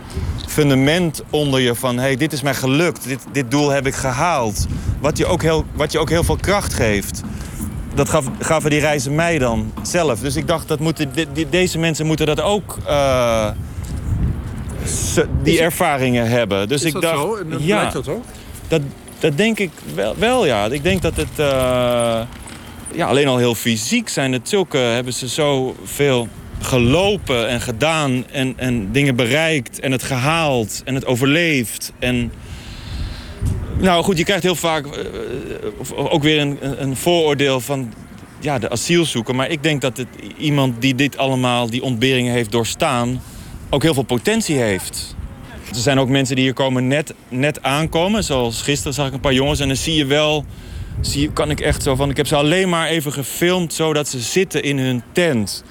fundament 0.47 1.23
onder 1.29 1.59
je 1.59 1.75
van... 1.75 1.97
hey, 1.97 2.15
dit 2.15 2.33
is 2.33 2.41
mij 2.41 2.53
gelukt, 2.53 3.07
dit, 3.07 3.25
dit 3.31 3.51
doel 3.51 3.69
heb 3.69 3.87
ik 3.87 3.95
gehaald. 3.95 4.67
Wat 4.99 5.17
je 5.17 5.25
ook 5.25 5.41
heel, 5.41 5.65
wat 5.73 5.91
je 5.91 5.99
ook 5.99 6.09
heel 6.09 6.23
veel 6.23 6.37
kracht 6.41 6.73
geeft. 6.73 7.21
Dat 7.99 8.09
gaf, 8.09 8.25
gaven 8.39 8.69
die 8.69 8.79
reizen 8.79 9.15
mij 9.15 9.37
dan 9.37 9.73
zelf. 9.81 10.19
Dus 10.19 10.35
ik 10.35 10.47
dacht, 10.47 10.67
dat 10.67 10.79
moeten, 10.79 11.11
de- 11.13 11.49
deze 11.49 11.77
mensen 11.77 12.05
moeten 12.05 12.25
dat 12.25 12.41
ook... 12.41 12.77
eh, 12.87 13.49
die 15.43 15.61
ervaringen 15.61 16.29
hebben. 16.29 16.67
Dus 16.67 16.81
Is 16.81 16.87
ik 16.87 16.93
dat 16.93 17.01
dacht, 17.01 17.17
zo? 17.17 17.35
En 17.35 17.57
ja, 17.59 17.89
dat 17.89 18.07
ook? 18.07 18.23
dat, 18.67 18.81
dat 19.19 19.37
denk 19.37 19.59
ik 19.59 19.71
wel, 19.95 20.15
wel, 20.17 20.45
ja. 20.45 20.65
Ik 20.65 20.83
denk 20.83 21.01
dat 21.01 21.15
het... 21.15 21.27
eh, 21.35 22.21
ja, 22.93 23.07
alleen 23.07 23.27
al 23.27 23.37
heel 23.37 23.55
fysiek 23.55 24.09
zijn 24.09 24.33
het 24.33 24.49
zulke... 24.49 24.77
hebben 24.77 25.13
ze 25.13 25.27
zoveel 25.27 26.27
gelopen 26.61 27.47
en 27.47 27.61
gedaan 27.61 28.25
en, 28.31 28.53
en 28.55 28.91
dingen 28.91 29.15
bereikt... 29.15 29.79
en 29.79 29.91
het 29.91 30.03
gehaald 30.03 30.81
en 30.85 30.95
het 30.95 31.05
overleefd. 31.05 31.91
En... 31.99 32.31
Nou 33.79 34.03
goed, 34.03 34.17
je 34.17 34.23
krijgt 34.23 34.43
heel 34.43 34.55
vaak 34.55 34.85
eh, 34.85 35.05
ook 35.93 36.23
weer 36.23 36.39
een, 36.41 36.57
een- 36.81 36.95
vooroordeel 36.95 37.59
van 37.59 37.93
ja, 38.39 38.59
de 38.59 38.69
asielzoeker. 38.69 39.35
Maar 39.35 39.49
ik 39.49 39.63
denk 39.63 39.81
dat 39.81 39.97
het 39.97 40.07
iemand 40.37 40.81
die 40.81 40.95
dit 40.95 41.17
allemaal, 41.17 41.69
die 41.69 41.83
ontberingen 41.83 42.33
heeft 42.33 42.51
doorstaan... 42.51 43.21
ook 43.69 43.83
heel 43.83 43.93
veel 43.93 44.03
potentie 44.03 44.55
heeft. 44.57 45.15
Er 45.69 45.75
zijn 45.75 45.99
ook 45.99 46.09
mensen 46.09 46.35
die 46.35 46.43
hier 46.45 46.53
komen 46.53 46.87
net, 46.87 47.13
net 47.29 47.63
aankomen. 47.63 48.23
Zoals 48.23 48.61
gisteren 48.61 48.93
zag 48.93 49.07
ik 49.07 49.13
een 49.13 49.19
paar 49.19 49.33
jongens. 49.33 49.59
En 49.59 49.67
dan 49.67 49.77
zie 49.77 49.95
je 49.95 50.05
wel, 50.05 50.45
zie 51.01 51.31
kan 51.31 51.49
ik 51.49 51.59
echt 51.59 51.83
zo 51.83 51.95
van... 51.95 52.09
Ik 52.09 52.17
heb 52.17 52.27
ze 52.27 52.35
alleen 52.35 52.69
maar 52.69 52.87
even 52.87 53.11
gefilmd 53.13 53.73
zodat 53.73 54.07
ze 54.07 54.19
zitten 54.19 54.63
in 54.63 54.77
hun 54.79 55.03
tent. 55.11 55.63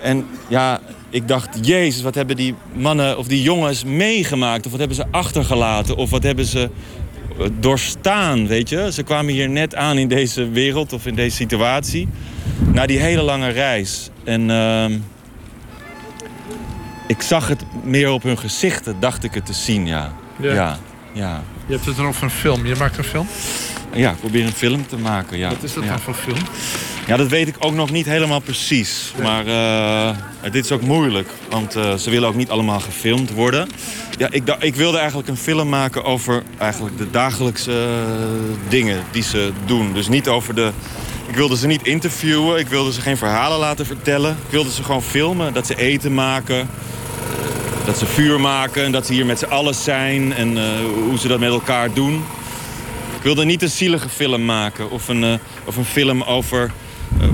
En 0.00 0.26
ja, 0.48 0.80
ik 1.10 1.28
dacht, 1.28 1.66
jezus, 1.66 2.02
wat 2.02 2.14
hebben 2.14 2.36
die 2.36 2.54
mannen 2.72 3.18
of 3.18 3.26
die 3.26 3.42
jongens 3.42 3.84
meegemaakt? 3.84 4.64
Of 4.64 4.70
wat 4.70 4.78
hebben 4.80 4.96
ze 4.96 5.04
achtergelaten? 5.10 5.96
Of 5.96 6.10
wat 6.10 6.22
hebben 6.22 6.44
ze 6.44 6.70
doorstaan, 7.52 8.46
weet 8.46 8.68
je? 8.68 8.92
Ze 8.92 9.02
kwamen 9.02 9.32
hier 9.32 9.48
net 9.48 9.74
aan 9.74 9.98
in 9.98 10.08
deze 10.08 10.48
wereld 10.48 10.92
of 10.92 11.06
in 11.06 11.14
deze 11.14 11.36
situatie. 11.36 12.08
Na 12.72 12.86
die 12.86 12.98
hele 12.98 13.22
lange 13.22 13.48
reis. 13.48 14.10
En 14.24 14.50
ehm, 14.50 14.98
ik 17.06 17.22
zag 17.22 17.48
het 17.48 17.64
meer 17.82 18.10
op 18.10 18.22
hun 18.22 18.38
gezichten, 18.38 18.96
dacht 19.00 19.24
ik 19.24 19.34
het 19.34 19.46
te 19.46 19.52
zien, 19.52 19.86
ja. 19.86 20.12
Ja. 20.36 20.54
Ja, 20.54 20.78
ja. 21.12 21.42
Je 21.66 21.72
hebt 21.72 21.86
het 21.86 21.96
dan 21.96 22.06
over 22.06 22.22
een 22.22 22.30
film. 22.30 22.66
Je 22.66 22.74
maakt 22.78 22.98
een 22.98 23.04
film? 23.04 23.26
Ja, 23.92 24.10
ik 24.10 24.18
probeer 24.18 24.44
een 24.44 24.52
film 24.52 24.86
te 24.86 24.96
maken, 24.96 25.38
ja. 25.38 25.48
Wat 25.48 25.62
is 25.62 25.74
dat 25.74 25.84
ja. 25.84 25.90
dan 25.90 26.00
voor 26.00 26.14
film? 26.14 26.38
Ja, 27.06 27.16
dat 27.16 27.28
weet 27.28 27.48
ik 27.48 27.54
ook 27.58 27.74
nog 27.74 27.90
niet 27.90 28.06
helemaal 28.06 28.40
precies. 28.40 29.12
Maar 29.22 29.46
eh, 29.46 30.16
dit 30.52 30.64
is 30.64 30.72
ook 30.72 30.82
moeilijk, 30.82 31.28
want 31.50 31.76
eh, 31.76 31.94
ze 31.94 32.10
willen 32.10 32.28
ook 32.28 32.34
niet 32.34 32.50
allemaal 32.50 32.80
gefilmd 32.80 33.30
worden. 33.30 33.68
Ja, 34.18 34.28
ik, 34.30 34.56
ik 34.58 34.74
wilde 34.74 34.98
eigenlijk 34.98 35.28
een 35.28 35.36
film 35.36 35.68
maken 35.68 36.04
over 36.04 36.42
eigenlijk 36.58 36.98
de 36.98 37.10
dagelijkse 37.10 37.72
eh, 37.72 38.68
dingen 38.68 39.02
die 39.10 39.22
ze 39.22 39.52
doen. 39.66 39.92
Dus 39.92 40.08
niet 40.08 40.28
over 40.28 40.54
de... 40.54 40.70
Ik 41.28 41.34
wilde 41.34 41.56
ze 41.56 41.66
niet 41.66 41.86
interviewen, 41.86 42.58
ik 42.58 42.68
wilde 42.68 42.92
ze 42.92 43.00
geen 43.00 43.16
verhalen 43.16 43.58
laten 43.58 43.86
vertellen. 43.86 44.30
Ik 44.30 44.50
wilde 44.50 44.70
ze 44.70 44.82
gewoon 44.82 45.02
filmen, 45.02 45.52
dat 45.52 45.66
ze 45.66 45.76
eten 45.76 46.14
maken, 46.14 46.68
dat 47.84 47.98
ze 47.98 48.06
vuur 48.06 48.40
maken... 48.40 48.84
en 48.84 48.92
dat 48.92 49.06
ze 49.06 49.12
hier 49.12 49.26
met 49.26 49.38
z'n 49.38 49.44
allen 49.44 49.74
zijn 49.74 50.32
en 50.34 50.58
eh, 50.58 50.64
hoe 51.08 51.18
ze 51.18 51.28
dat 51.28 51.40
met 51.40 51.48
elkaar 51.48 51.92
doen. 51.92 52.14
Ik 53.16 53.22
wilde 53.22 53.44
niet 53.44 53.62
een 53.62 53.68
zielige 53.70 54.08
film 54.08 54.44
maken 54.44 54.90
of 54.90 55.08
een, 55.08 55.24
eh, 55.24 55.34
of 55.64 55.76
een 55.76 55.84
film 55.84 56.22
over 56.22 56.70
eh, 57.20 57.26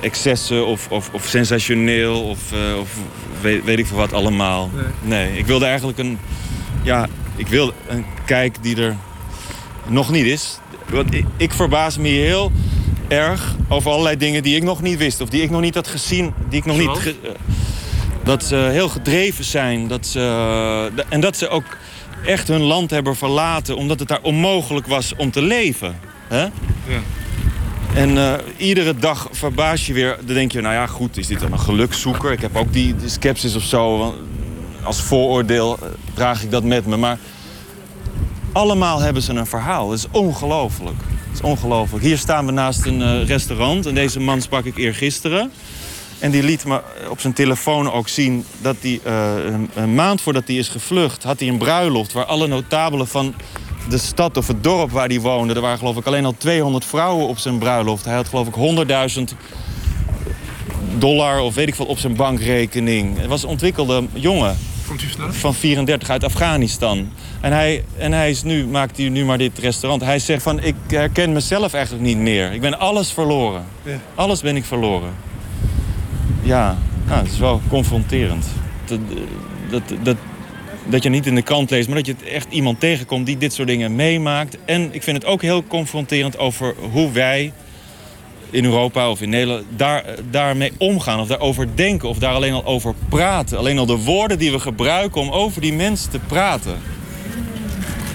excessen 0.00 0.66
of, 0.66 0.86
of, 0.90 1.10
of 1.12 1.26
sensationeel 1.26 2.22
of, 2.22 2.38
of 2.80 2.90
weet, 3.40 3.64
weet 3.64 3.78
ik 3.78 3.86
veel 3.86 3.96
wat 3.96 4.12
allemaal. 4.12 4.70
Nee. 5.00 5.38
ik 5.38 5.46
wilde 5.46 5.64
eigenlijk 5.64 5.98
een, 5.98 6.18
ja, 6.82 7.08
ik 7.36 7.46
wilde 7.46 7.72
een 7.88 8.04
kijk 8.24 8.56
die 8.62 8.76
er 8.76 8.96
nog 9.86 10.10
niet 10.10 10.24
is. 10.26 10.58
Want 10.88 11.14
ik, 11.14 11.24
ik 11.36 11.52
verbaas 11.52 11.98
me 11.98 12.08
heel 12.08 12.52
erg 13.08 13.54
over 13.68 13.90
allerlei 13.90 14.16
dingen 14.16 14.42
die 14.42 14.56
ik 14.56 14.62
nog 14.62 14.82
niet 14.82 14.98
wist 14.98 15.20
of 15.20 15.28
die 15.28 15.42
ik 15.42 15.50
nog 15.50 15.60
niet 15.60 15.74
had 15.74 15.88
gezien, 15.88 16.32
die 16.48 16.58
ik 16.58 16.64
nog 16.64 16.78
niet. 16.78 16.88
Ge- 16.98 17.16
dat 18.24 18.44
ze 18.44 18.56
heel 18.56 18.88
gedreven 18.88 19.44
zijn. 19.44 19.88
Dat 19.88 20.06
ze, 20.06 21.02
en 21.08 21.20
dat 21.20 21.36
ze 21.36 21.48
ook 21.48 21.76
echt 22.26 22.48
hun 22.48 22.62
land 22.62 22.90
hebben 22.90 23.16
verlaten... 23.16 23.76
omdat 23.76 23.98
het 23.98 24.08
daar 24.08 24.22
onmogelijk 24.22 24.86
was 24.86 25.16
om 25.16 25.30
te 25.30 25.42
leven. 25.42 25.98
Hè? 26.28 26.42
Ja. 26.42 27.00
En 27.94 28.18
eh, 28.18 28.34
iedere 28.56 28.94
dag 28.96 29.28
verbaas 29.30 29.86
je 29.86 29.92
weer. 29.92 30.16
Dan 30.24 30.34
denk 30.34 30.52
je, 30.52 30.60
nou 30.60 30.74
ja, 30.74 30.86
goed, 30.86 31.16
is 31.16 31.26
dit 31.26 31.40
dan 31.40 31.52
een 31.52 31.60
gelukszoeker? 31.60 32.32
Ik 32.32 32.40
heb 32.40 32.56
ook 32.56 32.72
die, 32.72 32.96
die 32.96 33.08
sceptisch 33.08 33.56
of 33.56 33.62
zo. 33.62 33.98
want 33.98 34.14
Als 34.82 35.02
vooroordeel 35.02 35.78
eh, 35.82 35.88
draag 36.14 36.42
ik 36.42 36.50
dat 36.50 36.64
met 36.64 36.86
me. 36.86 36.96
Maar 36.96 37.18
allemaal 38.52 39.00
hebben 39.00 39.22
ze 39.22 39.32
een 39.32 39.46
verhaal. 39.46 39.90
Het 39.90 39.98
is 39.98 40.06
ongelooflijk. 40.10 40.96
Het 40.98 41.34
is 41.34 41.40
ongelooflijk. 41.40 42.04
Hier 42.04 42.18
staan 42.18 42.46
we 42.46 42.52
naast 42.52 42.86
een 42.86 43.02
eh, 43.02 43.26
restaurant. 43.26 43.86
En 43.86 43.94
deze 43.94 44.20
man 44.20 44.40
sprak 44.40 44.64
ik 44.64 44.76
eergisteren. 44.76 45.52
En 46.22 46.30
die 46.30 46.42
liet 46.42 46.64
me 46.64 46.80
op 47.08 47.20
zijn 47.20 47.32
telefoon 47.32 47.92
ook 47.92 48.08
zien 48.08 48.44
dat 48.60 48.76
hij 48.80 49.00
een, 49.04 49.70
een, 49.74 49.94
maand 49.94 50.20
voordat 50.20 50.42
hij 50.46 50.56
is 50.56 50.68
gevlucht... 50.68 51.22
had 51.22 51.38
hij 51.40 51.48
een 51.48 51.58
bruiloft 51.58 52.12
waar 52.12 52.24
alle 52.24 52.46
notabelen 52.46 53.08
van 53.08 53.34
de 53.88 53.98
stad 53.98 54.36
of 54.36 54.46
het 54.46 54.64
dorp 54.64 54.90
waar 54.90 55.08
hij 55.08 55.20
woonde... 55.20 55.54
er 55.54 55.60
waren 55.60 55.78
geloof 55.78 55.96
ik 55.96 56.06
alleen 56.06 56.24
al 56.24 56.34
200 56.38 56.84
vrouwen 56.84 57.28
op 57.28 57.38
zijn 57.38 57.58
bruiloft. 57.58 58.04
Hij 58.04 58.14
had 58.14 58.28
geloof 58.28 58.46
ik 58.46 58.54
100.000 59.30 59.36
dollar 60.98 61.40
of 61.40 61.54
weet 61.54 61.68
ik 61.68 61.74
veel 61.74 61.86
op 61.86 61.98
zijn 61.98 62.16
bankrekening. 62.16 63.18
Het 63.18 63.26
was 63.26 63.42
een 63.42 63.48
ontwikkelde 63.48 64.04
jongen. 64.12 64.58
Van 65.30 65.54
34 65.54 66.10
uit 66.10 66.24
Afghanistan. 66.24 67.12
En 67.40 67.52
hij, 67.52 67.84
en 67.96 68.12
hij 68.12 68.30
is 68.30 68.42
nu, 68.42 68.66
maakt 68.66 68.96
hij 68.96 69.08
nu 69.08 69.24
maar 69.24 69.38
dit 69.38 69.58
restaurant. 69.58 70.02
Hij 70.02 70.18
zegt 70.18 70.42
van, 70.42 70.60
ik 70.60 70.74
herken 70.88 71.32
mezelf 71.32 71.72
eigenlijk 71.72 72.04
niet 72.04 72.18
meer. 72.18 72.52
Ik 72.52 72.60
ben 72.60 72.78
alles 72.78 73.12
verloren. 73.12 73.64
Ja. 73.82 74.00
Alles 74.14 74.40
ben 74.40 74.56
ik 74.56 74.64
verloren. 74.64 75.30
Ja, 76.42 76.78
nou, 77.06 77.22
het 77.22 77.32
is 77.32 77.38
wel 77.38 77.60
confronterend. 77.68 78.46
Dat, 78.84 78.98
dat, 79.70 79.82
dat, 80.02 80.16
dat 80.86 81.02
je 81.02 81.08
niet 81.08 81.26
in 81.26 81.34
de 81.34 81.42
krant 81.42 81.70
leest, 81.70 81.88
maar 81.88 81.96
dat 81.96 82.06
je 82.06 82.14
echt 82.32 82.46
iemand 82.50 82.80
tegenkomt 82.80 83.26
die 83.26 83.38
dit 83.38 83.52
soort 83.52 83.68
dingen 83.68 83.94
meemaakt. 83.94 84.56
En 84.64 84.94
ik 84.94 85.02
vind 85.02 85.16
het 85.16 85.26
ook 85.26 85.42
heel 85.42 85.64
confronterend 85.64 86.38
over 86.38 86.74
hoe 86.90 87.12
wij 87.12 87.52
in 88.50 88.64
Europa 88.64 89.10
of 89.10 89.20
in 89.20 89.28
Nederland 89.28 89.64
daar, 89.76 90.04
daarmee 90.30 90.72
omgaan 90.78 91.20
of 91.20 91.26
daarover 91.26 91.68
denken 91.74 92.08
of 92.08 92.18
daar 92.18 92.34
alleen 92.34 92.52
al 92.52 92.64
over 92.64 92.94
praten. 93.08 93.58
Alleen 93.58 93.78
al 93.78 93.86
de 93.86 94.04
woorden 94.04 94.38
die 94.38 94.50
we 94.52 94.58
gebruiken 94.60 95.20
om 95.20 95.30
over 95.30 95.60
die 95.60 95.72
mensen 95.72 96.10
te 96.10 96.18
praten. 96.18 96.78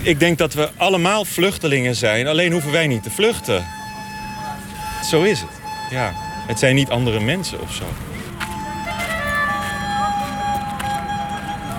Ik 0.02 0.20
denk 0.20 0.38
dat 0.38 0.54
we 0.54 0.70
allemaal 0.78 1.26
vluchtelingen 1.26 1.96
zijn, 1.96 2.28
alleen 2.28 2.52
hoeven 2.52 2.72
wij 2.72 2.88
niet 2.88 3.04
te 3.04 3.10
vluchten. 3.10 3.66
Zo 5.04 5.24
is 5.24 5.40
het. 5.40 5.50
Ja, 5.90 6.14
het 6.48 6.60
zijn 6.60 6.76
niet 6.76 6.90
andere 6.90 7.20
mensen 7.20 7.62
of 7.62 7.74
zo. 7.74 7.86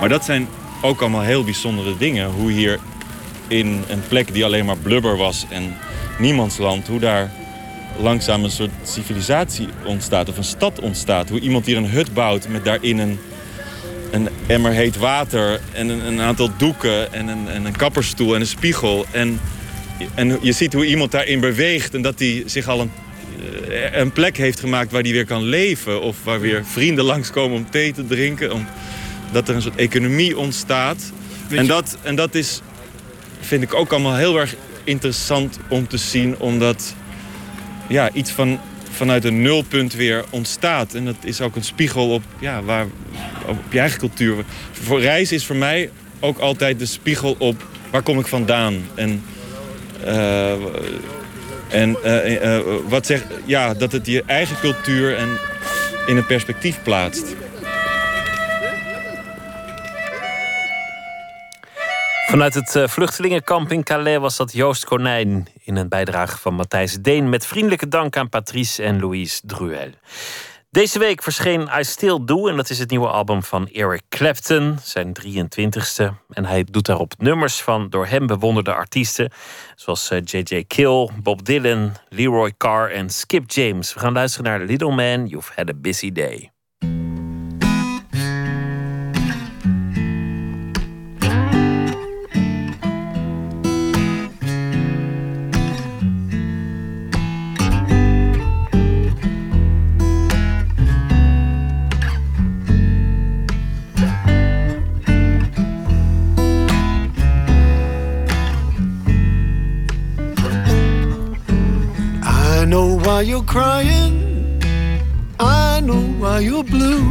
Maar 0.00 0.08
dat 0.08 0.24
zijn 0.24 0.48
ook 0.82 1.00
allemaal 1.00 1.22
heel 1.22 1.44
bijzondere 1.44 1.96
dingen. 1.96 2.30
Hoe 2.30 2.50
hier 2.50 2.78
in 3.48 3.84
een 3.88 4.02
plek 4.08 4.32
die 4.32 4.44
alleen 4.44 4.64
maar 4.64 4.76
blubber 4.76 5.16
was 5.16 5.46
en 5.50 5.76
niemandsland... 6.18 6.86
hoe 6.86 7.00
daar 7.00 7.30
langzaam 7.98 8.44
een 8.44 8.50
soort 8.50 8.70
civilisatie 8.82 9.68
ontstaat 9.84 10.28
of 10.28 10.36
een 10.36 10.44
stad 10.44 10.80
ontstaat. 10.80 11.28
Hoe 11.28 11.40
iemand 11.40 11.66
hier 11.66 11.76
een 11.76 11.90
hut 11.90 12.14
bouwt 12.14 12.48
met 12.48 12.64
daarin 12.64 12.98
een, 12.98 13.18
een 14.10 14.28
emmer 14.46 14.72
heet 14.72 14.96
water... 14.96 15.60
en 15.72 15.88
een, 15.88 16.06
een 16.06 16.20
aantal 16.20 16.50
doeken 16.56 17.12
en 17.12 17.28
een, 17.28 17.48
en 17.48 17.64
een 17.64 17.76
kapperstoel 17.76 18.34
en 18.34 18.40
een 18.40 18.46
spiegel. 18.46 19.06
En, 19.10 19.40
en 20.14 20.38
je 20.42 20.52
ziet 20.52 20.72
hoe 20.72 20.86
iemand 20.86 21.10
daarin 21.10 21.40
beweegt 21.40 21.94
en 21.94 22.02
dat 22.02 22.18
hij 22.18 22.42
zich 22.46 22.68
al 22.68 22.80
een 22.80 22.90
eh, 23.68 23.98
een 24.00 24.12
plek 24.12 24.36
heeft 24.36 24.60
gemaakt 24.60 24.92
waar 24.92 25.02
hij 25.02 25.12
weer 25.12 25.24
kan 25.24 25.42
leven. 25.42 26.00
Of 26.02 26.16
waar 26.24 26.40
weer 26.40 26.64
vrienden 26.64 27.04
langskomen 27.04 27.56
om 27.56 27.70
thee 27.70 27.92
te 27.92 28.06
drinken. 28.06 28.52
Om, 28.52 28.66
dat 29.32 29.48
er 29.48 29.54
een 29.54 29.62
soort 29.62 29.76
economie 29.76 30.38
ontstaat. 30.38 31.12
En 31.48 31.66
dat, 31.66 31.98
en 32.02 32.16
dat 32.16 32.34
is, 32.34 32.60
vind 33.40 33.62
ik 33.62 33.74
ook 33.74 33.92
allemaal 33.92 34.16
heel 34.16 34.40
erg 34.40 34.54
interessant 34.84 35.58
om 35.68 35.88
te 35.88 35.96
zien. 35.96 36.38
Omdat 36.38 36.94
ja, 37.88 38.12
iets 38.12 38.30
van, 38.30 38.60
vanuit 38.90 39.24
een 39.24 39.42
nulpunt 39.42 39.94
weer 39.94 40.24
ontstaat. 40.30 40.94
En 40.94 41.04
dat 41.04 41.16
is 41.24 41.40
ook 41.40 41.56
een 41.56 41.64
spiegel 41.64 42.10
op, 42.10 42.22
ja, 42.38 42.62
waar, 42.62 42.86
op 43.46 43.58
je 43.70 43.78
eigen 43.78 43.98
cultuur. 43.98 44.44
Voor 44.72 45.00
reizen 45.00 45.36
is 45.36 45.46
voor 45.46 45.56
mij 45.56 45.90
ook 46.20 46.38
altijd 46.38 46.78
de 46.78 46.86
spiegel 46.86 47.36
op 47.38 47.66
waar 47.90 48.02
kom 48.02 48.18
ik 48.18 48.26
vandaan. 48.26 48.84
En, 48.94 49.22
uh, 50.04 50.52
en 51.68 51.96
uh, 52.04 52.42
uh, 52.42 52.58
wat 52.88 53.06
zegt, 53.06 53.24
ja, 53.44 53.74
dat 53.74 53.92
het 53.92 54.06
je 54.06 54.22
eigen 54.26 54.56
cultuur 54.60 55.16
en 55.16 55.28
in 56.06 56.16
een 56.16 56.26
perspectief 56.26 56.82
plaatst. 56.82 57.34
Vanuit 62.28 62.54
het 62.54 62.74
uh, 62.74 62.88
vluchtelingenkamp 62.88 63.72
in 63.72 63.82
Calais 63.82 64.18
was 64.18 64.36
dat 64.36 64.52
Joost 64.52 64.84
Konijn 64.84 65.48
in 65.64 65.76
een 65.76 65.88
bijdrage 65.88 66.38
van 66.38 66.54
Matthijs 66.54 66.94
Deen. 67.00 67.28
Met 67.28 67.46
vriendelijke 67.46 67.88
dank 67.88 68.16
aan 68.16 68.28
Patrice 68.28 68.82
en 68.82 69.00
Louise 69.00 69.40
Druel. 69.44 69.90
Deze 70.70 70.98
week 70.98 71.22
verscheen 71.22 71.68
I 71.78 71.84
Still 71.84 72.18
Do 72.24 72.48
en 72.48 72.56
dat 72.56 72.70
is 72.70 72.78
het 72.78 72.90
nieuwe 72.90 73.08
album 73.08 73.42
van 73.42 73.68
Eric 73.68 74.02
Clapton, 74.08 74.78
zijn 74.82 75.12
23ste. 75.26 76.14
En 76.28 76.44
hij 76.44 76.64
doet 76.70 76.86
daarop 76.86 77.12
nummers 77.18 77.60
van 77.60 77.90
door 77.90 78.06
hem 78.06 78.26
bewonderde 78.26 78.74
artiesten, 78.74 79.32
zoals 79.74 80.08
J.J. 80.08 80.54
Eh, 80.54 80.64
Kill, 80.66 81.08
Bob 81.22 81.44
Dylan, 81.44 81.92
Leroy 82.08 82.52
Carr 82.56 82.90
en 82.90 83.10
Skip 83.10 83.50
James. 83.50 83.94
We 83.94 84.00
gaan 84.00 84.12
luisteren 84.12 84.50
naar 84.50 84.66
Little 84.66 84.94
Man, 84.94 85.26
You've 85.26 85.52
Had 85.56 85.68
a 85.68 85.74
Busy 85.74 86.12
Day. 86.12 86.50
Why 113.18 113.22
you're 113.22 113.42
crying. 113.42 114.62
I 115.40 115.80
know 115.80 116.02
why 116.20 116.38
you're 116.38 116.62
blue. 116.62 117.04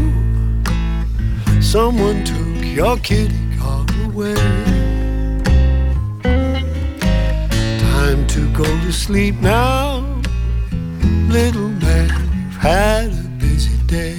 Someone 1.61 2.23
took 2.23 2.63
your 2.63 2.95
kitty 2.99 3.35
car 3.59 3.85
away. 4.05 4.35
Time 7.91 8.25
to 8.27 8.41
go 8.53 8.63
to 8.63 8.93
sleep 8.93 9.35
now. 9.41 9.99
Little 11.27 11.71
man, 11.83 12.07
you've 12.39 12.55
had 12.55 13.07
a 13.07 13.27
busy 13.43 13.77
day. 13.97 14.17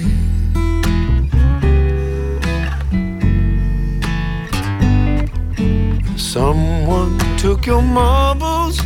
Someone 6.17 7.17
took 7.37 7.65
your 7.65 7.81
marbles. 7.81 8.79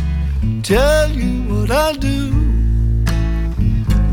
Tell 0.62 1.10
you 1.10 1.32
what 1.52 1.70
I'll 1.70 1.92
do. 1.92 2.63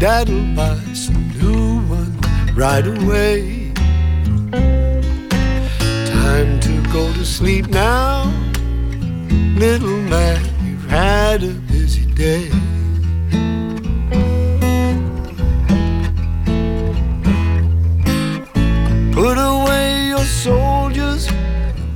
Dad'll 0.02 0.56
buy 0.56 0.80
some 0.96 1.30
new 1.38 1.80
one 1.82 2.18
right 2.56 2.88
away. 2.88 3.72
Time 6.08 6.60
to 6.60 6.84
go 6.92 7.14
to 7.14 7.24
sleep 7.24 7.68
now. 7.68 8.24
Little 9.60 10.02
man, 10.10 10.42
you've 10.66 10.90
had 10.90 11.44
a 11.44 11.54
busy 11.70 12.12
day. 12.14 12.50
Put 19.14 19.38
away 19.38 20.08
your 20.08 20.26
soldiers, 20.26 21.28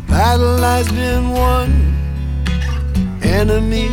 battle 0.08 0.60
has 0.60 0.88
been 0.92 1.32
won. 1.32 1.72
Enemy 3.24 3.90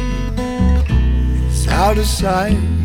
is 1.49 1.67
out 1.69 1.97
of 1.97 2.05
sight. 2.05 2.82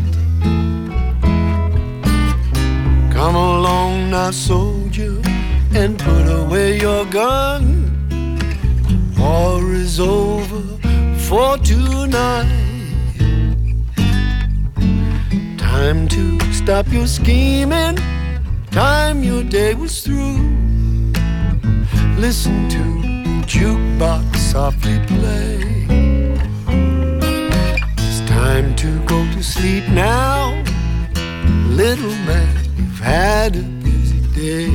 Come 3.18 3.34
along 3.34 4.10
now, 4.10 4.30
soldier, 4.30 5.20
and 5.74 5.98
put 5.98 6.26
away 6.28 6.78
your 6.78 7.04
gun. 7.06 7.90
War 9.18 9.60
is 9.72 9.98
over 9.98 10.62
for 11.26 11.58
tonight. 11.58 12.46
Time 15.58 16.06
to 16.06 16.38
stop 16.52 16.86
your 16.92 17.08
scheming. 17.08 17.96
Time 18.70 19.24
your 19.24 19.42
day 19.42 19.74
was 19.74 20.00
through. 20.04 20.38
Listen 22.18 22.68
to 22.68 22.84
jukebox 23.50 24.36
softly 24.36 25.00
play. 25.08 25.58
It's 27.98 28.20
time 28.30 28.76
to 28.76 29.04
go 29.06 29.18
to 29.32 29.42
sleep 29.42 29.88
now, 29.88 30.54
little 31.66 32.14
man. 32.24 32.67
Had 33.08 33.56
a 33.56 33.62
busy 33.62 34.20
day. 34.34 34.68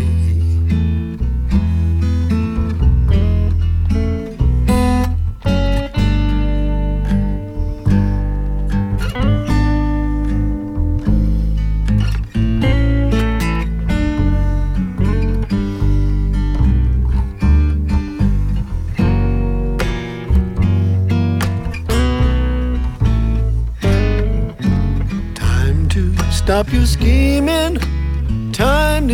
Time 25.35 25.87
to 25.89 26.17
stop 26.31 26.73
your 26.73 26.87
scheming 26.87 27.92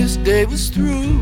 this 0.10 0.18
day 0.26 0.44
was 0.44 0.70
through, 0.70 1.20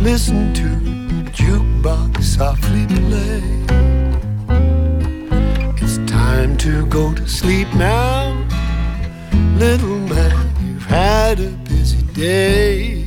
listen 0.00 0.52
to 0.52 0.64
the 0.64 1.30
jukebox 1.30 2.20
softly 2.20 2.84
play. 2.86 3.42
It's 5.80 5.98
time 6.10 6.56
to 6.56 6.84
go 6.86 7.14
to 7.14 7.28
sleep 7.28 7.72
now, 7.74 8.34
little 9.56 10.00
man. 10.00 10.50
You've 10.64 10.84
had 10.84 11.38
a 11.38 11.50
busy 11.70 12.02
day. 12.12 13.04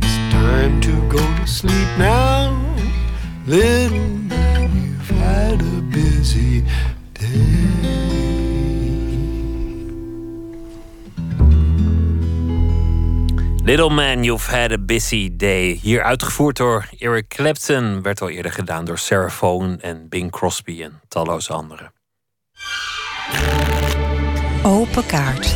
It's 0.00 0.16
time 0.32 0.80
to 0.80 1.08
go 1.10 1.18
to 1.18 1.46
sleep 1.46 1.90
now, 1.98 2.56
little 3.46 4.11
Little 13.72 13.88
Man, 13.88 14.22
You've 14.22 14.50
Had 14.50 14.72
a 14.72 14.78
Busy 14.78 15.36
Day. 15.36 15.78
Hier 15.82 16.02
uitgevoerd 16.02 16.56
door 16.56 16.88
Eric 16.98 17.28
Clapton. 17.28 18.02
Werd 18.02 18.20
al 18.20 18.28
eerder 18.28 18.52
gedaan 18.52 18.84
door 18.84 18.98
Vaughan 19.30 19.80
en 19.80 20.08
Bing 20.08 20.30
Crosby 20.30 20.82
en 20.82 21.00
talloze 21.08 21.52
anderen. 21.52 21.92
Open 24.62 25.06
kaart. 25.06 25.54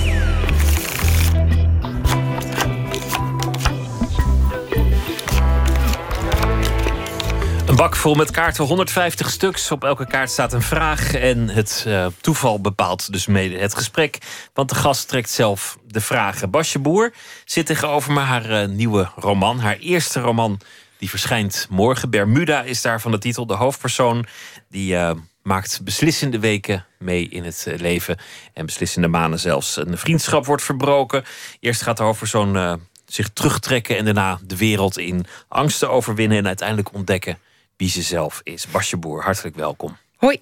Een 7.66 7.76
bak 7.76 7.96
vol 7.96 8.14
met 8.14 8.30
kaarten, 8.30 8.64
150 8.64 9.30
stuks. 9.30 9.70
Op 9.70 9.84
elke 9.84 10.06
kaart 10.06 10.30
staat 10.30 10.52
een 10.52 10.62
vraag. 10.62 11.14
En 11.14 11.48
het 11.48 11.84
uh, 11.88 12.06
toeval 12.20 12.60
bepaalt 12.60 13.12
dus 13.12 13.26
mede 13.26 13.58
het 13.58 13.74
gesprek. 13.74 14.18
Want 14.54 14.68
de 14.68 14.74
gast 14.74 15.08
trekt 15.08 15.30
zelf 15.30 15.78
de 15.86 16.00
vragen. 16.00 16.50
Basje 16.50 16.78
Boer 16.78 17.12
zit 17.44 17.66
tegenover 17.66 18.12
me 18.12 18.20
haar 18.20 18.50
uh, 18.50 18.68
nieuwe 18.68 19.10
roman. 19.16 19.58
Haar 19.58 19.76
eerste 19.76 20.20
roman, 20.20 20.60
die 20.98 21.10
verschijnt 21.10 21.66
morgen. 21.70 22.10
Bermuda 22.10 22.62
is 22.62 22.82
daarvan 22.82 23.10
de 23.10 23.18
titel. 23.18 23.46
De 23.46 23.54
hoofdpersoon 23.54 24.26
die 24.68 24.94
uh, 24.94 25.10
maakt 25.42 25.80
beslissende 25.84 26.38
weken 26.38 26.86
mee 26.98 27.28
in 27.28 27.44
het 27.44 27.66
leven. 27.76 28.16
En 28.52 28.66
beslissende 28.66 29.08
maanden 29.08 29.38
zelfs. 29.40 29.76
Een 29.76 29.98
vriendschap 29.98 30.46
wordt 30.46 30.62
verbroken. 30.62 31.24
Eerst 31.60 31.82
gaat 31.82 31.96
de 31.96 32.02
hoofdpersoon 32.02 32.80
zich 33.06 33.28
terugtrekken 33.28 33.96
en 33.96 34.04
daarna 34.04 34.38
de 34.44 34.56
wereld 34.56 34.98
in. 34.98 35.26
Angsten 35.48 35.90
overwinnen 35.90 36.38
en 36.38 36.46
uiteindelijk 36.46 36.94
ontdekken 36.94 37.38
wie 37.76 37.88
ze 37.88 38.02
zelf 38.02 38.40
is. 38.42 38.66
Basje 38.66 38.96
Boer, 38.96 39.22
hartelijk 39.22 39.56
welkom. 39.56 39.96
Hoi. 40.16 40.40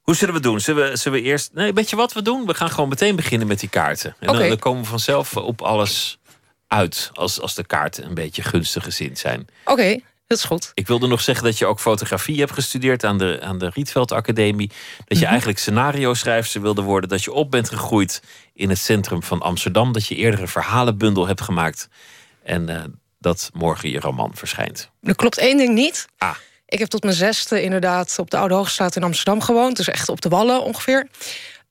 Hoe 0.00 0.14
zullen 0.14 0.34
we 0.34 0.40
doen? 0.40 0.60
Zullen 0.60 0.90
we, 0.90 0.96
zullen 0.96 1.20
we 1.20 1.24
eerst. 1.24 1.50
Nee, 1.54 1.72
weet 1.72 1.90
je 1.90 1.96
wat 1.96 2.12
we 2.12 2.22
doen? 2.22 2.46
We 2.46 2.54
gaan 2.54 2.70
gewoon 2.70 2.88
meteen 2.88 3.16
beginnen 3.16 3.48
met 3.48 3.60
die 3.60 3.68
kaarten. 3.68 4.16
En 4.18 4.28
okay. 4.28 4.40
dan, 4.40 4.48
dan, 4.48 4.58
komen 4.58 4.82
we 4.82 4.88
vanzelf 4.88 5.36
op 5.36 5.62
alles 5.62 6.18
uit. 6.66 7.10
Als, 7.12 7.40
als 7.40 7.54
de 7.54 7.64
kaarten 7.64 8.04
een 8.04 8.14
beetje 8.14 8.42
gunstig 8.42 8.84
gezind 8.84 9.18
zijn. 9.18 9.40
Oké, 9.40 9.72
okay, 9.72 10.04
dat 10.26 10.38
is 10.38 10.44
goed. 10.44 10.70
Ik 10.74 10.86
wilde 10.86 11.06
nog 11.06 11.20
zeggen 11.20 11.44
dat 11.44 11.58
je 11.58 11.66
ook 11.66 11.80
fotografie 11.80 12.38
hebt 12.38 12.52
gestudeerd 12.52 13.04
aan 13.04 13.18
de, 13.18 13.38
aan 13.42 13.58
de 13.58 13.70
Rietveld 13.74 14.12
Academie. 14.12 14.68
Dat 14.68 14.78
je 15.06 15.14
mm 15.14 15.20
-hmm. 15.20 15.30
eigenlijk 15.30 15.58
scenario-schrijfster 15.58 16.60
wilde 16.60 16.82
worden. 16.82 17.08
Dat 17.08 17.24
je 17.24 17.32
op 17.32 17.50
bent 17.50 17.68
gegroeid 17.68 18.22
in 18.54 18.68
het 18.68 18.78
centrum 18.78 19.22
van 19.22 19.40
Amsterdam. 19.40 19.92
Dat 19.92 20.06
je 20.06 20.14
eerder 20.14 20.40
een 20.40 20.48
verhalenbundel 20.48 21.26
hebt 21.26 21.40
gemaakt. 21.40 21.88
En 22.42 22.70
uh, 22.70 22.82
dat 23.20 23.50
morgen 23.52 23.90
je 23.90 24.00
roman 24.00 24.34
verschijnt. 24.34 24.90
Er 25.02 25.14
klopt 25.14 25.38
één 25.38 25.56
ding 25.56 25.74
niet. 25.74 26.06
Ah. 26.18 26.36
Ik 26.66 26.78
heb 26.78 26.88
tot 26.88 27.02
mijn 27.02 27.14
zesde 27.14 27.62
inderdaad 27.62 28.18
op 28.18 28.30
de 28.30 28.36
Oude 28.36 28.54
Hoogstraat 28.54 28.96
in 28.96 29.02
Amsterdam 29.02 29.40
gewoond. 29.40 29.76
Dus 29.76 29.88
echt 29.88 30.08
op 30.08 30.20
de 30.20 30.28
Wallen 30.28 30.62
ongeveer. 30.62 31.08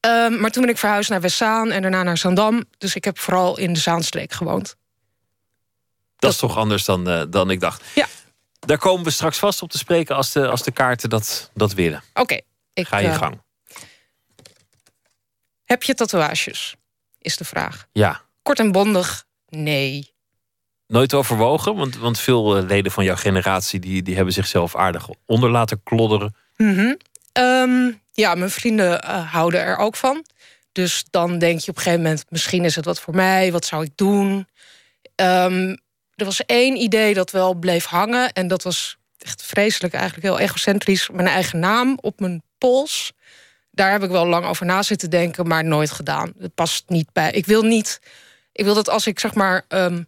Um, 0.05 0.39
maar 0.39 0.49
toen 0.49 0.61
ben 0.61 0.71
ik 0.71 0.77
verhuisd 0.77 1.09
naar 1.09 1.21
Westzaan 1.21 1.71
en 1.71 1.81
daarna 1.81 2.03
naar 2.03 2.17
Zandam. 2.17 2.63
Dus 2.77 2.95
ik 2.95 3.03
heb 3.03 3.19
vooral 3.19 3.57
in 3.57 3.73
de 3.73 3.79
Zaanstreek 3.79 4.31
gewoond. 4.31 4.67
Dat, 4.67 4.77
dat 6.15 6.31
is 6.31 6.37
toch 6.37 6.57
anders 6.57 6.85
dan, 6.85 7.09
uh, 7.09 7.23
dan 7.29 7.49
ik 7.49 7.59
dacht. 7.59 7.83
Ja. 7.95 8.07
Daar 8.59 8.77
komen 8.77 9.03
we 9.03 9.11
straks 9.11 9.37
vast 9.37 9.61
op 9.61 9.69
te 9.69 9.77
spreken 9.77 10.15
als 10.15 10.31
de, 10.31 10.47
als 10.47 10.63
de 10.63 10.71
kaarten 10.71 11.09
dat, 11.09 11.51
dat 11.53 11.73
willen. 11.73 12.03
Oké. 12.13 12.21
Okay, 12.21 12.43
Ga 12.73 12.97
je 12.97 13.07
uh, 13.07 13.17
gang. 13.17 13.41
Heb 15.63 15.83
je 15.83 15.93
tatoeages? 15.93 16.75
Is 17.19 17.37
de 17.37 17.45
vraag. 17.45 17.87
Ja. 17.91 18.21
Kort 18.41 18.59
en 18.59 18.71
bondig, 18.71 19.25
nee. 19.47 20.13
Nooit 20.89 21.13
overwogen? 21.13 21.75
Want, 21.75 21.97
want 21.97 22.19
veel 22.19 22.57
uh, 22.57 22.67
leden 22.67 22.91
van 22.91 23.03
jouw 23.03 23.15
generatie 23.15 23.79
die, 23.79 24.03
die 24.03 24.15
hebben 24.15 24.33
zichzelf 24.33 24.75
aardig 24.75 25.07
onder 25.25 25.49
laten 25.49 25.83
klodderen. 25.83 26.35
-hmm. 26.55 26.97
um, 27.33 28.01
ja, 28.11 28.35
mijn 28.35 28.49
vrienden 28.49 29.03
uh, 29.05 29.33
houden 29.33 29.61
er 29.61 29.77
ook 29.77 29.95
van. 29.95 30.25
Dus 30.71 31.05
dan 31.09 31.39
denk 31.39 31.59
je 31.59 31.71
op 31.71 31.77
een 31.77 31.83
gegeven 31.83 32.03
moment... 32.03 32.25
misschien 32.29 32.65
is 32.65 32.75
het 32.75 32.85
wat 32.85 32.99
voor 32.99 33.15
mij, 33.15 33.51
wat 33.51 33.65
zou 33.65 33.83
ik 33.83 33.91
doen? 33.95 34.47
Um, 35.15 35.77
er 36.15 36.25
was 36.25 36.45
één 36.45 36.75
idee 36.75 37.13
dat 37.13 37.31
wel 37.31 37.53
bleef 37.53 37.85
hangen. 37.85 38.31
En 38.33 38.47
dat 38.47 38.63
was 38.63 38.97
echt 39.17 39.43
vreselijk, 39.43 39.93
eigenlijk 39.93 40.25
heel 40.25 40.39
egocentrisch. 40.39 41.09
Mijn 41.09 41.27
eigen 41.27 41.59
naam 41.59 41.97
op 42.01 42.19
mijn 42.19 42.43
pols. 42.57 43.13
Daar 43.71 43.91
heb 43.91 44.03
ik 44.03 44.09
wel 44.09 44.27
lang 44.27 44.45
over 44.45 44.65
na 44.65 44.83
zitten 44.83 45.09
denken, 45.09 45.47
maar 45.47 45.63
nooit 45.63 45.91
gedaan. 45.91 46.33
Het 46.39 46.53
past 46.53 46.83
niet 46.87 47.13
bij. 47.13 47.31
Ik 47.31 47.45
wil 47.45 47.61
niet. 47.61 47.99
Ik 48.51 48.65
wil 48.65 48.73
dat 48.73 48.89
als 48.89 49.07
ik 49.07 49.19
zeg 49.19 49.33
maar 49.33 49.65
um, 49.67 50.07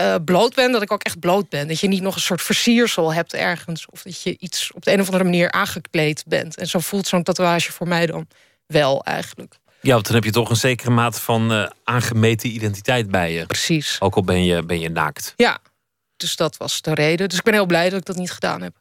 uh, 0.00 0.14
bloot 0.24 0.54
ben, 0.54 0.72
dat 0.72 0.82
ik 0.82 0.92
ook 0.92 1.02
echt 1.02 1.18
bloot 1.18 1.48
ben. 1.48 1.68
Dat 1.68 1.80
je 1.80 1.88
niet 1.88 2.02
nog 2.02 2.14
een 2.14 2.20
soort 2.20 2.42
versiersel 2.42 3.12
hebt 3.12 3.34
ergens. 3.34 3.86
Of 3.90 4.02
dat 4.02 4.22
je 4.22 4.38
iets 4.38 4.72
op 4.72 4.84
de 4.84 4.92
een 4.92 5.00
of 5.00 5.06
andere 5.06 5.24
manier 5.24 5.50
aangekleed 5.50 6.24
bent. 6.26 6.56
En 6.56 6.66
zo 6.66 6.78
voelt 6.78 7.06
zo'n 7.06 7.22
tatoeage 7.22 7.72
voor 7.72 7.88
mij 7.88 8.06
dan 8.06 8.28
wel 8.66 9.04
eigenlijk. 9.04 9.58
Ja, 9.80 9.92
want 9.92 10.06
dan 10.06 10.14
heb 10.14 10.24
je 10.24 10.30
toch 10.30 10.50
een 10.50 10.56
zekere 10.56 10.90
mate 10.90 11.20
van 11.20 11.52
uh, 11.52 11.66
aangemeten 11.84 12.54
identiteit 12.54 13.10
bij 13.10 13.32
je. 13.32 13.46
Precies. 13.46 13.96
Ook 14.00 14.14
al 14.14 14.24
ben 14.24 14.44
je, 14.44 14.62
ben 14.62 14.80
je 14.80 14.88
naakt. 14.90 15.32
Ja, 15.36 15.58
dus 16.16 16.36
dat 16.36 16.56
was 16.56 16.80
de 16.80 16.94
reden. 16.94 17.28
Dus 17.28 17.38
ik 17.38 17.44
ben 17.44 17.54
heel 17.54 17.66
blij 17.66 17.90
dat 17.90 17.98
ik 17.98 18.04
dat 18.04 18.16
niet 18.16 18.30
gedaan 18.30 18.62
heb. 18.62 18.74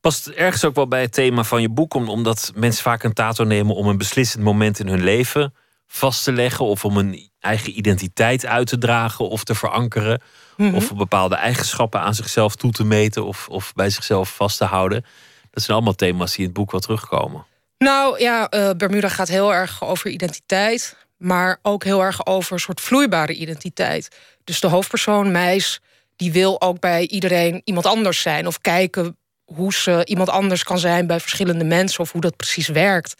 Past 0.00 0.26
ergens 0.26 0.64
ook 0.64 0.74
wel 0.74 0.88
bij 0.88 1.00
het 1.00 1.12
thema 1.12 1.44
van 1.44 1.60
je 1.60 1.68
boek, 1.68 1.94
omdat 1.94 2.52
mensen 2.54 2.82
vaak 2.82 3.02
een 3.02 3.12
tato 3.12 3.44
nemen 3.44 3.74
om 3.74 3.86
een 3.86 3.98
beslissend 3.98 4.42
moment 4.42 4.78
in 4.78 4.88
hun 4.88 5.02
leven 5.02 5.54
vast 5.88 6.24
te 6.24 6.32
leggen, 6.32 6.64
of 6.64 6.84
om 6.84 6.96
een 6.96 7.30
eigen 7.40 7.78
identiteit 7.78 8.46
uit 8.46 8.66
te 8.66 8.78
dragen 8.78 9.28
of 9.28 9.44
te 9.44 9.54
verankeren, 9.54 10.20
mm 10.56 10.66
-hmm. 10.66 10.74
of 10.74 10.94
bepaalde 10.94 11.34
eigenschappen 11.34 12.00
aan 12.00 12.14
zichzelf 12.14 12.56
toe 12.56 12.72
te 12.72 12.84
meten 12.84 13.24
of, 13.24 13.48
of 13.48 13.72
bij 13.74 13.90
zichzelf 13.90 14.34
vast 14.34 14.58
te 14.58 14.64
houden. 14.64 15.04
Dat 15.50 15.62
zijn 15.62 15.76
allemaal 15.76 15.94
thema's 15.94 16.30
die 16.30 16.38
in 16.40 16.44
het 16.44 16.52
boek 16.52 16.70
wel 16.70 16.80
terugkomen. 16.80 17.46
Nou 17.78 18.20
ja, 18.20 18.52
uh, 18.54 18.70
Bermuda 18.76 19.08
gaat 19.08 19.28
heel 19.28 19.54
erg 19.54 19.84
over 19.84 20.10
identiteit, 20.10 20.96
maar 21.16 21.58
ook 21.62 21.84
heel 21.84 22.02
erg 22.02 22.26
over 22.26 22.52
een 22.52 22.60
soort 22.60 22.80
vloeibare 22.80 23.32
identiteit. 23.32 24.08
Dus 24.44 24.60
de 24.60 24.66
hoofdpersoon, 24.66 25.30
Meis, 25.30 25.80
die 26.16 26.32
wil 26.32 26.60
ook 26.60 26.80
bij 26.80 27.06
iedereen 27.06 27.60
iemand 27.64 27.86
anders 27.86 28.20
zijn 28.20 28.46
of 28.46 28.60
kijken 28.60 29.16
hoe 29.44 29.72
ze 29.72 30.04
iemand 30.04 30.28
anders 30.28 30.64
kan 30.64 30.78
zijn 30.78 31.06
bij 31.06 31.20
verschillende 31.20 31.64
mensen 31.64 32.00
of 32.00 32.12
hoe 32.12 32.20
dat 32.20 32.36
precies 32.36 32.68
werkt. 32.68 33.14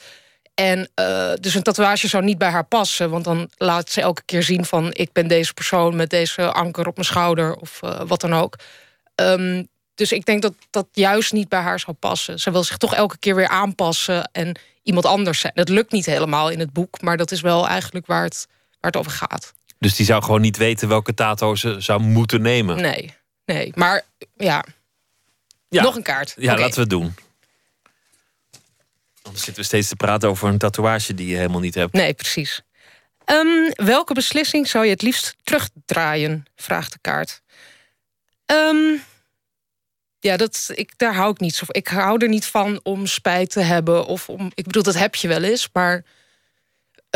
En 0.58 0.90
uh, 1.00 1.32
dus 1.40 1.54
een 1.54 1.62
tatoeage 1.62 2.08
zou 2.08 2.24
niet 2.24 2.38
bij 2.38 2.50
haar 2.50 2.64
passen, 2.64 3.10
want 3.10 3.24
dan 3.24 3.50
laat 3.56 3.90
ze 3.90 4.00
elke 4.00 4.22
keer 4.24 4.42
zien 4.42 4.64
van 4.64 4.90
ik 4.92 5.12
ben 5.12 5.28
deze 5.28 5.54
persoon 5.54 5.96
met 5.96 6.10
deze 6.10 6.52
anker 6.52 6.86
op 6.86 6.94
mijn 6.94 7.06
schouder 7.06 7.54
of 7.54 7.80
uh, 7.84 8.00
wat 8.06 8.20
dan 8.20 8.34
ook. 8.34 8.56
Um, 9.14 9.68
dus 9.94 10.12
ik 10.12 10.24
denk 10.24 10.42
dat 10.42 10.54
dat 10.70 10.86
juist 10.92 11.32
niet 11.32 11.48
bij 11.48 11.60
haar 11.60 11.80
zou 11.80 11.96
passen. 11.96 12.40
Ze 12.40 12.50
wil 12.50 12.64
zich 12.64 12.76
toch 12.76 12.94
elke 12.94 13.18
keer 13.18 13.34
weer 13.34 13.48
aanpassen 13.48 14.30
en 14.32 14.58
iemand 14.82 15.06
anders 15.06 15.40
zijn. 15.40 15.52
Dat 15.54 15.68
lukt 15.68 15.92
niet 15.92 16.06
helemaal 16.06 16.48
in 16.48 16.58
het 16.58 16.72
boek, 16.72 17.00
maar 17.00 17.16
dat 17.16 17.30
is 17.30 17.40
wel 17.40 17.68
eigenlijk 17.68 18.06
waar 18.06 18.24
het, 18.24 18.46
waar 18.80 18.90
het 18.90 18.96
over 18.96 19.12
gaat. 19.12 19.52
Dus 19.78 19.96
die 19.96 20.06
zou 20.06 20.22
gewoon 20.22 20.40
niet 20.40 20.56
weten 20.56 20.88
welke 20.88 21.14
tato 21.14 21.54
ze 21.54 21.80
zou 21.80 22.00
moeten 22.00 22.42
nemen? 22.42 22.76
Nee, 22.76 23.14
nee. 23.44 23.72
Maar 23.74 24.02
ja, 24.36 24.64
ja. 25.68 25.82
nog 25.82 25.96
een 25.96 26.02
kaart. 26.02 26.34
Ja, 26.36 26.52
okay. 26.52 26.62
laten 26.62 26.74
we 26.74 26.80
het 26.80 26.90
doen. 26.90 27.14
Anders 29.28 29.44
zitten 29.44 29.62
we 29.62 29.68
steeds 29.68 29.88
te 29.88 29.96
praten 29.96 30.28
over 30.28 30.48
een 30.48 30.58
tatoeage 30.58 31.14
die 31.14 31.28
je 31.28 31.36
helemaal 31.36 31.60
niet 31.60 31.74
hebt. 31.74 31.92
Nee, 31.92 32.14
precies. 32.14 32.62
Um, 33.26 33.72
welke 33.74 34.14
beslissing 34.14 34.68
zou 34.68 34.84
je 34.84 34.90
het 34.90 35.02
liefst 35.02 35.36
terugdraaien? 35.42 36.44
Vraagt 36.56 36.92
de 36.92 36.98
kaart. 37.00 37.42
Um, 38.46 39.02
ja, 40.18 40.36
dat, 40.36 40.70
ik, 40.74 40.98
daar 40.98 41.14
hou 41.14 41.30
ik 41.30 41.40
niet 41.40 41.56
van. 41.56 41.68
Ik 41.70 41.88
hou 41.88 42.22
er 42.22 42.28
niet 42.28 42.46
van 42.46 42.80
om 42.82 43.06
spijt 43.06 43.50
te 43.50 43.60
hebben. 43.60 44.06
Of 44.06 44.28
om, 44.28 44.50
ik 44.54 44.64
bedoel, 44.64 44.82
dat 44.82 44.94
heb 44.94 45.14
je 45.14 45.28
wel 45.28 45.42
eens. 45.42 45.68
Maar 45.72 46.04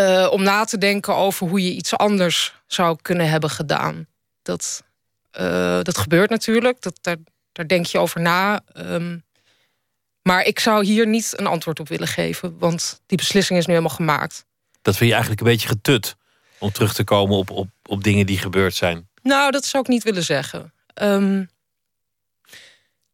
uh, 0.00 0.28
om 0.30 0.42
na 0.42 0.64
te 0.64 0.78
denken 0.78 1.16
over 1.16 1.48
hoe 1.48 1.64
je 1.64 1.72
iets 1.72 1.96
anders 1.96 2.54
zou 2.66 2.98
kunnen 3.02 3.28
hebben 3.28 3.50
gedaan. 3.50 4.06
Dat, 4.42 4.82
uh, 5.40 5.80
dat 5.82 5.98
gebeurt 5.98 6.30
natuurlijk. 6.30 6.80
Dat, 6.80 6.98
daar, 7.00 7.16
daar 7.52 7.66
denk 7.66 7.86
je 7.86 7.98
over 7.98 8.20
na. 8.20 8.60
Um, 8.76 9.24
maar 10.22 10.44
ik 10.44 10.58
zou 10.58 10.84
hier 10.84 11.06
niet 11.06 11.32
een 11.36 11.46
antwoord 11.46 11.80
op 11.80 11.88
willen 11.88 12.08
geven. 12.08 12.58
Want 12.58 13.00
die 13.06 13.18
beslissing 13.18 13.58
is 13.58 13.66
nu 13.66 13.72
helemaal 13.74 13.96
gemaakt. 13.96 14.44
Dat 14.82 14.96
vind 14.96 15.08
je 15.08 15.14
eigenlijk 15.14 15.40
een 15.40 15.52
beetje 15.52 15.68
getut. 15.68 16.16
Om 16.58 16.72
terug 16.72 16.94
te 16.94 17.04
komen 17.04 17.36
op, 17.36 17.50
op, 17.50 17.68
op 17.84 18.04
dingen 18.04 18.26
die 18.26 18.38
gebeurd 18.38 18.74
zijn. 18.74 19.08
Nou, 19.22 19.50
dat 19.50 19.64
zou 19.64 19.82
ik 19.82 19.88
niet 19.88 20.02
willen 20.02 20.22
zeggen. 20.22 20.72
Um, 21.02 21.50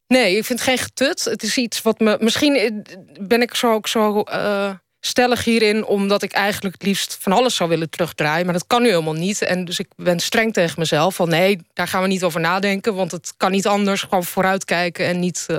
nee, 0.06 0.36
ik 0.36 0.44
vind 0.44 0.58
het 0.58 0.68
geen 0.68 0.78
getut. 0.78 1.24
Het 1.24 1.42
is 1.42 1.56
iets 1.56 1.82
wat 1.82 2.00
me. 2.00 2.16
Misschien 2.20 2.86
ben 3.20 3.42
ik 3.42 3.54
zo 3.54 3.72
ook 3.72 3.88
zo 3.88 4.24
uh, 4.30 4.70
stellig 5.00 5.44
hierin, 5.44 5.84
omdat 5.84 6.22
ik 6.22 6.32
eigenlijk 6.32 6.74
het 6.74 6.86
liefst 6.86 7.16
van 7.20 7.32
alles 7.32 7.56
zou 7.56 7.68
willen 7.68 7.90
terugdraaien. 7.90 8.44
Maar 8.44 8.54
dat 8.54 8.66
kan 8.66 8.82
nu 8.82 8.88
helemaal 8.88 9.12
niet. 9.12 9.42
En 9.42 9.64
dus 9.64 9.78
ik 9.78 9.88
ben 9.96 10.20
streng 10.20 10.52
tegen 10.52 10.78
mezelf 10.78 11.14
van 11.14 11.28
nee, 11.28 11.60
daar 11.72 11.88
gaan 11.88 12.02
we 12.02 12.08
niet 12.08 12.24
over 12.24 12.40
nadenken. 12.40 12.94
Want 12.94 13.12
het 13.12 13.34
kan 13.36 13.50
niet 13.50 13.66
anders. 13.66 14.02
Gewoon 14.02 14.24
vooruitkijken 14.24 15.06
en 15.06 15.20
niet 15.20 15.46
uh, 15.50 15.58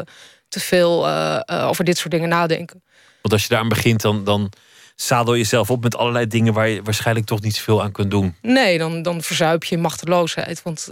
te 0.50 0.60
veel 0.60 1.08
uh, 1.08 1.40
uh, 1.46 1.68
over 1.68 1.84
dit 1.84 1.98
soort 1.98 2.12
dingen 2.12 2.30
nadenken. 2.30 2.84
Want 3.22 3.34
als 3.34 3.44
je 3.44 3.50
daar 3.50 3.60
aan 3.60 3.70
begint, 3.70 4.02
dan, 4.02 4.24
dan 4.24 4.52
zadel 4.96 5.34
je 5.34 5.40
jezelf 5.40 5.70
op 5.72 5.84
met 5.84 5.96
allerlei 5.96 6.28
dingen 6.28 6.54
waar 6.54 6.68
je 6.68 6.84
waarschijnlijk 6.84 7.26
toch 7.26 7.42
niet 7.42 7.56
zoveel 7.56 7.84
aan 7.84 7.92
kunt 7.92 8.12
doen. 8.12 8.36
Nee, 8.42 8.78
dan, 8.78 9.02
dan 9.02 9.22
verzuip 9.22 9.64
je 9.64 9.78
machteloosheid. 9.78 10.64
Want 10.64 10.90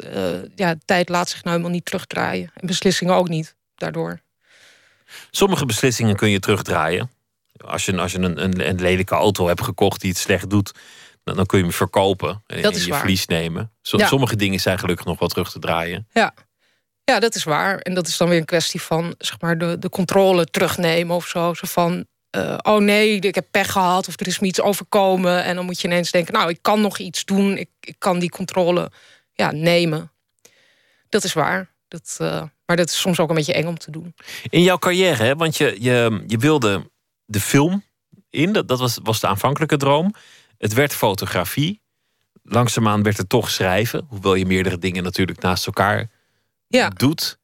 ja, 0.56 0.76
tijd 0.86 1.10
laat 1.10 1.30
zich 1.30 1.44
nou 1.44 1.50
helemaal 1.50 1.76
niet 1.76 1.86
terugdraaien. 1.86 2.52
En 2.54 2.68
beslissingen 2.68 3.16
ook 3.16 3.30
niet 3.30 3.56
daardoor. 3.76 4.20
Sommige 5.32 5.66
beslissingen 5.66 6.16
kun 6.16 6.30
je 6.30 6.40
terugdraaien. 6.40 7.12
Als 7.66 7.86
je, 7.86 7.98
als 7.98 8.12
je 8.12 8.20
een, 8.20 8.44
een, 8.44 8.70
een 8.70 8.82
lelijke 8.82 9.16
auto 9.16 9.48
hebt 9.48 9.64
gekocht 9.64 10.02
die 10.02 10.10
het 10.10 10.20
slecht 10.20 10.50
doet, 10.50 10.72
dan, 11.24 11.36
dan 11.36 11.46
kun 11.46 11.58
je 11.58 11.64
hem 11.64 11.74
verkopen 11.74 12.44
en, 12.48 12.62
dat 12.62 12.76
is 12.76 12.84
je 12.84 12.90
waar. 12.90 13.00
verlies 13.00 13.26
nemen. 13.26 13.72
Sommige 13.82 14.36
dingen 14.36 14.60
zijn 14.60 14.80
gelukkig 14.80 15.06
nog 15.06 15.20
wel 15.20 15.28
terug 15.28 15.52
te 15.52 15.60
draaien. 15.60 16.08
Ja. 16.14 16.34
Ja, 17.12 17.20
dat 17.20 17.36
is 17.36 17.44
waar. 17.44 17.78
En 17.78 17.94
dat 17.94 18.08
is 18.08 18.18
dan 18.18 18.30
weer 18.30 18.38
een 18.38 18.46
kwestie 18.46 18.82
van 18.82 19.16
zeg 19.18 19.42
maar, 19.42 19.58
de, 19.58 19.80
de 19.80 19.90
controle 19.90 20.46
terugnemen 20.46 21.16
of 21.16 21.28
zo. 21.28 21.52
Van, 21.54 22.06
uh, 22.38 22.58
oh 22.62 22.82
nee, 22.82 23.20
ik 23.20 23.36
heb 23.36 23.48
pech 23.52 23.72
gehad 23.72 24.08
of 24.08 24.20
er 24.20 24.28
is 24.28 24.40
me 24.40 24.48
iets 24.48 24.62
overkomen. 24.62 25.44
En 25.44 25.56
dan 25.56 25.66
moet 25.66 25.82
je 25.82 25.88
ineens 25.88 26.12
denken, 26.12 26.34
nou, 26.34 26.50
ik 26.50 26.60
kan 26.62 26.82
nog 26.82 26.98
iets 26.98 27.26
doen. 27.26 27.58
Ik, 27.58 27.70
ik 27.80 27.96
kan 27.98 28.20
die 28.20 28.30
controle 28.30 28.92
ja, 29.34 29.52
nemen. 29.52 30.12
Dat 31.10 31.24
is 31.24 31.34
waar. 31.34 31.74
Dat, 31.88 32.18
uh, 32.22 32.44
maar 32.66 32.76
dat 32.76 32.90
is 32.90 33.00
soms 33.00 33.20
ook 33.20 33.30
een 33.30 33.36
beetje 33.36 33.54
eng 33.54 33.68
om 33.68 33.78
te 33.78 33.92
doen. 33.92 34.16
In 34.50 34.62
jouw 34.62 34.78
carrière, 34.78 35.24
hè? 35.24 35.36
want 35.36 35.58
je, 35.58 35.76
je, 35.80 36.24
je 36.28 36.38
wilde 36.38 36.90
de 37.26 37.40
film 37.40 37.84
in. 38.30 38.54
Dat, 38.54 38.68
dat 38.68 38.80
was, 38.80 39.00
was 39.04 39.20
de 39.20 39.28
aanvankelijke 39.28 39.78
droom. 39.78 40.14
Het 40.58 40.74
werd 40.74 40.94
fotografie. 40.94 41.82
Langzaamaan 42.44 43.04
werd 43.04 43.18
het 43.18 43.30
toch 43.30 43.50
schrijven. 43.50 44.06
Hoewel 44.10 44.36
je 44.36 44.46
meerdere 44.46 44.78
dingen 44.78 45.04
natuurlijk 45.04 45.42
naast 45.42 45.66
elkaar 45.66 46.16
ja. 46.68 46.90
doet. 46.90 47.38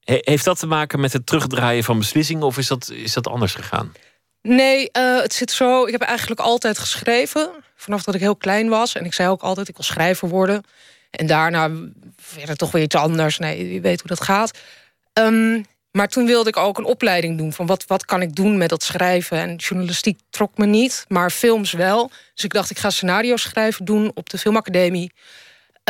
He, 0.00 0.18
heeft 0.20 0.44
dat 0.44 0.58
te 0.58 0.66
maken 0.66 1.00
met 1.00 1.12
het 1.12 1.26
terugdraaien 1.26 1.84
van 1.84 1.98
beslissingen? 1.98 2.46
Of 2.46 2.58
is 2.58 2.66
dat, 2.66 2.90
is 2.90 3.12
dat 3.12 3.26
anders 3.26 3.54
gegaan? 3.54 3.92
Nee, 4.42 4.88
uh, 4.92 5.20
het 5.20 5.32
zit 5.32 5.50
zo. 5.50 5.84
Ik 5.84 5.92
heb 5.92 6.00
eigenlijk 6.02 6.40
altijd 6.40 6.78
geschreven. 6.78 7.50
Vanaf 7.74 8.02
dat 8.02 8.14
ik 8.14 8.20
heel 8.20 8.36
klein 8.36 8.68
was. 8.68 8.94
En 8.94 9.04
ik 9.04 9.14
zei 9.14 9.28
ook 9.28 9.42
altijd, 9.42 9.68
ik 9.68 9.76
wil 9.76 9.84
schrijver 9.84 10.28
worden. 10.28 10.62
En 11.10 11.26
daarna 11.26 11.70
werd 12.34 12.48
het 12.48 12.58
toch 12.58 12.70
weer 12.70 12.82
iets 12.82 12.94
anders. 12.94 13.38
Nee, 13.38 13.72
je 13.72 13.80
weet 13.80 14.00
hoe 14.00 14.08
dat 14.08 14.22
gaat. 14.22 14.58
Um, 15.12 15.64
maar 15.90 16.08
toen 16.08 16.26
wilde 16.26 16.48
ik 16.48 16.56
ook 16.56 16.78
een 16.78 16.84
opleiding 16.84 17.38
doen. 17.38 17.52
Van 17.52 17.66
wat, 17.66 17.84
wat 17.86 18.04
kan 18.04 18.22
ik 18.22 18.34
doen 18.34 18.58
met 18.58 18.68
dat 18.68 18.82
schrijven? 18.82 19.38
En 19.38 19.56
journalistiek 19.56 20.20
trok 20.30 20.58
me 20.58 20.66
niet, 20.66 21.04
maar 21.08 21.30
films 21.30 21.72
wel. 21.72 22.10
Dus 22.34 22.44
ik 22.44 22.52
dacht, 22.52 22.70
ik 22.70 22.78
ga 22.78 22.90
scenario 22.90 23.36
schrijven 23.36 23.84
doen 23.84 24.10
op 24.14 24.30
de 24.30 24.38
Filmacademie. 24.38 25.12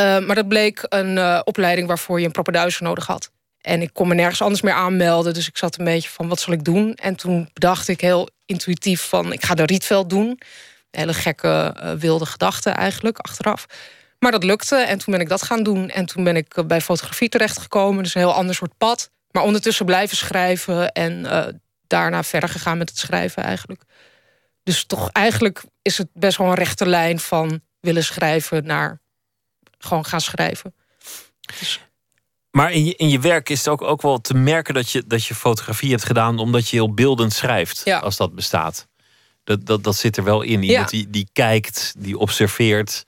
Uh, 0.00 0.18
maar 0.26 0.34
dat 0.34 0.48
bleek 0.48 0.86
een 0.88 1.16
uh, 1.16 1.40
opleiding 1.44 1.86
waarvoor 1.86 2.20
je 2.20 2.26
een 2.26 2.32
propeduizer 2.32 2.82
nodig 2.82 3.06
had. 3.06 3.30
En 3.60 3.82
ik 3.82 3.90
kon 3.92 4.08
me 4.08 4.14
nergens 4.14 4.42
anders 4.42 4.62
meer 4.62 4.72
aanmelden. 4.72 5.34
Dus 5.34 5.48
ik 5.48 5.58
zat 5.58 5.78
een 5.78 5.84
beetje 5.84 6.08
van, 6.08 6.28
wat 6.28 6.40
zal 6.40 6.52
ik 6.52 6.64
doen? 6.64 6.94
En 6.94 7.16
toen 7.16 7.48
bedacht 7.52 7.88
ik 7.88 8.00
heel 8.00 8.28
intuïtief 8.46 9.08
van, 9.08 9.32
ik 9.32 9.44
ga 9.44 9.54
de 9.54 9.64
Rietveld 9.64 10.10
doen. 10.10 10.40
Hele 10.90 11.14
gekke, 11.14 11.76
uh, 11.82 11.92
wilde 11.92 12.26
gedachte 12.26 12.70
eigenlijk, 12.70 13.18
achteraf. 13.18 13.66
Maar 14.18 14.30
dat 14.30 14.44
lukte 14.44 14.76
en 14.76 14.98
toen 14.98 15.12
ben 15.12 15.22
ik 15.22 15.28
dat 15.28 15.42
gaan 15.42 15.62
doen. 15.62 15.88
En 15.88 16.06
toen 16.06 16.24
ben 16.24 16.36
ik 16.36 16.66
bij 16.66 16.80
fotografie 16.80 17.28
terechtgekomen. 17.28 18.02
Dus 18.02 18.14
een 18.14 18.20
heel 18.20 18.34
ander 18.34 18.54
soort 18.54 18.76
pad. 18.78 19.10
Maar 19.30 19.42
ondertussen 19.42 19.86
blijven 19.86 20.16
schrijven 20.16 20.92
en 20.92 21.26
daarna 21.86 22.22
verder 22.22 22.48
gegaan 22.48 22.78
met 22.78 22.88
het 22.88 22.98
schrijven 22.98 23.42
eigenlijk. 23.42 23.82
Dus 24.62 24.84
toch 24.84 25.10
eigenlijk 25.12 25.62
is 25.82 25.98
het 25.98 26.08
best 26.12 26.36
wel 26.36 26.46
een 26.46 26.54
rechte 26.54 26.86
lijn 26.86 27.18
van 27.18 27.60
willen 27.80 28.04
schrijven 28.04 28.64
naar 28.64 28.99
gewoon 29.84 30.04
gaan 30.04 30.20
schrijven. 30.20 30.74
Dus... 31.58 31.80
Maar 32.50 32.72
in 32.72 32.84
je, 32.84 32.96
in 32.96 33.08
je 33.08 33.20
werk 33.20 33.48
is 33.48 33.58
het 33.58 33.68
ook, 33.68 33.82
ook 33.82 34.02
wel 34.02 34.20
te 34.20 34.34
merken 34.34 34.74
dat 34.74 34.90
je, 34.90 35.06
dat 35.06 35.24
je 35.24 35.34
fotografie 35.34 35.90
hebt 35.90 36.04
gedaan 36.04 36.38
omdat 36.38 36.68
je 36.68 36.76
heel 36.76 36.94
beeldend 36.94 37.32
schrijft, 37.32 37.80
ja. 37.84 37.98
als 37.98 38.16
dat 38.16 38.34
bestaat. 38.34 38.88
Dat, 39.44 39.66
dat, 39.66 39.84
dat 39.84 39.96
zit 39.96 40.16
er 40.16 40.24
wel 40.24 40.42
in. 40.42 40.62
Iemand 40.62 40.90
Ja. 40.90 40.96
die, 40.96 41.10
die 41.10 41.28
kijkt, 41.32 41.94
die 41.98 42.18
observeert. 42.18 43.06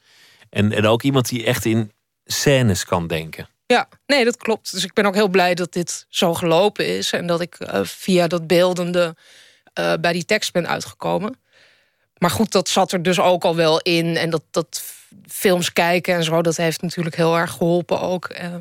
En, 0.51 0.73
en 0.73 0.87
ook 0.87 1.03
iemand 1.03 1.29
die 1.29 1.45
echt 1.45 1.65
in 1.65 1.93
scènes 2.25 2.85
kan 2.85 3.07
denken. 3.07 3.49
Ja, 3.67 3.89
nee, 4.07 4.25
dat 4.25 4.37
klopt. 4.37 4.73
Dus 4.73 4.85
ik 4.85 4.93
ben 4.93 5.07
ook 5.07 5.15
heel 5.15 5.29
blij 5.29 5.55
dat 5.55 5.73
dit 5.73 6.07
zo 6.09 6.35
gelopen 6.35 6.87
is. 6.87 7.13
En 7.13 7.27
dat 7.27 7.41
ik 7.41 7.57
uh, 7.61 7.81
via 7.83 8.27
dat 8.27 8.47
beeldende 8.47 9.17
uh, 9.79 9.93
bij 10.01 10.13
die 10.13 10.25
tekst 10.25 10.53
ben 10.53 10.69
uitgekomen. 10.69 11.41
Maar 12.19 12.31
goed, 12.31 12.53
dat 12.53 12.69
zat 12.69 12.93
er 12.93 13.03
dus 13.03 13.21
ook 13.21 13.45
al 13.45 13.57
wel 13.57 13.81
in. 13.81 14.17
En 14.17 14.31
dat, 14.31 14.43
dat 14.51 14.83
films 15.27 15.73
kijken 15.73 16.15
en 16.15 16.25
zo, 16.25 16.43
dat 16.43 16.57
heeft 16.57 16.83
natuurlijk 16.83 17.17
heel 17.17 17.37
erg 17.39 17.51
geholpen 17.51 18.01
ook. 18.01 18.35
Uh, 18.43 18.55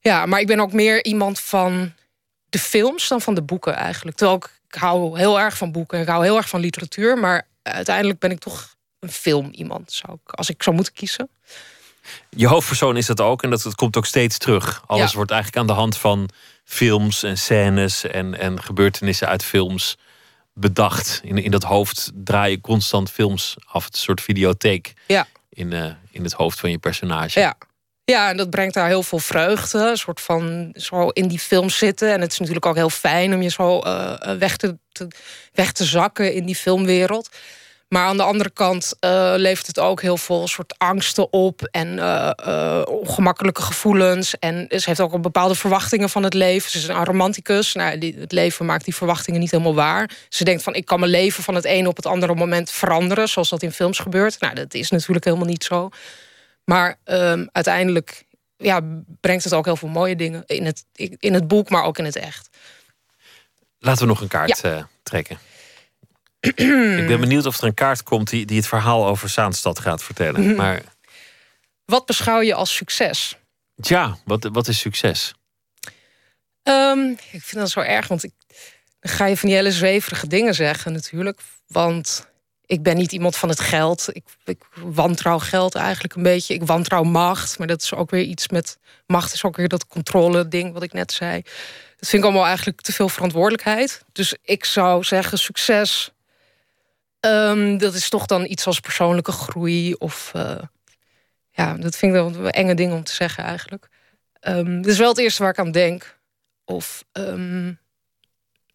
ja, 0.00 0.26
maar 0.26 0.40
ik 0.40 0.46
ben 0.46 0.60
ook 0.60 0.72
meer 0.72 1.04
iemand 1.04 1.40
van 1.40 1.92
de 2.48 2.58
films 2.58 3.08
dan 3.08 3.20
van 3.20 3.34
de 3.34 3.42
boeken 3.42 3.74
eigenlijk. 3.74 4.16
Terwijl 4.16 4.38
ik, 4.38 4.60
ik 4.68 4.74
hou 4.74 5.18
heel 5.18 5.40
erg 5.40 5.56
van 5.56 5.72
boeken. 5.72 6.00
Ik 6.00 6.08
hou 6.08 6.24
heel 6.24 6.36
erg 6.36 6.48
van 6.48 6.60
literatuur. 6.60 7.18
Maar 7.18 7.46
uiteindelijk 7.62 8.18
ben 8.18 8.30
ik 8.30 8.38
toch 8.38 8.74
een 9.00 9.10
film 9.10 9.48
iemand, 9.52 9.92
zou 9.92 10.12
ik, 10.24 10.32
als 10.32 10.50
ik 10.50 10.62
zou 10.62 10.76
moeten 10.76 10.94
kiezen. 10.94 11.28
Je 12.30 12.46
hoofdpersoon 12.46 12.96
is 12.96 13.06
dat 13.06 13.20
ook 13.20 13.42
en 13.42 13.50
dat, 13.50 13.62
dat 13.62 13.74
komt 13.74 13.96
ook 13.96 14.06
steeds 14.06 14.38
terug. 14.38 14.82
Alles 14.86 15.10
Ja. 15.10 15.16
wordt 15.16 15.30
eigenlijk 15.30 15.60
aan 15.60 15.66
de 15.74 15.80
hand 15.80 15.96
van 15.96 16.28
films 16.64 17.22
en 17.22 17.38
scènes 17.38 18.04
en, 18.04 18.38
en 18.38 18.62
gebeurtenissen 18.62 19.28
uit 19.28 19.44
films 19.44 19.96
bedacht. 20.54 21.20
In, 21.22 21.38
in 21.38 21.50
dat 21.50 21.62
hoofd 21.62 22.10
draai 22.14 22.50
je 22.50 22.60
constant 22.60 23.10
films 23.10 23.56
af. 23.66 23.84
Het 23.84 23.96
soort 23.96 24.20
videotheek 24.20 24.92
Ja. 25.06 25.26
In, 25.56 25.72
eh, 25.72 25.90
in 26.10 26.22
het 26.22 26.32
hoofd 26.32 26.60
van 26.60 26.70
je 26.70 26.78
personage. 26.78 27.40
Ja. 27.40 27.56
Ja, 28.04 28.30
en 28.30 28.36
dat 28.36 28.50
brengt 28.50 28.74
daar 28.74 28.86
heel 28.86 29.02
veel 29.02 29.18
vreugde. 29.18 29.78
Een 29.78 29.96
soort 29.96 30.20
van 30.20 30.70
zo 30.72 31.08
in 31.08 31.28
die 31.28 31.38
film 31.38 31.70
zitten. 31.70 32.12
En 32.12 32.20
het 32.20 32.32
is 32.32 32.38
natuurlijk 32.38 32.66
ook 32.66 32.74
heel 32.74 32.90
fijn 32.90 33.34
om 33.34 33.42
je 33.42 33.48
zo 33.48 33.80
uh, 33.84 34.14
weg, 34.38 34.56
te, 34.56 34.78
te, 34.92 35.08
weg 35.52 35.72
te 35.72 35.84
zakken 35.84 36.34
in 36.34 36.46
die 36.46 36.54
filmwereld. 36.54 37.28
Maar 37.88 38.06
aan 38.06 38.16
de 38.16 38.22
andere 38.22 38.50
kant 38.50 38.94
uh, 39.00 39.32
levert 39.36 39.66
het 39.66 39.78
ook 39.78 40.02
heel 40.02 40.16
veel 40.16 40.48
soort 40.48 40.74
angsten 40.78 41.32
op 41.32 41.62
en 41.70 41.86
uh, 41.96 42.30
uh, 42.46 42.82
ongemakkelijke 42.84 43.62
gevoelens. 43.62 44.38
En 44.38 44.66
ze 44.68 44.82
heeft 44.84 45.00
ook 45.00 45.12
een 45.12 45.22
bepaalde 45.22 45.54
verwachtingen 45.54 46.10
van 46.10 46.22
het 46.22 46.34
leven. 46.34 46.70
Ze 46.70 46.78
is 46.78 46.88
een 46.88 47.04
romanticus. 47.04 47.74
Nou, 47.74 47.98
die, 47.98 48.16
het 48.18 48.32
leven 48.32 48.66
maakt 48.66 48.84
die 48.84 48.94
verwachtingen 48.94 49.40
niet 49.40 49.50
helemaal 49.50 49.74
waar. 49.74 50.10
Ze 50.28 50.44
denkt 50.44 50.62
van 50.62 50.74
ik 50.74 50.84
kan 50.84 51.00
mijn 51.00 51.10
leven 51.10 51.42
van 51.42 51.54
het 51.54 51.64
ene 51.64 51.88
op 51.88 51.96
het 51.96 52.06
andere 52.06 52.34
moment 52.34 52.70
veranderen, 52.70 53.28
zoals 53.28 53.48
dat 53.48 53.62
in 53.62 53.72
films 53.72 53.98
gebeurt. 53.98 54.40
Nou, 54.40 54.54
dat 54.54 54.74
is 54.74 54.90
natuurlijk 54.90 55.24
helemaal 55.24 55.46
niet 55.46 55.64
zo. 55.64 55.88
Maar 56.64 56.98
um, 57.04 57.48
uiteindelijk 57.52 58.24
ja, 58.56 58.80
brengt 59.20 59.44
het 59.44 59.54
ook 59.54 59.64
heel 59.64 59.76
veel 59.76 59.88
mooie 59.88 60.16
dingen 60.16 60.42
in 60.46 60.64
het, 60.64 60.84
in 61.18 61.34
het 61.34 61.48
boek, 61.48 61.70
maar 61.70 61.84
ook 61.84 61.98
in 61.98 62.04
het 62.04 62.16
echt. 62.16 62.48
Laten 63.78 64.02
we 64.02 64.08
nog 64.08 64.20
een 64.20 64.28
kaart 64.28 64.60
ja. 64.62 64.88
trekken. 65.02 65.38
Ik 66.40 67.06
ben 67.06 67.20
benieuwd 67.20 67.46
of 67.46 67.58
er 67.58 67.64
een 67.64 67.74
kaart 67.74 68.02
komt 68.02 68.30
die, 68.30 68.46
die 68.46 68.56
het 68.56 68.66
verhaal 68.66 69.06
over 69.06 69.28
Zaanstad 69.28 69.78
gaat 69.78 70.02
vertellen. 70.02 70.46
Mhm. 70.46 70.56
Maar 70.56 70.82
Wat 71.84 72.06
beschouw 72.06 72.40
je 72.40 72.54
als 72.54 72.74
succes? 72.74 73.36
ja, 73.74 74.18
wat, 74.24 74.48
wat 74.52 74.68
is 74.68 74.78
succes? 74.78 75.34
Um, 76.62 77.10
ik 77.10 77.42
vind 77.42 77.54
dat 77.54 77.70
zo 77.70 77.80
erg, 77.80 78.08
want 78.08 78.24
ik, 78.24 78.32
dan 79.00 79.12
ga 79.12 79.26
je 79.26 79.36
van 79.36 79.48
die 79.48 79.58
hele 79.58 79.72
zweverige 79.72 80.26
dingen 80.26 80.54
zeggen 80.54 80.92
natuurlijk. 80.92 81.40
Want 81.66 82.28
ik 82.66 82.82
ben 82.82 82.96
niet 82.96 83.12
iemand 83.12 83.36
van 83.36 83.48
het 83.48 83.60
geld. 83.60 84.08
Ik, 84.12 84.24
ik 84.44 84.64
wantrouw 84.74 85.38
geld 85.38 85.74
eigenlijk 85.74 86.14
een 86.14 86.22
beetje. 86.22 86.54
Ik 86.54 86.62
wantrouw 86.62 87.02
macht, 87.02 87.58
maar 87.58 87.66
dat 87.66 87.82
is 87.82 87.94
ook 87.94 88.10
weer 88.10 88.22
iets 88.22 88.48
met... 88.48 88.78
Macht 89.06 89.32
is 89.32 89.44
ook 89.44 89.56
weer 89.56 89.68
dat 89.68 89.86
controle 89.86 90.48
ding 90.48 90.72
wat 90.72 90.82
ik 90.82 90.92
net 90.92 91.12
zei. 91.12 91.42
Dat 91.96 92.08
vind 92.08 92.22
ik 92.22 92.28
allemaal 92.28 92.46
eigenlijk 92.46 92.80
te 92.80 92.92
veel 92.92 93.08
verantwoordelijkheid. 93.08 94.02
Dus 94.12 94.34
ik 94.42 94.64
zou 94.64 95.04
zeggen 95.04 95.38
succes... 95.38 96.10
Um, 97.26 97.78
dat 97.78 97.94
is 97.94 98.08
toch 98.08 98.26
dan 98.26 98.44
iets 98.44 98.66
als 98.66 98.80
persoonlijke 98.80 99.32
groei 99.32 99.94
of... 99.94 100.32
Uh, 100.36 100.58
ja, 101.50 101.74
dat 101.74 101.96
vind 101.96 102.14
ik 102.14 102.20
wel 102.20 102.48
enge 102.48 102.74
dingen 102.74 102.96
om 102.96 103.04
te 103.04 103.14
zeggen 103.14 103.44
eigenlijk. 103.44 103.88
Um, 104.40 104.82
dat 104.82 104.92
is 104.92 104.98
wel 104.98 105.08
het 105.08 105.18
eerste 105.18 105.42
waar 105.42 105.52
ik 105.52 105.58
aan 105.58 105.70
denk. 105.70 106.18
Of... 106.64 107.04
Um, 107.12 107.78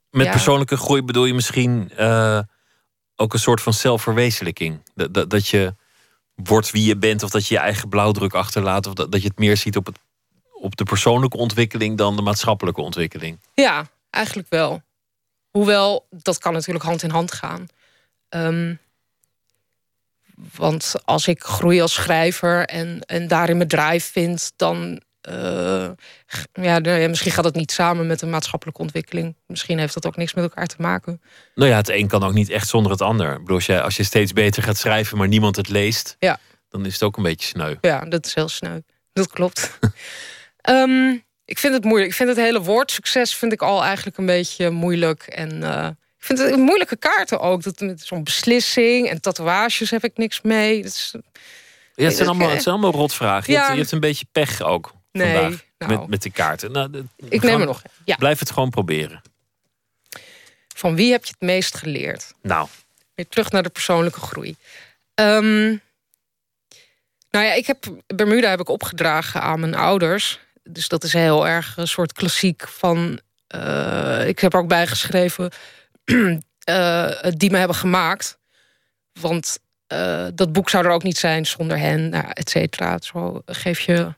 Met 0.09 0.25
ja. 0.25 0.31
persoonlijke 0.31 0.77
groei 0.77 1.01
bedoel 1.03 1.25
je 1.25 1.33
misschien... 1.33 1.91
Uh, 1.99 2.39
ook 3.15 3.33
een 3.33 3.39
soort 3.39 3.61
van 3.61 3.73
zelfverwezenlijking. 3.73 4.81
Dat, 4.95 5.13
dat, 5.13 5.29
dat, 5.29 5.47
je 5.47 5.75
wordt 6.35 6.71
wie 6.71 6.85
je 6.85 6.97
bent, 6.97 7.23
of 7.23 7.29
dat 7.29 7.47
je 7.47 7.53
je 7.53 7.59
eigen 7.59 7.89
blauwdruk 7.89 8.33
achterlaat, 8.33 8.87
of 8.87 8.93
dat, 8.93 9.11
dat 9.11 9.21
je 9.21 9.27
het 9.27 9.39
meer 9.39 9.57
ziet 9.57 9.75
op, 9.77 9.85
het, 9.85 9.99
op 10.51 10.75
de 10.75 10.83
persoonlijke 10.83 11.37
ontwikkeling 11.37 11.97
dan 11.97 12.15
de 12.15 12.21
maatschappelijke 12.21 12.81
ontwikkeling. 12.81 13.39
Ja, 13.53 13.89
eigenlijk 14.09 14.49
wel. 14.49 14.81
Hoewel, 15.49 16.07
dat 16.09 16.37
kan 16.37 16.53
natuurlijk 16.53 16.85
hand 16.85 17.03
in 17.03 17.09
hand 17.09 17.31
gaan. 17.31 17.67
Um, 18.35 18.79
want 20.57 20.93
als 21.05 21.27
ik 21.27 21.43
groei 21.43 21.81
als 21.81 21.93
schrijver 21.93 22.65
en, 22.65 23.01
en 23.05 23.27
daarin 23.27 23.57
mijn 23.57 23.69
drive 23.69 24.11
vind, 24.11 24.51
dan 24.55 25.01
eh, 25.21 25.89
ja, 26.53 26.79
nou 26.79 26.99
ja, 26.99 27.07
misschien 27.07 27.31
gaat 27.31 27.43
het 27.45 27.55
niet 27.55 27.71
samen 27.71 28.07
met 28.07 28.19
de 28.19 28.25
maatschappelijke 28.25 28.81
ontwikkeling. 28.81 29.35
Misschien 29.47 29.79
heeft 29.79 29.93
dat 29.93 30.05
ook 30.05 30.15
niks 30.15 30.33
met 30.33 30.43
elkaar 30.43 30.67
te 30.67 30.75
maken. 30.77 31.21
Nou 31.55 31.69
ja, 31.69 31.75
het 31.75 31.89
een 31.89 32.07
kan 32.07 32.23
ook 32.23 32.33
niet 32.33 32.49
echt 32.49 32.67
zonder 32.67 32.91
het 32.91 33.01
ander. 33.01 33.31
Ik 33.31 33.39
bedoel, 33.39 33.55
als 33.55 33.65
je, 33.65 33.81
als 33.81 33.97
je 33.97 34.03
steeds 34.03 34.33
beter 34.33 34.63
gaat 34.63 34.77
schrijven, 34.77 35.17
maar 35.17 35.27
niemand 35.27 35.55
het 35.55 35.69
leest, 35.69 36.15
Ja. 36.19 36.39
dan 36.69 36.85
is 36.85 36.93
het 36.93 37.03
ook 37.03 37.17
een 37.17 37.23
beetje 37.23 37.47
sneu. 37.47 37.75
Ja, 37.81 38.05
dat 38.05 38.25
is 38.25 38.33
heel 38.33 38.49
sneu. 38.49 38.79
Dat 39.13 39.27
klopt. 39.27 39.79
Ehm, 40.61 41.17
ik 41.45 41.57
vind 41.59 41.73
het 41.73 41.83
moeilijk. 41.83 42.09
Ik 42.11 42.17
vind 42.17 42.29
het 42.29 42.37
hele 42.37 42.61
woord 42.61 42.91
succes 42.91 43.35
vind 43.35 43.51
ik 43.51 43.61
al 43.61 43.83
eigenlijk 43.83 44.17
een 44.17 44.25
beetje 44.25 44.69
moeilijk. 44.69 45.23
En 45.23 45.63
eh, 45.63 45.87
ik 46.21 46.27
vind 46.27 46.39
het 46.39 46.55
moeilijke 46.55 46.95
kaarten 46.95 47.39
ook. 47.39 47.63
Dat 47.63 47.79
met 47.79 48.01
zo'n 48.01 48.23
beslissing 48.23 49.09
en 49.09 49.21
tatoeages 49.21 49.89
heb 49.89 50.03
ik 50.03 50.17
niks 50.17 50.41
mee. 50.41 50.81
Dat 50.83 50.91
is, 50.91 51.15
Ja, 51.95 52.05
het 52.05 52.15
zijn 52.15 52.27
allemaal, 52.27 52.49
het 52.49 52.61
zijn 52.63 52.75
allemaal 52.75 52.99
rotvragen. 53.01 53.53
Je, 53.53 53.59
hebt, 53.59 53.71
je 53.71 53.77
hebt 53.79 53.91
een 53.91 53.99
beetje 53.99 54.25
pech 54.31 54.61
ook 54.61 54.93
Nee, 55.11 55.33
vandaag 55.33 55.63
nou. 55.77 55.99
met, 55.99 56.07
met 56.07 56.21
de 56.21 56.29
kaarten. 56.31 56.71
Nou, 56.71 56.89
de- 56.89 57.03
Ik 57.29 57.41
neem 57.41 57.59
er 57.59 57.65
nog 57.65 57.81
ja. 58.05 58.15
Blijf 58.15 58.39
het 58.39 58.51
gewoon 58.51 58.69
proberen. 58.69 59.21
Van 60.75 60.95
wie 60.95 61.11
heb 61.11 61.25
je 61.25 61.31
het 61.31 61.41
meest 61.49 61.77
geleerd? 61.77 62.33
Nou, 62.41 62.67
Weer 63.15 63.27
terug 63.27 63.51
naar 63.51 63.63
de 63.63 63.69
persoonlijke 63.69 64.19
groei. 64.19 64.55
Ehm, 65.13 65.63
nou 67.29 67.45
ja, 67.45 67.53
ik 67.53 67.67
heb 67.67 67.83
Bermuda 68.07 68.49
heb 68.49 68.59
ik 68.59 68.69
opgedragen 68.69 69.41
aan 69.41 69.59
mijn 69.59 69.75
ouders. 69.75 70.39
Dus 70.63 70.87
dat 70.87 71.03
is 71.03 71.13
heel 71.13 71.47
erg 71.47 71.77
een 71.77 71.87
soort 71.87 72.13
klassiek 72.13 72.67
van. 72.67 73.19
eh, 73.47 74.27
ik 74.27 74.39
heb 74.39 74.53
er 74.53 74.59
ook 74.59 74.67
bijgeschreven 74.67 75.51
eh, 76.63 77.09
die 77.37 77.51
me 77.51 77.57
hebben 77.57 77.75
gemaakt. 77.77 78.39
Want 79.19 79.59
eh, 79.87 80.25
dat 80.35 80.51
boek 80.53 80.69
zou 80.69 80.85
er 80.85 80.91
ook 80.91 81.03
niet 81.03 81.17
zijn 81.17 81.45
zonder 81.45 81.77
hen, 81.77 82.09
nou, 82.09 82.25
et 82.29 82.49
cetera. 82.49 82.97
Zo 83.01 83.41
geef 83.45 83.79
je 83.79 84.13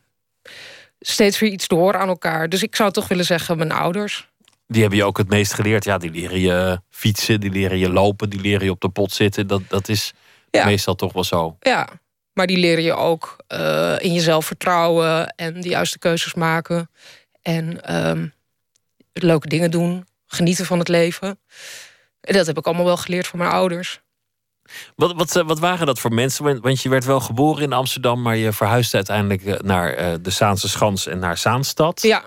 steeds 1.00 1.40
weer 1.40 1.52
iets 1.52 1.68
door 1.68 1.98
aan 1.98 2.08
elkaar. 2.08 2.50
Dus 2.50 2.64
ik 2.64 2.76
zou 2.76 2.92
toch 2.92 3.08
willen 3.08 3.26
zeggen 3.26 3.58
mijn 3.58 3.72
ouders. 3.72 4.32
die 4.68 4.82
hebben 4.82 5.00
je 5.00 5.06
ook 5.06 5.18
het 5.18 5.30
meest 5.30 5.54
geleerd. 5.54 5.84
Ja, 5.84 5.98
die 5.98 6.12
leren 6.12 6.40
je 6.40 6.82
fietsen, 6.90 7.40
die 7.40 7.52
leren 7.52 7.78
je 7.78 7.90
lopen, 7.90 8.30
die 8.30 8.42
leren 8.42 8.64
je 8.66 8.72
op 8.72 8.82
de 8.82 8.90
pot 8.90 9.12
zitten. 9.12 9.48
Dat, 9.48 9.62
dat 9.68 9.90
is 9.90 10.14
Ja. 10.52 10.66
meestal 10.66 10.96
toch 10.96 11.14
wel 11.14 11.24
zo. 11.24 11.58
Ja, 11.60 11.88
maar 12.34 12.48
die 12.48 12.58
leren 12.58 12.84
je 12.84 12.94
ook 12.94 13.36
eh, 13.48 13.96
in 14.00 14.14
jezelf 14.14 14.46
vertrouwen 14.46 15.28
en 15.36 15.62
de 15.62 15.70
juiste 15.70 16.00
keuzes 16.00 16.34
maken. 16.34 16.90
En 17.42 17.84
ehm, 17.84 18.28
leuke 19.14 19.48
dingen 19.48 19.72
doen, 19.72 20.06
genieten 20.34 20.66
van 20.66 20.80
het 20.80 20.88
leven. 20.88 21.40
En 22.22 22.34
dat 22.34 22.46
heb 22.46 22.58
ik 22.58 22.66
allemaal 22.66 22.86
wel 22.86 22.98
geleerd 22.98 23.28
van 23.28 23.40
mijn 23.40 23.52
ouders. 23.52 24.02
Wat, 24.96 25.14
wat, 25.16 25.36
eh, 25.36 25.44
wat 25.46 25.60
waren 25.60 25.86
dat 25.86 26.00
voor 26.00 26.14
mensen? 26.14 26.44
Want- 26.44 26.60
Want 26.62 26.82
je 26.82 26.90
werd 26.90 27.06
wel 27.06 27.20
geboren 27.20 27.64
in 27.64 27.74
Amsterdam, 27.74 28.22
maar 28.22 28.36
je 28.36 28.52
verhuisde 28.54 28.96
uiteindelijk 28.96 29.46
eh, 29.46 29.60
naar 29.60 29.94
eh, 29.94 30.14
de 30.22 30.30
Zaanse 30.30 30.70
Schans 30.70 31.08
en 31.08 31.20
naar 31.20 31.38
Zaanstad. 31.38 32.02
Ja. 32.02 32.24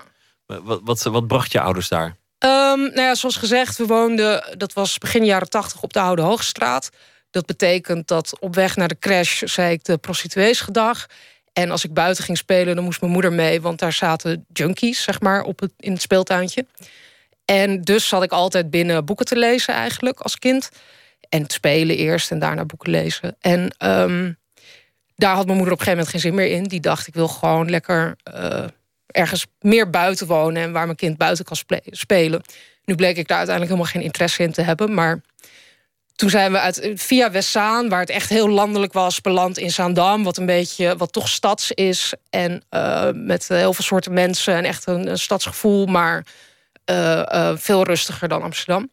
Wat, 0.47 0.81
wat, 0.85 1.03
wat 1.03 1.27
bracht 1.27 1.53
je 1.53 1.61
ouders 1.61 1.89
daar? 1.89 2.17
Ehm, 2.39 2.79
nou 2.81 3.01
ja, 3.01 3.15
zoals 3.15 3.37
gezegd, 3.37 3.77
we 3.77 3.87
woonden, 3.87 4.55
dat 4.59 4.73
was 4.73 4.99
begin 4.99 5.25
jaren 5.25 5.49
tachtig 5.51 5.83
op 5.83 5.93
de 5.93 6.01
Oude 6.01 6.23
Hoogstraat. 6.23 6.91
Dat 7.31 7.47
betekent 7.47 8.09
dat 8.09 8.37
op 8.41 8.55
weg 8.55 8.77
naar 8.77 8.89
de 8.89 8.99
crash 8.99 9.43
zei 9.43 9.73
ik 9.73 9.85
de 9.85 9.99
prostituees 9.99 10.61
gedag. 10.61 11.07
En 11.53 11.71
als 11.71 11.85
ik 11.85 11.95
buiten 11.95 12.25
ging 12.25 12.39
spelen, 12.39 12.75
dan 12.75 12.85
moest 12.85 13.01
mijn 13.01 13.13
moeder 13.13 13.33
mee, 13.33 13.61
want 13.61 13.79
daar 13.79 13.93
zaten 13.93 14.47
junkies, 14.53 15.03
zeg 15.03 15.21
maar, 15.21 15.43
op 15.43 15.61
het, 15.61 15.73
in 15.79 15.93
het 15.93 16.03
speeltuintje. 16.03 16.67
En 17.47 17.83
dus 17.83 18.09
zat 18.09 18.23
ik 18.23 18.33
altijd 18.33 18.71
binnen 18.71 19.05
boeken 19.05 19.27
te 19.27 19.37
lezen, 19.37 19.75
eigenlijk, 19.75 20.21
als 20.21 20.39
kind. 20.39 20.69
En 21.29 21.45
spelen 21.49 21.97
eerst 21.97 22.31
en 22.31 22.39
daarna 22.39 22.65
boeken 22.65 22.91
lezen. 22.91 23.37
En 23.41 23.75
ehm, 23.79 24.33
daar 25.17 25.35
had 25.35 25.45
mijn 25.47 25.57
moeder 25.57 25.75
op 25.75 25.81
een 25.81 25.87
gegeven 25.87 25.91
moment 25.91 26.09
geen 26.09 26.21
zin 26.21 26.35
meer 26.35 26.51
in. 26.51 26.65
Die 26.65 26.81
dacht, 26.81 27.07
ik 27.07 27.15
wil 27.15 27.29
gewoon 27.29 27.71
lekker 27.71 28.17
eh, 28.23 28.65
ergens 29.07 29.47
meer 29.61 29.91
buiten 29.91 30.27
wonen 30.27 30.63
en 30.63 30.73
waar 30.73 30.85
mijn 30.85 30.97
kind 30.97 31.17
buiten 31.17 31.45
kan 31.45 31.57
spe- 31.57 31.83
spelen. 31.85 32.43
Nu 32.85 32.95
bleek 32.95 33.17
ik 33.17 33.29
daar 33.29 33.39
uiteindelijk 33.39 33.77
helemaal 33.77 33.93
geen 33.93 34.09
interesse 34.09 34.43
in 34.43 34.53
te 34.53 34.63
hebben. 34.63 34.95
Maar 34.95 35.21
toen 36.15 36.31
zijn 36.31 36.53
we 36.53 36.59
uit, 36.59 36.91
via 36.95 37.31
Westzaan, 37.31 37.89
waar 37.89 38.01
het 38.01 38.11
echt 38.11 38.29
heel 38.29 38.49
landelijk 38.49 38.93
was, 38.93 39.21
beland 39.21 39.59
in 39.59 39.71
Zaandam, 39.71 40.25
wat 40.25 40.37
een 40.37 40.47
beetje, 40.47 40.97
wat 40.97 41.13
toch 41.13 41.29
stads 41.29 41.73
is. 41.73 42.13
En 42.31 42.63
eh, 42.69 43.09
met 43.15 43.49
heel 43.49 43.75
veel 43.75 43.85
soorten 43.85 44.13
mensen 44.13 44.55
en 44.55 44.65
echt 44.65 44.87
een, 44.87 45.11
een 45.11 45.19
stadsgevoel, 45.19 45.87
maar 45.87 46.25
veel 47.57 47.85
rustiger 47.85 48.29
dan 48.29 48.43
Amsterdam. 48.43 48.91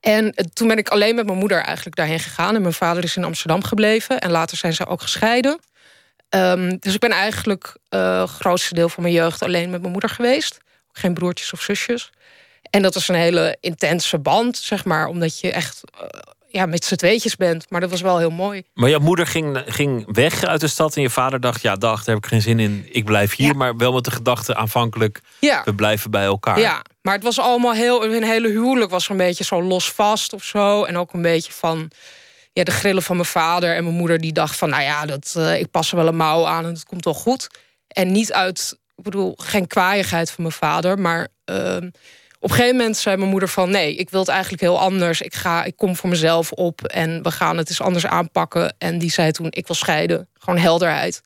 En 0.00 0.34
eh, 0.34 0.44
toen 0.52 0.68
ben 0.68 0.78
ik 0.78 0.88
alleen 0.88 1.14
met 1.14 1.26
mijn 1.26 1.38
moeder 1.38 1.62
eigenlijk 1.62 1.96
daarheen 1.96 2.20
gegaan. 2.20 2.54
En 2.54 2.60
mijn 2.62 2.74
vader 2.74 3.04
is 3.04 3.16
in 3.16 3.24
Amsterdam 3.24 3.64
gebleven. 3.64 4.20
En 4.20 4.30
later 4.30 4.56
zijn 4.56 4.72
ze 4.72 4.86
ook 4.86 5.02
gescheiden. 5.02 5.58
Ehm, 6.28 6.76
dus 6.78 6.94
ik 6.94 7.00
ben 7.00 7.10
eigenlijk 7.10 7.76
eh, 7.88 8.26
grootste 8.26 8.74
deel 8.74 8.88
van 8.88 9.02
mijn 9.02 9.14
jeugd 9.14 9.42
alleen 9.42 9.70
met 9.70 9.80
mijn 9.80 9.92
moeder 9.92 10.10
geweest. 10.10 10.58
Geen 10.92 11.14
broertjes 11.14 11.52
of 11.52 11.60
zusjes. 11.60 12.10
En 12.70 12.82
dat 12.82 12.94
was 12.94 13.08
een 13.08 13.14
hele 13.14 13.56
intense 13.60 14.18
band, 14.18 14.56
zeg 14.56 14.84
maar. 14.84 15.06
Omdat 15.06 15.40
je 15.40 15.52
echt 15.52 15.80
eh, 16.00 16.06
ja, 16.52 16.66
met 16.66 16.84
z'n 16.84 16.94
tweetjes 16.94 17.36
bent. 17.36 17.70
Maar 17.70 17.80
dat 17.80 17.90
was 17.90 18.00
wel 18.00 18.18
heel 18.18 18.30
mooi. 18.30 18.62
Maar 18.74 18.90
jouw 18.90 19.00
moeder 19.00 19.26
ging, 19.26 19.62
ging 19.66 20.14
weg 20.14 20.44
uit 20.44 20.60
de 20.60 20.68
stad 20.68 20.96
en 20.96 21.02
je 21.02 21.10
vader 21.10 21.40
dacht, 21.40 21.62
ja, 21.62 21.76
dag, 21.76 22.04
daar 22.04 22.14
heb 22.14 22.24
ik 22.24 22.30
geen 22.30 22.42
zin 22.42 22.58
in. 22.60 22.88
Ik 22.90 23.04
blijf 23.04 23.36
hier, 23.36 23.56
maar 23.56 23.76
wel 23.76 23.92
met 23.92 24.04
de 24.04 24.10
gedachte 24.10 24.54
aanvankelijk, 24.54 25.20
Ja. 25.38 25.62
we 25.64 25.74
blijven 25.74 26.10
bij 26.10 26.24
elkaar. 26.24 26.58
Ja, 26.58 26.82
maar 27.02 27.14
het 27.14 27.22
was 27.22 27.38
allemaal 27.40 27.72
heel... 27.72 28.02
Hun 28.02 28.24
hele 28.24 28.48
huwelijk 28.48 28.90
was 28.90 29.08
een 29.08 29.16
beetje 29.16 29.44
zo 29.44 29.62
los 29.62 29.92
vast 29.92 30.32
of 30.32 30.44
zo. 30.44 30.84
En 30.84 30.96
ook 30.96 31.12
een 31.12 31.22
beetje 31.22 31.52
van... 31.52 31.90
Ja, 32.52 32.64
de 32.64 32.70
grillen 32.70 33.02
van 33.02 33.16
mijn 33.16 33.28
vader 33.28 33.74
en 33.74 33.84
mijn 33.84 33.96
moeder 33.96 34.18
die 34.18 34.32
dacht 34.32 34.56
van... 34.56 34.68
nou 34.68 34.82
ja, 34.82 35.06
dat, 35.06 35.34
eh, 35.36 35.58
ik 35.60 35.70
pas 35.70 35.90
er 35.90 35.96
wel 35.96 36.06
een 36.06 36.16
mouw 36.16 36.46
aan 36.46 36.64
en 36.64 36.72
het 36.72 36.84
komt 36.84 37.04
wel 37.04 37.14
goed. 37.14 37.46
En 37.88 38.12
niet 38.12 38.32
uit, 38.32 38.78
ik 38.96 39.04
bedoel, 39.04 39.34
geen 39.36 39.66
kwaaiigheid 39.66 40.30
van 40.30 40.42
mijn 40.42 40.54
vader... 40.54 40.98
maar 40.98 41.28
ehm, 41.44 41.88
op 42.42 42.50
een 42.50 42.56
gegeven 42.56 42.76
moment 42.76 42.96
zei 42.96 43.16
mijn 43.16 43.30
moeder 43.30 43.48
van... 43.48 43.70
nee, 43.70 43.94
ik 43.94 44.10
wil 44.10 44.20
het 44.20 44.28
eigenlijk 44.28 44.62
heel 44.62 44.78
anders. 44.80 45.20
Ik, 45.20 45.34
ga, 45.34 45.64
ik 45.64 45.76
kom 45.76 45.96
voor 45.96 46.08
mezelf 46.08 46.52
op 46.52 46.84
en 46.84 47.22
we 47.22 47.30
gaan 47.30 47.56
het 47.56 47.68
eens 47.68 47.80
anders 47.80 48.06
aanpakken. 48.06 48.74
En 48.78 48.98
die 48.98 49.10
zei 49.10 49.30
toen, 49.30 49.46
ik 49.50 49.66
wil 49.66 49.76
scheiden. 49.76 50.28
Gewoon 50.38 50.58
helderheid. 50.58 51.22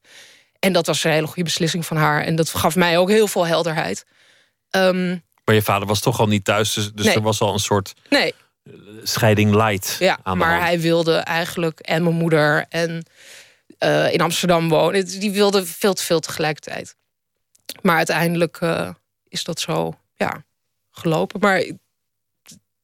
En 0.58 0.72
dat 0.72 0.86
was 0.86 1.04
een 1.04 1.10
hele 1.10 1.26
goede 1.26 1.42
beslissing 1.42 1.86
van 1.86 1.96
haar. 1.96 2.22
En 2.22 2.36
dat 2.36 2.48
gaf 2.48 2.76
mij 2.76 2.98
ook 2.98 3.08
heel 3.08 3.26
veel 3.26 3.46
helderheid. 3.46 4.04
Ehm, 4.70 5.08
Maar 5.44 5.54
je 5.54 5.62
vader 5.62 5.88
was 5.88 6.00
toch 6.00 6.20
al 6.20 6.26
niet 6.26 6.44
thuis, 6.44 6.72
dus, 6.72 6.92
dus 6.92 7.04
Nee. 7.06 7.14
er 7.14 7.22
was 7.22 7.40
al 7.40 7.52
een 7.52 7.58
soort 7.58 7.92
nee, 8.08 8.34
scheiding 9.02 9.54
light 9.54 9.96
Ja, 9.98 10.18
aan 10.22 10.38
maar 10.38 10.60
hij 10.60 10.80
wilde 10.80 11.16
eigenlijk 11.16 11.80
en 11.80 12.02
mijn 12.02 12.14
moeder 12.14 12.66
en 12.68 13.06
eh, 13.78 14.12
in 14.12 14.20
Amsterdam 14.20 14.68
wonen. 14.68 15.04
Die 15.06 15.30
wilde 15.30 15.66
veel 15.66 15.94
te 15.94 16.02
veel 16.02 16.20
tegelijkertijd. 16.20 16.96
Maar 17.82 17.96
uiteindelijk 17.96 18.56
eh, 18.60 18.90
is 19.28 19.44
dat 19.44 19.60
zo 19.60 19.98
ja, 20.16 20.44
gelopen. 20.94 21.40
Maar 21.40 21.64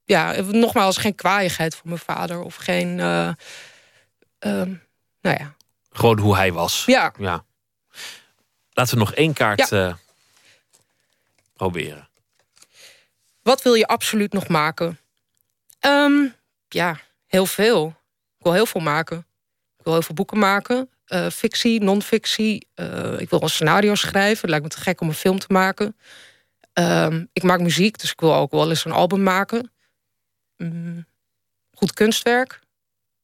ja, 0.05 0.41
nogmaals, 0.41 0.97
geen 0.97 1.15
kwaaiigheid 1.15 1.75
van 1.75 1.89
mijn 1.89 2.01
vader 2.01 2.41
of 2.43 2.55
geen. 2.57 3.01
eh, 3.01 3.29
ehm, 4.39 4.75
nou 5.21 5.37
ja. 5.39 5.55
Gewoon 5.91 6.19
hoe 6.19 6.37
hij 6.37 6.53
was. 6.53 6.83
Ja. 6.87 7.13
ja. 7.19 7.45
Laten 8.73 8.95
we 8.95 9.01
nog 9.01 9.15
één 9.15 9.33
kaart 9.33 9.69
Ja. 9.69 9.89
eh, 9.89 9.95
proberen. 11.57 12.09
Wat 13.43 13.63
wil 13.63 13.75
je 13.75 13.87
absoluut 13.87 14.33
nog 14.33 14.49
maken? 14.49 14.99
Ehm, 15.81 16.27
ja, 16.69 17.01
heel 17.27 17.47
veel. 17.47 17.87
Ik 18.39 18.45
wil 18.45 18.53
heel 18.53 18.67
veel 18.67 18.81
maken. 18.81 19.19
Ik 19.79 19.85
wil 19.85 19.93
heel 19.93 20.03
veel 20.03 20.15
boeken 20.15 20.39
maken. 20.39 20.91
Eh, 21.05 21.27
fictie, 21.31 21.81
non-fictie. 21.83 22.69
Ik 23.19 23.31
wil 23.31 23.43
een 23.43 23.49
scenario 23.49 23.95
schrijven. 23.95 24.41
Het 24.41 24.51
lijkt 24.51 24.65
me 24.65 24.71
te 24.71 24.81
gek 24.81 25.01
om 25.01 25.09
een 25.09 25.15
film 25.15 25.39
te 25.39 25.47
maken. 25.49 25.97
Ehm, 26.73 27.25
ik 27.33 27.43
maak 27.43 27.61
muziek, 27.61 27.99
dus 27.99 28.11
ik 28.11 28.21
wil 28.21 28.35
ook 28.35 28.51
wel 28.51 28.69
eens 28.69 28.85
een 28.85 28.93
album 28.93 29.23
maken. 29.23 29.73
Mm, 30.57 31.07
goed 31.75 31.93
kunstwerk. 31.93 32.61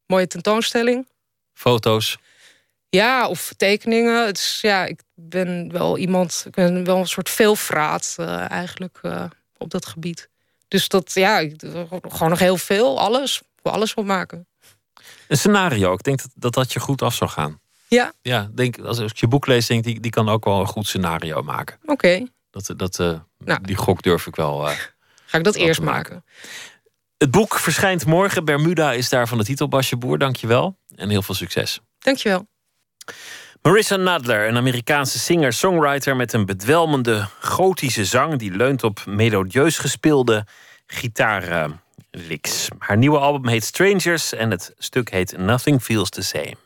Mooie 0.07 0.27
tentoonstelling. 0.27 1.07
Foto's. 1.53 2.19
Ja, 2.89 3.29
of 3.29 3.53
tekeningen. 3.57 4.27
Het 4.27 4.37
is, 4.37 4.59
ja, 4.63 4.85
ik 4.85 5.01
ben 5.15 5.73
wel 5.73 5.99
iemand, 5.99 6.45
ik 6.47 6.55
ben 6.55 6.85
wel 6.85 6.99
een 6.99 7.07
soort 7.07 7.31
veelvraat 7.31 8.15
eh, 8.19 8.51
eigenlijk 8.51 8.99
eh, 9.03 9.25
op 9.57 9.71
dat 9.71 9.87
gebied. 9.87 10.29
Dus 10.69 10.89
dat, 10.89 11.13
ja, 11.15 11.39
ik 11.39 11.55
gewoon 12.09 12.31
nog 12.31 12.39
heel 12.39 12.57
veel, 12.57 13.01
alles. 13.01 13.39
Ik 13.41 13.63
wil 13.63 13.73
alles 13.73 13.95
wel 13.95 14.05
maken. 14.05 14.47
Een 15.29 15.37
scenario, 15.37 15.93
ik 15.93 16.03
denk 16.03 16.19
dat 16.23 16.31
dat, 16.35 16.55
dat 16.55 16.73
je 16.73 16.81
goed 16.81 17.03
af 17.03 17.15
zou 17.15 17.31
gaan. 17.31 17.61
Ja, 17.89 18.13
Ja, 18.23 18.51
denk, 18.55 18.79
als 18.79 18.99
ik 18.99 19.17
je 19.17 19.29
boek 19.29 19.47
lees, 19.47 19.67
denk 19.67 19.85
ik, 19.85 19.93
die, 19.93 20.01
die 20.01 20.11
kan 20.11 20.29
ook 20.29 20.45
wel 20.45 20.61
een 20.61 20.67
goed 20.67 20.87
scenario 20.87 21.43
maken. 21.43 21.79
oké. 21.85 22.27
Dat, 22.65 22.79
dat, 22.79 22.99
eh, 22.99 23.21
Nou. 23.45 23.61
Die 23.63 23.77
gok 23.77 24.03
durf 24.03 24.27
ik 24.27 24.37
wel. 24.37 24.69
eh, 24.69 24.77
Ga 25.27 25.39
ik 25.39 25.45
dat 25.45 25.55
eerst 25.55 25.81
maken. 25.81 26.25
Het 27.19 27.31
boek 27.31 27.59
verschijnt 27.59 28.07
morgen. 28.07 28.45
Bermuda 28.45 28.93
is 28.93 29.09
daar 29.09 29.29
van 29.29 29.39
de 29.39 29.45
titel 29.45 29.69
Basje 29.69 29.97
Boer. 29.97 30.19
Dankjewel 30.19 30.77
en 30.95 31.09
heel 31.09 31.23
veel 31.23 31.35
succes. 31.35 31.81
Dankjewel. 31.99 32.47
Marissa 33.63 33.97
Nadler, 33.97 34.49
een 34.49 34.57
Amerikaanse 34.57 35.19
singer-songwriter 35.19 36.17
met 36.17 36.33
een 36.33 36.47
bedwelmende 36.47 37.29
gotische 37.41 38.05
zang 38.05 38.39
die 38.39 38.51
leunt 38.51 38.85
op 38.85 39.03
melodieus 39.07 39.79
gespeelde 39.79 40.47
gitaarlicks. 40.87 42.69
Haar 42.79 42.97
nieuwe 42.97 43.19
album 43.19 43.49
heet 43.49 43.65
Strangers 43.65 44.33
en 44.33 44.51
het 44.51 44.75
stuk 44.79 45.11
heet 45.11 45.37
Nothing 45.39 45.83
Feels 45.83 46.11
the 46.11 46.23
Same. 46.23 46.57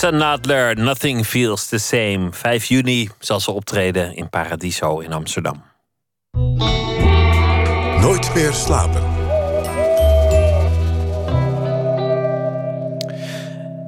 Marissa 0.00 0.18
Nadler, 0.18 0.76
Nothing 0.76 1.24
Feels 1.24 1.66
the 1.66 1.78
Same. 1.78 2.28
5 2.32 2.64
juni 2.64 3.08
zal 3.18 3.40
ze 3.40 3.50
optreden 3.50 4.14
in 4.16 4.28
Paradiso 4.28 4.98
in 4.98 5.12
Amsterdam. 5.12 5.62
Nooit 8.00 8.34
meer 8.34 8.52
slapen. 8.52 9.02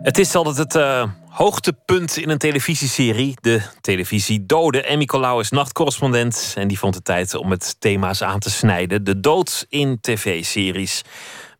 Het 0.02 0.18
is 0.18 0.34
altijd 0.34 0.56
het 0.56 0.74
uh, 0.74 1.04
hoogtepunt 1.28 2.16
in 2.16 2.30
een 2.30 2.38
televisieserie. 2.38 3.36
De 3.40 3.62
televisie 3.80 4.46
Dode. 4.46 4.82
Emmy 4.82 5.04
Colau 5.04 5.40
is 5.40 5.50
nachtcorrespondent. 5.50 6.54
En 6.56 6.68
die 6.68 6.78
vond 6.78 6.94
de 6.94 7.02
tijd 7.02 7.34
om 7.34 7.50
het 7.50 7.76
thema's 7.78 8.22
aan 8.22 8.38
te 8.38 8.50
snijden. 8.50 9.04
De 9.04 9.20
dood 9.20 9.66
in 9.68 10.00
tv-series. 10.00 11.02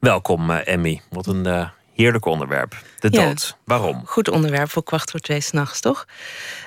Welkom, 0.01 0.51
uh, 0.51 0.67
Emmy. 0.67 1.01
Wat 1.11 1.27
een 1.27 1.47
uh, 1.47 1.69
heerlijk 1.95 2.25
onderwerp. 2.25 2.83
De 2.99 3.11
dood. 3.11 3.57
Waarom? 3.65 4.03
Goed 4.05 4.29
onderwerp 4.29 4.71
voor 4.71 4.83
kwart 4.83 5.11
voor 5.11 5.21
twee 5.21 5.41
s'nachts, 5.41 5.81
toch? 5.81 6.05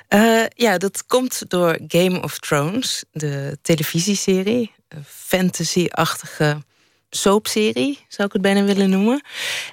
Uh, 0.08 0.44
ja, 0.48 0.78
dat 0.78 1.06
komt 1.06 1.50
door 1.50 1.78
Game 1.88 2.22
of 2.22 2.38
Thrones, 2.38 3.04
de 3.12 3.58
televisieserie. 3.62 4.74
Een 4.88 5.04
fantasy-achtige 5.04 6.62
soapserie, 7.10 8.04
zou 8.08 8.26
ik 8.26 8.32
het 8.32 8.42
bijna 8.42 8.62
willen 8.62 8.90
noemen. 8.90 9.22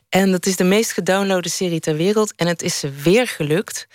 En 0.09 0.31
dat 0.31 0.45
is 0.45 0.55
de 0.55 0.63
meest 0.63 0.91
gedownloade 0.91 1.49
serie 1.49 1.79
ter 1.79 1.95
wereld. 1.95 2.33
En 2.35 2.47
het 2.47 2.61
is 2.61 2.79
ze 2.79 2.91
weer 2.91 3.27
gelukt. 3.27 3.87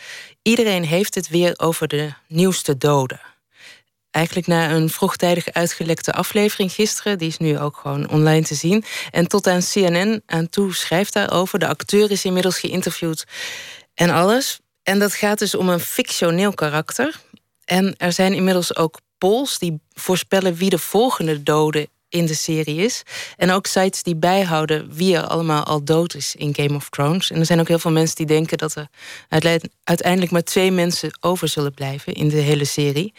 Iedereen 0.43 0.85
heeft 0.85 1.14
het 1.14 1.28
weer 1.28 1.55
over 1.56 1.89
de 1.89 2.12
nieuwste 2.28 2.78
doden. 2.78 3.20
Eigenlijk 4.19 4.47
na 4.47 4.70
een 4.70 4.90
vroegtijdig 4.90 5.53
uitgelekte 5.53 6.12
aflevering 6.12 6.73
gisteren, 6.73 7.19
die 7.19 7.28
is 7.28 7.39
nu 7.39 7.59
ook 7.59 7.77
gewoon 7.77 8.11
online 8.11 8.45
te 8.45 8.55
zien. 8.55 8.85
En 9.11 9.28
tot 9.28 9.47
aan 9.47 9.61
CNN 9.73 10.23
aan 10.27 10.49
toe 10.49 10.74
schrijft 10.74 11.12
daarover. 11.12 11.59
De 11.59 11.66
acteur 11.66 12.11
is 12.11 12.24
inmiddels 12.24 12.59
geïnterviewd 12.59 13.24
en 13.95 14.11
alles. 14.11 14.61
En 14.82 14.99
dat 14.99 15.15
gaat 15.15 15.39
dus 15.39 15.55
om 15.55 15.69
een 15.69 15.81
fictioneel 15.81 16.53
karakter. 16.53 17.20
En 17.65 17.95
er 17.97 18.12
zijn 18.12 18.35
inmiddels 18.35 18.77
ook 18.77 19.01
polls 19.19 19.59
die 19.59 19.81
voorspellen 19.93 20.55
wie 20.55 20.70
de 20.70 20.78
volgende 20.78 21.43
dode 21.43 21.89
in 22.09 22.26
de 22.26 22.35
serie 22.35 22.76
is. 22.76 23.02
En 23.36 23.51
ook 23.51 23.66
sites 23.66 24.02
die 24.02 24.16
bijhouden 24.16 24.94
wie 24.94 25.16
er 25.16 25.26
allemaal 25.26 25.64
al 25.64 25.85
dood 25.85 26.14
is 26.14 26.35
in 26.36 26.55
Game 26.55 26.74
of 26.74 26.89
Thrones. 26.90 27.30
En 27.30 27.39
er 27.39 27.47
zijn 27.47 27.60
ook 27.60 27.68
heel 27.68 27.78
veel 27.78 27.90
mensen 27.90 28.16
die 28.16 28.26
denken 28.26 28.59
dat 28.59 28.74
er 28.74 28.89
uiteindelijk 29.85 30.30
maar 30.30 30.43
twee 30.43 30.70
mensen 30.70 31.18
over 31.20 31.48
zullen 31.48 31.74
blijven 31.74 32.12
in 32.14 32.28
de 32.28 32.36
hele 32.36 32.64
serie. 32.64 33.12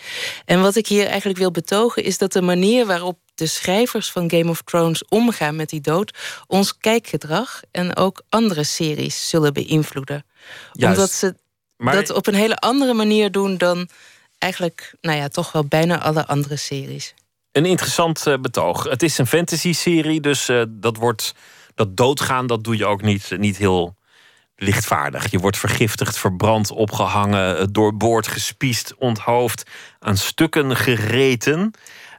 En 0.45 0.61
wat 0.61 0.76
ik 0.76 0.88
hier 0.88 1.06
eigenlijk 1.07 1.40
wil 1.40 1.52
betogen 1.52 2.03
is 2.03 2.18
dat 2.18 2.34
de 2.34 2.41
manier 2.41 2.86
waarop 2.86 3.18
de 3.36 3.45
schrijvers 3.48 4.11
van 4.11 4.30
Game 4.32 4.49
of 4.49 4.61
Thrones 4.61 5.06
omgaan 5.07 5.56
met 5.56 5.70
die 5.70 5.82
dood 5.82 6.18
ons 6.48 6.78
kijkgedrag 6.78 7.61
en 7.72 7.95
ook 7.95 8.22
andere 8.30 8.64
series 8.64 9.30
zullen 9.30 9.53
beïnvloeden. 9.53 10.26
Juist. 10.74 10.98
Omdat 10.98 11.11
ze 11.11 11.36
Maar- 11.78 11.94
dat 11.95 12.10
op 12.10 12.28
een 12.28 12.34
hele 12.34 12.56
andere 12.56 12.94
manier 12.94 13.32
doen 13.32 13.57
dan 13.57 13.90
eigenlijk, 14.38 14.94
nou 15.02 15.18
ja, 15.18 15.28
toch 15.28 15.52
wel 15.52 15.66
bijna 15.66 16.02
alle 16.02 16.28
andere 16.28 16.56
series. 16.56 17.14
Een 17.60 17.65
interessant 17.65 18.27
eh, 18.27 18.34
betoog. 18.41 18.84
Het 18.84 19.03
is 19.03 19.18
een 19.18 19.27
fantasy-serie, 19.27 20.22
dus 20.22 20.49
eh, 20.49 20.64
dat 20.68 20.98
wordt 20.98 21.36
dat 21.76 21.98
doodgaan, 21.98 22.48
dat 22.48 22.64
doe 22.64 22.77
je 22.77 22.86
ook 22.86 23.02
niet, 23.02 23.31
niet 23.38 23.57
heel 23.57 23.95
lichtvaardig. 24.56 25.31
Je 25.31 25.40
wordt 25.40 25.57
vergiftigd, 25.57 26.18
verbrand, 26.18 26.72
opgehangen, 26.72 27.57
eh, 27.57 27.65
doorboord, 27.72 28.27
gespiest, 28.27 28.95
onthoofd, 28.98 29.69
aan 29.99 30.18
stukken 30.18 30.76
gereten. 30.76 31.72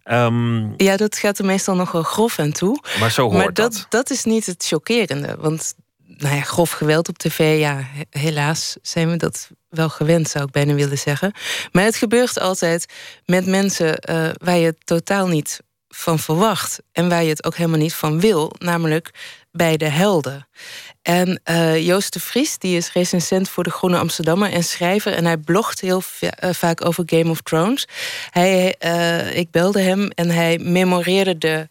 Ehm, 0.03 0.73
Ja, 0.77 0.97
dat 0.97 1.17
gaat 1.17 1.39
er 1.39 1.45
meestal 1.45 1.75
nog 1.75 1.93
wel 1.93 2.03
grof 2.03 2.39
aan 2.39 2.53
toe. 2.53 2.83
maar 2.99 3.11
zo 3.11 3.23
hoort 3.23 3.37
maar 3.37 3.53
dat, 3.53 3.87
dat. 3.89 4.11
is 4.11 4.25
niet 4.25 4.47
het 4.47 4.67
chockerende. 4.67 5.37
Want 5.39 5.75
nou 6.21 6.37
ja, 6.37 6.43
grof 6.43 6.71
geweld 6.71 7.09
op 7.09 7.19
tv, 7.19 7.59
ja, 7.59 7.77
he- 7.77 8.21
helaas 8.21 8.77
zijn 8.83 9.11
we 9.11 9.17
dat 9.17 9.49
wel 9.69 9.89
gewend, 9.89 10.29
zou 10.29 10.45
ik 10.45 10.51
bijna 10.51 10.75
willen 10.75 10.99
zeggen. 10.99 11.33
Maar 11.73 11.85
het 11.85 11.97
gebeurt 11.97 12.41
altijd 12.41 12.93
met 13.25 13.47
mensen 13.47 13.99
eh, 13.99 14.29
waar 14.43 14.57
je 14.57 14.67
het 14.67 14.87
totaal 14.87 15.27
niet 15.27 15.61
van 15.89 16.19
verwacht. 16.19 16.79
En 16.93 17.09
waar 17.09 17.23
je 17.23 17.29
het 17.29 17.45
ook 17.45 17.57
helemaal 17.57 17.79
niet 17.79 17.95
van 17.95 18.21
wil, 18.21 18.53
namelijk 18.59 19.11
bij 19.53 19.77
de 19.77 19.89
helden. 19.89 20.49
En 21.03 21.41
eh, 21.45 21.87
Joost 21.87 22.13
de 22.13 22.21
Vries, 22.21 22.59
die 22.59 22.77
is 22.77 22.93
recensent 22.93 23.49
voor 23.49 23.65
de 23.65 23.71
Groene 23.71 23.99
Amsterdammer 23.99 24.53
en 24.53 24.65
schrijver. 24.65 25.13
En 25.13 25.25
hij 25.25 25.37
blogt 25.37 25.81
heel 25.81 26.03
eh, 26.21 26.51
vaak 26.53 26.85
over 26.85 27.03
Game 27.07 27.31
of 27.31 27.41
Thrones. 27.41 27.89
Hij, 28.31 28.75
ik 29.35 29.51
belde 29.51 29.81
hem 29.81 30.11
en 30.11 30.31
hij 30.31 30.59
memoreerde 30.59 31.39
de 31.39 31.69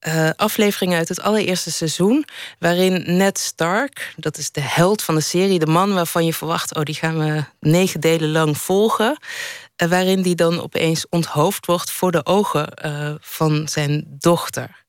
eh, 0.00 0.30
afleveringen 0.36 0.98
uit 0.98 1.08
het 1.08 1.20
allereerste 1.20 1.70
seizoen. 1.70 2.24
Waarin 2.58 3.16
Ned 3.16 3.38
Stark, 3.38 4.12
dat 4.16 4.36
is 4.36 4.50
de 4.50 4.60
held 4.60 5.02
van 5.02 5.14
de 5.14 5.20
serie, 5.20 5.58
de 5.58 5.66
man 5.66 5.94
waarvan 5.94 6.24
je 6.24 6.34
verwacht, 6.34 6.74
oh, 6.74 6.82
die 6.82 6.94
gaan 6.94 7.18
we 7.18 7.44
negen 7.60 8.00
delen 8.00 8.30
lang 8.30 8.58
volgen. 8.58 9.18
eh, 9.76 9.88
waarin 9.88 10.22
die 10.22 10.34
dan 10.34 10.60
opeens 10.60 11.08
onthoofd 11.08 11.66
wordt 11.66 11.90
voor 11.90 12.10
de 12.10 12.26
ogen 12.26 12.74
eh, 12.74 13.14
van 13.20 13.68
zijn 13.68 14.04
dochter. 14.08 14.84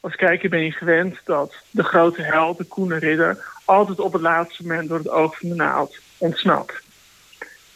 Als 0.00 0.14
kijker 0.14 0.48
ben 0.48 0.64
je 0.64 0.72
gewend 0.72 1.20
dat 1.24 1.54
de 1.70 1.82
grote 1.82 2.22
held, 2.22 2.58
de 2.58 2.64
koene 2.64 2.98
ridder, 2.98 3.44
altijd 3.64 4.00
op 4.00 4.12
het 4.12 4.22
laatste 4.22 4.62
moment 4.62 4.88
door 4.88 4.98
het 4.98 5.08
oog 5.08 5.38
van 5.38 5.48
de 5.48 5.54
naald 5.54 5.98
ontsnapt. 6.18 6.82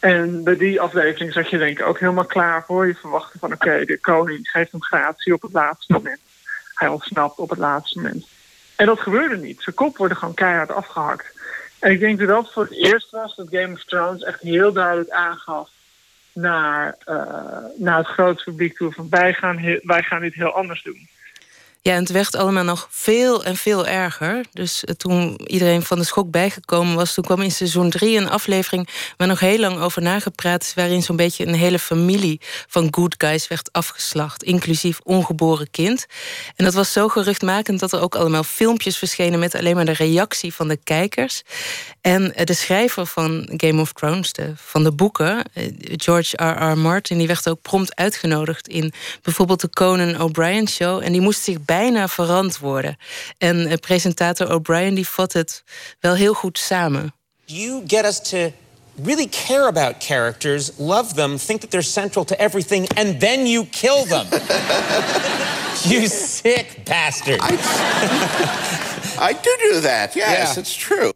En 0.03 0.43
bij 0.43 0.57
die 0.57 0.81
aflevering 0.81 1.33
zat 1.33 1.49
je 1.49 1.57
denk 1.57 1.79
ik 1.79 1.85
ook 1.85 1.99
helemaal 1.99 2.25
klaar 2.25 2.63
voor. 2.65 2.87
Je 2.87 2.95
verwachtte 2.95 3.39
van 3.39 3.53
oké, 3.53 3.85
de 3.85 3.99
koning 3.99 4.49
geeft 4.49 4.71
hem 4.71 4.83
gratie 4.83 5.33
op 5.33 5.41
het 5.41 5.51
laatste 5.51 5.93
moment. 5.93 6.19
Hij 6.73 6.87
ontsnapt 6.87 7.37
op 7.37 7.49
het 7.49 7.59
laatste 7.59 7.99
moment. 7.99 8.27
En 8.75 8.85
dat 8.85 8.99
gebeurde 8.99 9.37
niet. 9.37 9.61
Zijn 9.61 9.75
kop 9.75 9.97
wordt 9.97 10.17
gewoon 10.17 10.33
keihard 10.33 10.71
afgehakt. 10.71 11.39
En 11.79 11.91
ik 11.91 11.99
denk 11.99 12.19
dat 12.19 12.27
dat 12.27 12.51
voor 12.51 12.63
het 12.63 12.73
eerst 12.73 13.11
was 13.11 13.35
dat 13.35 13.47
Game 13.51 13.73
of 13.73 13.83
Thrones 13.83 14.23
echt 14.23 14.41
heel 14.41 14.73
duidelijk 14.73 15.09
aangaf 15.09 15.69
naar, 16.33 16.95
eh, 17.05 17.57
naar 17.77 17.97
het 17.97 18.07
grote 18.07 18.43
publiek 18.43 18.77
toe 18.77 18.91
van 18.91 19.09
wij 19.09 19.33
gaan, 19.33 19.79
wij 19.83 20.03
gaan 20.03 20.21
dit 20.21 20.33
heel 20.33 20.53
anders 20.53 20.83
doen. 20.83 21.07
Ja, 21.83 21.93
en 21.93 21.99
het 21.99 22.11
werd 22.11 22.35
allemaal 22.35 22.63
nog 22.63 22.87
veel 22.91 23.43
en 23.43 23.55
veel 23.55 23.87
erger. 23.87 24.45
Dus 24.53 24.83
eh, 24.83 24.95
toen 24.95 25.39
iedereen 25.45 25.83
van 25.83 25.97
de 25.97 26.03
schok 26.03 26.31
bijgekomen 26.31 26.95
was... 26.95 27.13
toen 27.13 27.23
kwam 27.23 27.41
in 27.41 27.51
seizoen 27.51 27.89
drie 27.89 28.17
een 28.17 28.29
aflevering... 28.29 28.89
waar 29.17 29.27
nog 29.27 29.39
heel 29.39 29.59
lang 29.59 29.79
over 29.79 30.01
nagepraat 30.01 30.61
is... 30.63 30.73
waarin 30.73 31.03
zo'n 31.03 31.15
beetje 31.15 31.45
een 31.45 31.53
hele 31.53 31.79
familie 31.79 32.41
van 32.67 32.87
good 32.91 33.15
guys 33.17 33.47
werd 33.47 33.71
afgeslacht. 33.71 34.43
Inclusief 34.43 34.99
ongeboren 35.03 35.71
kind. 35.71 36.05
En 36.55 36.65
dat 36.65 36.73
was 36.73 36.91
zo 36.91 37.07
geruchtmakend 37.07 37.79
dat 37.79 37.91
er 37.91 38.01
ook 38.01 38.15
allemaal 38.15 38.43
filmpjes 38.43 38.97
verschenen... 38.97 39.39
met 39.39 39.55
alleen 39.55 39.75
maar 39.75 39.85
de 39.85 39.91
reactie 39.91 40.53
van 40.53 40.67
de 40.67 40.77
kijkers. 40.83 41.41
En 42.01 42.35
eh, 42.35 42.45
de 42.45 42.53
schrijver 42.53 43.05
van 43.05 43.49
Game 43.57 43.81
of 43.81 43.93
Thrones, 43.93 44.33
de, 44.33 44.53
van 44.55 44.83
de 44.83 44.91
boeken... 44.91 45.43
eh, 45.53 45.71
George 45.81 46.43
R.R. 46.43 46.77
Martin, 46.77 47.17
die 47.17 47.27
werd 47.27 47.49
ook 47.49 47.61
prompt 47.61 47.95
uitgenodigd... 47.95 48.67
in 48.67 48.93
bijvoorbeeld 49.21 49.61
de 49.61 49.69
Conan 49.69 50.21
O'Brien 50.21 50.67
Show. 50.67 51.03
En 51.03 51.11
die 51.11 51.21
moest 51.21 51.43
zich 51.43 51.57
bijna 51.77 52.07
verantwoorden. 52.07 52.97
En 53.37 53.67
eh, 53.67 53.77
presentator 53.77 54.51
O'Brien 54.53 54.93
die 54.93 55.07
vat 55.07 55.33
het 55.33 55.63
wel 55.99 56.15
heel 56.15 56.33
goed 56.33 56.57
samen. 56.57 57.13
You 57.45 57.83
get 57.87 58.05
us 58.05 58.19
to 58.29 58.51
really 59.03 59.27
care 59.47 59.65
about 59.67 59.93
characters, 59.99 60.71
love 60.77 61.13
them, 61.13 61.37
think 61.37 61.59
that 61.61 61.69
they're 61.71 61.85
central 61.91 62.25
to 62.25 62.35
everything, 62.35 62.87
and 62.97 63.19
then 63.19 63.45
you 63.47 63.65
kill 63.65 64.05
them. 64.05 64.25
you 65.91 66.07
sick 66.07 66.65
bastard. 66.83 67.41
I 69.19 69.33
do 69.41 69.57
do 69.71 69.79
that. 69.81 70.13
Yes, 70.15 70.29
Yeah. 70.37 70.59
it's 70.59 70.75
true. 70.87 71.11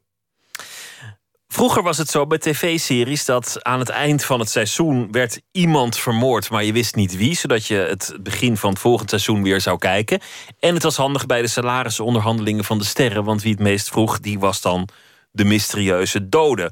Vroeger 1.58 1.84
was 1.84 1.98
het 1.98 2.10
zo 2.10 2.28
bij 2.28 2.38
tv-series 2.38 3.26
dat 3.26 3.64
aan 3.64 3.80
het 3.80 3.90
eind 3.90 4.26
van 4.26 4.40
het 4.40 4.50
seizoen 4.50 5.12
werd 5.12 5.42
iemand 5.52 5.98
vermoord, 5.98 6.50
maar 6.50 6.64
je 6.64 6.72
wist 6.72 6.96
niet 6.96 7.18
wie, 7.18 7.36
zodat 7.36 7.66
je 7.66 7.76
het 7.76 8.18
begin 8.20 8.58
van 8.58 8.70
het 8.70 8.80
volgende 8.80 9.10
seizoen 9.10 9.44
weer 9.44 9.62
zou 9.62 9.78
kijken. 9.78 10.20
En 10.60 10.74
het 10.74 10.84
was 10.84 10.96
handig 10.96 11.26
bij 11.26 11.42
de 11.42 11.48
salarisonderhandelingen 11.48 12.64
van 12.64 12.78
de 12.78 12.84
sterren, 12.84 13.24
want 13.24 13.42
wie 13.42 13.52
het 13.52 13.62
meest 13.62 13.90
vroeg, 13.90 14.20
die 14.20 14.40
was 14.40 14.62
dan 14.62 14.90
de 15.32 15.46
mysterieuze 15.46 16.30
dode. 16.30 16.72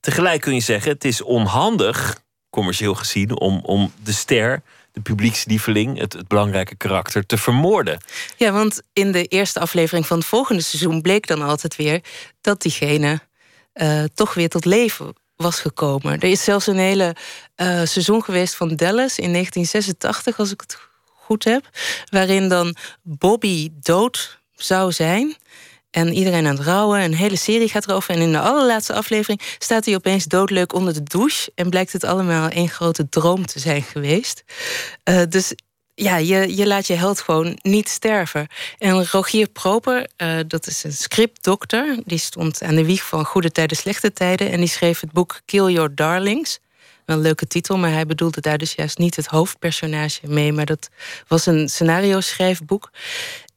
Tegelijk 0.00 0.40
kun 0.40 0.54
je 0.54 0.60
zeggen, 0.60 0.92
het 0.92 1.04
is 1.04 1.22
onhandig, 1.22 2.20
commercieel 2.50 2.94
gezien, 2.94 3.38
om, 3.38 3.60
om 3.62 3.92
de 4.02 4.12
ster, 4.12 4.62
de 4.92 5.00
publiekslieveling, 5.00 5.98
het, 5.98 6.12
het 6.12 6.28
belangrijke 6.28 6.76
karakter, 6.76 7.26
te 7.26 7.38
vermoorden. 7.38 8.00
Ja, 8.36 8.52
want 8.52 8.82
in 8.92 9.12
de 9.12 9.24
eerste 9.24 9.60
aflevering 9.60 10.06
van 10.06 10.18
het 10.18 10.26
volgende 10.26 10.62
seizoen 10.62 11.02
bleek 11.02 11.26
dan 11.26 11.42
altijd 11.42 11.76
weer 11.76 12.00
dat 12.40 12.62
diegene 12.62 13.20
eh, 13.76 14.04
toch 14.14 14.34
weer 14.34 14.48
tot 14.48 14.64
leven 14.64 15.14
was 15.36 15.60
gekomen. 15.60 16.12
Er 16.12 16.30
is 16.30 16.44
zelfs 16.44 16.66
een 16.66 16.78
hele 16.78 17.16
eh, 17.54 17.80
seizoen 17.84 18.24
geweest 18.24 18.54
van 18.54 18.68
Dallas 18.68 19.18
in 19.18 19.32
1986, 19.32 20.38
als 20.38 20.52
ik 20.52 20.60
het 20.60 20.78
goed 21.14 21.44
heb, 21.44 21.68
waarin 22.10 22.48
dan 22.48 22.76
Bobby 23.02 23.70
dood 23.80 24.38
zou 24.54 24.92
zijn. 24.92 25.36
En 25.90 26.12
iedereen 26.12 26.46
aan 26.46 26.56
het 26.56 26.66
rouwen. 26.66 27.00
Een 27.00 27.14
hele 27.14 27.36
serie 27.36 27.68
gaat 27.68 27.88
erover. 27.88 28.14
En 28.14 28.20
in 28.20 28.32
de 28.32 28.40
allerlaatste 28.40 28.92
aflevering 28.92 29.40
staat 29.58 29.84
hij 29.84 29.94
opeens 29.94 30.24
doodleuk 30.24 30.72
onder 30.72 30.94
de 30.94 31.02
douche. 31.02 31.52
En 31.54 31.70
blijkt 31.70 31.92
het 31.92 32.04
allemaal 32.04 32.48
één 32.48 32.68
grote 32.68 33.08
droom 33.08 33.46
te 33.46 33.58
zijn 33.58 33.82
geweest. 33.82 34.44
Eh, 35.02 35.22
dus 35.28 35.54
ja, 35.98 36.16
je, 36.16 36.56
je 36.56 36.66
laat 36.66 36.86
je 36.86 36.94
held 36.94 37.20
gewoon 37.20 37.58
niet 37.62 37.88
sterven. 37.88 38.46
En 38.78 39.06
Rogier 39.06 39.48
Proper, 39.48 40.08
uh, 40.22 40.38
dat 40.46 40.66
is 40.66 40.84
een 40.84 40.92
scriptdokter. 40.92 41.98
Die 42.04 42.18
stond 42.18 42.62
aan 42.62 42.74
de 42.74 42.84
wieg 42.84 43.06
van 43.06 43.24
Goede 43.24 43.50
Tijden, 43.50 43.76
Slechte 43.76 44.12
Tijden. 44.12 44.50
En 44.50 44.58
die 44.58 44.68
schreef 44.68 45.00
het 45.00 45.12
boek 45.12 45.40
Kill 45.44 45.72
Your 45.72 45.94
Darlings. 45.94 46.58
Een 47.04 47.20
leuke 47.20 47.46
titel, 47.46 47.78
maar 47.78 47.90
hij 47.90 48.06
bedoelde 48.06 48.40
daar 48.40 48.58
dus 48.58 48.74
juist 48.74 48.98
niet 48.98 49.16
het 49.16 49.26
hoofdpersonage 49.26 50.26
mee. 50.26 50.52
Maar 50.52 50.66
dat 50.66 50.88
was 51.28 51.46
een 51.46 51.68
scenario-schrijfboek. 51.68 52.90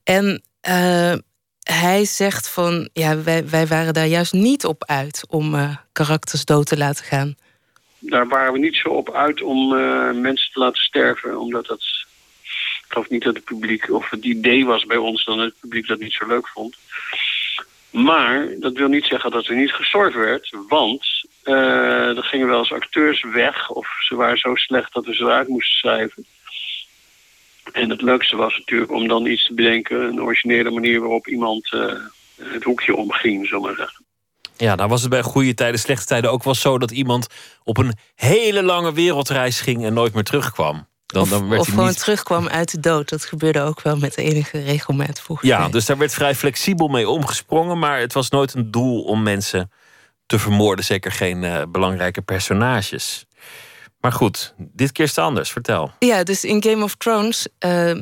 En 0.04 0.44
uh, 0.70 1.14
hij 1.64 2.06
zegt 2.06 2.50
van, 2.50 2.90
ja, 2.94 3.24
wij, 3.24 3.50
wij 3.50 3.68
waren 3.68 3.94
daar 3.94 4.08
juist 4.08 4.34
niet 4.34 4.66
op 4.66 4.86
uit 4.86 5.26
om 5.30 5.56
uh, 5.56 5.76
karakters 5.92 6.46
dood 6.46 6.66
te 6.66 6.78
laten 6.78 7.06
gaan. 7.06 7.36
Daar 8.00 8.28
waren 8.28 8.54
we 8.54 8.60
niet 8.60 8.76
zo 8.76 8.90
op 8.90 9.12
uit 9.12 9.42
om 9.42 9.68
mensen 10.22 10.52
te 10.54 10.60
laten 10.60 10.82
sterven, 10.82 11.40
omdat 11.40 11.66
dat... 11.66 11.99
Ik 12.90 12.96
geloof 12.96 13.10
niet 13.10 13.24
dat 13.24 13.36
het 13.36 13.44
publiek, 13.44 13.92
of 13.92 14.10
het 14.10 14.24
idee 14.24 14.66
was 14.66 14.86
bij 14.86 14.98
ons 14.98 15.26
dan 15.26 15.40
het 15.40 15.54
publiek 15.60 15.88
dat 15.88 16.00
niet 16.00 16.14
zo 16.14 16.28
leuk 16.28 16.48
vond. 16.48 16.76
Maar 17.90 18.48
dat 18.60 18.74
wil 18.74 18.88
niet 18.88 19.06
zeggen 19.06 19.32
dat 19.32 19.48
er 19.48 19.56
niet 19.56 19.72
gestorven 19.72 20.20
werd, 20.20 20.56
want 20.68 21.06
uh, 21.44 22.18
er 22.18 22.24
gingen 22.24 22.48
wel 22.48 22.60
eens 22.60 22.72
acteurs 22.72 23.24
weg 23.24 23.70
of 23.70 23.88
ze 24.00 24.16
waren 24.16 24.38
zo 24.38 24.56
slecht 24.56 24.94
dat 24.94 25.06
we 25.06 25.14
ze 25.14 25.24
eruit 25.24 25.48
moesten 25.48 25.78
schrijven. 25.78 26.26
En 27.72 27.90
het 27.90 28.02
leukste 28.02 28.36
was 28.36 28.58
natuurlijk 28.58 28.92
om 28.92 29.08
dan 29.08 29.26
iets 29.26 29.46
te 29.48 29.54
bedenken, 29.54 30.02
een 30.02 30.22
originele 30.22 30.70
manier 30.72 31.00
waarop 31.00 31.28
iemand 31.28 31.72
uh, 31.72 31.94
het 32.42 32.64
hoekje 32.64 32.96
omging, 32.96 33.48
zullen 33.48 33.62
we 33.62 33.68
maar 33.68 33.78
zeggen. 33.78 34.06
Ja, 34.58 34.76
nou 34.76 34.90
was 34.90 35.02
het 35.02 35.10
bij 35.10 35.22
goede 35.22 35.54
tijden, 35.54 35.80
slechte 35.80 36.06
tijden 36.06 36.32
ook 36.32 36.44
wel 36.44 36.56
zo 36.56 36.78
dat 36.78 36.92
iemand 36.92 37.28
op 37.64 37.78
een 37.78 37.94
hele 38.16 38.64
lange 38.64 38.94
wereldreis 38.94 39.62
ging 39.62 39.86
en 39.86 39.94
nooit 39.94 40.14
meer 40.14 40.24
terugkwam. 40.24 40.88
Dan, 41.14 41.22
of, 41.22 41.30
dan 41.30 41.48
werd 41.48 41.60
of 41.60 41.66
hij 41.66 41.76
gewoon 41.76 41.90
niet... 41.90 42.00
terugkwam 42.00 42.48
uit 42.48 42.72
de 42.72 42.80
dood. 42.80 43.10
Dat 43.10 43.26
gebeurde 43.26 43.62
ook 43.62 43.82
wel 43.82 43.98
met 43.98 44.18
enige 44.18 44.60
regelmaat 44.60 45.22
vroeger. 45.22 45.48
Ja, 45.48 45.70
dus 45.70 45.86
daar 45.86 45.98
werd 45.98 46.14
vrij 46.14 46.36
flexibel 46.36 46.88
mee 46.88 47.10
omgesprongen, 47.10 47.80
maar 47.80 48.00
het 48.00 48.14
was 48.14 48.30
nooit 48.30 48.54
een 48.54 48.72
doel 48.72 49.02
om 49.02 49.24
mensen 49.24 49.72
te 50.26 50.40
vermoorden. 50.40 50.86
Zeker 50.86 51.12
geen 51.12 51.44
uh, 51.44 51.62
belangrijke 51.70 52.22
personages. 52.22 53.26
Maar 54.00 54.12
goed, 54.12 54.54
dit 54.58 54.92
keer 54.92 55.06
is 55.06 55.16
het 55.16 55.26
anders. 55.26 55.52
Vertel. 55.52 55.92
Ja, 56.00 56.24
dus 56.24 56.44
in 56.44 56.64
Game 56.64 56.84
of 56.84 56.96
Thrones 56.96 57.48
uh, 57.66 58.02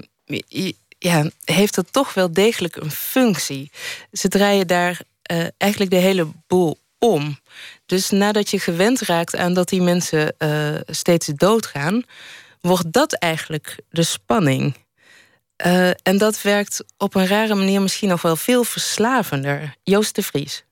ja, 0.99 1.29
heeft 1.43 1.75
dat 1.75 1.93
toch 1.93 2.13
wel 2.13 2.31
degelijk 2.31 2.75
een 2.75 2.91
functie. 2.91 3.71
Ze 4.11 4.27
draaien 4.27 4.67
daar 4.67 4.99
uh, 5.31 5.47
eigenlijk 5.57 5.91
de 5.91 5.97
hele 5.97 6.27
boel 6.47 6.77
om. 6.99 7.39
Dus 7.85 8.09
nadat 8.09 8.49
je 8.49 8.59
gewend 8.59 9.01
raakt 9.01 9.35
aan 9.35 9.53
dat 9.53 9.69
die 9.69 9.81
mensen 9.81 10.35
uh, 10.39 10.75
steeds 10.85 11.27
doodgaan, 11.27 12.03
wordt 12.61 12.93
dat 12.93 13.13
eigenlijk 13.13 13.79
de 13.89 14.03
spanning. 14.03 14.75
Uh, 15.65 15.89
en 15.89 16.17
dat 16.17 16.41
werkt 16.41 16.83
op 16.97 17.15
een 17.15 17.27
rare 17.27 17.55
manier 17.55 17.81
misschien 17.81 18.09
nog 18.09 18.21
wel 18.21 18.35
veel 18.35 18.63
verslavender. 18.63 19.75
Joost 19.83 20.15
de 20.15 20.23
Vries. 20.23 20.65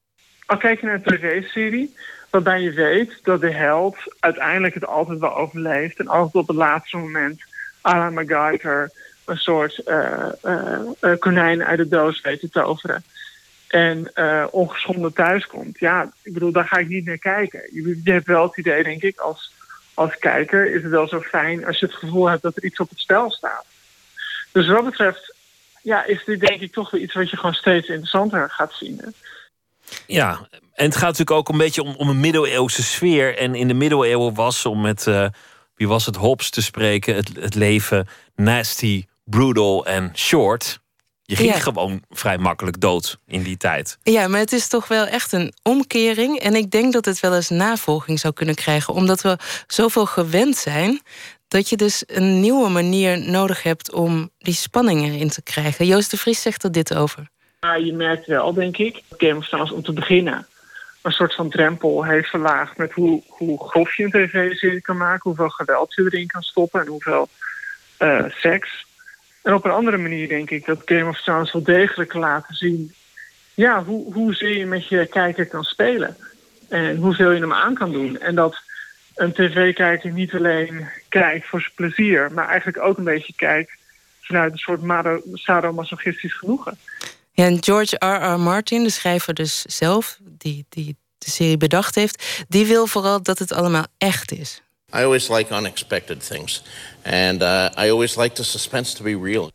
Al 0.46 0.58
kijk 0.58 0.80
je 0.80 0.86
naar 0.86 0.96
een 0.96 1.04
tv-serie, 1.04 1.96
waarbij 2.30 2.62
je 2.62 2.72
weet 2.72 3.20
dat 3.24 3.42
de 3.42 3.52
held 3.52 3.98
uiteindelijk 4.20 4.74
het 4.74 4.86
altijd 4.86 5.20
wel 5.20 5.36
overleeft. 5.36 6.00
En 6.00 6.08
altijd 6.08 6.36
op 6.36 6.48
het 6.48 6.58
laatste 6.58 6.98
moment, 6.98 7.42
à 7.82 7.98
la 7.98 8.10
MacGyver, 8.10 8.92
een 9.26 9.38
soort 9.38 9.82
uh, 9.86 10.28
uh, 10.44 11.18
konijn 11.20 11.64
uit 11.64 11.78
de 11.78 11.88
doos 11.88 12.22
weet 12.22 12.40
te 12.40 12.50
toveren. 12.50 13.04
En 13.68 14.12
ongeschonden 14.52 15.14
thuiskomt. 15.14 15.80
Ja, 15.80 16.12
ik 16.24 16.34
bedoel, 16.34 16.52
daar 16.52 16.68
ga 16.68 16.78
ik 16.78 16.88
niet 16.88 17.06
naar 17.06 17.18
kijken. 17.18 17.62
Je, 17.74 18.02
je 18.04 18.12
hebt 18.12 18.28
wel 18.28 18.44
het 18.44 18.58
idee, 18.58 18.84
denk 18.84 19.02
ik, 19.02 19.20
als, 19.20 19.54
als 19.96 20.18
kijker 20.18 20.76
is 20.76 20.82
het 20.82 20.92
wel 20.92 21.08
zo 21.08 21.22
fijn 21.22 21.66
als 21.66 21.80
je 21.80 21.86
het 21.86 21.96
gevoel 21.96 22.30
hebt 22.30 22.42
dat 22.42 22.56
er 22.56 22.64
iets 22.64 22.80
op 22.80 22.90
het 22.90 23.00
spel 23.00 23.32
staat. 23.32 23.66
Dus 24.52 24.68
wat 24.68 24.86
betreft, 24.86 25.36
ja, 25.82 26.06
is 26.06 26.24
dit 26.26 26.40
denk 26.40 26.62
ik 26.62 26.74
toch 26.74 26.92
weer 26.92 27.02
iets 27.02 27.14
wat 27.14 27.30
je 27.30 27.38
gewoon 27.38 27.54
steeds 27.54 27.88
interessanter 27.88 28.50
gaat 28.50 28.74
zien. 28.74 29.02
Hè? 29.04 29.10
Ja, 30.08 30.48
en 30.74 30.86
het 30.86 30.96
gaat 30.96 31.18
natuurlijk 31.18 31.32
ook 31.32 31.50
een 31.50 31.58
beetje 31.58 31.84
om, 31.84 31.96
om 31.96 32.10
een 32.10 32.20
middeleeuwse 32.20 32.84
sfeer. 32.84 33.38
En 33.38 33.56
in 33.56 33.68
de 33.68 33.74
middeleeuwen 33.74 34.34
was, 34.34 34.66
om 34.66 34.82
met, 34.82 35.06
uh, 35.06 35.28
wie 35.76 35.88
was 35.88 36.06
het, 36.06 36.16
Hobbes 36.16 36.50
te 36.50 36.62
spreken... 36.62 37.16
het, 37.16 37.32
het 37.40 37.56
leven 37.56 38.08
nasty, 38.36 39.06
brutal 39.24 39.86
en 39.86 40.12
short. 40.16 40.80
Je 41.28 41.36
ging 41.36 41.54
Ja. 41.54 41.60
gewoon 41.60 42.04
vrij 42.10 42.38
makkelijk 42.38 42.80
dood 42.80 43.18
in 43.28 43.44
die 43.44 43.58
tijd. 43.58 43.98
Ja, 44.04 44.28
maar 44.28 44.40
het 44.40 44.52
is 44.52 44.68
toch 44.68 44.88
wel 44.88 45.06
echt 45.06 45.32
een 45.32 45.54
omkering. 45.64 46.40
En 46.40 46.56
ik 46.56 46.72
denk 46.72 46.94
dat 46.94 47.06
het 47.06 47.20
wel 47.20 47.36
eens 47.36 47.50
navolging 47.50 48.20
zou 48.20 48.34
kunnen 48.34 48.56
krijgen. 48.56 48.94
Omdat 48.94 49.22
we 49.22 49.38
zoveel 49.68 50.06
gewend 50.06 50.58
zijn. 50.58 51.02
Dat 51.48 51.70
je 51.70 51.76
dus 51.78 52.04
een 52.08 52.40
nieuwe 52.40 52.70
manier 52.70 53.20
nodig 53.20 53.64
hebt 53.64 53.94
om 53.94 54.30
die 54.38 54.54
spanning 54.54 55.04
erin 55.06 55.30
te 55.30 55.42
krijgen. 55.42 55.86
Joost 55.86 56.12
de 56.12 56.18
Vries 56.18 56.42
zegt 56.42 56.64
er 56.64 56.72
dit 56.72 56.96
over. 56.96 57.30
Maar 57.60 57.82
je 57.82 57.94
merkt 57.94 58.26
wel, 58.28 58.54
denk 58.54 58.78
ik, 58.78 59.02
dat 59.08 59.20
Game 59.20 59.36
of 59.36 59.48
Thrones 59.48 59.72
om 59.72 59.84
te 59.84 59.94
beginnen 59.94 60.48
een 61.06 61.12
soort 61.12 61.36
van 61.36 61.50
drempel 61.50 62.04
heeft 62.04 62.30
verlaagd 62.30 62.78
met 62.78 62.92
hoe, 62.92 63.24
hoe 63.28 63.70
grof 63.70 63.96
je 63.96 64.04
een 64.04 64.12
tv-serie 64.12 64.82
kan 64.82 64.98
maken, 64.98 65.22
hoeveel 65.24 65.50
geweld 65.50 65.94
je 65.94 66.04
erin 66.04 66.28
kan 66.28 66.42
stoppen 66.42 66.82
en 66.82 66.88
hoeveel 66.88 67.30
uh, 68.00 68.24
seks. 68.30 68.86
En 69.46 69.54
op 69.54 69.66
een 69.66 69.72
andere 69.72 69.98
manier 69.98 70.28
denk 70.28 70.50
ik 70.50 70.66
dat 70.66 70.82
Game 70.86 71.10
of 71.10 71.22
Thrones 71.22 71.52
wel 71.52 71.64
degelijk 71.64 72.14
laten 72.14 72.56
zien 72.56 72.94
ja, 73.54 73.84
hoe, 73.84 74.14
hoezeer 74.14 74.58
je 74.58 74.66
met 74.66 74.88
je 74.88 75.06
kijker 75.06 75.48
kan 75.48 75.64
spelen. 75.64 76.18
En 76.70 76.96
hoeveel 76.96 77.32
je 77.32 77.40
hem 77.40 77.54
aan 77.54 77.74
kan 77.74 77.92
doen. 77.92 78.20
En 78.20 78.36
dat 78.36 78.62
een 79.16 79.34
tv-kijker 79.34 80.12
niet 80.12 80.34
alleen 80.34 80.90
kijkt 81.10 81.48
voor 81.48 81.60
zijn 81.62 81.74
plezier, 81.76 82.32
maar 82.32 82.48
eigenlijk 82.48 82.82
ook 82.84 82.98
een 82.98 83.04
beetje 83.04 83.34
kijkt 83.36 83.72
vanuit 84.22 84.52
een 84.52 84.58
soort 84.58 85.22
sadomasochistisch 85.34 86.38
genoegen. 86.38 86.78
Ja, 87.32 87.46
en 87.46 87.64
George 87.64 87.96
R.R. 88.06 88.40
Martin, 88.40 88.84
de 88.84 88.90
schrijver 88.90 89.34
dus 89.34 89.62
zelf, 89.62 90.18
die, 90.22 90.66
die 90.70 90.96
de 91.18 91.30
serie 91.30 91.58
bedacht 91.58 91.96
heeft, 91.96 92.46
die 92.48 92.66
wil 92.66 92.88
vooral 92.88 93.24
dat 93.24 93.40
het 93.40 93.52
allemaal 93.52 93.86
echt 93.98 94.32
is. 94.32 94.62
I 94.96 95.04
always 95.04 95.30
like 95.30 95.56
unexpected 95.56 96.28
things. 96.28 96.64
And 97.06 97.42
uh, 97.42 97.70
I 97.78 97.90
always 97.90 98.16
like 98.16 98.36
the 98.36 98.44
suspense 98.44 98.96
to 98.96 99.04
be 99.04 99.20
real. 99.24 99.52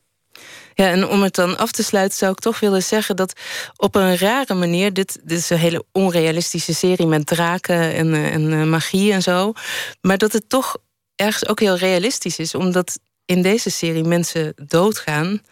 Ja, 0.74 0.90
en 0.90 1.09
om 1.09 1.22
het 1.22 1.35
dan 1.35 1.59
af 1.59 1.72
te 1.72 1.82
sluiten 1.82 2.18
zou 2.18 2.32
ik 2.32 2.39
toch 2.39 2.60
willen 2.60 2.82
zeggen 2.82 3.16
dat 3.16 3.40
op 3.77 3.94
een 3.94 4.16
rare 4.16 4.55
manier, 4.55 4.93
dit, 4.93 5.18
dit 5.22 5.39
is 5.39 5.51
een 5.51 5.59
hele 5.59 5.85
onrealistische 5.93 6.74
serie 6.74 7.06
met 7.06 7.27
draken 7.27 7.94
en, 7.94 8.14
eh, 8.14 8.35
en 8.35 8.52
uh, 8.52 8.64
magie 8.64 9.12
en 9.12 9.22
zo, 9.22 9.52
maar 10.01 10.18
dat 10.18 10.32
het 10.32 10.48
toch 10.48 10.77
ergens 11.16 11.48
ook 11.48 11.60
heel 11.60 11.77
realistisch 11.77 12.39
is, 12.39 12.55
omdat 12.55 12.98
in 13.24 13.43
deze 13.43 13.70
serie 13.70 14.05
mensen 14.05 14.52
doodgaan 14.66 15.43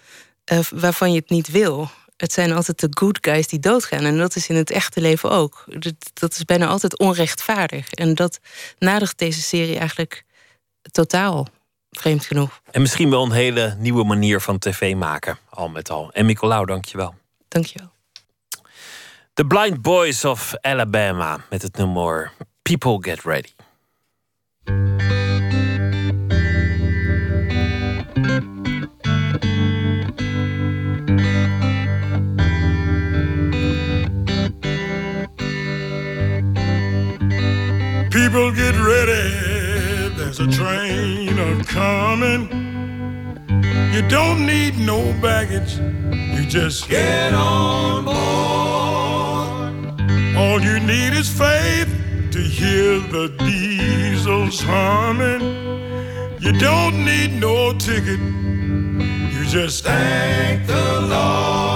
uh, 0.53 0.59
waarvan 0.75 1.13
je 1.13 1.19
het 1.19 1.31
niet 1.31 1.51
wil. 1.51 1.91
Het 2.17 2.33
zijn 2.33 2.53
altijd 2.53 2.81
de 2.81 2.89
good 2.91 3.19
guys 3.21 3.47
die 3.47 3.59
doodgaan. 3.59 4.05
En 4.05 4.19
dat 4.19 4.37
is 4.37 4.49
in 4.49 4.57
het 4.57 4.71
echte 4.71 5.01
leven 5.01 5.31
ook. 5.31 5.65
Dat, 5.67 5.95
dat 6.15 6.33
is 6.33 6.45
bijna 6.45 6.67
altijd 6.67 6.99
onrechtvaardig. 6.99 7.93
En 7.93 8.15
dat 8.15 8.39
nadert 8.79 9.19
deze 9.19 9.41
serie 9.41 9.79
eigenlijk 9.79 10.25
totaal 10.91 11.47
vreemd 11.91 12.27
genoeg. 12.27 12.61
En 12.71 12.81
misschien 12.81 13.11
wel 13.11 13.25
een 13.25 13.33
hele 13.33 13.75
nieuwe 13.79 14.05
manier 14.05 14.41
van 14.41 14.59
tv 14.59 14.95
maken, 14.95 15.39
al 15.49 15.69
met 15.69 15.91
al. 15.91 16.13
En 16.13 16.27
Nicolaou, 16.27 16.67
dankjewel. 16.67 17.15
Dankjewel. 17.49 17.91
The 19.35 19.45
Blind 19.45 19.83
Boys 19.83 20.25
of 20.25 20.55
Alabama 20.61 21.45
met 21.51 21.63
het 21.63 21.77
nummer 21.77 22.33
People 22.63 22.99
Get 23.01 23.23
Ready. 23.23 23.53
People 38.11 38.53
get 38.53 38.75
ready, 38.75 39.48
there's 40.39 40.55
a 40.55 40.59
train 40.59 41.39
a 41.39 41.65
coming. 41.65 42.49
You 43.93 44.09
don't 44.09 44.47
need 44.47 44.79
no 44.79 45.13
baggage, 45.21 45.79
you 46.35 46.47
just 46.49 46.89
get 46.89 47.33
on 47.35 48.05
board. 48.05 48.17
All 50.37 50.61
you 50.61 50.81
need 50.81 51.15
is 51.15 51.29
faith 51.29 51.89
to 52.31 52.39
hear 52.39 53.01
the 53.01 53.35
diesels 53.39 54.61
humming. 54.63 55.41
You 56.41 56.53
don't 56.53 57.05
need 57.05 57.41
no 57.41 57.73
ticket, 57.73 58.21
you 58.21 59.45
just 59.47 59.85
thank 59.85 60.67
the 60.67 61.01
Lord. 61.01 61.68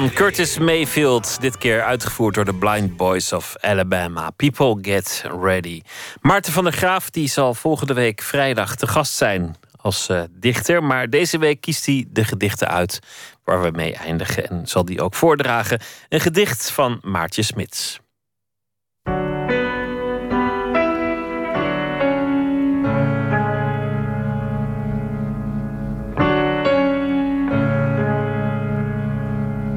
Van 0.00 0.10
Curtis 0.10 0.58
Mayfield, 0.58 1.40
dit 1.40 1.58
keer 1.58 1.82
uitgevoerd 1.82 2.34
door 2.34 2.44
de 2.44 2.54
Blind 2.54 2.96
Boys 2.96 3.32
of 3.32 3.56
Alabama. 3.60 4.30
People 4.30 4.78
get 4.82 5.24
ready. 5.40 5.80
Maarten 6.20 6.52
van 6.52 6.64
der 6.64 6.72
Graaf 6.72 7.10
die 7.10 7.28
zal 7.28 7.54
volgende 7.54 7.94
week 7.94 8.22
vrijdag 8.22 8.76
te 8.76 8.86
gast 8.86 9.12
zijn 9.12 9.56
als 9.76 10.08
uh, 10.08 10.22
dichter. 10.30 10.84
Maar 10.84 11.10
deze 11.10 11.38
week 11.38 11.60
kiest 11.60 11.86
hij 11.86 12.06
de 12.08 12.24
gedichten 12.24 12.68
uit 12.68 12.98
waar 13.44 13.62
we 13.62 13.70
mee 13.70 13.94
eindigen. 13.94 14.48
En 14.48 14.66
zal 14.66 14.84
die 14.84 15.02
ook 15.02 15.14
voordragen. 15.14 15.80
Een 16.08 16.20
gedicht 16.20 16.70
van 16.70 16.98
Maartje 17.02 17.42
Smits. 17.42 18.00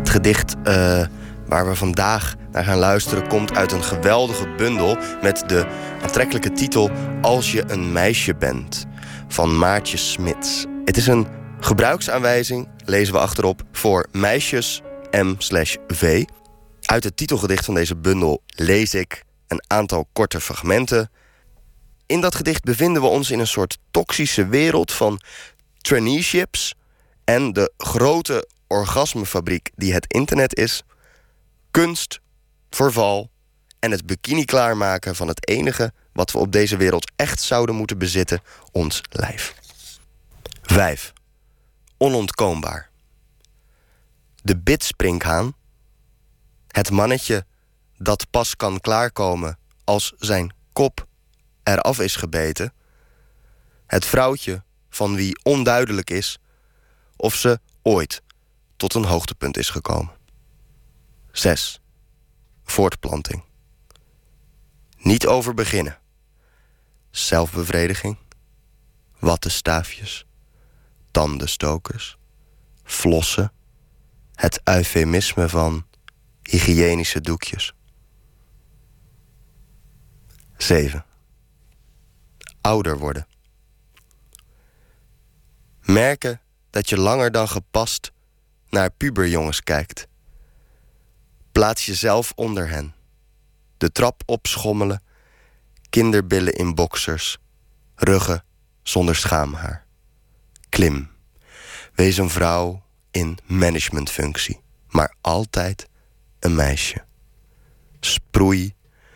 Het 0.10 0.18
gedicht 0.18 0.56
uh, 0.64 1.06
waar 1.46 1.68
we 1.68 1.76
vandaag 1.76 2.36
naar 2.52 2.64
gaan 2.64 2.78
luisteren 2.78 3.28
komt 3.28 3.56
uit 3.56 3.72
een 3.72 3.84
geweldige 3.84 4.48
bundel 4.58 4.98
met 5.22 5.44
de 5.48 5.68
aantrekkelijke 6.02 6.52
titel 6.52 6.92
Als 7.22 7.52
je 7.52 7.64
een 7.68 7.92
meisje 7.92 8.36
bent 8.36 8.86
van 9.28 9.58
Maartje 9.58 9.98
Smits. 9.98 10.66
Het 10.86 10.98
is 10.98 11.08
een 11.08 11.28
gebruiksaanwijzing, 11.60 12.68
lezen 12.86 13.14
we 13.14 13.20
achterop, 13.20 13.62
voor 13.72 14.08
meisjes 14.12 14.82
M/V. 15.12 16.24
Uit 16.82 17.04
het 17.04 17.18
titelgedicht 17.18 17.66
van 17.66 17.74
deze 17.74 17.96
bundel 17.96 18.42
lees 18.48 18.94
ik 18.94 19.24
een 19.48 19.64
aantal 19.68 20.08
korte 20.14 20.42
fragmenten. 20.42 21.12
In 22.06 22.22
dat 22.22 22.36
gedicht 22.36 22.64
bevinden 22.64 23.02
we 23.02 23.08
ons 23.08 23.32
in 23.32 23.40
een 23.40 23.48
soort 23.48 23.78
toxische 23.92 24.48
wereld 24.48 24.92
van 24.92 25.22
traineeships 25.82 26.76
en 27.24 27.54
de 27.54 27.72
grote 27.78 28.48
orgasmefabriek 28.70 29.72
die 29.76 29.94
het 29.94 30.14
internet 30.14 30.56
is, 30.56 30.84
kunst, 31.72 32.20
verval 32.70 33.30
en 33.80 33.92
het 33.92 34.06
bikini 34.06 34.46
klaarmaken 34.46 35.16
van 35.16 35.28
het 35.28 35.48
enige 35.48 35.94
wat 36.14 36.32
we 36.32 36.38
op 36.38 36.52
deze 36.52 36.78
wereld 36.78 37.12
echt 37.16 37.42
zouden 37.42 37.76
moeten 37.76 37.98
bezitten, 37.98 38.42
ons 38.72 39.02
lijf. 39.10 39.56
5. 40.62 41.14
Onontkoombaar. 41.98 42.90
De 44.42 44.58
bidspringhaan, 44.58 45.54
het 46.68 46.92
mannetje 46.92 47.46
dat 47.98 48.30
pas 48.30 48.56
kan 48.56 48.80
klaarkomen 48.80 49.58
als 49.84 50.14
zijn 50.18 50.54
kop 50.74 51.08
eraf 51.64 52.00
is 52.00 52.16
gebeten, 52.16 52.74
het 53.88 54.06
vrouwtje 54.06 54.64
van 54.90 55.16
wie 55.16 55.40
onduidelijk 55.44 56.10
is 56.10 56.40
of 57.16 57.36
ze 57.36 57.60
ooit 57.82 58.22
tot 58.80 58.94
een 58.94 59.06
hoogtepunt 59.06 59.58
is 59.58 59.70
gekomen. 59.70 60.12
6. 61.32 61.82
Voortplanting. 62.64 63.44
Niet 64.98 65.28
over 65.28 65.54
beginnen. 65.54 66.00
Zelfbevrediging. 67.12 68.18
Wattenstaafjes. 69.20 70.26
Tandenstokers. 71.12 72.18
Flossen. 72.84 73.52
Het 74.36 74.62
eufemisme 74.64 75.50
van 75.50 75.86
hygiënische 76.44 77.22
doekjes. 77.22 77.74
7. 80.58 81.06
Ouder 82.62 82.98
worden. 82.98 83.28
Merken 85.82 86.42
dat 86.70 86.90
je 86.90 86.98
langer 86.98 87.32
dan 87.32 87.48
gepast 87.48 88.12
naar 88.70 88.92
puberjongens 88.92 89.64
kijkt. 89.64 90.08
Plaats 91.52 91.86
jezelf 91.86 92.32
onder 92.36 92.70
hen. 92.70 92.94
De 93.78 93.92
trap 93.92 94.22
opschommelen, 94.26 95.04
kinderbillen 95.90 96.54
in 96.54 96.76
boxers, 96.76 97.38
ruggen 97.96 98.44
zonder 98.84 99.16
schaamhaar. 99.16 99.86
Klim. 100.70 101.10
Wees 101.94 102.18
een 102.18 102.30
vrouw 102.30 102.84
in 103.12 103.38
managementfunctie, 103.46 104.60
maar 104.88 105.16
altijd 105.22 105.88
een 106.40 106.56
meisje. 106.56 107.04
Sproei, 108.00 108.74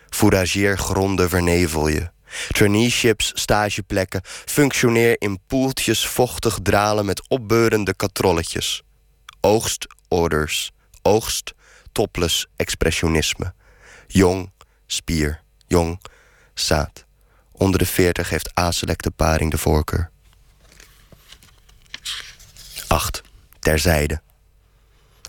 fourageer 0.08 0.78
gronden 0.78 1.28
vernevel 1.28 1.88
je. 1.88 2.12
Traineeships, 2.48 3.32
stageplekken, 3.34 4.20
functioneer 4.24 5.16
in 5.18 5.40
poeltjes 5.46 6.06
vochtig 6.06 6.58
dralen 6.62 7.04
met 7.04 7.28
opbeurende 7.28 7.94
katrolletjes 7.94 8.83
oogstorders, 9.44 10.72
oogst, 11.02 11.54
topless 11.92 12.46
expressionisme. 12.56 13.54
Jong, 14.06 14.52
spier, 14.86 15.42
jong, 15.66 16.00
zaad. 16.54 17.04
Onder 17.52 17.78
de 17.78 17.86
veertig 17.86 18.30
heeft 18.30 18.54
aselecte 18.54 19.10
paring 19.10 19.50
de 19.50 19.58
voorkeur. 19.58 20.10
8. 22.88 23.22
Terzijde. 23.58 24.22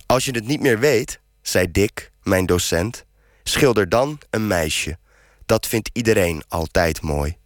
Als 0.06 0.26
je 0.26 0.32
het 0.32 0.48
niet 0.48 0.62
meer 0.62 0.80
weet, 0.80 1.20
zei 1.42 1.72
Dick, 1.72 2.12
mijn 2.24 2.46
docent, 2.46 3.06
schilder 3.44 3.90
dan 3.90 4.20
een 4.30 4.48
meisje. 4.48 4.98
Dat 5.46 5.68
vindt 5.68 5.90
iedereen 5.94 6.44
altijd 6.48 7.02
mooi. 7.02 7.38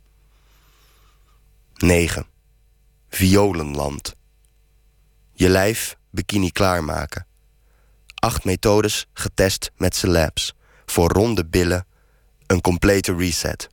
9. 1.75 2.25
Violenland. 3.09 4.15
Je 5.33 5.49
lijf 5.49 5.97
bikini 6.11 6.51
klaarmaken. 6.51 7.27
Acht 8.15 8.43
methodes 8.43 9.07
getest 9.13 9.71
met 9.77 9.95
celebs. 9.95 10.55
Voor 10.85 11.09
ronde 11.09 11.45
billen, 11.45 11.85
een 12.47 12.61
complete 12.61 13.15
reset. 13.15 13.69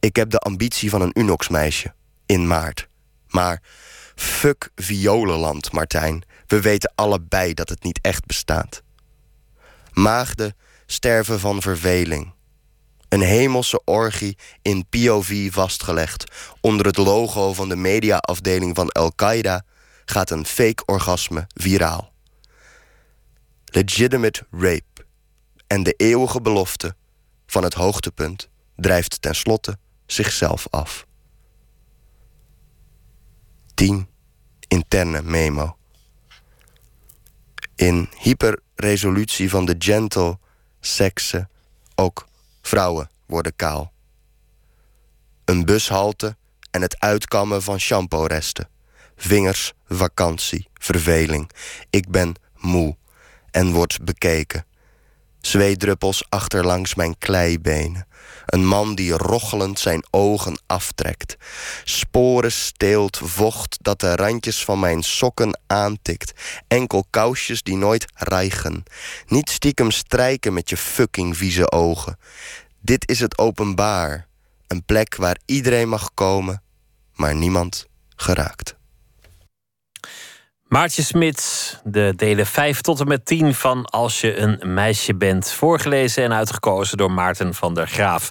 Ik 0.00 0.16
heb 0.16 0.30
de 0.30 0.38
ambitie 0.38 0.90
van 0.90 1.00
een 1.00 1.18
Unox-meisje. 1.18 1.94
In 2.26 2.46
maart. 2.46 2.88
Maar 3.28 3.62
fuck 4.14 4.70
Violenland, 4.74 5.72
Martijn. 5.72 6.24
We 6.46 6.60
weten 6.60 6.92
allebei 6.94 7.54
dat 7.54 7.68
het 7.68 7.82
niet 7.82 7.98
echt 8.02 8.26
bestaat. 8.26 8.82
Maagden 9.92 10.56
sterven 10.86 11.40
van 11.40 11.62
verveling. 11.62 12.32
Een 13.08 13.20
hemelse 13.20 13.80
orgie 13.84 14.38
in 14.62 14.86
POV 14.88 15.52
vastgelegd. 15.52 16.24
Onder 16.60 16.86
het 16.86 16.96
logo 16.96 17.52
van 17.52 17.68
de 17.68 17.76
mediaafdeling 17.76 18.76
van 18.76 18.88
Al-Qaeda 18.88 19.64
gaat 20.10 20.30
een 20.30 20.46
fake 20.46 20.84
orgasme 20.84 21.46
viraal. 21.54 22.12
Legitimate 23.64 24.46
rape 24.50 25.06
en 25.66 25.82
de 25.82 25.92
eeuwige 25.92 26.40
belofte 26.40 26.96
van 27.46 27.62
het 27.62 27.74
hoogtepunt 27.74 28.48
drijft 28.76 29.22
tenslotte 29.22 29.78
zichzelf 30.06 30.66
af. 30.70 31.06
10. 33.74 34.08
Interne 34.68 35.22
memo. 35.22 35.76
In 37.74 38.08
hyperresolutie 38.18 39.50
van 39.50 39.64
de 39.64 39.74
gentle 39.78 40.38
seksen 40.80 41.50
ook 41.94 42.28
vrouwen 42.62 43.10
worden 43.26 43.56
kaal. 43.56 43.92
Een 45.44 45.64
bushalte 45.64 46.36
en 46.70 46.82
het 46.82 47.00
uitkammen 47.00 47.62
van 47.62 47.78
shampoo-resten. 47.78 48.68
Vingers, 49.20 49.72
vakantie, 49.88 50.68
verveling. 50.74 51.50
Ik 51.90 52.10
ben 52.10 52.34
moe 52.56 52.96
en 53.50 53.72
word 53.72 53.98
bekeken. 54.02 54.66
Zweedruppels 55.40 56.24
achterlangs 56.28 56.94
mijn 56.94 57.18
kleibenen. 57.18 58.06
Een 58.46 58.66
man 58.66 58.94
die 58.94 59.12
rochelend 59.12 59.78
zijn 59.78 60.04
ogen 60.10 60.60
aftrekt. 60.66 61.36
Sporen 61.84 62.52
steelt 62.52 63.20
vocht 63.24 63.78
dat 63.80 64.00
de 64.00 64.16
randjes 64.16 64.64
van 64.64 64.80
mijn 64.80 65.02
sokken 65.02 65.60
aantikt. 65.66 66.32
Enkel 66.68 67.06
kousjes 67.10 67.62
die 67.62 67.76
nooit 67.76 68.06
rijgen. 68.14 68.82
Niet 69.26 69.50
stiekem 69.50 69.90
strijken 69.90 70.52
met 70.52 70.70
je 70.70 70.76
fucking 70.76 71.36
vieze 71.36 71.70
ogen. 71.70 72.18
Dit 72.80 73.08
is 73.08 73.20
het 73.20 73.38
openbaar. 73.38 74.26
Een 74.66 74.84
plek 74.84 75.16
waar 75.16 75.38
iedereen 75.44 75.88
mag 75.88 76.14
komen, 76.14 76.62
maar 77.14 77.34
niemand 77.34 77.86
geraakt. 78.16 78.77
Maartje 80.68 81.02
Smits, 81.02 81.76
de 81.84 82.12
delen 82.16 82.46
5 82.46 82.80
tot 82.80 83.00
en 83.00 83.08
met 83.08 83.26
10 83.26 83.54
van 83.54 83.84
Als 83.84 84.20
je 84.20 84.36
een 84.36 84.60
meisje 84.74 85.14
bent. 85.14 85.52
Voorgelezen 85.52 86.24
en 86.24 86.32
uitgekozen 86.32 86.96
door 86.96 87.10
Maarten 87.10 87.54
van 87.54 87.74
der 87.74 87.86
Graaf. 87.86 88.30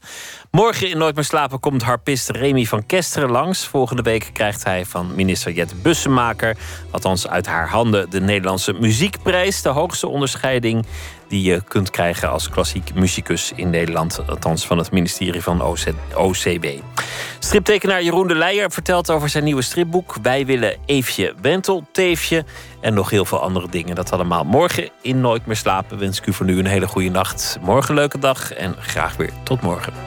Morgen 0.52 0.90
in 0.90 0.98
Nooit 0.98 1.16
meer 1.16 1.24
slapen 1.24 1.60
komt 1.60 1.82
harpist 1.82 2.30
Remy 2.30 2.66
van 2.66 2.86
Kesteren 2.86 3.32
langs. 3.32 3.66
Volgende 3.66 4.02
week 4.02 4.30
krijgt 4.34 4.64
hij 4.64 4.86
van 4.86 5.16
minister 5.16 5.52
Jet 5.52 5.82
Bussemaker... 5.84 6.58
althans 6.92 7.28
uit 7.28 7.46
haar 7.46 7.70
handen 7.70 8.10
de 8.10 8.20
Nederlandse 8.20 8.74
Muziekprijs. 8.74 9.62
De 9.62 9.70
hoogste 9.70 10.08
onderscheiding 10.08 10.86
die 11.28 11.42
je 11.42 11.62
kunt 11.68 11.90
krijgen 11.90 12.30
als 12.30 12.50
klassiek 12.50 12.94
muzikus 12.94 13.52
in 13.56 13.70
Nederland. 13.70 14.20
Althans 14.28 14.66
van 14.66 14.78
het 14.78 14.92
ministerie 14.92 15.42
van 15.42 15.62
OC 15.62 15.80
OCW. 16.16 16.66
Striptekenaar 17.40 18.04
Jeroen 18.04 18.28
de 18.28 18.36
Leijer 18.36 18.72
vertelt 18.72 19.12
over 19.12 19.30
zijn 19.30 19.44
nieuwe 19.44 19.62
stripboek... 19.62 20.16
Wij 20.22 20.46
willen 20.46 20.78
Eefje 20.86 21.34
Wentelteefje 21.42 22.46
en 22.82 22.94
nog 22.94 23.10
heel 23.10 23.26
veel 23.26 23.42
andere 23.42 23.70
dingen. 23.70 23.96
Dat 23.96 24.12
allemaal 24.12 24.44
morgen 24.44 24.90
in 25.02 25.22
Nooit 25.22 25.46
meer 25.46 25.56
slapen. 25.56 26.00
Wens 26.00 26.20
ik 26.20 26.26
u 26.26 26.34
voor 26.34 26.46
nu 26.46 26.60
een 26.60 26.66
hele 26.66 26.88
goede 26.88 27.10
nacht. 27.10 27.58
Morgen 27.62 27.90
een 27.90 27.96
leuke 27.96 28.20
dag 28.20 28.54
en 28.54 28.76
graag 28.80 29.16
weer 29.16 29.32
tot 29.44 29.62
morgen. 29.62 30.07